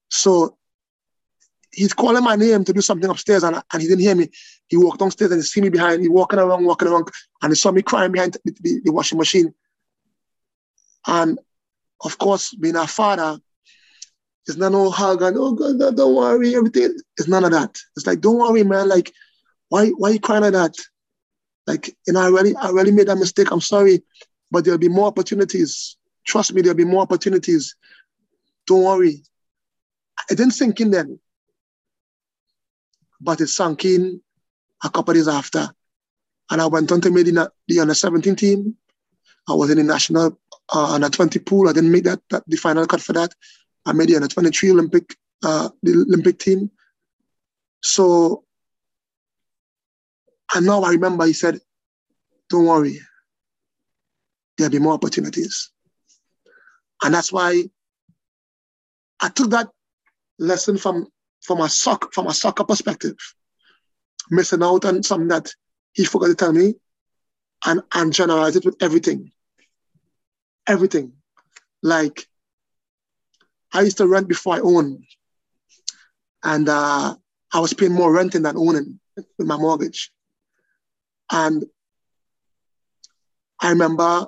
So 0.08 0.58
he's 1.72 1.94
calling 1.94 2.24
my 2.24 2.36
name 2.36 2.64
to 2.66 2.74
do 2.74 2.82
something 2.82 3.10
upstairs 3.10 3.44
and, 3.44 3.62
and 3.72 3.82
he 3.82 3.88
didn't 3.88 4.04
hear 4.04 4.16
me. 4.16 4.30
He 4.68 4.78
walked 4.78 5.00
downstairs 5.00 5.32
and 5.32 5.40
he 5.40 5.44
see 5.44 5.62
me 5.62 5.70
behind, 5.70 6.02
he 6.02 6.10
walking 6.10 6.40
around, 6.40 6.66
walking 6.66 6.88
around, 6.88 7.10
and 7.42 7.52
he 7.52 7.56
saw 7.56 7.72
me 7.72 7.82
crying 7.82 8.12
behind 8.12 8.34
the, 8.34 8.56
the, 8.62 8.82
the 8.86 8.92
washing 8.92 9.18
machine. 9.18 9.54
And 11.08 11.40
of 12.04 12.18
course, 12.18 12.54
being 12.54 12.76
a 12.76 12.88
father, 12.88 13.40
it's 14.48 14.58
not 14.58 14.72
no 14.72 14.90
hug 14.90 15.22
and 15.22 15.38
oh 15.38 15.54
God, 15.54 15.96
don't 15.96 16.16
worry, 16.16 16.56
everything. 16.56 16.98
It's 17.18 17.28
none 17.28 17.44
of 17.44 17.52
that. 17.52 17.78
It's 17.96 18.08
like, 18.08 18.22
don't 18.22 18.38
worry, 18.38 18.64
man. 18.64 18.90
Like, 18.90 19.14
why 19.70 19.90
why 19.90 20.10
you 20.10 20.20
crying 20.20 20.44
like 20.44 20.54
that? 20.54 20.76
Like, 21.68 21.96
you 22.08 22.14
know, 22.14 22.22
I 22.22 22.28
really 22.28 22.56
I 22.56 22.70
really 22.70 22.92
made 22.92 23.08
that 23.08 23.18
mistake. 23.18 23.52
I'm 23.52 23.62
sorry, 23.62 24.02
but 24.50 24.66
there'll 24.66 24.80
be 24.80 24.90
more 24.90 25.08
opportunities. 25.08 25.98
Trust 26.26 26.54
me, 26.54 26.62
there'll 26.62 26.76
be 26.76 26.86
more 26.86 27.04
opportunities. 27.04 27.76
Don't 28.68 28.84
worry. 28.84 29.24
It 30.30 30.38
didn't 30.38 30.54
sink 30.54 30.82
in 30.82 30.92
then, 30.92 31.20
but 33.22 33.42
it 33.42 33.48
sunk 33.48 33.86
in 33.86 34.22
a 34.84 34.90
couple 34.90 35.14
days 35.14 35.28
after. 35.28 35.70
And 36.50 36.62
I 36.62 36.66
went 36.66 36.92
on 36.92 37.02
to 37.02 37.12
make 37.12 37.26
the, 37.26 37.52
the 37.68 37.80
under 37.80 37.94
17 37.94 38.36
team. 38.36 38.76
I 39.48 39.54
was 39.54 39.70
in 39.70 39.78
the 39.78 39.84
national 39.84 40.40
uh, 40.74 40.94
under 40.94 41.10
20 41.10 41.40
pool. 41.40 41.70
I 41.70 41.74
didn't 41.74 41.92
make 41.92 42.04
that, 42.04 42.22
that 42.30 42.44
the 42.48 42.58
final 42.58 42.86
cut 42.86 43.02
for 43.02 43.14
that. 43.14 43.34
I 43.86 43.94
made 43.94 44.10
the 44.10 44.16
under 44.16 44.28
23 44.28 44.72
Olympic 44.72 45.16
uh, 45.44 45.70
the 45.82 45.92
Olympic 45.94 46.40
team. 46.40 46.70
So, 47.82 48.44
and 50.54 50.66
now 50.66 50.84
I 50.84 50.92
remember 50.92 51.26
he 51.26 51.34
said, 51.34 51.60
"Don't 52.50 52.66
worry, 52.66 53.00
there'll 54.58 54.72
be 54.72 54.80
more 54.80 54.94
opportunities," 54.94 55.72
and 57.04 57.14
that's 57.14 57.34
why 57.34 57.64
I 59.20 59.30
took 59.30 59.50
that 59.52 59.70
lesson 60.38 60.78
from 60.78 61.08
from 61.42 61.62
a 61.62 61.70
soccer 61.70 62.10
from 62.12 62.28
a 62.28 62.34
soccer 62.34 62.64
perspective, 62.64 63.18
missing 64.30 64.64
out 64.64 64.86
on 64.86 65.04
something 65.04 65.30
that 65.30 65.52
he 65.94 66.06
forgot 66.06 66.28
to 66.28 66.36
tell 66.36 66.54
me, 66.54 66.76
and 67.66 67.82
and 67.94 68.14
generalize 68.14 68.56
it 68.56 68.66
with 68.66 68.82
everything 68.82 69.32
everything. 70.68 71.14
Like 71.82 72.26
I 73.74 73.82
used 73.82 73.98
to 73.98 74.08
rent 74.08 74.28
before 74.28 74.56
I 74.56 74.60
owned, 74.60 75.04
and 76.44 76.68
uh, 76.68 77.16
I 77.54 77.60
was 77.60 77.74
paying 77.74 77.94
more 77.94 78.14
renting 78.14 78.44
than 78.44 78.58
owning 78.58 79.00
with 79.16 79.48
my 79.48 79.58
mortgage. 79.58 80.12
And 81.32 81.66
I 83.60 83.70
remember 83.70 84.28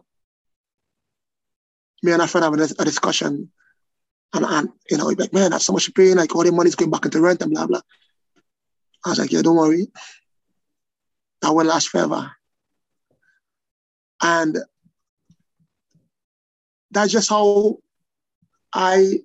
me 2.02 2.12
and 2.12 2.22
a 2.22 2.28
friend 2.28 2.44
having 2.44 2.62
a 2.62 2.86
discussion, 2.86 3.52
and, 4.34 4.46
and 4.46 4.70
you 4.90 4.98
know, 4.98 5.08
like, 5.08 5.34
man, 5.34 5.52
that's 5.52 5.66
so 5.66 5.74
much 5.74 5.94
paying, 5.94 6.18
like 6.18 6.36
all 6.36 6.44
the 6.44 6.52
money's 6.52 6.76
going 6.76 6.92
back 6.92 7.06
into 7.06 7.22
rent 7.22 7.42
and 7.42 7.52
blah 7.52 7.68
blah. 7.68 7.82
I 9.06 9.10
was 9.10 9.20
like, 9.20 9.32
yeah, 9.32 9.42
don't 9.42 9.58
worry, 9.58 9.88
that 11.42 11.52
will 11.52 11.66
last 11.66 11.90
forever. 11.90 12.32
And 14.22 14.58
that's 16.92 17.12
just 17.12 17.30
how 17.30 17.78
I, 18.74 19.20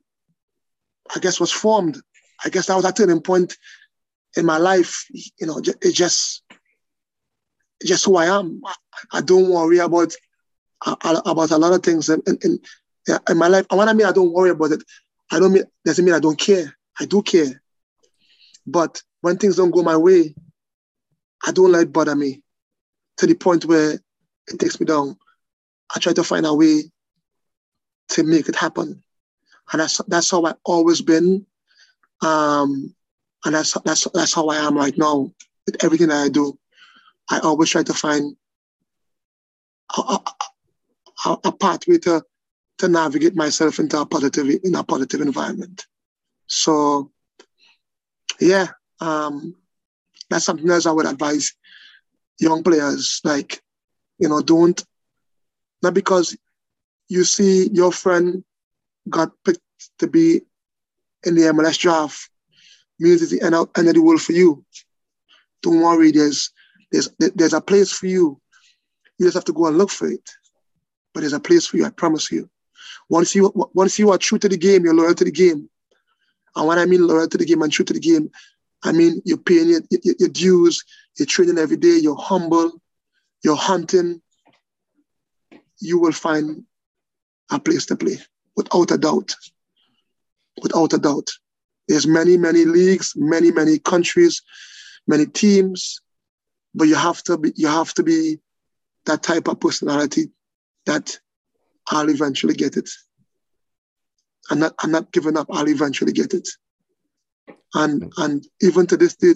I 1.15 1.19
guess, 1.21 1.39
was 1.39 1.53
formed 1.53 2.03
I 2.45 2.49
guess 2.49 2.67
that 2.67 2.77
was 2.77 2.85
a 2.85 2.93
turning 2.93 3.21
point 3.21 3.57
in 4.37 4.47
my 4.47 4.59
life. 4.59 5.07
You 5.13 5.47
know, 5.47 5.59
it 5.59 5.93
just 5.93 6.43
just 7.85 8.05
who 8.05 8.17
I 8.17 8.27
am. 8.27 8.61
I, 9.13 9.21
don't 9.21 9.51
worry 9.51 9.79
about 9.79 10.13
about 10.85 11.51
a 11.51 11.59
lot 11.59 11.73
of 11.73 11.83
things 11.83 12.09
in, 12.09 12.23
in, 12.27 12.59
in 13.29 13.39
my 13.39 13.49
life. 13.49 13.67
And 13.71 13.79
when 13.79 13.89
I 13.89 13.93
mean 13.93 14.07
I 14.07 14.13
don't 14.13 14.33
worry 14.33 14.51
about 14.51 14.73
it, 14.73 14.83
I 15.31 15.39
don't 15.39 15.53
mean 15.53 15.65
doesn't 15.85 16.05
mean 16.05 16.15
I 16.15 16.21
don't 16.21 16.39
care. 16.39 16.75
I 16.99 17.05
do 17.05 17.23
care. 17.23 17.63
But 18.67 19.03
when 19.21 19.39
things 19.39 19.57
don't 19.57 19.71
go 19.71 19.83
my 19.83 19.97
way, 19.97 20.35
I 21.47 21.53
don't 21.53 21.73
let 21.73 21.83
it 21.83 21.93
bother 21.93 22.15
me 22.15 22.43
to 23.19 23.27
the 23.27 23.35
point 23.35 23.65
where 23.65 23.93
it 24.49 24.59
takes 24.59 24.81
me 24.81 24.87
down. 24.87 25.17
I 25.95 25.99
try 25.99 26.13
to 26.13 26.25
find 26.25 26.47
a 26.47 26.55
way 26.55 26.85
to 28.11 28.23
make 28.23 28.49
it 28.49 28.57
happen. 28.57 29.03
And 29.73 29.81
that's 29.81 29.99
that's 30.09 30.31
how 30.31 30.45
I've 30.45 30.57
always 30.65 31.01
been. 31.01 31.47
Um, 32.23 32.95
and 33.45 33.55
that's 33.55 33.77
that's 33.85 34.07
that's 34.13 34.35
how 34.35 34.49
I 34.49 34.57
am 34.57 34.77
right 34.77 34.97
now 34.97 35.31
with 35.67 35.85
everything 35.85 36.09
that 36.09 36.25
I 36.25 36.29
do. 36.29 36.59
I 37.31 37.39
always 37.41 37.71
try 37.71 37.83
to 37.83 37.95
find 37.95 38.37
a, 39.97 40.19
a, 41.27 41.39
a 41.45 41.53
pathway 41.53 41.99
to 41.99 42.25
to 42.79 42.89
navigate 42.89 43.35
myself 43.35 43.79
into 43.79 44.01
a 44.01 44.07
positive 44.07 44.49
in 44.63 44.75
a 44.75 44.85
positive 44.85 45.21
environment. 45.21 45.87
So 46.47 47.11
yeah, 48.41 48.69
um, 49.01 49.55
that's 50.31 50.45
something 50.45 50.69
else 50.71 50.87
I 50.87 50.93
would 50.93 51.07
advise 51.07 51.55
young 52.39 52.63
players. 52.63 53.21
Like, 53.25 53.61
you 54.19 54.29
know, 54.29 54.41
don't 54.41 54.83
not 55.83 55.95
because 55.95 56.37
you 57.09 57.25
see 57.25 57.69
your 57.73 57.93
friend 57.93 58.45
got 59.09 59.33
picked 59.45 59.61
to 59.99 60.07
be 60.07 60.43
in 61.25 61.35
the 61.35 61.43
MLS 61.43 61.79
draft 61.79 62.31
means 62.99 63.23
it's 63.23 63.33
the 63.33 63.43
end 63.43 63.55
of, 63.55 63.69
end 63.77 63.89
of 63.89 63.95
the 63.95 64.03
world 64.03 64.21
for 64.21 64.33
you. 64.33 64.65
Don't 65.63 65.81
worry, 65.81 66.11
there's 66.11 66.51
there's 66.91 67.11
there's 67.19 67.53
a 67.53 67.61
place 67.61 67.93
for 67.93 68.07
you. 68.07 68.41
You 69.19 69.27
just 69.27 69.35
have 69.35 69.45
to 69.47 69.53
go 69.53 69.67
and 69.67 69.79
look 69.79 69.91
for 69.91 70.09
it. 70.09 70.29
But 71.13 71.21
there's 71.21 71.33
a 71.33 71.41
place 71.41 71.67
for 71.67 71.77
you, 71.77 71.87
I 71.87 71.91
promise 71.91 72.31
you. 72.31 72.49
Once 73.09 73.35
you 73.35 73.53
once 73.75 73.99
you 73.99 74.11
are 74.11 74.19
true 74.19 74.39
to 74.39 74.49
the 74.49 74.57
game, 74.57 74.85
you're 74.85 74.95
loyal 74.95 75.15
to 75.15 75.25
the 75.25 75.31
game. 75.31 75.69
And 76.55 76.67
when 76.67 76.79
I 76.79 76.87
mean 76.87 77.07
loyal 77.07 77.29
to 77.29 77.39
the 77.39 77.45
game 77.45 77.63
and 77.63 77.73
true 77.73 77.85
to 77.85 77.93
the 77.93 78.01
game, 78.01 78.31
I 78.83 78.93
mean 78.93 79.23
you're 79.25 79.39
paying 79.39 79.69
your, 79.69 79.81
your, 79.91 80.15
your 80.19 80.29
dues, 80.29 80.85
you're 81.19 81.27
training 81.27 81.59
every 81.59 81.77
day, 81.77 81.99
you're 81.99 82.17
humble, 82.17 82.73
you're 83.43 83.57
hunting. 83.57 84.21
You 85.81 85.99
will 86.01 86.13
find 86.13 86.65
a 87.51 87.61
place 87.61 87.87
to 87.87 87.97
play, 87.97 88.19
without 88.57 88.91
a 88.91 88.99
doubt. 88.99 89.35
Without 90.61 90.93
a 90.93 90.99
doubt. 90.99 91.31
There's 91.87 92.07
many, 92.07 92.37
many 92.37 92.65
leagues, 92.65 93.15
many, 93.17 93.51
many 93.53 93.79
countries, 93.79 94.43
many 95.07 95.25
teams, 95.25 96.01
but 96.75 96.89
you 96.89 96.95
have 96.95 97.23
to 97.25 97.39
be 97.39 97.53
you 97.57 97.69
have 97.69 97.95
to 97.95 98.03
be 98.03 98.39
that 99.07 99.23
type 99.23 99.49
of 99.49 99.61
personality 99.61 100.31
that 100.85 101.19
I'll 101.91 102.11
eventually 102.11 102.55
get 102.55 102.77
it. 102.77 102.89
I'm 104.51 104.61
not 104.61 104.75
I'm 104.81 104.91
not 104.91 105.13
giving 105.13 105.37
up, 105.37 105.47
I'll 105.51 105.69
eventually 105.69 106.13
get 106.13 106.35
it. 106.35 106.49
And 107.75 108.13
and 108.19 108.47
even 108.63 108.87
to 108.87 108.97
this 108.97 109.15
day, 109.17 109.35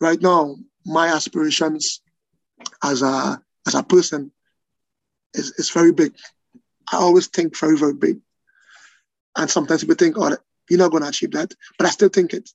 right 0.00 0.20
now, 0.20 0.56
my 0.84 1.08
aspirations 1.08 2.00
as 2.82 3.02
a 3.02 3.40
as 3.66 3.74
a 3.74 3.82
person 3.82 4.32
is, 5.34 5.52
is 5.58 5.70
very 5.70 5.92
big. 5.92 6.14
I 6.92 6.96
always 6.96 7.26
think 7.26 7.56
very, 7.56 7.76
very 7.76 7.94
big. 7.94 8.18
And 9.36 9.50
sometimes 9.50 9.82
people 9.82 9.96
think, 9.96 10.16
oh, 10.18 10.36
you're 10.68 10.78
not 10.78 10.90
going 10.90 11.02
to 11.02 11.08
achieve 11.08 11.32
that. 11.32 11.52
But 11.76 11.86
I 11.86 11.90
still 11.90 12.08
think 12.08 12.32
it. 12.32 12.50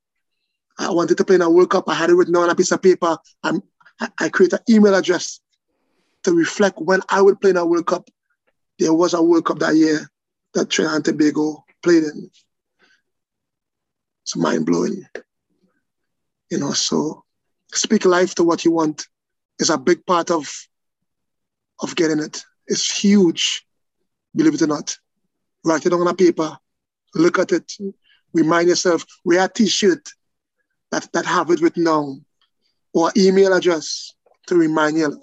I 0.78 0.92
wanted 0.92 1.18
to 1.18 1.26
play 1.26 1.36
in 1.36 1.42
a 1.42 1.50
World 1.50 1.70
Cup. 1.70 1.88
I 1.88 1.94
had 1.94 2.10
it 2.10 2.16
written 2.16 2.36
on 2.36 2.50
a 2.50 2.56
piece 2.56 2.72
of 2.72 2.82
paper. 2.82 3.18
I'm, 3.44 3.62
I 4.20 4.30
create 4.30 4.54
an 4.54 4.60
email 4.70 4.96
address 4.96 5.40
to 6.24 6.34
reflect 6.34 6.80
when 6.80 7.02
I 7.10 7.22
would 7.22 7.40
play 7.40 7.52
in 7.52 7.58
a 7.58 7.66
World 7.66 7.86
Cup. 7.86 8.10
There 8.80 8.94
was 8.94 9.14
a 9.14 9.22
World 9.22 9.46
Cup 9.46 9.60
that 9.60 9.76
year 9.76 10.10
that 10.54 10.70
Trinidad 10.70 10.96
and 10.96 11.06
Tobago 11.06 11.64
played 11.82 12.04
in. 12.04 12.30
It's 14.24 14.36
mind 14.36 14.66
blowing. 14.66 15.06
You 16.50 16.60
know, 16.60 16.72
so 16.72 17.24
speak 17.74 18.06
life 18.06 18.36
to 18.36 18.44
what 18.44 18.64
you 18.64 18.72
want 18.72 19.06
is 19.60 19.70
a 19.70 19.78
big 19.78 20.06
part 20.06 20.32
of 20.32 20.50
of 21.80 21.96
getting 21.96 22.20
it. 22.20 22.44
It's 22.68 22.90
huge, 23.00 23.66
believe 24.36 24.54
it 24.54 24.62
or 24.62 24.68
not. 24.68 24.98
Write 25.66 25.86
it 25.86 25.94
on 25.94 26.08
a 26.08 26.14
paper, 26.14 26.58
look 27.16 27.40
at 27.40 27.52
it, 27.52 27.72
remind 28.34 28.70
yourself, 28.70 29.06
wear 29.24 29.46
a 29.46 29.50
t-shirt 29.50 30.08
that, 30.92 31.12
that 31.14 31.26
have 31.26 31.50
it 31.50 31.62
written 31.62 31.84
down 31.86 32.24
or 32.94 33.12
email 33.18 33.54
address 33.54 34.14
to 34.48 34.56
remind 34.56 34.98
you. 34.98 35.22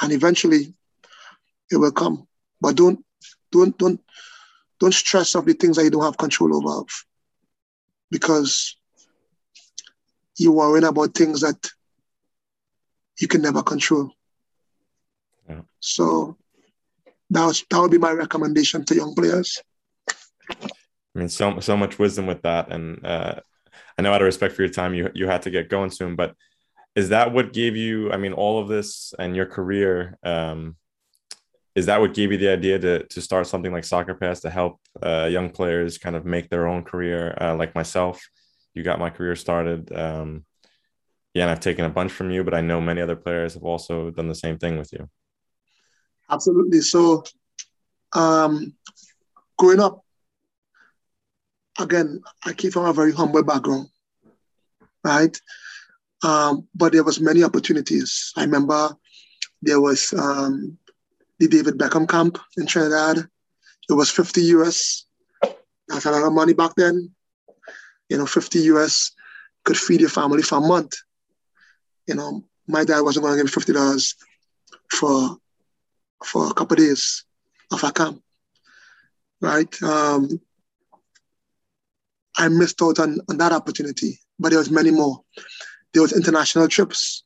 And 0.00 0.12
eventually 0.12 0.74
it 1.72 1.76
will 1.76 1.92
come. 1.92 2.28
But 2.60 2.76
don't 2.76 3.04
don't 3.50 3.76
don't 3.78 4.00
don't 4.78 4.94
stress 4.94 5.34
of 5.34 5.46
the 5.46 5.54
things 5.54 5.76
that 5.76 5.84
you 5.84 5.90
don't 5.90 6.04
have 6.04 6.18
control 6.18 6.54
over 6.54 6.84
because 8.10 8.76
you're 10.36 10.52
worrying 10.52 10.84
about 10.84 11.14
things 11.14 11.40
that 11.40 11.70
you 13.18 13.28
can 13.28 13.42
never 13.42 13.62
control. 13.62 14.10
Yeah. 15.48 15.62
So 15.80 16.36
that 17.30 17.46
was, 17.46 17.64
that 17.70 17.80
would 17.80 17.90
be 17.90 17.98
my 17.98 18.12
recommendation 18.12 18.84
to 18.84 18.94
young 18.94 19.14
players. 19.14 19.62
I 20.50 21.18
mean, 21.18 21.28
so 21.28 21.60
so 21.60 21.76
much 21.76 21.98
wisdom 21.98 22.26
with 22.26 22.42
that, 22.42 22.72
and 22.72 23.04
uh, 23.04 23.36
I 23.98 24.02
know 24.02 24.12
out 24.12 24.22
of 24.22 24.26
respect 24.26 24.54
for 24.54 24.62
your 24.62 24.72
time, 24.72 24.94
you 24.94 25.10
you 25.14 25.26
had 25.26 25.42
to 25.42 25.50
get 25.50 25.68
going 25.68 25.90
soon. 25.90 26.16
But 26.16 26.34
is 26.94 27.10
that 27.10 27.32
what 27.32 27.52
gave 27.52 27.76
you? 27.76 28.12
I 28.12 28.16
mean, 28.16 28.32
all 28.32 28.60
of 28.60 28.68
this 28.68 29.14
and 29.18 29.36
your 29.36 29.46
career. 29.46 30.18
Um, 30.22 30.76
is 31.74 31.86
that 31.86 32.00
what 32.00 32.14
gave 32.14 32.32
you 32.32 32.38
the 32.38 32.48
idea 32.48 32.78
to 32.78 33.04
to 33.04 33.20
start 33.20 33.46
something 33.46 33.72
like 33.72 33.84
Soccer 33.84 34.14
Pass 34.14 34.40
to 34.40 34.50
help 34.50 34.80
uh, 35.02 35.28
young 35.30 35.50
players 35.50 35.98
kind 35.98 36.16
of 36.16 36.24
make 36.24 36.50
their 36.50 36.66
own 36.66 36.84
career, 36.84 37.36
uh, 37.40 37.54
like 37.54 37.74
myself? 37.74 38.22
You 38.74 38.82
got 38.82 38.98
my 38.98 39.10
career 39.10 39.36
started. 39.36 39.92
Um, 39.92 40.44
yeah, 41.34 41.44
and 41.44 41.50
I've 41.50 41.60
taken 41.60 41.84
a 41.84 41.90
bunch 41.90 42.12
from 42.12 42.30
you, 42.30 42.44
but 42.44 42.54
I 42.54 42.60
know 42.60 42.80
many 42.80 43.00
other 43.00 43.16
players 43.16 43.54
have 43.54 43.62
also 43.62 44.10
done 44.10 44.28
the 44.28 44.34
same 44.34 44.58
thing 44.58 44.76
with 44.78 44.92
you. 44.92 45.08
Absolutely. 46.30 46.80
So, 46.82 47.24
um, 48.12 48.74
growing 49.58 49.80
up, 49.80 50.04
again, 51.78 52.20
I 52.44 52.52
came 52.52 52.70
from 52.70 52.84
a 52.84 52.92
very 52.92 53.12
humble 53.12 53.42
background, 53.42 53.88
right? 55.04 55.34
Um, 56.22 56.68
but 56.74 56.92
there 56.92 57.04
was 57.04 57.20
many 57.20 57.42
opportunities. 57.42 58.32
I 58.36 58.44
remember 58.44 58.94
there 59.62 59.80
was 59.80 60.12
um, 60.12 60.78
the 61.42 61.48
David 61.48 61.76
Beckham 61.76 62.08
camp 62.08 62.38
in 62.56 62.66
Trinidad. 62.66 63.18
It 63.88 63.92
was 63.92 64.10
50 64.10 64.42
US. 64.56 65.06
That's 65.88 66.04
a 66.04 66.12
lot 66.12 66.22
of 66.22 66.32
money 66.32 66.52
back 66.52 66.74
then. 66.76 67.10
You 68.08 68.18
know, 68.18 68.26
50 68.26 68.60
US 68.74 69.10
could 69.64 69.76
feed 69.76 70.00
your 70.00 70.08
family 70.08 70.42
for 70.42 70.58
a 70.58 70.60
month. 70.60 70.94
You 72.06 72.14
know, 72.14 72.44
my 72.68 72.84
dad 72.84 73.00
wasn't 73.00 73.24
going 73.24 73.36
to 73.36 73.42
give 73.42 73.66
me 73.66 73.74
$50 73.74 74.14
for 74.92 75.36
for 76.24 76.48
a 76.48 76.54
couple 76.54 76.74
of 76.74 76.78
days 76.78 77.24
of 77.72 77.82
a 77.82 77.90
camp, 77.90 78.22
right? 79.40 79.82
Um, 79.82 80.40
I 82.36 82.48
missed 82.48 82.80
out 82.80 83.00
on, 83.00 83.18
on 83.28 83.36
that 83.38 83.50
opportunity, 83.50 84.20
but 84.38 84.50
there 84.50 84.60
was 84.60 84.70
many 84.70 84.92
more. 84.92 85.22
There 85.92 86.02
was 86.02 86.12
international 86.12 86.68
trips. 86.68 87.24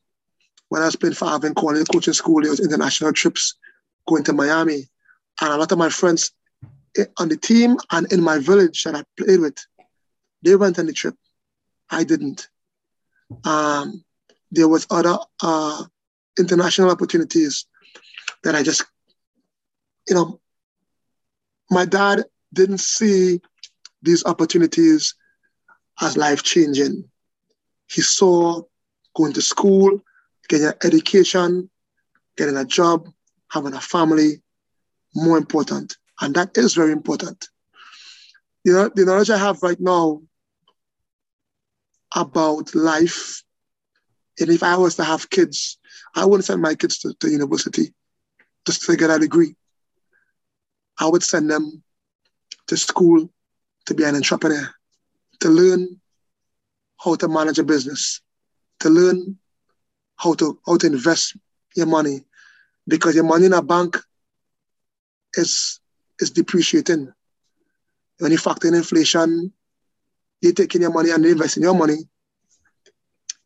When 0.69 0.81
I 0.81 0.85
was 0.85 0.95
playing 0.95 1.13
for 1.13 1.25
Alvin 1.25 1.53
Corneal 1.53 1.85
coaching 1.85 2.13
school, 2.15 2.41
there 2.41 2.49
was 2.49 2.59
international 2.59 3.13
trips 3.13 3.53
going 4.07 4.23
to 4.23 4.33
Miami. 4.33 4.87
And 5.41 5.53
a 5.53 5.57
lot 5.57 5.71
of 5.71 5.77
my 5.77 5.89
friends 5.89 6.31
on 7.17 7.29
the 7.29 7.37
team 7.37 7.77
and 7.91 8.11
in 8.11 8.21
my 8.23 8.39
village 8.39 8.83
that 8.83 8.95
I 8.95 9.03
played 9.17 9.39
with, 9.39 9.57
they 10.41 10.55
went 10.55 10.79
on 10.79 10.87
the 10.87 10.93
trip. 10.93 11.15
I 11.89 12.03
didn't. 12.03 12.49
Um, 13.43 14.03
there 14.51 14.67
was 14.67 14.87
other 14.89 15.17
uh, 15.41 15.83
international 16.39 16.89
opportunities 16.89 17.65
that 18.43 18.55
I 18.55 18.63
just, 18.63 18.85
you 20.07 20.15
know, 20.15 20.39
my 21.69 21.85
dad 21.85 22.23
didn't 22.53 22.79
see 22.79 23.41
these 24.01 24.25
opportunities 24.25 25.15
as 26.01 26.15
life 26.15 26.43
changing. 26.43 27.03
He 27.89 28.01
saw 28.01 28.61
going 29.15 29.33
to 29.33 29.41
school, 29.41 30.01
getting 30.47 30.67
an 30.67 30.73
education, 30.83 31.69
getting 32.37 32.55
a 32.55 32.65
job, 32.65 33.09
having 33.49 33.73
a 33.73 33.81
family 33.81 34.41
more 35.15 35.37
important. 35.37 35.95
And 36.21 36.35
that 36.35 36.57
is 36.57 36.73
very 36.73 36.91
important. 36.91 37.47
You 38.63 38.73
know, 38.73 38.89
the 38.93 39.05
knowledge 39.05 39.29
I 39.29 39.37
have 39.37 39.63
right 39.63 39.79
now 39.79 40.21
about 42.15 42.73
life, 42.75 43.43
and 44.39 44.49
if 44.49 44.63
I 44.63 44.77
was 44.77 44.95
to 44.95 45.03
have 45.03 45.29
kids, 45.29 45.77
I 46.15 46.25
wouldn't 46.25 46.45
send 46.45 46.61
my 46.61 46.75
kids 46.75 46.99
to, 46.99 47.13
to 47.19 47.29
university 47.29 47.93
just 48.65 48.83
to 48.83 48.95
get 48.95 49.09
a 49.09 49.19
degree. 49.19 49.55
I 50.99 51.07
would 51.07 51.23
send 51.23 51.49
them 51.49 51.83
to 52.67 52.77
school 52.77 53.29
to 53.85 53.93
be 53.93 54.03
an 54.03 54.15
entrepreneur, 54.15 54.69
to 55.39 55.49
learn 55.49 56.01
how 56.99 57.15
to 57.15 57.27
manage 57.27 57.59
a 57.59 57.63
business, 57.63 58.21
to 58.79 58.89
learn 58.89 59.37
how 60.17 60.33
to 60.33 60.59
how 60.65 60.77
to 60.77 60.87
invest 60.87 61.37
your 61.75 61.85
money, 61.85 62.25
because 62.87 63.15
your 63.15 63.23
money 63.23 63.45
in 63.45 63.53
a 63.53 63.61
bank 63.61 63.97
is 65.35 65.79
is 66.19 66.31
depreciating. 66.31 67.11
When 68.19 68.31
you 68.31 68.37
factor 68.37 68.67
in 68.67 68.73
inflation, 68.73 69.53
you're 70.41 70.53
taking 70.53 70.81
your 70.81 70.91
money 70.91 71.11
and 71.11 71.25
investing 71.25 71.63
your 71.63 71.75
money, 71.75 71.97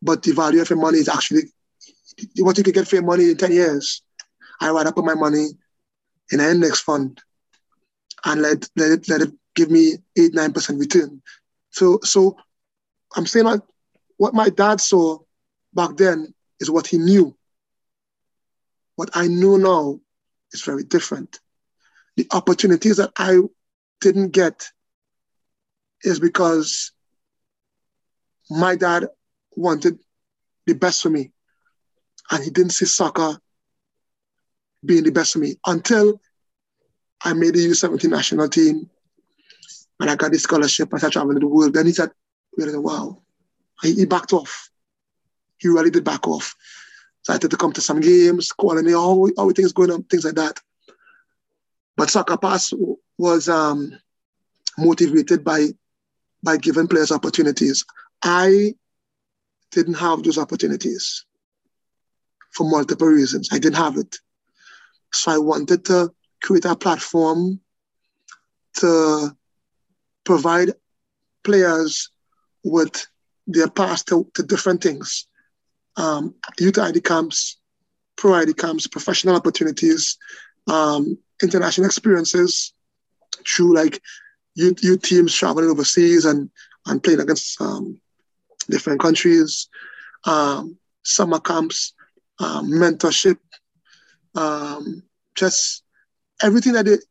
but 0.00 0.22
the 0.22 0.32
value 0.32 0.62
of 0.62 0.70
your 0.70 0.78
money 0.78 0.98
is 0.98 1.08
actually 1.08 1.42
what 2.38 2.56
you 2.56 2.64
can 2.64 2.72
get 2.72 2.88
for 2.88 2.96
your 2.96 3.04
money 3.04 3.30
in 3.30 3.36
10 3.36 3.52
years. 3.52 4.02
I 4.60 4.70
rather 4.70 4.92
put 4.92 5.04
my 5.04 5.14
money 5.14 5.48
in 6.30 6.40
an 6.40 6.50
index 6.50 6.80
fund 6.80 7.20
and 8.24 8.42
let, 8.42 8.68
let 8.76 8.92
it 8.92 9.08
let 9.08 9.22
it 9.22 9.32
give 9.54 9.70
me 9.70 9.96
eight, 10.16 10.34
nine 10.34 10.52
percent 10.52 10.78
return. 10.78 11.20
So 11.70 11.98
so 12.02 12.36
I'm 13.16 13.26
saying 13.26 13.46
that 13.46 13.62
what 14.16 14.34
my 14.34 14.48
dad 14.48 14.80
saw 14.80 15.18
back 15.74 15.96
then 15.96 16.32
is 16.60 16.70
what 16.70 16.86
he 16.86 16.98
knew. 16.98 17.36
What 18.96 19.10
I 19.14 19.28
know 19.28 19.56
now 19.56 20.00
is 20.52 20.62
very 20.62 20.84
different. 20.84 21.40
The 22.16 22.26
opportunities 22.32 22.98
that 22.98 23.12
I 23.16 23.38
didn't 24.00 24.30
get 24.30 24.68
is 26.02 26.20
because 26.20 26.92
my 28.50 28.76
dad 28.76 29.08
wanted 29.56 29.98
the 30.66 30.74
best 30.74 31.02
for 31.02 31.10
me. 31.10 31.32
And 32.30 32.42
he 32.44 32.50
didn't 32.50 32.72
see 32.72 32.86
soccer 32.86 33.38
being 34.84 35.04
the 35.04 35.10
best 35.10 35.34
for 35.34 35.38
me 35.38 35.56
until 35.66 36.20
I 37.24 37.34
made 37.34 37.54
the 37.54 37.66
U17 37.66 38.10
national 38.10 38.48
team 38.48 38.90
and 40.00 40.10
I 40.10 40.16
got 40.16 40.32
the 40.32 40.38
scholarship. 40.38 40.92
and 40.92 41.04
I 41.04 41.08
traveled 41.08 41.40
the 41.40 41.46
world. 41.46 41.74
Then 41.74 41.86
he 41.86 41.92
said, 41.92 42.10
wow. 42.58 43.22
He 43.82 44.04
backed 44.04 44.32
off. 44.32 44.70
He 45.58 45.68
really 45.68 45.90
did 45.90 46.04
back 46.04 46.26
off. 46.26 46.56
So 47.22 47.32
I 47.32 47.34
had 47.34 47.42
to 47.42 47.56
come 47.56 47.72
to 47.72 47.80
some 47.80 48.00
games, 48.00 48.50
calling 48.52 48.84
me, 48.84 48.94
all, 48.94 49.30
all 49.36 49.50
things 49.52 49.72
going 49.72 49.90
on, 49.90 50.02
things 50.04 50.24
like 50.24 50.34
that. 50.34 50.58
But 51.96 52.10
Soccer 52.10 52.36
Pass 52.36 52.72
was 53.18 53.48
um, 53.48 53.98
motivated 54.78 55.44
by 55.44 55.68
by 56.42 56.56
giving 56.56 56.88
players 56.88 57.12
opportunities. 57.12 57.84
I 58.22 58.74
didn't 59.70 59.94
have 59.94 60.22
those 60.22 60.38
opportunities 60.38 61.24
for 62.50 62.68
multiple 62.68 63.06
reasons. 63.06 63.48
I 63.52 63.58
didn't 63.58 63.76
have 63.76 63.96
it. 63.96 64.18
So 65.12 65.30
I 65.30 65.38
wanted 65.38 65.84
to 65.86 66.12
create 66.42 66.64
a 66.64 66.74
platform 66.74 67.60
to 68.78 69.36
provide 70.24 70.72
players 71.44 72.10
with 72.64 73.06
their 73.46 73.68
path 73.68 74.04
to, 74.06 74.28
to 74.34 74.42
different 74.42 74.82
things. 74.82 75.26
Um, 75.96 76.34
youth 76.58 76.78
ID 76.78 77.00
camps, 77.00 77.58
pro 78.16 78.34
ID 78.34 78.54
camps, 78.54 78.86
professional 78.86 79.36
opportunities, 79.36 80.16
um, 80.68 81.18
international 81.42 81.86
experiences 81.86 82.72
through 83.46 83.74
like 83.74 84.00
youth, 84.54 84.82
youth 84.82 85.02
teams 85.02 85.34
traveling 85.34 85.70
overseas 85.70 86.24
and, 86.24 86.50
and 86.86 87.02
playing 87.02 87.20
against 87.20 87.60
um, 87.60 88.00
different 88.70 89.00
countries, 89.00 89.68
um, 90.24 90.78
summer 91.04 91.40
camps, 91.40 91.94
um, 92.38 92.70
mentorship, 92.70 93.38
um, 94.34 95.02
just 95.34 95.82
everything 96.42 96.72
that 96.72 96.88
is 96.88 97.06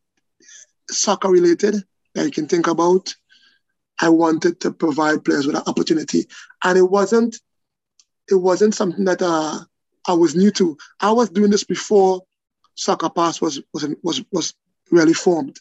soccer 0.89 1.29
related 1.29 1.75
that 2.15 2.25
you 2.25 2.31
can 2.31 2.47
think 2.47 2.67
about. 2.67 3.13
I 3.99 4.09
wanted 4.09 4.59
to 4.61 4.71
provide 4.71 5.23
players 5.23 5.45
with 5.45 5.55
an 5.55 5.63
opportunity, 5.67 6.27
and 6.63 6.77
it 6.77 6.89
wasn't 6.89 7.37
it 8.29 8.35
wasn't 8.35 8.75
something 8.75 9.05
that 9.05 9.21
uh, 9.21 9.59
I 10.07 10.13
was 10.13 10.35
new 10.35 10.51
to. 10.51 10.77
I 10.99 11.11
was 11.11 11.29
doing 11.29 11.51
this 11.51 11.63
before 11.63 12.21
Soccer 12.75 13.09
Pass 13.09 13.41
was 13.41 13.61
was 13.73 13.87
was 14.03 14.23
was 14.31 14.53
really 14.91 15.13
formed. 15.13 15.57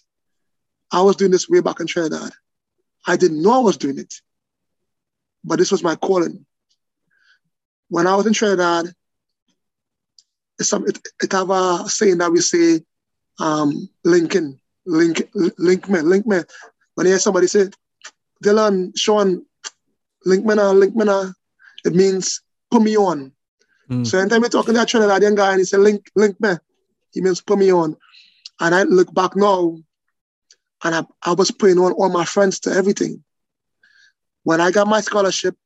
I 0.92 1.02
was 1.02 1.16
doing 1.16 1.30
this 1.30 1.48
way 1.48 1.60
back 1.60 1.80
in 1.80 1.86
Trinidad. 1.86 2.32
I 3.06 3.16
didn't 3.16 3.42
know 3.42 3.52
I 3.52 3.58
was 3.64 3.76
doing 3.76 3.98
it, 3.98 4.14
but 5.44 5.58
this 5.58 5.70
was 5.70 5.82
my 5.82 5.96
calling. 5.96 6.44
When 7.88 8.06
I 8.06 8.14
was 8.14 8.26
in 8.26 8.32
Trinidad, 8.32 8.92
it's 10.58 10.68
some, 10.68 10.86
it, 10.86 10.98
it 11.22 11.32
have 11.32 11.50
a 11.50 11.88
saying 11.88 12.18
that 12.18 12.30
we 12.30 12.40
say, 12.40 12.82
um, 13.40 13.88
linking, 14.04 14.60
link, 14.84 15.28
link 15.34 15.88
me, 15.88 16.00
link 16.00 16.26
me. 16.26 16.40
When 16.94 17.06
you 17.06 17.12
hear 17.12 17.18
somebody 17.18 17.46
say, 17.46 17.68
Dylan, 18.44 18.92
Sean, 18.96 19.44
link 20.24 20.44
me 20.44 20.54
now, 20.54 20.72
link 20.72 20.94
me 20.94 21.04
now, 21.04 21.32
it 21.84 21.94
means 21.94 22.42
put 22.70 22.82
me 22.82 22.96
on. 22.96 23.32
Mm. 23.90 24.06
So 24.06 24.18
anytime 24.18 24.42
you're 24.42 24.50
talking 24.50 24.74
to 24.74 24.82
a 24.82 24.86
Trinidadian 24.86 25.36
guy 25.36 25.50
and 25.50 25.60
he 25.60 25.64
said, 25.64 25.80
link, 25.80 26.10
link 26.14 26.40
me, 26.40 26.54
he 27.12 27.20
means 27.20 27.40
put 27.40 27.58
me 27.58 27.72
on. 27.72 27.96
And 28.60 28.74
I 28.74 28.84
look 28.84 29.12
back 29.12 29.36
now 29.36 29.78
and 30.84 30.94
I, 30.94 31.04
I 31.22 31.32
was 31.32 31.50
putting 31.50 31.78
on 31.78 31.92
all 31.92 32.08
my 32.08 32.24
friends 32.24 32.60
to 32.60 32.70
everything. 32.70 33.22
When 34.44 34.60
I 34.60 34.70
got 34.70 34.86
my 34.86 35.00
scholarship, 35.00 35.56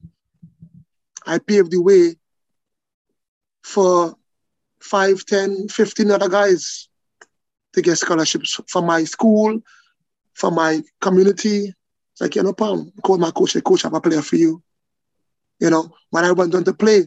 I 1.26 1.38
paved 1.38 1.70
the 1.70 1.80
way 1.80 2.16
for 3.62 4.16
five, 4.80 5.24
10, 5.24 5.68
15 5.68 6.10
other 6.10 6.28
guys 6.28 6.88
to 7.72 7.82
get 7.82 7.96
scholarships 7.96 8.60
from 8.68 8.86
my 8.86 9.04
school, 9.04 9.60
from 10.34 10.54
my 10.54 10.82
community. 11.00 11.72
It's 12.12 12.20
like, 12.20 12.36
you 12.36 12.42
know, 12.42 12.52
Pam, 12.52 12.92
call 13.02 13.18
my 13.18 13.30
coach, 13.30 13.52
say, 13.52 13.60
coach, 13.60 13.84
I'm 13.84 13.94
a 13.94 14.00
player 14.00 14.22
for 14.22 14.36
you. 14.36 14.62
You 15.60 15.70
know, 15.70 15.94
when 16.10 16.24
I 16.24 16.32
went 16.32 16.54
on 16.54 16.64
to 16.64 16.74
play, 16.74 17.04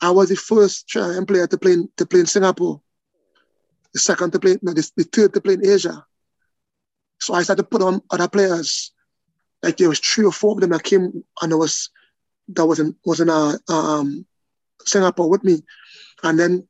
I 0.00 0.10
was 0.10 0.28
the 0.28 0.36
first 0.36 0.86
Chilean 0.86 1.26
player 1.26 1.46
to 1.46 1.58
play 1.58 1.72
in, 1.72 1.88
to 1.96 2.06
play 2.06 2.20
in 2.20 2.26
Singapore, 2.26 2.80
the 3.92 4.00
second 4.00 4.32
to 4.32 4.38
play, 4.38 4.56
no, 4.62 4.72
the, 4.72 4.90
the 4.96 5.04
third 5.04 5.34
to 5.34 5.40
play 5.40 5.54
in 5.54 5.66
Asia. 5.66 6.04
So 7.18 7.34
I 7.34 7.42
started 7.42 7.62
to 7.62 7.68
put 7.68 7.82
on 7.82 8.00
other 8.10 8.28
players. 8.28 8.92
Like 9.62 9.76
there 9.76 9.90
was 9.90 10.00
three 10.00 10.24
or 10.24 10.32
four 10.32 10.52
of 10.52 10.60
them 10.60 10.70
that 10.70 10.84
came 10.84 11.22
and 11.42 11.52
there 11.52 11.58
was 11.58 11.90
that 12.48 12.66
was 12.66 12.80
in 12.80 12.96
was 13.04 13.20
in 13.20 13.28
a 13.28 13.58
um, 13.68 14.24
Singapore 14.84 15.28
with 15.28 15.44
me. 15.44 15.62
And 16.22 16.38
then 16.38 16.66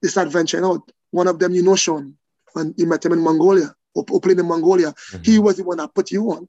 they 0.00 0.08
started 0.08 0.32
venturing 0.32 0.64
out. 0.64 0.90
One 1.10 1.28
of 1.28 1.38
them, 1.38 1.52
you 1.52 1.62
know, 1.62 1.76
Sean, 1.76 2.16
when 2.52 2.74
you 2.78 2.86
met 2.86 3.04
him 3.04 3.12
in 3.12 3.20
Mongolia, 3.20 3.74
or, 3.94 4.04
or 4.10 4.20
playing 4.20 4.38
in 4.38 4.46
Mongolia, 4.46 4.92
mm-hmm. 4.92 5.22
he 5.22 5.38
was 5.38 5.56
the 5.56 5.64
one 5.64 5.78
that 5.78 5.94
put 5.94 6.10
you 6.10 6.30
on. 6.30 6.48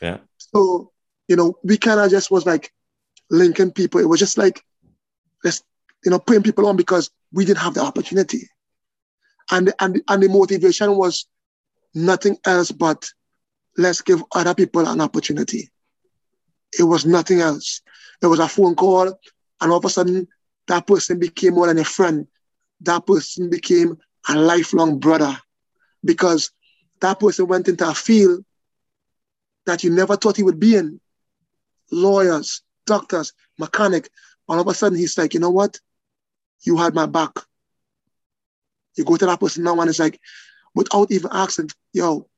Yeah. 0.00 0.18
So, 0.36 0.92
you 1.28 1.36
know, 1.36 1.58
we 1.64 1.78
kind 1.78 1.98
of 1.98 2.10
just 2.10 2.30
was 2.30 2.46
like 2.46 2.72
linking 3.32 3.72
people. 3.72 4.00
It 4.00 4.08
was 4.08 4.20
just 4.20 4.38
like, 4.38 4.62
let's, 5.42 5.64
you 6.04 6.10
know, 6.12 6.20
putting 6.20 6.44
people 6.44 6.66
on 6.66 6.76
because 6.76 7.10
we 7.32 7.44
didn't 7.44 7.58
have 7.58 7.74
the 7.74 7.82
opportunity. 7.82 8.48
And, 9.50 9.72
and, 9.80 10.00
and 10.06 10.22
the 10.22 10.28
motivation 10.28 10.96
was 10.96 11.26
nothing 11.94 12.36
else 12.44 12.70
but 12.70 13.08
let's 13.76 14.02
give 14.02 14.22
other 14.34 14.54
people 14.54 14.86
an 14.86 15.00
opportunity. 15.00 15.70
It 16.78 16.84
was 16.84 17.04
nothing 17.04 17.40
else. 17.40 17.80
It 18.22 18.26
was 18.26 18.38
a 18.38 18.48
phone 18.48 18.76
call, 18.76 19.08
and 19.08 19.70
all 19.72 19.78
of 19.78 19.84
a 19.84 19.90
sudden, 19.90 20.28
that 20.68 20.86
person 20.86 21.18
became 21.18 21.54
more 21.54 21.66
than 21.66 21.78
a 21.78 21.84
friend. 21.84 22.26
That 22.82 23.06
person 23.06 23.50
became 23.50 23.98
a 24.28 24.36
lifelong 24.36 24.98
brother 24.98 25.36
because 26.04 26.50
that 27.00 27.18
person 27.18 27.46
went 27.46 27.68
into 27.68 27.88
a 27.88 27.94
field 27.94 28.44
that 29.66 29.84
you 29.84 29.90
never 29.90 30.16
thought 30.16 30.36
he 30.36 30.42
would 30.42 30.60
be 30.60 30.76
in. 30.76 31.00
Lawyers, 31.90 32.62
doctors, 32.86 33.32
mechanic. 33.58 34.10
All 34.48 34.60
of 34.60 34.66
a 34.66 34.74
sudden, 34.74 34.98
he's 34.98 35.16
like, 35.16 35.34
you 35.34 35.40
know 35.40 35.50
what? 35.50 35.78
You 36.62 36.76
had 36.76 36.94
my 36.94 37.06
back. 37.06 37.32
You 38.96 39.04
go 39.04 39.16
to 39.16 39.26
that 39.26 39.40
person 39.40 39.64
now 39.64 39.80
and 39.80 39.88
it's 39.88 39.98
like, 39.98 40.20
without 40.74 41.10
even 41.10 41.30
asking, 41.32 41.70
yo, 41.92 42.28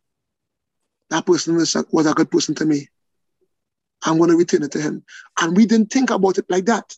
that 1.11 1.27
person 1.27 1.57
was 1.57 1.75
a, 1.75 1.85
was 1.91 2.07
a 2.07 2.15
good 2.15 2.31
person 2.31 2.55
to 2.57 2.65
me. 2.65 2.89
I'm 4.05 4.19
going 4.19 4.31
to 4.31 4.37
return 4.37 4.63
it 4.63 4.73
to 4.73 4.81
him. 4.81 5.05
And 5.41 5.57
we 5.57 5.67
didn't 5.67 5.91
think 5.91 6.11
about 6.11 6.39
it 6.39 6.47
like 6.49 6.67
that. 6.67 6.95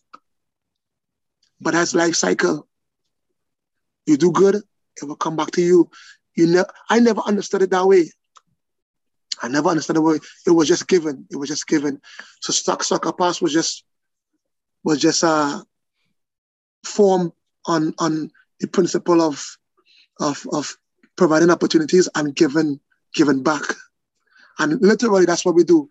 But 1.60 1.73
that's 1.73 1.94
life 1.94 2.14
cycle. 2.16 2.68
You 4.06 4.16
do 4.16 4.31
good, 4.32 4.56
it 4.56 5.05
will 5.05 5.16
come 5.16 5.36
back 5.36 5.51
to 5.52 5.62
you. 5.62 5.90
You 6.35 6.47
ne- 6.47 6.73
I 6.90 7.01
never 7.01 7.20
understood 7.23 7.62
it 7.62 7.70
that 7.70 7.86
way. 7.86 8.10
I 9.43 9.49
never 9.49 9.69
understood 9.69 9.97
the 9.97 10.03
way 10.03 10.19
it 10.47 10.51
was 10.51 10.69
just 10.69 10.89
given. 10.89 11.27
It 11.31 11.37
was 11.37 11.49
just 11.49 11.67
given. 11.67 12.01
So 12.41 12.53
stock 12.53 12.83
soccer 12.83 13.13
pass 13.13 13.41
was 13.41 13.53
just 13.53 13.85
was 14.85 15.01
just 15.01 15.23
a 15.23 15.29
uh, 15.29 15.61
form 16.85 17.33
on 17.67 17.95
on 17.99 18.31
the 18.61 18.69
principle 18.69 19.21
of 19.21 19.45
of 20.21 20.47
of 20.53 20.77
providing 21.17 21.51
opportunities 21.51 22.09
and 22.15 22.35
giving 22.35 22.81
giving 23.15 23.43
back. 23.43 23.63
And 24.59 24.81
literally 24.81 25.27
that's 25.27 25.45
what 25.45 25.55
we 25.55 25.65
do. 25.65 25.91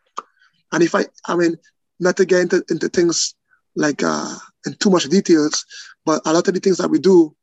And 0.71 0.83
if 0.83 0.95
I 0.95 1.05
I 1.27 1.35
mean 1.35 1.57
not 1.99 2.17
to 2.17 2.25
get 2.25 2.41
into, 2.41 2.63
into 2.69 2.89
things 2.89 3.35
like 3.75 4.03
uh, 4.03 4.35
in 4.65 4.73
too 4.75 4.89
much 4.89 5.05
details, 5.05 5.65
but 6.05 6.21
a 6.25 6.33
lot 6.33 6.47
of 6.47 6.53
the 6.53 6.59
things 6.59 6.77
that 6.77 6.89
we 6.89 6.99
do 6.99 7.35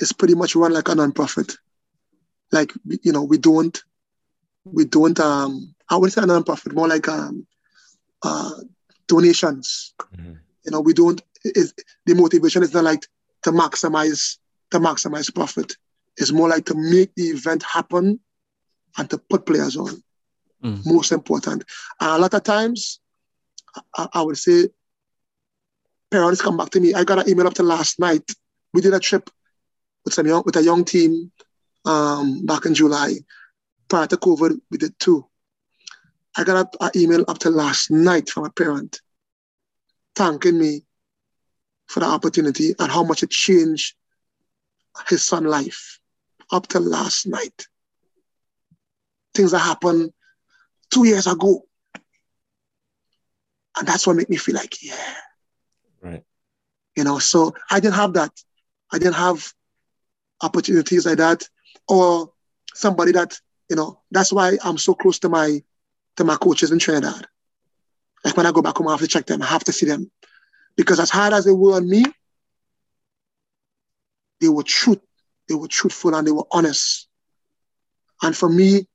is 0.00 0.12
pretty 0.12 0.34
much 0.34 0.56
run 0.56 0.72
like 0.72 0.88
a 0.88 0.94
non-profit. 0.94 1.56
Like 2.50 2.72
you 3.02 3.12
know, 3.12 3.22
we 3.22 3.38
don't 3.38 3.82
we 4.64 4.84
don't 4.84 5.18
um 5.20 5.74
I 5.90 5.96
wouldn't 5.96 6.12
say 6.14 6.24
non-profit, 6.24 6.74
more 6.74 6.88
like 6.88 7.08
um 7.08 7.46
uh 8.22 8.52
donations. 9.08 9.94
Mhm. 10.16 10.38
You 10.64 10.70
know, 10.70 10.80
we 10.80 10.92
don't 10.94 11.20
is 11.44 11.74
the 12.06 12.14
motivation 12.14 12.62
is 12.62 12.72
not 12.72 12.84
like 12.84 13.06
to 13.42 13.50
maximize 13.50 14.38
to 14.70 14.78
maximize 14.78 15.34
profit. 15.34 15.76
It's 16.16 16.32
more 16.32 16.48
like 16.48 16.66
to 16.66 16.74
make 16.74 17.14
the 17.14 17.24
event 17.24 17.62
happen 17.62 18.20
and 18.96 19.10
to 19.10 19.18
put 19.18 19.46
players 19.46 19.76
on. 19.76 20.02
Mm. 20.62 20.86
Most 20.86 21.10
important. 21.12 21.64
And 22.00 22.10
a 22.10 22.18
lot 22.18 22.34
of 22.34 22.42
times 22.44 23.00
I, 23.96 24.06
I 24.12 24.22
would 24.22 24.38
say 24.38 24.68
parents 26.10 26.42
come 26.42 26.56
back 26.56 26.70
to 26.70 26.80
me. 26.80 26.94
I 26.94 27.04
got 27.04 27.18
an 27.18 27.28
email 27.28 27.46
up 27.46 27.54
to 27.54 27.62
last 27.62 27.98
night. 27.98 28.30
We 28.72 28.80
did 28.80 28.94
a 28.94 29.00
trip 29.00 29.30
with 30.04 30.14
some 30.14 30.26
young 30.26 30.42
with 30.44 30.56
a 30.56 30.62
young 30.62 30.84
team 30.84 31.32
um, 31.84 32.46
back 32.46 32.66
in 32.66 32.74
July. 32.74 33.14
To 33.92 34.16
COVID, 34.16 34.58
we 34.70 34.78
did 34.78 34.98
two. 34.98 35.26
I 36.34 36.44
got 36.44 36.74
an 36.80 36.90
email 36.96 37.26
up 37.28 37.36
to 37.40 37.50
last 37.50 37.90
night 37.90 38.30
from 38.30 38.46
a 38.46 38.50
parent 38.50 39.02
thanking 40.16 40.58
me 40.58 40.86
for 41.88 42.00
the 42.00 42.06
opportunity 42.06 42.74
and 42.78 42.90
how 42.90 43.04
much 43.04 43.22
it 43.22 43.28
changed 43.28 43.94
his 45.10 45.22
son's 45.22 45.44
life 45.46 45.98
up 46.50 46.68
to 46.68 46.80
last 46.80 47.26
night. 47.26 47.66
Things 49.34 49.50
that 49.50 49.58
happened 49.58 50.14
two 50.90 51.06
years 51.06 51.26
ago. 51.26 51.62
And 53.76 53.86
that's 53.86 54.06
what 54.06 54.16
made 54.16 54.30
me 54.30 54.36
feel 54.38 54.54
like, 54.54 54.82
yeah, 54.82 55.14
Right. 56.00 56.24
you 56.96 57.04
know. 57.04 57.18
So 57.18 57.54
I 57.70 57.78
didn't 57.78 57.96
have 57.96 58.14
that. 58.14 58.32
I 58.90 58.98
didn't 58.98 59.16
have 59.16 59.52
opportunities 60.42 61.04
like 61.04 61.18
that, 61.18 61.46
or 61.88 62.32
somebody 62.74 63.12
that 63.12 63.38
you 63.72 63.76
know. 63.76 63.98
That's 64.10 64.30
why 64.30 64.58
I'm 64.62 64.76
so 64.76 64.92
close 64.94 65.18
to 65.20 65.30
my 65.30 65.62
to 66.18 66.24
my 66.24 66.36
coaches 66.36 66.70
in 66.70 66.78
Trinidad. 66.78 67.26
Like 68.22 68.36
when 68.36 68.44
I 68.44 68.52
go 68.52 68.60
back 68.60 68.76
home, 68.76 68.88
I 68.88 68.90
have 68.90 69.00
to 69.00 69.08
check 69.08 69.24
them. 69.24 69.40
I 69.40 69.46
have 69.46 69.64
to 69.64 69.72
see 69.72 69.86
them 69.86 70.10
because 70.76 71.00
as 71.00 71.08
hard 71.08 71.32
as 71.32 71.46
they 71.46 71.52
were 71.52 71.76
on 71.76 71.88
me, 71.88 72.04
they 74.42 74.50
were 74.50 74.62
truth. 74.62 75.00
They 75.48 75.54
were 75.54 75.68
truthful 75.68 76.14
and 76.14 76.26
they 76.26 76.32
were 76.32 76.44
honest. 76.52 77.08
And 78.22 78.36
for 78.36 78.50
me, 78.50 78.86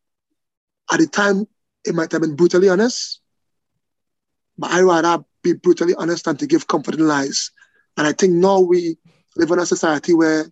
at 0.91 0.99
the 0.99 1.07
time, 1.07 1.47
it 1.83 1.95
might 1.95 2.11
have 2.11 2.21
been 2.21 2.35
brutally 2.35 2.69
honest, 2.69 3.19
but 4.59 4.69
I 4.71 4.81
rather 4.81 5.25
be 5.41 5.53
brutally 5.53 5.95
honest 5.95 6.25
than 6.25 6.37
to 6.37 6.45
give 6.45 6.67
comforting 6.67 7.07
lies. 7.07 7.49
And 7.97 8.05
I 8.05 8.13
think 8.13 8.33
now 8.33 8.59
we 8.59 8.97
live 9.35 9.49
in 9.49 9.59
a 9.59 9.65
society 9.65 10.13
where 10.13 10.45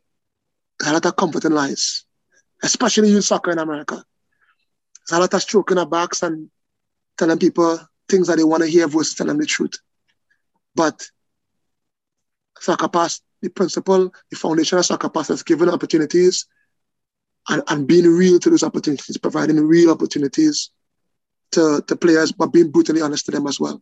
a 0.83 0.93
lot 0.93 1.05
of 1.05 1.15
comforting 1.15 1.51
lies, 1.51 2.05
especially 2.63 3.11
in 3.15 3.21
soccer 3.21 3.51
in 3.51 3.59
America. 3.59 4.03
There's 5.07 5.17
a 5.17 5.21
lot 5.21 5.33
of 5.33 5.41
stroking 5.41 5.77
our 5.77 5.85
backs 5.85 6.23
and 6.23 6.49
telling 7.17 7.39
people 7.39 7.79
things 8.09 8.27
that 8.27 8.37
they 8.37 8.43
want 8.43 8.63
to 8.63 8.69
hear 8.69 8.87
versus 8.87 9.15
telling 9.15 9.37
the 9.37 9.45
truth. 9.45 9.73
But 10.75 11.07
soccer 12.59 12.87
pass, 12.87 13.21
the 13.41 13.49
principle, 13.49 14.11
the 14.29 14.35
foundation 14.35 14.77
of 14.77 14.85
soccer 14.85 15.09
pass 15.09 15.29
is 15.29 15.43
giving 15.43 15.69
opportunities 15.69 16.47
and, 17.49 17.61
and 17.67 17.87
being 17.87 18.07
real 18.07 18.39
to 18.39 18.49
those 18.49 18.63
opportunities, 18.63 19.17
providing 19.17 19.59
real 19.65 19.91
opportunities 19.91 20.71
to, 21.51 21.83
to 21.87 21.95
players, 21.95 22.31
but 22.31 22.47
being 22.47 22.71
brutally 22.71 23.01
honest 23.01 23.25
to 23.25 23.31
them 23.31 23.47
as 23.47 23.59
well. 23.59 23.81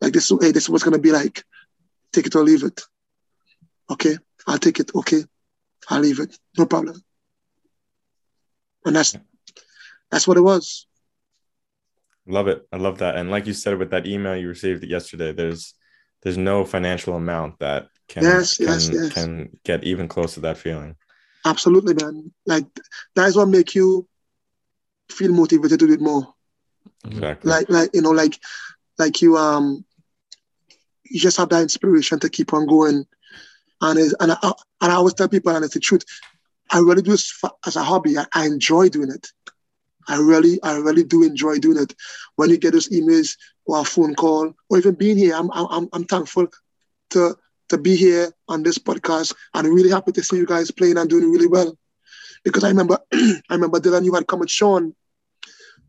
Like 0.00 0.12
this, 0.12 0.30
hey, 0.40 0.52
this 0.52 0.64
is 0.64 0.70
what's 0.70 0.84
gonna 0.84 0.98
be 0.98 1.12
like. 1.12 1.44
Take 2.12 2.26
it 2.26 2.34
or 2.34 2.42
leave 2.42 2.62
it. 2.62 2.80
Okay, 3.90 4.16
I'll 4.46 4.58
take 4.58 4.80
it. 4.80 4.90
Okay, 4.94 5.22
I'll 5.88 6.00
leave 6.00 6.20
it. 6.20 6.38
No 6.56 6.66
problem. 6.66 7.02
And 8.84 8.96
that's 8.96 9.16
that's 10.16 10.26
what 10.26 10.38
it 10.38 10.40
was. 10.40 10.86
Love 12.26 12.48
it. 12.48 12.66
I 12.72 12.78
love 12.78 12.98
that. 13.00 13.16
And 13.16 13.30
like 13.30 13.46
you 13.46 13.52
said 13.52 13.78
with 13.78 13.90
that 13.90 14.06
email 14.06 14.34
you 14.34 14.48
received 14.48 14.82
yesterday, 14.82 15.32
there's 15.32 15.74
there's 16.22 16.38
no 16.38 16.64
financial 16.64 17.16
amount 17.16 17.58
that 17.58 17.88
can 18.08 18.22
Yes, 18.22 18.56
can, 18.56 18.66
yes, 18.66 18.88
yes. 18.90 19.12
can 19.12 19.58
get 19.62 19.84
even 19.84 20.08
close 20.08 20.32
to 20.32 20.40
that 20.40 20.56
feeling. 20.56 20.96
Absolutely, 21.44 21.92
man. 21.92 22.32
Like 22.46 22.64
that 23.14 23.28
is 23.28 23.36
what 23.36 23.48
make 23.48 23.74
you 23.74 24.08
feel 25.10 25.32
motivated 25.32 25.80
to 25.80 25.86
do 25.86 25.92
it 25.92 26.00
more. 26.00 26.32
Exactly. 27.04 27.50
Like 27.50 27.68
like 27.68 27.90
you 27.92 28.00
know, 28.00 28.12
like 28.12 28.40
like 28.96 29.20
you 29.20 29.36
um 29.36 29.84
you 31.04 31.20
just 31.20 31.36
have 31.36 31.50
that 31.50 31.60
inspiration 31.60 32.18
to 32.20 32.30
keep 32.30 32.54
on 32.54 32.66
going. 32.66 33.04
And 33.82 33.98
it's, 33.98 34.14
and 34.18 34.32
I, 34.32 34.38
and 34.80 34.92
I 34.92 34.94
always 34.94 35.12
tell 35.12 35.28
people, 35.28 35.54
and 35.54 35.62
it's 35.62 35.74
the 35.74 35.80
truth, 35.80 36.04
I 36.70 36.78
really 36.78 37.02
do 37.02 37.10
this 37.10 37.30
for, 37.30 37.50
as 37.66 37.76
a 37.76 37.82
hobby. 37.82 38.16
I, 38.16 38.24
I 38.32 38.46
enjoy 38.46 38.88
doing 38.88 39.10
it. 39.10 39.28
I 40.08 40.18
really, 40.18 40.62
I 40.62 40.76
really 40.76 41.04
do 41.04 41.22
enjoy 41.22 41.58
doing 41.58 41.78
it. 41.78 41.94
When 42.36 42.50
you 42.50 42.58
get 42.58 42.72
those 42.72 42.88
emails 42.90 43.36
or 43.66 43.80
a 43.80 43.84
phone 43.84 44.14
call 44.14 44.54
or 44.70 44.78
even 44.78 44.94
being 44.94 45.16
here, 45.18 45.34
I'm, 45.34 45.50
I'm, 45.52 45.88
I'm 45.92 46.04
thankful 46.04 46.48
to 47.10 47.36
to 47.68 47.78
be 47.78 47.96
here 47.96 48.30
on 48.48 48.62
this 48.62 48.78
podcast 48.78 49.34
and 49.54 49.66
really 49.68 49.90
happy 49.90 50.12
to 50.12 50.22
see 50.22 50.36
you 50.36 50.46
guys 50.46 50.70
playing 50.70 50.98
and 50.98 51.10
doing 51.10 51.30
really 51.32 51.48
well. 51.48 51.76
Because 52.44 52.62
I 52.62 52.68
remember, 52.68 52.98
I 53.12 53.40
remember 53.50 53.80
Dylan, 53.80 54.04
you 54.04 54.14
had 54.14 54.28
come 54.28 54.38
with 54.40 54.50
Sean 54.50 54.94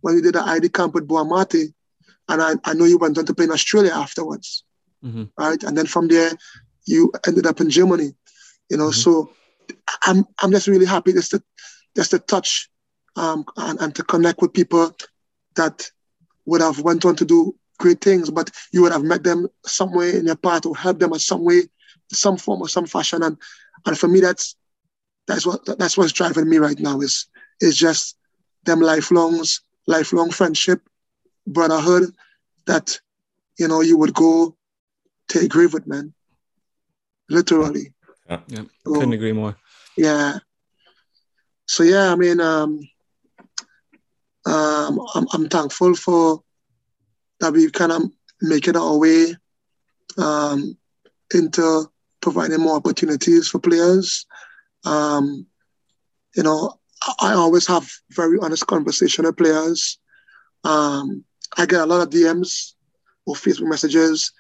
when 0.02 0.15
you 0.15 0.22
did 0.22 0.35
the 0.35 0.41
ID 0.41 0.69
camp 0.69 0.94
with 0.95 1.07
Boamate, 1.07 1.73
and 2.30 2.41
I, 2.41 2.53
I 2.65 2.73
know 2.73 2.85
you 2.85 2.98
went 2.98 3.18
on 3.18 3.26
to 3.26 3.34
play 3.34 3.45
in 3.45 3.52
Australia 3.52 3.91
afterwards 3.94 4.64
Mhm. 5.06 5.30
right? 5.38 5.61
And 5.64 5.77
then 5.77 5.85
from 5.85 6.07
there, 6.07 6.31
you 6.88 7.11
ended 7.27 7.45
up 7.45 7.61
in 7.61 7.69
Germany, 7.69 8.14
you 8.69 8.77
know. 8.77 8.89
Mhm. 8.89 8.94
So 9.03 9.30
I'm 10.03 10.26
I'm 10.41 10.52
just 10.52 10.68
really 10.68 10.85
happy 10.88 11.14
just 11.14 11.31
to 11.31 11.44
just 11.95 12.11
to 12.11 12.19
touch 12.19 12.69
um, 13.18 13.44
and, 13.57 13.80
and 13.81 13.95
to 13.95 14.03
connect 14.03 14.41
with 14.41 14.53
people 14.53 14.95
that 15.56 15.89
would 16.45 16.61
have 16.61 16.80
went 16.80 17.03
on 17.03 17.15
to 17.18 17.26
do 17.26 17.56
great 17.80 18.02
things, 18.02 18.30
but 18.30 18.49
you 18.72 18.81
would 18.81 18.91
have 18.91 19.03
met 19.03 19.23
them 19.23 19.48
somewhere 19.65 20.10
in 20.10 20.26
your 20.26 20.35
path 20.35 20.65
or 20.65 20.76
helped 20.76 20.99
them 20.99 21.14
in 21.14 21.19
some 21.19 21.44
way, 21.44 21.64
some 22.11 22.38
form 22.38 22.61
or 22.61 22.69
some 22.69 22.85
fashion. 22.85 23.23
And 23.23 23.38
and 23.85 23.98
for 23.98 24.07
me, 24.07 24.19
that's 24.22 24.56
that's 25.27 25.45
what 25.45 25.65
that's 25.77 25.98
what's 25.98 26.14
driving 26.14 26.49
me 26.49 26.57
right 26.57 26.80
now 26.80 27.02
is 27.02 27.26
is 27.60 27.77
just 27.77 28.15
them 28.64 28.80
lifelongs, 28.80 29.61
lifelong 29.88 30.30
friendship, 30.31 30.81
brotherhood 31.45 32.14
that 32.65 32.99
you 33.57 33.68
know 33.68 33.81
you 33.81 33.98
would 33.98 34.14
go 34.14 34.56
to 35.30 35.39
a 35.39 35.48
grave 35.48 35.73
with, 35.73 35.88
man. 35.88 36.14
Literally. 37.30 37.94
Yeah. 38.30 38.39
Yeah, 38.48 38.64
So, 38.85 38.94
Couldn't 38.94 39.14
agree 39.14 39.34
more. 39.34 39.56
yeah. 39.98 40.39
So 41.65 41.84
yeah, 41.84 42.11
I 42.11 42.15
mean, 42.15 42.39
um, 42.39 42.80
um, 44.47 44.99
I'm, 45.13 45.27
I'm 45.33 45.49
thankful 45.49 45.93
for 45.95 46.41
that 47.39 47.53
we 47.53 47.69
kind 47.69 47.91
of 47.91 48.03
making 48.41 48.77
our 48.77 48.97
way 48.97 49.35
um, 50.17 50.77
into 51.33 51.85
providing 52.21 52.61
more 52.61 52.77
opportunities 52.77 53.49
for 53.49 53.59
players. 53.59 54.25
Um, 54.85 55.45
you 56.35 56.43
know, 56.43 56.79
I, 57.03 57.31
I 57.31 57.33
always 57.33 57.67
have 57.67 57.89
very 58.11 58.37
honest 58.41 58.67
conversation 58.67 59.25
with 59.25 59.37
players. 59.37 59.99
Um, 60.63 61.25
I 61.57 61.65
get 61.65 61.81
a 61.81 61.85
lot 61.85 62.01
of 62.01 62.09
DMs 62.09 62.73
or 63.25 63.35
Facebook 63.35 63.69
messages, 63.69 64.31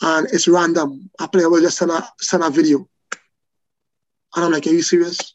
and 0.00 0.26
it's 0.32 0.48
random. 0.48 1.10
A 1.20 1.28
player 1.28 1.48
will 1.48 1.60
just 1.60 1.78
send 1.78 1.90
a 1.90 2.06
send 2.20 2.42
a 2.42 2.50
video, 2.50 2.88
and 4.34 4.44
I'm 4.44 4.52
like, 4.52 4.66
"Are 4.66 4.70
you 4.70 4.82
serious? 4.82 5.34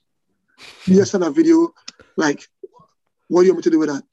You 0.86 0.96
just 0.96 1.12
send 1.12 1.24
a 1.24 1.32
video, 1.32 1.74
like, 2.16 2.48
what 3.28 3.42
do 3.42 3.48
you 3.48 3.54
want 3.54 3.60
me 3.60 3.64
to 3.64 3.70
do 3.72 3.80
with 3.80 3.90
that? 3.90 4.04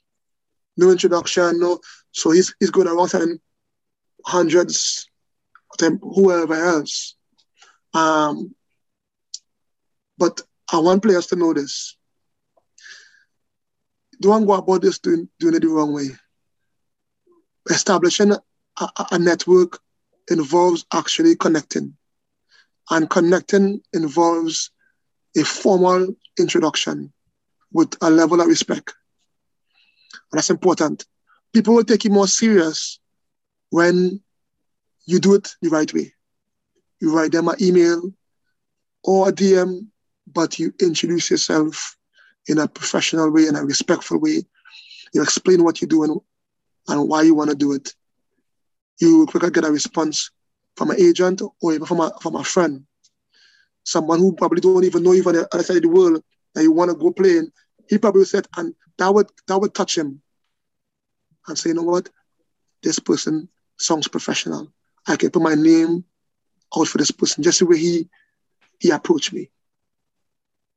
No 0.77 0.91
introduction, 0.91 1.61
no." 1.61 1.81
So 2.13 2.31
he's 2.31 2.55
he's 2.59 2.71
going 2.71 2.89
around 2.89 3.09
sending 3.09 3.41
hundreds 4.27 5.09
whoever 5.81 6.55
else. 6.55 7.17
Um, 7.93 8.55
but 10.19 10.41
I 10.73 10.79
want 10.79 11.03
players 11.03 11.27
to 11.29 11.37
know 11.37 11.53
this. 11.53 11.97
Don't 14.21 14.47
go 14.47 14.55
about 14.55 14.83
this 14.83 14.99
doing, 14.99 15.29
doing 15.39 15.55
it 15.55 15.61
the 15.61 15.69
wrong 15.69 15.93
way. 15.93 16.11
Establishing 17.69 18.33
a- 18.33 19.07
a 19.11 19.19
network 19.19 19.81
involves 20.31 20.85
actually 20.93 21.37
connecting. 21.37 21.97
And 22.91 23.11
connecting 23.11 23.83
involves 23.93 24.71
a 25.37 25.43
formal 25.43 26.15
introduction 26.39 27.13
with 27.73 27.97
a 28.03 28.11
level 28.11 28.41
of 28.41 28.47
respect. 28.47 28.95
And 30.31 30.39
that's 30.39 30.51
important. 30.51 31.05
People 31.53 31.75
will 31.75 31.85
take 31.85 32.05
you 32.05 32.11
more 32.11 32.29
serious 32.29 32.99
when 33.71 34.21
you 35.07 35.19
do 35.19 35.35
it 35.35 35.55
the 35.63 35.69
right 35.69 35.93
way. 35.93 36.13
You 37.01 37.15
write 37.15 37.33
them 37.33 37.49
an 37.49 37.57
email 37.61 38.13
or 39.03 39.29
a 39.29 39.33
DM, 39.33 39.87
but 40.27 40.59
you 40.59 40.73
introduce 40.81 41.31
yourself 41.31 41.97
in 42.49 42.59
a 42.59 42.69
professional 42.69 43.31
way, 43.31 43.47
in 43.47 43.57
a 43.57 43.65
respectful 43.65 44.19
way. 44.19 44.45
You 45.13 45.23
explain 45.23 45.63
what 45.63 45.81
you 45.81 45.87
do 45.87 46.05
and, 46.05 47.09
why 47.09 47.23
you 47.23 47.35
want 47.35 47.51
to 47.51 47.57
do 47.57 47.73
it. 47.73 47.95
You 49.01 49.19
will 49.19 49.27
quicker 49.27 49.51
get 49.51 49.65
a 49.65 49.71
response 49.71 50.31
from 50.77 50.91
an 50.91 51.01
agent 51.01 51.43
or 51.63 51.73
even 51.73 51.87
from 51.87 52.01
a, 52.01 52.13
from 52.21 52.37
a 52.37 52.45
friend, 52.45 52.85
someone 53.85 54.19
who 54.19 54.35
probably 54.35 54.61
don't 54.61 54.85
even 54.85 55.03
know 55.03 55.13
you 55.13 55.23
from 55.23 55.35
the 55.35 55.49
other 55.53 55.63
side 55.63 55.77
of 55.77 55.83
the 55.83 55.89
world 55.89 56.23
that 56.55 56.63
you 56.63 56.73
want 56.73 56.91
to 56.91 56.97
go 56.97 57.13
play 57.13 57.39
in, 57.39 57.53
he 57.89 57.99
probably 57.99 58.25
said, 58.25 58.47
and 58.57 58.75
that 58.99 59.13
would 59.13 59.29
that 59.47 59.59
would 59.59 59.75
touch 59.75 59.97
him 59.99 60.23
and 61.47 61.59
say, 61.59 61.71
you 61.71 61.75
know 61.75 61.83
what, 61.83 62.09
this 62.83 62.99
person 62.99 63.49
sounds 63.79 64.09
professional. 64.09 64.73
I 65.07 65.17
can 65.17 65.31
put 65.31 65.43
my 65.43 65.55
name 65.55 66.05
out 66.77 66.89
for 66.89 66.99
this 66.99 67.11
person, 67.11 67.43
just 67.43 67.59
the 67.59 67.67
way 67.67 67.79
he 67.79 68.09
he 68.79 68.91
approached 68.91 69.33
me. 69.33 69.51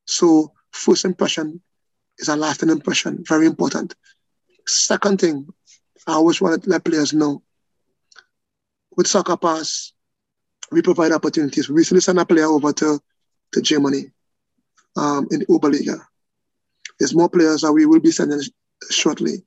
So 0.06 0.54
first 0.72 1.06
impression 1.06 1.62
is 2.18 2.30
a 2.30 2.36
lasting 2.36 2.70
impression, 2.70 3.24
very 3.28 3.46
important. 3.46 3.96
Second 4.66 5.20
thing, 5.22 5.48
I 6.08 6.14
always 6.14 6.42
want 6.42 6.64
to 6.64 6.70
let 6.70 6.84
players 6.84 7.14
know 7.14 7.44
with 8.98 9.08
Soccer 9.08 9.38
Pass, 9.38 9.94
we 10.72 10.82
provide 10.82 11.12
opportunities. 11.12 11.70
We 11.70 11.76
recently 11.76 12.02
sent 12.02 12.20
a 12.20 12.26
player 12.26 12.48
over 12.48 12.74
to, 12.74 13.00
to 13.54 13.62
Germany 13.62 14.12
um, 14.98 15.28
in 15.32 15.40
the 15.40 15.46
Oberliga. 15.46 16.02
There's 17.00 17.16
more 17.16 17.30
players 17.30 17.62
that 17.62 17.74
we 17.74 17.86
will 17.86 18.00
be 18.00 18.12
sending 18.12 18.42
shortly, 18.90 19.44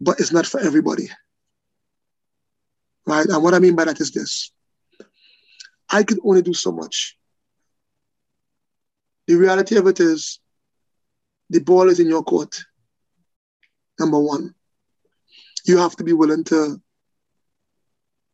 but 0.00 0.20
it's 0.20 0.32
not 0.32 0.46
for 0.46 0.60
everybody. 0.60 1.08
Right? 3.06 3.26
And 3.26 3.42
what 3.42 3.54
I 3.54 3.58
mean 3.58 3.74
by 3.74 3.84
that 3.84 4.00
is 4.00 4.12
this 4.12 4.52
I 5.90 6.02
could 6.02 6.18
only 6.24 6.42
do 6.42 6.54
so 6.54 6.72
much. 6.72 7.16
The 9.26 9.34
reality 9.36 9.76
of 9.76 9.86
it 9.86 10.00
is 10.00 10.40
the 11.50 11.60
ball 11.60 11.88
is 11.88 12.00
in 12.00 12.08
your 12.08 12.24
court. 12.24 12.64
Number 13.98 14.18
one, 14.18 14.54
you 15.64 15.78
have 15.78 15.94
to 15.96 16.04
be 16.04 16.12
willing 16.12 16.44
to, 16.44 16.80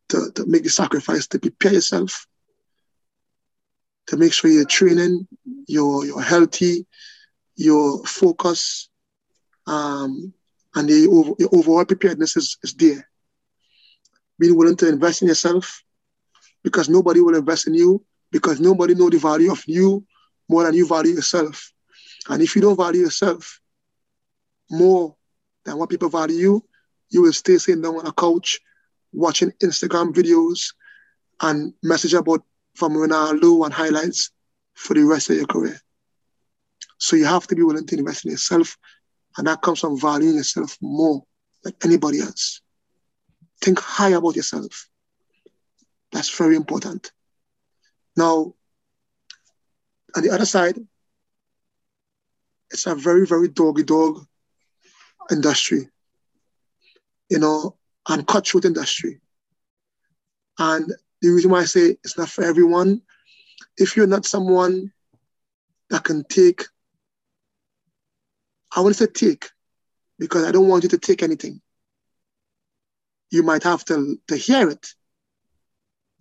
to, 0.09 0.31
to 0.35 0.45
make 0.45 0.63
the 0.63 0.69
sacrifice 0.69 1.27
to 1.27 1.39
prepare 1.39 1.73
yourself, 1.73 2.25
to 4.07 4.17
make 4.17 4.33
sure 4.33 4.49
you're 4.49 4.65
training, 4.65 5.27
you're, 5.67 6.05
you're 6.05 6.21
healthy, 6.21 6.87
your 7.59 8.01
focus, 8.05 8.89
um, 9.67 10.33
and 10.75 10.87
the 10.87 11.49
overall 11.51 11.83
preparedness 11.83 12.37
is, 12.37 12.57
is 12.63 12.73
there. 12.73 13.05
Being 14.39 14.55
willing 14.55 14.77
to 14.77 14.87
invest 14.87 15.21
in 15.21 15.27
yourself 15.27 15.83
because 16.63 16.87
nobody 16.87 17.19
will 17.19 17.35
invest 17.35 17.67
in 17.67 17.73
you 17.73 18.03
because 18.31 18.61
nobody 18.61 18.95
know 18.95 19.09
the 19.09 19.17
value 19.17 19.51
of 19.51 19.61
you 19.67 20.05
more 20.47 20.63
than 20.63 20.73
you 20.73 20.87
value 20.87 21.13
yourself. 21.13 21.73
And 22.29 22.41
if 22.41 22.55
you 22.55 22.61
don't 22.61 22.77
value 22.77 23.01
yourself 23.01 23.59
more 24.71 25.15
than 25.65 25.77
what 25.77 25.89
people 25.89 26.09
value 26.09 26.37
you, 26.37 26.65
you 27.09 27.23
will 27.23 27.33
stay 27.33 27.57
sitting 27.57 27.81
down 27.81 27.97
on 27.97 28.07
a 28.07 28.13
couch 28.13 28.61
watching 29.11 29.51
Instagram 29.61 30.13
videos 30.13 30.73
and 31.41 31.73
message 31.83 32.13
about 32.13 32.41
from 32.75 32.93
Ronaldo 32.93 33.65
and 33.65 33.73
highlights 33.73 34.31
for 34.75 34.93
the 34.93 35.03
rest 35.03 35.29
of 35.29 35.35
your 35.35 35.47
career. 35.47 35.81
So 36.99 37.15
you 37.15 37.25
have 37.25 37.47
to 37.47 37.55
be 37.55 37.63
willing 37.63 37.87
to 37.87 37.97
invest 37.97 38.25
in 38.25 38.31
yourself, 38.31 38.77
and 39.37 39.47
that 39.47 39.61
comes 39.61 39.79
from 39.79 39.99
valuing 39.99 40.35
yourself 40.35 40.77
more 40.81 41.23
than 41.63 41.73
anybody 41.83 42.19
else. 42.19 42.61
Think 43.61 43.79
high 43.79 44.09
about 44.09 44.35
yourself. 44.35 44.87
That's 46.11 46.29
very 46.37 46.55
important. 46.55 47.11
Now, 48.15 48.53
on 50.15 50.23
the 50.23 50.29
other 50.29 50.45
side, 50.45 50.77
it's 52.71 52.85
a 52.85 52.95
very, 52.95 53.25
very 53.25 53.47
doggy 53.47 53.83
dog 53.83 54.25
industry, 55.31 55.89
you 57.29 57.39
know, 57.39 57.77
and 58.07 58.27
cutthroat 58.27 58.65
industry. 58.65 59.21
And 60.57 60.91
the 61.21 61.29
reason 61.29 61.51
why 61.51 61.61
I 61.61 61.65
say 61.65 61.97
it's 62.03 62.17
not 62.17 62.29
for 62.29 62.43
everyone, 62.43 63.01
if 63.77 63.95
you're 63.95 64.07
not 64.07 64.25
someone 64.25 64.91
that 65.89 66.03
can 66.03 66.23
take, 66.25 66.63
I 68.75 68.81
want 68.81 68.95
to 68.95 69.03
say 69.03 69.11
take, 69.11 69.49
because 70.17 70.45
I 70.45 70.51
don't 70.51 70.67
want 70.67 70.83
you 70.83 70.89
to 70.89 70.97
take 70.97 71.23
anything. 71.23 71.61
You 73.31 73.43
might 73.43 73.63
have 73.63 73.83
to, 73.85 74.19
to 74.27 74.35
hear 74.37 74.69
it, 74.69 74.87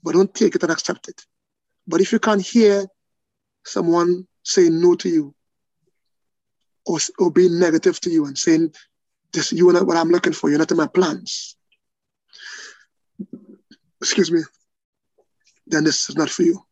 but 0.03 0.15
don't 0.15 0.35
take 0.35 0.55
it 0.55 0.63
and 0.63 0.73
accept 0.73 1.09
it. 1.09 1.25
But 1.87 2.01
if 2.01 2.13
you 2.13 2.19
can't 2.19 2.43
hear 2.43 2.87
someone 3.65 4.27
saying 4.43 4.81
no 4.81 4.95
to 4.97 5.09
you 5.09 5.35
or, 6.87 6.99
or 7.19 7.31
being 7.31 7.59
negative 7.59 8.01
to 8.01 8.11
you 8.11 8.27
and 8.27 8.37
saying, 8.37 8.75
this, 9.33 9.53
you 9.53 9.69
are 9.69 9.73
not 9.73 9.87
what 9.87 9.97
I'm 9.97 10.11
looking 10.11 10.33
for, 10.33 10.49
you're 10.49 10.59
not 10.59 10.71
in 10.71 10.77
my 10.77 10.87
plans. 10.87 11.57
Excuse 14.01 14.31
me. 14.31 14.41
Then 15.67 15.85
this 15.85 16.09
is 16.09 16.17
not 16.17 16.31
for 16.31 16.43
you. 16.43 16.65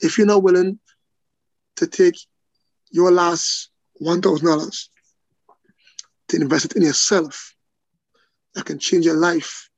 If 0.00 0.18
you're 0.18 0.26
not 0.26 0.42
willing 0.42 0.80
to 1.76 1.86
take 1.86 2.16
your 2.90 3.12
last 3.12 3.69
$1,000 4.00 4.88
to 6.28 6.36
invest 6.36 6.64
it 6.66 6.76
in 6.76 6.82
yourself, 6.82 7.54
that 8.54 8.64
can 8.64 8.78
change 8.78 9.04
your 9.04 9.16
life, 9.16 9.68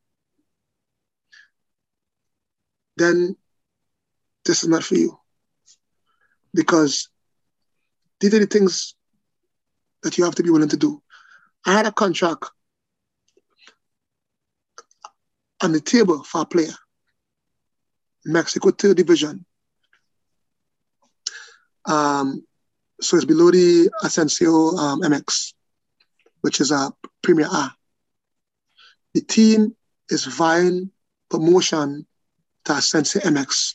then 2.97 3.37
this 4.45 4.63
is 4.63 4.69
not 4.69 4.83
for 4.83 4.95
you. 4.95 5.19
Because 6.55 7.09
these 8.21 8.35
are 8.35 8.39
the 8.39 8.47
things 8.47 8.95
that 10.03 10.19
you 10.19 10.25
have 10.25 10.35
to 10.35 10.43
be 10.43 10.51
willing 10.51 10.69
to 10.69 10.77
do. 10.77 11.03
I 11.67 11.73
had 11.73 11.87
a 11.87 11.93
contract 11.93 12.51
on 15.63 15.73
the 15.73 15.81
table 15.81 16.23
for 16.25 16.43
a 16.43 16.45
player, 16.45 16.75
Mexico 18.25 18.71
third 18.71 18.97
division. 18.97 19.45
Um, 21.85 22.45
so 23.03 23.17
it's 23.17 23.27
below 23.27 23.51
the 23.51 23.91
Ascenso 24.05 24.79
um, 24.79 25.03
MX, 25.03 25.55
which 26.43 26.61
is 26.61 26.71
a 26.71 26.93
Premier 27.23 27.49
A. 27.51 27.73
The 29.15 29.23
team 29.23 29.75
is 30.09 30.25
vying 30.25 30.91
promotion 31.29 32.07
to 32.65 32.73
Ascenso 32.73 33.21
MX, 33.21 33.75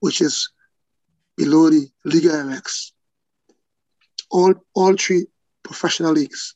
which 0.00 0.20
is 0.20 0.50
below 1.36 1.70
the 1.70 1.88
Liga 2.04 2.28
MX. 2.28 2.92
All, 4.30 4.54
all 4.74 4.96
three 4.96 5.26
professional 5.62 6.12
leagues. 6.12 6.54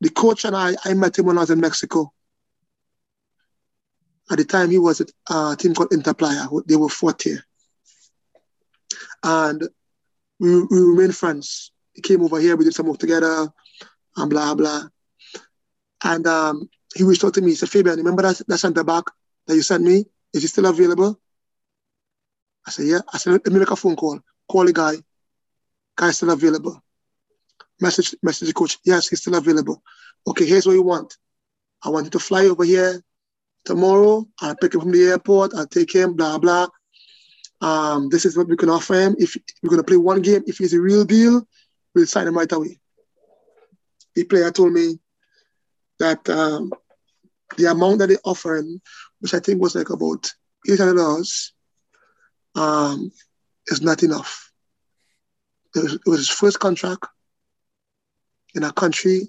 The 0.00 0.10
coach 0.10 0.44
and 0.44 0.56
I, 0.56 0.74
I 0.84 0.94
met 0.94 1.18
him 1.18 1.26
when 1.26 1.38
I 1.38 1.42
was 1.42 1.50
in 1.50 1.60
Mexico. 1.60 2.12
At 4.30 4.38
the 4.38 4.44
time, 4.44 4.70
he 4.70 4.78
was 4.78 5.00
at 5.00 5.10
a 5.30 5.54
team 5.56 5.74
called 5.74 5.90
Interplaya. 5.90 6.48
They 6.66 6.76
were 6.76 6.88
fourth 6.88 7.24
year. 7.24 7.44
And 9.22 9.68
we, 10.42 10.62
we 10.64 10.80
remained 10.80 11.14
friends. 11.16 11.70
He 11.94 12.02
came 12.02 12.20
over 12.22 12.40
here, 12.40 12.56
we 12.56 12.64
did 12.64 12.74
some 12.74 12.86
work 12.86 12.98
together, 12.98 13.48
and 14.16 14.30
blah, 14.30 14.54
blah. 14.54 14.82
And 16.02 16.26
um, 16.26 16.68
he 16.94 17.04
reached 17.04 17.24
out 17.24 17.34
to 17.34 17.40
me. 17.40 17.50
He 17.50 17.54
said, 17.54 17.68
Fabian, 17.68 17.96
remember 17.96 18.22
that, 18.22 18.42
that 18.48 18.58
center 18.58 18.82
back 18.82 19.04
that 19.46 19.54
you 19.54 19.62
sent 19.62 19.84
me? 19.84 20.04
Is 20.34 20.42
he 20.42 20.48
still 20.48 20.66
available? 20.66 21.20
I 22.66 22.72
said, 22.72 22.86
yeah. 22.86 23.00
I 23.12 23.18
said, 23.18 23.32
let 23.32 23.46
me 23.46 23.60
make 23.60 23.70
a 23.70 23.76
phone 23.76 23.94
call. 23.94 24.18
Call 24.50 24.64
the 24.64 24.72
guy. 24.72 24.94
Guy's 25.96 26.16
still 26.16 26.30
available. 26.30 26.82
Message, 27.80 28.16
message 28.22 28.48
the 28.48 28.54
coach. 28.54 28.78
Yes, 28.84 29.08
he's 29.08 29.20
still 29.20 29.36
available. 29.36 29.80
Okay, 30.26 30.46
here's 30.46 30.66
what 30.66 30.72
you 30.72 30.82
want. 30.82 31.16
I 31.84 31.88
want 31.90 32.06
you 32.06 32.10
to 32.10 32.18
fly 32.18 32.46
over 32.46 32.64
here 32.64 33.00
tomorrow. 33.64 34.26
I'll 34.40 34.56
pick 34.56 34.74
him 34.74 34.80
from 34.80 34.92
the 34.92 35.04
airport. 35.04 35.54
I'll 35.54 35.66
take 35.66 35.94
him, 35.94 36.14
blah, 36.14 36.38
blah. 36.38 36.66
Um, 37.62 38.08
this 38.08 38.24
is 38.24 38.36
what 38.36 38.48
we 38.48 38.56
can 38.56 38.68
offer 38.68 38.94
him. 38.94 39.14
If 39.18 39.36
we're 39.62 39.70
going 39.70 39.80
to 39.80 39.86
play 39.86 39.96
one 39.96 40.20
game, 40.20 40.42
if 40.46 40.58
he's 40.58 40.74
a 40.74 40.80
real 40.80 41.04
deal, 41.04 41.46
we'll 41.94 42.06
sign 42.06 42.26
him 42.26 42.36
right 42.36 42.50
away. 42.50 42.80
The 44.16 44.24
player 44.24 44.50
told 44.50 44.72
me 44.72 44.98
that 46.00 46.28
um, 46.28 46.72
the 47.56 47.70
amount 47.70 48.00
that 48.00 48.08
they 48.08 48.16
offer 48.24 48.56
him, 48.56 48.82
which 49.20 49.32
I 49.32 49.38
think 49.38 49.62
was 49.62 49.76
like 49.76 49.90
about 49.90 50.28
$800, 50.68 51.52
um, 52.56 53.12
is 53.68 53.80
not 53.80 54.02
enough. 54.02 54.50
It 55.76 55.84
was, 55.84 55.94
it 55.94 56.06
was 56.06 56.18
his 56.18 56.28
first 56.28 56.58
contract 56.58 57.06
in 58.54 58.64
a 58.64 58.72
country 58.72 59.28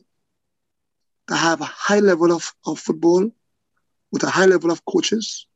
that 1.28 1.38
have 1.38 1.62
a 1.62 1.66
high 1.66 2.00
level 2.00 2.32
of, 2.32 2.52
of 2.66 2.80
football 2.80 3.30
with 4.12 4.24
a 4.24 4.30
high 4.30 4.46
level 4.46 4.72
of 4.72 4.84
coaches. 4.86 5.48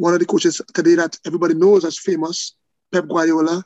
One 0.00 0.14
of 0.14 0.20
the 0.20 0.24
coaches 0.24 0.62
today 0.72 0.94
that 0.94 1.18
everybody 1.26 1.52
knows 1.52 1.84
as 1.84 1.98
famous, 1.98 2.54
Pep 2.90 3.06
Guardiola, 3.06 3.62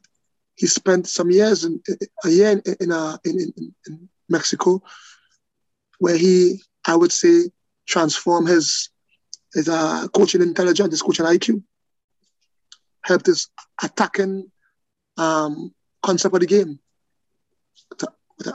he 0.56 0.66
spent 0.66 1.06
some 1.06 1.30
years 1.30 1.62
in 1.62 1.80
a 2.24 2.28
year 2.28 2.50
in 2.50 2.74
in, 2.80 2.90
uh, 2.90 3.16
in, 3.24 3.38
in, 3.56 3.74
in 3.86 4.08
Mexico, 4.28 4.82
where 6.00 6.16
he, 6.16 6.60
I 6.84 6.96
would 6.96 7.12
say, 7.12 7.50
transformed 7.86 8.48
his 8.48 8.90
his 9.54 9.68
uh, 9.68 10.08
coaching 10.08 10.42
intelligence, 10.42 10.90
his 10.90 11.02
coaching 11.02 11.24
IQ, 11.24 11.62
helped 13.04 13.26
his 13.26 13.48
attacking 13.80 14.50
um, 15.16 15.72
concept 16.02 16.34
of 16.34 16.40
the 16.40 16.46
game, 16.46 16.80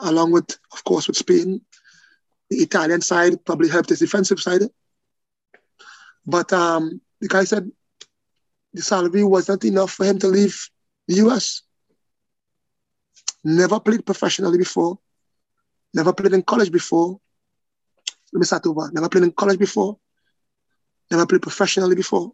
along 0.02 0.34
with, 0.34 0.50
of 0.74 0.84
course, 0.84 1.08
with 1.08 1.16
Spain. 1.16 1.62
The 2.50 2.58
Italian 2.58 3.00
side 3.00 3.46
probably 3.46 3.70
helped 3.70 3.88
his 3.88 4.00
defensive 4.00 4.42
side. 4.42 4.64
But 6.26 6.52
um, 6.52 7.00
the 7.22 7.28
guy 7.28 7.44
said 7.44 7.70
the 8.74 8.82
salary 8.82 9.24
was 9.24 9.48
not 9.48 9.64
enough 9.64 9.92
for 9.92 10.06
him 10.06 10.20
to 10.20 10.28
leave 10.28 10.70
the 11.08 11.16
US. 11.26 11.64
never 13.44 13.80
played 13.80 14.06
professionally 14.06 14.58
before, 14.58 15.00
never 15.94 16.14
played 16.14 16.34
in 16.34 16.44
college 16.44 16.72
before. 16.72 17.20
Let 18.32 18.40
me 18.40 18.46
start 18.46 18.66
over. 18.68 18.92
Never 18.92 19.10
played 19.10 19.24
in 19.24 19.32
college 19.32 19.58
before, 19.58 19.98
never 21.10 21.26
played 21.26 21.42
professionally 21.42 21.96
before, 21.96 22.32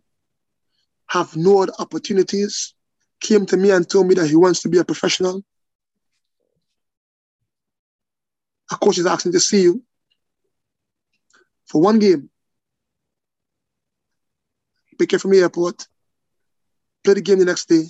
have 1.08 1.36
no 1.38 1.64
other 1.64 1.74
opportunities, 1.80 2.74
came 3.22 3.46
to 3.46 3.58
me 3.58 3.72
and 3.72 3.90
told 3.90 4.08
me 4.08 4.16
that 4.16 4.28
he 4.28 4.36
wants 4.36 4.62
to 4.62 4.70
be 4.70 4.78
a 4.78 4.84
professional. 4.84 5.44
A 8.72 8.76
coach 8.76 8.98
is 8.98 9.06
asking 9.06 9.32
to 9.34 9.40
see 9.40 9.62
you 9.62 9.84
for 11.68 11.82
one 11.82 12.00
game. 12.00 12.30
Pick 14.98 15.14
it 15.14 15.20
from 15.20 15.32
the 15.32 15.40
airport, 15.40 15.88
play 17.04 17.16
the 17.16 17.22
game 17.22 17.40
the 17.40 17.46
next 17.46 17.68
day, 17.68 17.84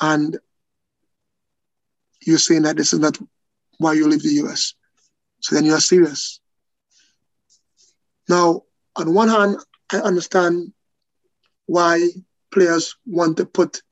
and 0.00 0.38
you're 2.24 2.38
saying 2.38 2.62
that 2.62 2.76
this 2.76 2.92
is 2.92 2.98
not 2.98 3.18
why 3.78 3.92
you 3.92 4.08
leave 4.08 4.22
the 4.22 4.44
US. 4.44 4.74
So 5.40 5.54
then 5.54 5.64
you 5.64 5.74
are 5.74 5.80
serious. 5.80 6.40
Now, 8.28 8.62
on 8.96 9.12
one 9.12 9.28
hand, 9.28 9.56
I 9.90 9.98
understand 9.98 10.72
why 11.66 12.08
players 12.50 12.96
want 13.06 13.36
to 13.38 13.46
put 13.46 13.82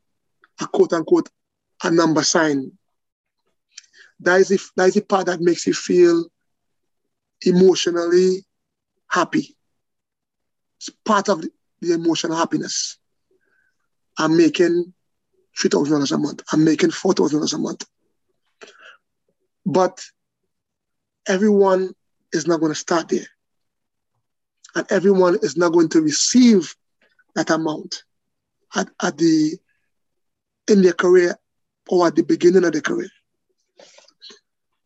a 0.61 0.67
quote 0.67 0.93
unquote 0.93 1.29
a 1.83 1.91
number 1.91 2.23
sign. 2.23 2.73
That 4.21 4.41
is, 4.41 4.49
the, 4.49 4.61
that 4.77 4.89
is 4.89 4.95
the 4.95 5.01
part 5.03 5.27
that 5.27 5.41
makes 5.41 5.67
you 5.67 5.73
feel 5.75 6.27
emotionally 7.43 8.45
happy. 9.09 9.57
It's 10.81 10.91
part 11.05 11.29
of 11.29 11.43
the, 11.43 11.51
the 11.81 11.93
emotional 11.93 12.37
happiness. 12.37 12.99
I'm 14.19 14.37
making 14.37 14.95
$3,000 15.59 16.13
a 16.13 16.19
month. 16.19 16.43
I'm 16.53 16.65
making 16.65 16.91
$4,000 16.91 17.55
a 17.55 17.59
month. 17.59 17.85
But 19.67 20.03
everyone 21.29 21.95
is 22.33 22.47
not 22.47 22.61
going 22.61 22.73
to 22.73 22.79
start 22.79 23.09
there. 23.09 23.27
And 24.75 24.87
everyone 24.91 25.39
is 25.43 25.57
not 25.57 25.73
going 25.73 25.91
to 25.91 26.01
receive 26.01 26.75
that 27.35 27.51
amount 27.51 28.05
at, 28.75 28.89
at 29.03 29.19
the 29.19 29.59
in 30.69 30.83
their 30.83 30.93
career 30.93 31.37
or 31.89 32.07
at 32.07 32.15
the 32.15 32.23
beginning 32.23 32.65
of 32.65 32.73
their 32.73 32.81
career. 32.81 33.11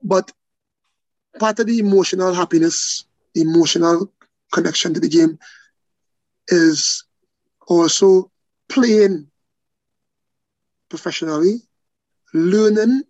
But 0.02 0.32
part 1.38 1.60
of 1.60 1.66
the 1.66 1.78
emotional 1.78 2.32
happiness, 2.32 3.04
emotional 3.34 4.10
connection 4.52 4.94
to 4.94 5.00
the 5.00 5.08
game 5.08 5.38
is 6.48 7.04
also 7.68 8.30
playing 8.68 9.30
professionally, 10.88 11.62
learning 12.34 13.02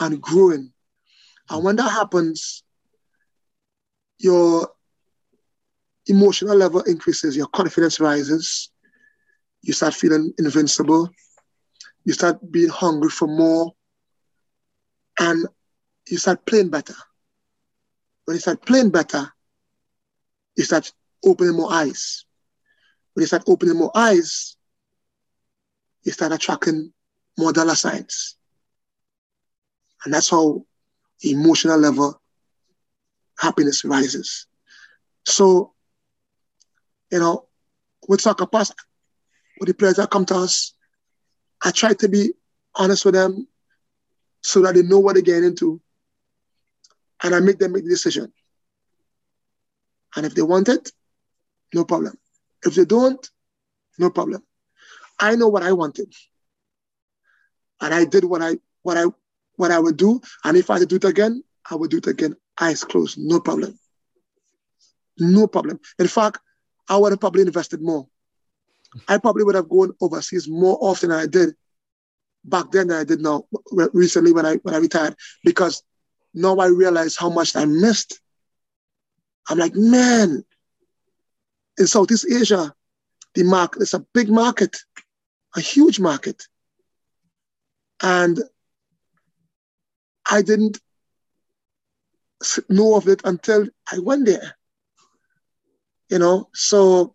and 0.00 0.20
growing. 0.22 0.72
And 1.50 1.64
when 1.64 1.76
that 1.76 1.90
happens, 1.90 2.64
your 4.18 4.68
emotional 6.06 6.56
level 6.56 6.80
increases, 6.82 7.36
your 7.36 7.48
confidence 7.48 8.00
rises, 8.00 8.70
you 9.62 9.72
start 9.72 9.94
feeling 9.94 10.32
invincible, 10.38 11.10
you 12.04 12.12
start 12.12 12.38
being 12.52 12.68
hungry 12.70 13.10
for 13.10 13.28
more, 13.28 13.72
and 15.18 15.46
you 16.08 16.18
start 16.18 16.46
playing 16.46 16.70
better. 16.70 16.94
When 18.26 18.36
you 18.36 18.40
start 18.40 18.66
playing 18.66 18.90
better, 18.90 19.32
you 20.56 20.64
start 20.64 20.92
opening 21.24 21.56
more 21.56 21.72
eyes. 21.72 22.25
When 23.16 23.22
you 23.22 23.28
start 23.28 23.44
opening 23.46 23.78
more 23.78 23.92
eyes, 23.94 24.56
you 26.02 26.12
start 26.12 26.32
attracting 26.32 26.92
more 27.38 27.50
dollar 27.50 27.74
signs. 27.74 28.36
And 30.04 30.12
that's 30.12 30.28
how 30.28 30.66
emotional 31.22 31.78
level 31.78 32.20
happiness 33.38 33.86
rises. 33.86 34.46
So, 35.24 35.72
you 37.10 37.18
know, 37.18 37.46
with 38.06 38.20
soccer 38.20 38.46
pass, 38.46 38.70
with 39.58 39.68
the 39.68 39.74
players 39.74 39.96
that 39.96 40.10
come 40.10 40.26
to 40.26 40.34
us, 40.36 40.74
I 41.64 41.70
try 41.70 41.94
to 41.94 42.08
be 42.10 42.34
honest 42.74 43.06
with 43.06 43.14
them 43.14 43.48
so 44.42 44.60
that 44.60 44.74
they 44.74 44.82
know 44.82 44.98
what 44.98 45.14
they're 45.14 45.22
getting 45.22 45.44
into. 45.44 45.80
And 47.22 47.34
I 47.34 47.40
make 47.40 47.58
them 47.60 47.72
make 47.72 47.84
the 47.84 47.88
decision. 47.88 48.30
And 50.14 50.26
if 50.26 50.34
they 50.34 50.42
want 50.42 50.68
it, 50.68 50.92
no 51.72 51.86
problem. 51.86 52.18
If 52.66 52.74
they 52.74 52.84
don't, 52.84 53.30
no 53.98 54.10
problem. 54.10 54.42
I 55.18 55.36
know 55.36 55.48
what 55.48 55.62
I 55.62 55.72
wanted. 55.72 56.12
And 57.80 57.94
I 57.94 58.04
did 58.04 58.24
what 58.24 58.42
I 58.42 58.58
what 58.82 58.96
I 58.96 59.04
what 59.56 59.70
I 59.70 59.78
would 59.78 59.96
do. 59.96 60.20
And 60.44 60.56
if 60.56 60.68
I 60.70 60.74
had 60.74 60.80
to 60.80 60.86
do 60.86 60.96
it 60.96 61.04
again, 61.04 61.42
I 61.70 61.76
would 61.76 61.90
do 61.90 61.98
it 61.98 62.06
again. 62.06 62.36
Eyes 62.60 62.84
closed, 62.84 63.18
no 63.18 63.40
problem. 63.40 63.78
No 65.18 65.46
problem. 65.46 65.78
In 65.98 66.08
fact, 66.08 66.38
I 66.88 66.96
would 66.96 67.12
have 67.12 67.20
probably 67.20 67.42
invested 67.42 67.80
more. 67.82 68.06
I 69.08 69.18
probably 69.18 69.44
would 69.44 69.54
have 69.54 69.68
gone 69.68 69.92
overseas 70.00 70.48
more 70.48 70.78
often 70.80 71.10
than 71.10 71.18
I 71.20 71.26
did 71.26 71.54
back 72.44 72.70
then 72.70 72.88
than 72.88 72.98
I 72.98 73.04
did 73.04 73.20
now 73.20 73.44
recently 73.92 74.32
when 74.32 74.46
I 74.46 74.56
when 74.56 74.74
I 74.74 74.78
retired 74.78 75.16
because 75.44 75.82
now 76.34 76.56
I 76.56 76.66
realize 76.66 77.16
how 77.16 77.30
much 77.30 77.56
I 77.56 77.64
missed. 77.64 78.20
I'm 79.48 79.58
like, 79.58 79.74
man, 79.74 80.44
in 81.78 81.86
Southeast 81.86 82.26
Asia, 82.30 82.74
the 83.34 83.44
market 83.44 83.82
is 83.82 83.94
a 83.94 84.04
big 84.14 84.28
market, 84.28 84.76
a 85.54 85.60
huge 85.60 86.00
market. 86.00 86.42
And 88.02 88.38
I 90.28 90.42
didn't 90.42 90.78
know 92.68 92.96
of 92.96 93.08
it 93.08 93.22
until 93.24 93.66
I 93.90 93.98
went 93.98 94.26
there. 94.26 94.56
You 96.08 96.18
know, 96.18 96.48
so 96.54 97.14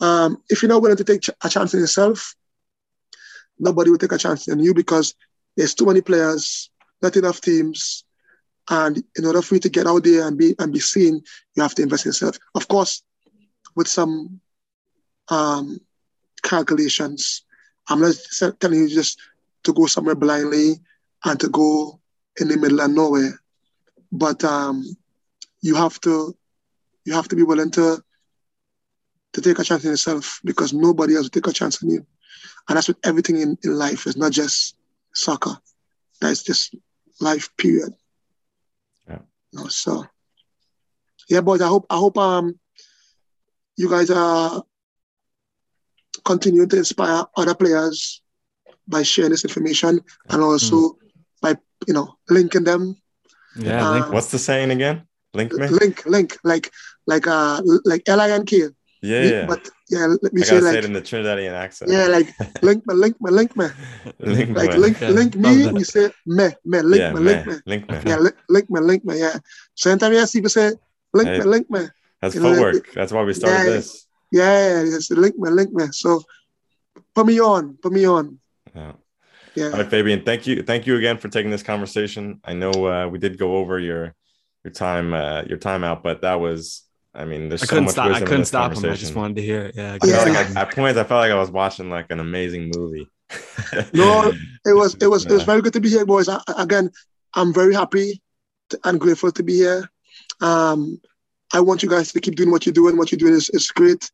um, 0.00 0.42
if 0.48 0.62
you're 0.62 0.68
not 0.68 0.82
willing 0.82 0.96
to 0.96 1.04
take 1.04 1.24
a 1.42 1.48
chance 1.48 1.74
on 1.74 1.80
yourself, 1.80 2.34
nobody 3.58 3.90
will 3.90 3.98
take 3.98 4.12
a 4.12 4.18
chance 4.18 4.48
on 4.48 4.60
you 4.60 4.72
because 4.72 5.14
there's 5.56 5.74
too 5.74 5.86
many 5.86 6.00
players, 6.00 6.70
not 7.02 7.16
enough 7.16 7.40
teams, 7.40 8.04
and 8.70 9.02
in 9.16 9.24
order 9.24 9.42
for 9.42 9.54
you 9.54 9.60
to 9.60 9.68
get 9.68 9.86
out 9.86 10.04
there 10.04 10.26
and 10.26 10.38
be 10.38 10.54
and 10.58 10.72
be 10.72 10.78
seen, 10.78 11.20
you 11.56 11.62
have 11.62 11.74
to 11.74 11.82
invest 11.82 12.06
in 12.06 12.10
yourself. 12.10 12.38
Of 12.54 12.68
course, 12.68 13.02
with 13.78 13.86
some 13.86 14.40
um, 15.28 15.80
calculations. 16.42 17.44
I'm 17.88 18.00
not 18.00 18.14
telling 18.60 18.80
you 18.80 18.88
just 18.88 19.20
to 19.62 19.72
go 19.72 19.86
somewhere 19.86 20.16
blindly 20.16 20.80
and 21.24 21.38
to 21.40 21.48
go 21.48 22.00
in 22.40 22.48
the 22.48 22.56
middle 22.56 22.80
of 22.80 22.90
nowhere. 22.90 23.40
But 24.10 24.42
um, 24.42 24.84
you 25.62 25.76
have 25.76 26.00
to 26.00 26.36
you 27.04 27.12
have 27.14 27.28
to 27.28 27.36
be 27.36 27.44
willing 27.44 27.70
to 27.72 28.02
to 29.34 29.40
take 29.40 29.60
a 29.60 29.64
chance 29.64 29.84
on 29.84 29.92
yourself 29.92 30.40
because 30.44 30.72
nobody 30.72 31.14
else 31.14 31.26
will 31.26 31.36
take 31.38 31.46
a 31.46 31.52
chance 31.52 31.80
on 31.82 31.90
you. 31.90 32.04
And 32.68 32.76
that's 32.76 32.88
with 32.88 32.98
everything 33.04 33.40
in, 33.40 33.56
in 33.62 33.78
life. 33.78 34.06
It's 34.06 34.16
not 34.16 34.32
just 34.32 34.74
soccer. 35.14 35.56
That's 36.20 36.42
just 36.42 36.74
life, 37.20 37.48
period. 37.56 37.92
Yeah. 39.08 39.20
You 39.52 39.60
know, 39.60 39.68
so 39.68 40.04
yeah, 41.28 41.42
boys, 41.42 41.60
I 41.60 41.68
hope 41.68 41.86
I 41.90 41.96
hope 41.96 42.18
um 42.18 42.58
you 43.78 43.88
guys 43.88 44.10
are 44.10 44.62
continuing 46.24 46.68
to 46.68 46.76
inspire 46.76 47.22
other 47.36 47.54
players 47.54 48.20
by 48.88 49.02
sharing 49.02 49.30
this 49.30 49.44
information 49.44 50.00
and 50.30 50.42
also 50.42 50.76
mm. 50.76 50.94
by 51.40 51.54
you 51.86 51.94
know 51.94 52.18
linking 52.28 52.64
them. 52.64 52.96
Yeah, 53.56 53.90
link. 53.90 54.06
Uh, 54.06 54.10
What's 54.10 54.30
the 54.30 54.38
saying 54.38 54.70
again? 54.70 55.06
Link 55.32 55.52
me. 55.54 55.68
Link, 55.68 56.04
link, 56.06 56.36
like 56.42 56.70
like 57.06 57.26
uh 57.26 57.62
like 57.84 58.02
L 58.08 58.20
I 58.20 58.30
N 58.30 58.44
K. 58.44 58.68
Yeah, 59.00 59.22
yeah. 59.22 59.46
But 59.46 59.62
yeah, 59.88 60.06
let 60.22 60.32
me 60.34 60.42
I 60.42 60.44
say 60.44 60.60
like 60.60 60.72
say 60.72 60.78
it 60.78 60.84
in 60.84 60.92
the 60.92 61.02
Trinidadian 61.02 61.52
accent. 61.54 61.92
Yeah, 61.92 62.06
like 62.10 62.34
link 62.62 62.82
me, 62.84 62.94
link 62.94 63.16
me, 63.20 63.30
link 63.30 63.56
me. 63.56 63.66
link 64.18 64.56
like 64.58 64.74
me. 64.74 64.78
link, 64.78 65.00
link 65.00 65.36
me. 65.36 65.70
We 65.70 65.84
say 65.84 66.10
me, 66.26 66.48
me, 66.64 66.80
link 66.82 66.98
yeah, 66.98 67.12
me, 67.12 67.20
link 67.20 67.46
me. 67.46 67.54
Link 67.66 67.88
me. 67.88 67.98
Yeah, 68.04 68.18
link, 68.18 68.36
link 68.48 68.70
me, 68.70 68.80
link 68.80 69.04
me. 69.04 69.20
Yeah. 69.20 69.38
Same 69.76 69.98
time, 69.98 70.14
yeah, 70.14 70.26
people 70.26 70.50
say 70.50 70.72
link 71.14 71.28
Hey. 71.28 71.38
me, 71.38 71.44
link 71.44 71.70
me. 71.70 71.86
That's 72.20 72.34
you 72.34 72.40
know, 72.40 72.54
footwork. 72.54 72.92
That's 72.92 73.12
why 73.12 73.22
we 73.22 73.32
started 73.32 73.58
yeah, 73.58 73.64
this. 73.64 74.06
Yeah, 74.30 74.82
yeah, 74.82 74.96
it's 74.96 75.10
link 75.10 75.38
me, 75.38 75.50
link 75.50 75.72
me. 75.72 75.86
So 75.92 76.22
put 77.14 77.26
me 77.26 77.40
on, 77.40 77.78
put 77.80 77.92
me 77.92 78.06
on. 78.06 78.38
Yeah. 78.74 78.92
Yeah. 79.54 79.66
All 79.66 79.78
right, 79.78 79.90
Fabian. 79.90 80.24
Thank 80.24 80.46
you. 80.46 80.62
Thank 80.62 80.86
you 80.86 80.96
again 80.96 81.18
for 81.18 81.28
taking 81.28 81.50
this 81.50 81.62
conversation. 81.62 82.40
I 82.44 82.52
know 82.52 82.70
uh, 82.70 83.08
we 83.08 83.18
did 83.18 83.38
go 83.38 83.56
over 83.56 83.78
your 83.78 84.14
your 84.64 84.72
time 84.72 85.14
uh, 85.14 85.42
your 85.42 85.58
time 85.58 85.84
out, 85.84 86.02
but 86.02 86.22
that 86.22 86.40
was. 86.40 86.84
I 87.14 87.24
mean, 87.24 87.48
there's 87.48 87.62
I 87.62 87.66
so 87.66 87.70
couldn't 87.70 87.84
much 87.84 87.92
stop. 87.92 88.04
I 88.04 88.08
wisdom 88.08 88.22
in 88.22 88.28
couldn't 88.28 88.40
this 88.42 88.48
stop 88.48 88.72
him. 88.74 88.90
I 88.90 88.94
just 88.94 89.14
wanted 89.16 89.36
to 89.36 89.42
hear 89.42 89.62
it. 89.62 89.74
Yeah. 89.74 89.98
I 90.00 90.06
felt 90.06 90.28
like 90.28 90.56
I, 90.56 90.60
at 90.60 90.74
points 90.74 90.98
I 90.98 91.04
felt 91.04 91.20
like 91.20 91.32
I 91.32 91.38
was 91.38 91.50
watching 91.50 91.90
like 91.90 92.06
an 92.10 92.20
amazing 92.20 92.70
movie. 92.74 93.08
No, 93.92 94.32
It 94.64 94.74
was 94.74 94.94
it 95.00 95.06
was 95.06 95.26
it 95.26 95.32
was 95.32 95.42
very 95.42 95.60
good 95.60 95.72
to 95.72 95.80
be 95.80 95.88
here, 95.88 96.06
boys. 96.06 96.28
I, 96.28 96.40
again, 96.56 96.90
I'm 97.34 97.52
very 97.52 97.74
happy 97.74 98.22
to, 98.70 98.78
and 98.84 99.00
grateful 99.00 99.32
to 99.32 99.42
be 99.42 99.54
here. 99.54 99.90
Um, 100.40 101.00
I 101.52 101.60
want 101.60 101.82
you 101.82 101.88
guys 101.88 102.12
to 102.12 102.20
keep 102.20 102.36
doing 102.36 102.50
what 102.50 102.66
you're 102.66 102.72
doing. 102.72 102.96
What 102.96 103.10
you're 103.10 103.18
doing 103.18 103.34
is, 103.34 103.50
is 103.50 103.70
great. 103.70 104.10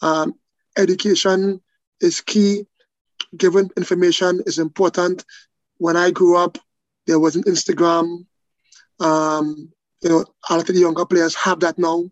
Um, 0.00 0.34
education 0.76 1.60
is 2.00 2.20
key. 2.20 2.64
Giving 3.36 3.70
information 3.76 4.42
is 4.46 4.58
important. 4.58 5.24
when 5.78 5.96
I 5.96 6.10
grew 6.10 6.36
up, 6.36 6.58
there 7.06 7.18
wasn't 7.18 7.46
Instagram. 7.46 8.26
Um, 9.00 9.72
you 10.02 10.08
know, 10.08 10.24
a 10.48 10.54
lot 10.54 10.68
of 10.68 10.74
the 10.74 10.80
younger 10.80 11.06
players 11.06 11.34
have 11.36 11.60
that 11.60 11.78
now. 11.78 12.10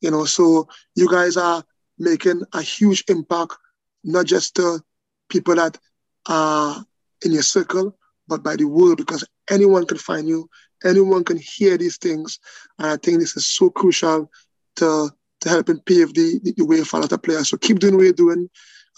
You 0.00 0.10
know, 0.10 0.24
so 0.24 0.68
you 0.96 1.08
guys 1.08 1.36
are 1.36 1.62
making 1.98 2.42
a 2.52 2.62
huge 2.62 3.04
impact, 3.08 3.56
not 4.02 4.26
just 4.26 4.56
to 4.56 4.80
people 5.28 5.54
that 5.56 5.78
are 6.26 6.84
in 7.24 7.32
your 7.32 7.42
circle, 7.42 7.96
but 8.26 8.42
by 8.42 8.56
the 8.56 8.64
world, 8.64 8.96
because 8.96 9.24
anyone 9.50 9.86
can 9.86 9.98
find 9.98 10.28
you, 10.28 10.48
anyone 10.84 11.24
can 11.24 11.38
hear 11.38 11.76
these 11.78 11.96
things. 11.98 12.38
And 12.78 12.88
I 12.88 12.96
think 12.96 13.20
this 13.20 13.36
is 13.36 13.46
so 13.48 13.70
crucial 13.70 14.30
to 14.76 15.10
to 15.40 15.48
helping 15.48 15.80
pave 15.80 16.14
the, 16.14 16.38
the 16.56 16.64
way 16.64 16.82
for 16.84 16.98
a 16.98 17.00
lot 17.00 17.10
of 17.12 17.20
players. 17.22 17.48
So 17.48 17.56
keep 17.56 17.80
doing 17.80 17.96
what 17.96 18.04
you're 18.04 18.12
doing. 18.12 18.48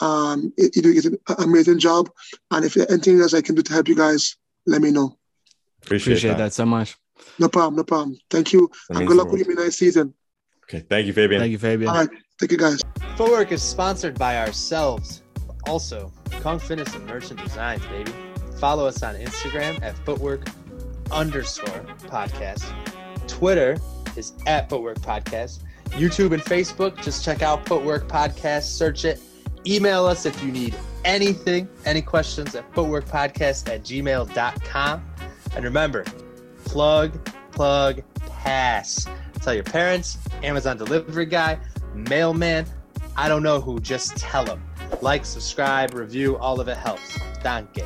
Um, 0.03 0.53
you 0.59 0.83
do 0.83 1.17
an 1.29 1.37
amazing 1.39 1.79
job. 1.79 2.11
And 2.51 2.65
if 2.67 2.75
there's 2.75 2.91
anything 2.91 3.19
else 3.21 3.33
I 3.33 3.41
can 3.41 3.55
do 3.55 3.63
to 3.63 3.73
help 3.73 3.89
you 3.89 3.97
guys, 3.97 4.37
let 4.67 4.83
me 4.83 4.91
know. 4.91 5.17
Appreciate, 5.83 6.13
Appreciate 6.15 6.31
that. 6.33 6.39
that 6.39 6.53
so 6.53 6.67
much. 6.67 6.97
No 7.39 7.49
problem, 7.49 7.77
no 7.77 7.85
problem. 7.85 8.19
Thank 8.29 8.53
you. 8.53 8.69
That 8.91 8.97
And 8.97 8.99
means 8.99 9.09
good 9.09 9.15
the 9.19 9.23
luck 9.23 9.33
with 9.33 9.47
world. 9.47 9.57
your 9.57 9.65
nice 9.65 9.77
season. 9.79 10.13
Okay, 10.65 10.81
thank 10.81 11.07
you, 11.07 11.13
Fabian. 11.15 11.41
Thank 11.41 11.53
you, 11.53 11.59
Fabian. 11.59 11.89
All 11.89 11.97
right. 11.97 12.09
Thank 12.39 12.53
you 12.53 12.59
guys. 12.59 12.81
Footwork 13.17 13.51
is 13.53 13.63
sponsored 13.63 14.19
by 14.19 14.37
ourselves. 14.39 15.23
Also, 15.67 16.13
Kong 16.43 16.59
Fitness 16.59 16.95
and 16.95 17.07
Merchant 17.07 17.43
Designs, 17.43 17.85
baby. 17.87 18.13
Follow 18.59 18.87
us 18.87 19.03
on 19.03 19.15
Instagram 19.15 19.81
at 19.83 19.97
footwork 20.05 20.47
underscore 21.11 21.85
podcast. 22.09 22.65
Twitter 23.27 23.77
is 24.17 24.33
at 24.47 24.69
footwork 24.69 24.99
podcast. 24.99 25.61
YouTube 25.91 26.33
and 26.33 26.43
Facebook, 26.43 27.01
just 27.03 27.25
check 27.25 27.43
out 27.43 27.67
footwork 27.67 28.09
podcast, 28.09 28.63
search 28.63 29.05
it. 29.05 29.21
Email 29.67 30.05
us 30.07 30.27
if 30.27 30.43
you 30.43 30.51
need 30.51 30.75
anything, 31.05 31.69
any 31.85 32.03
questions 32.03 32.55
at 32.55 32.71
footworkpodcast 32.73 33.73
at 33.73 33.83
gmail.com. 33.83 35.11
And 35.55 35.65
remember, 35.65 36.05
plug, 36.65 37.31
plug, 37.53 38.03
pass. 38.27 39.07
Tell 39.41 39.55
your 39.55 39.65
parents, 39.65 40.19
Amazon 40.43 40.77
delivery 40.77 41.27
guy, 41.27 41.59
mailman, 41.95 42.67
I 43.17 43.29
don't 43.29 43.43
know 43.43 43.61
who, 43.61 43.79
just 43.79 44.17
tell 44.17 44.45
them. 44.45 44.63
Like, 45.01 45.25
subscribe, 45.25 45.95
review, 45.95 46.37
all 46.39 46.61
of 46.61 46.69
it 46.69 46.77
helps. 46.77 47.19
Danke. 47.43 47.85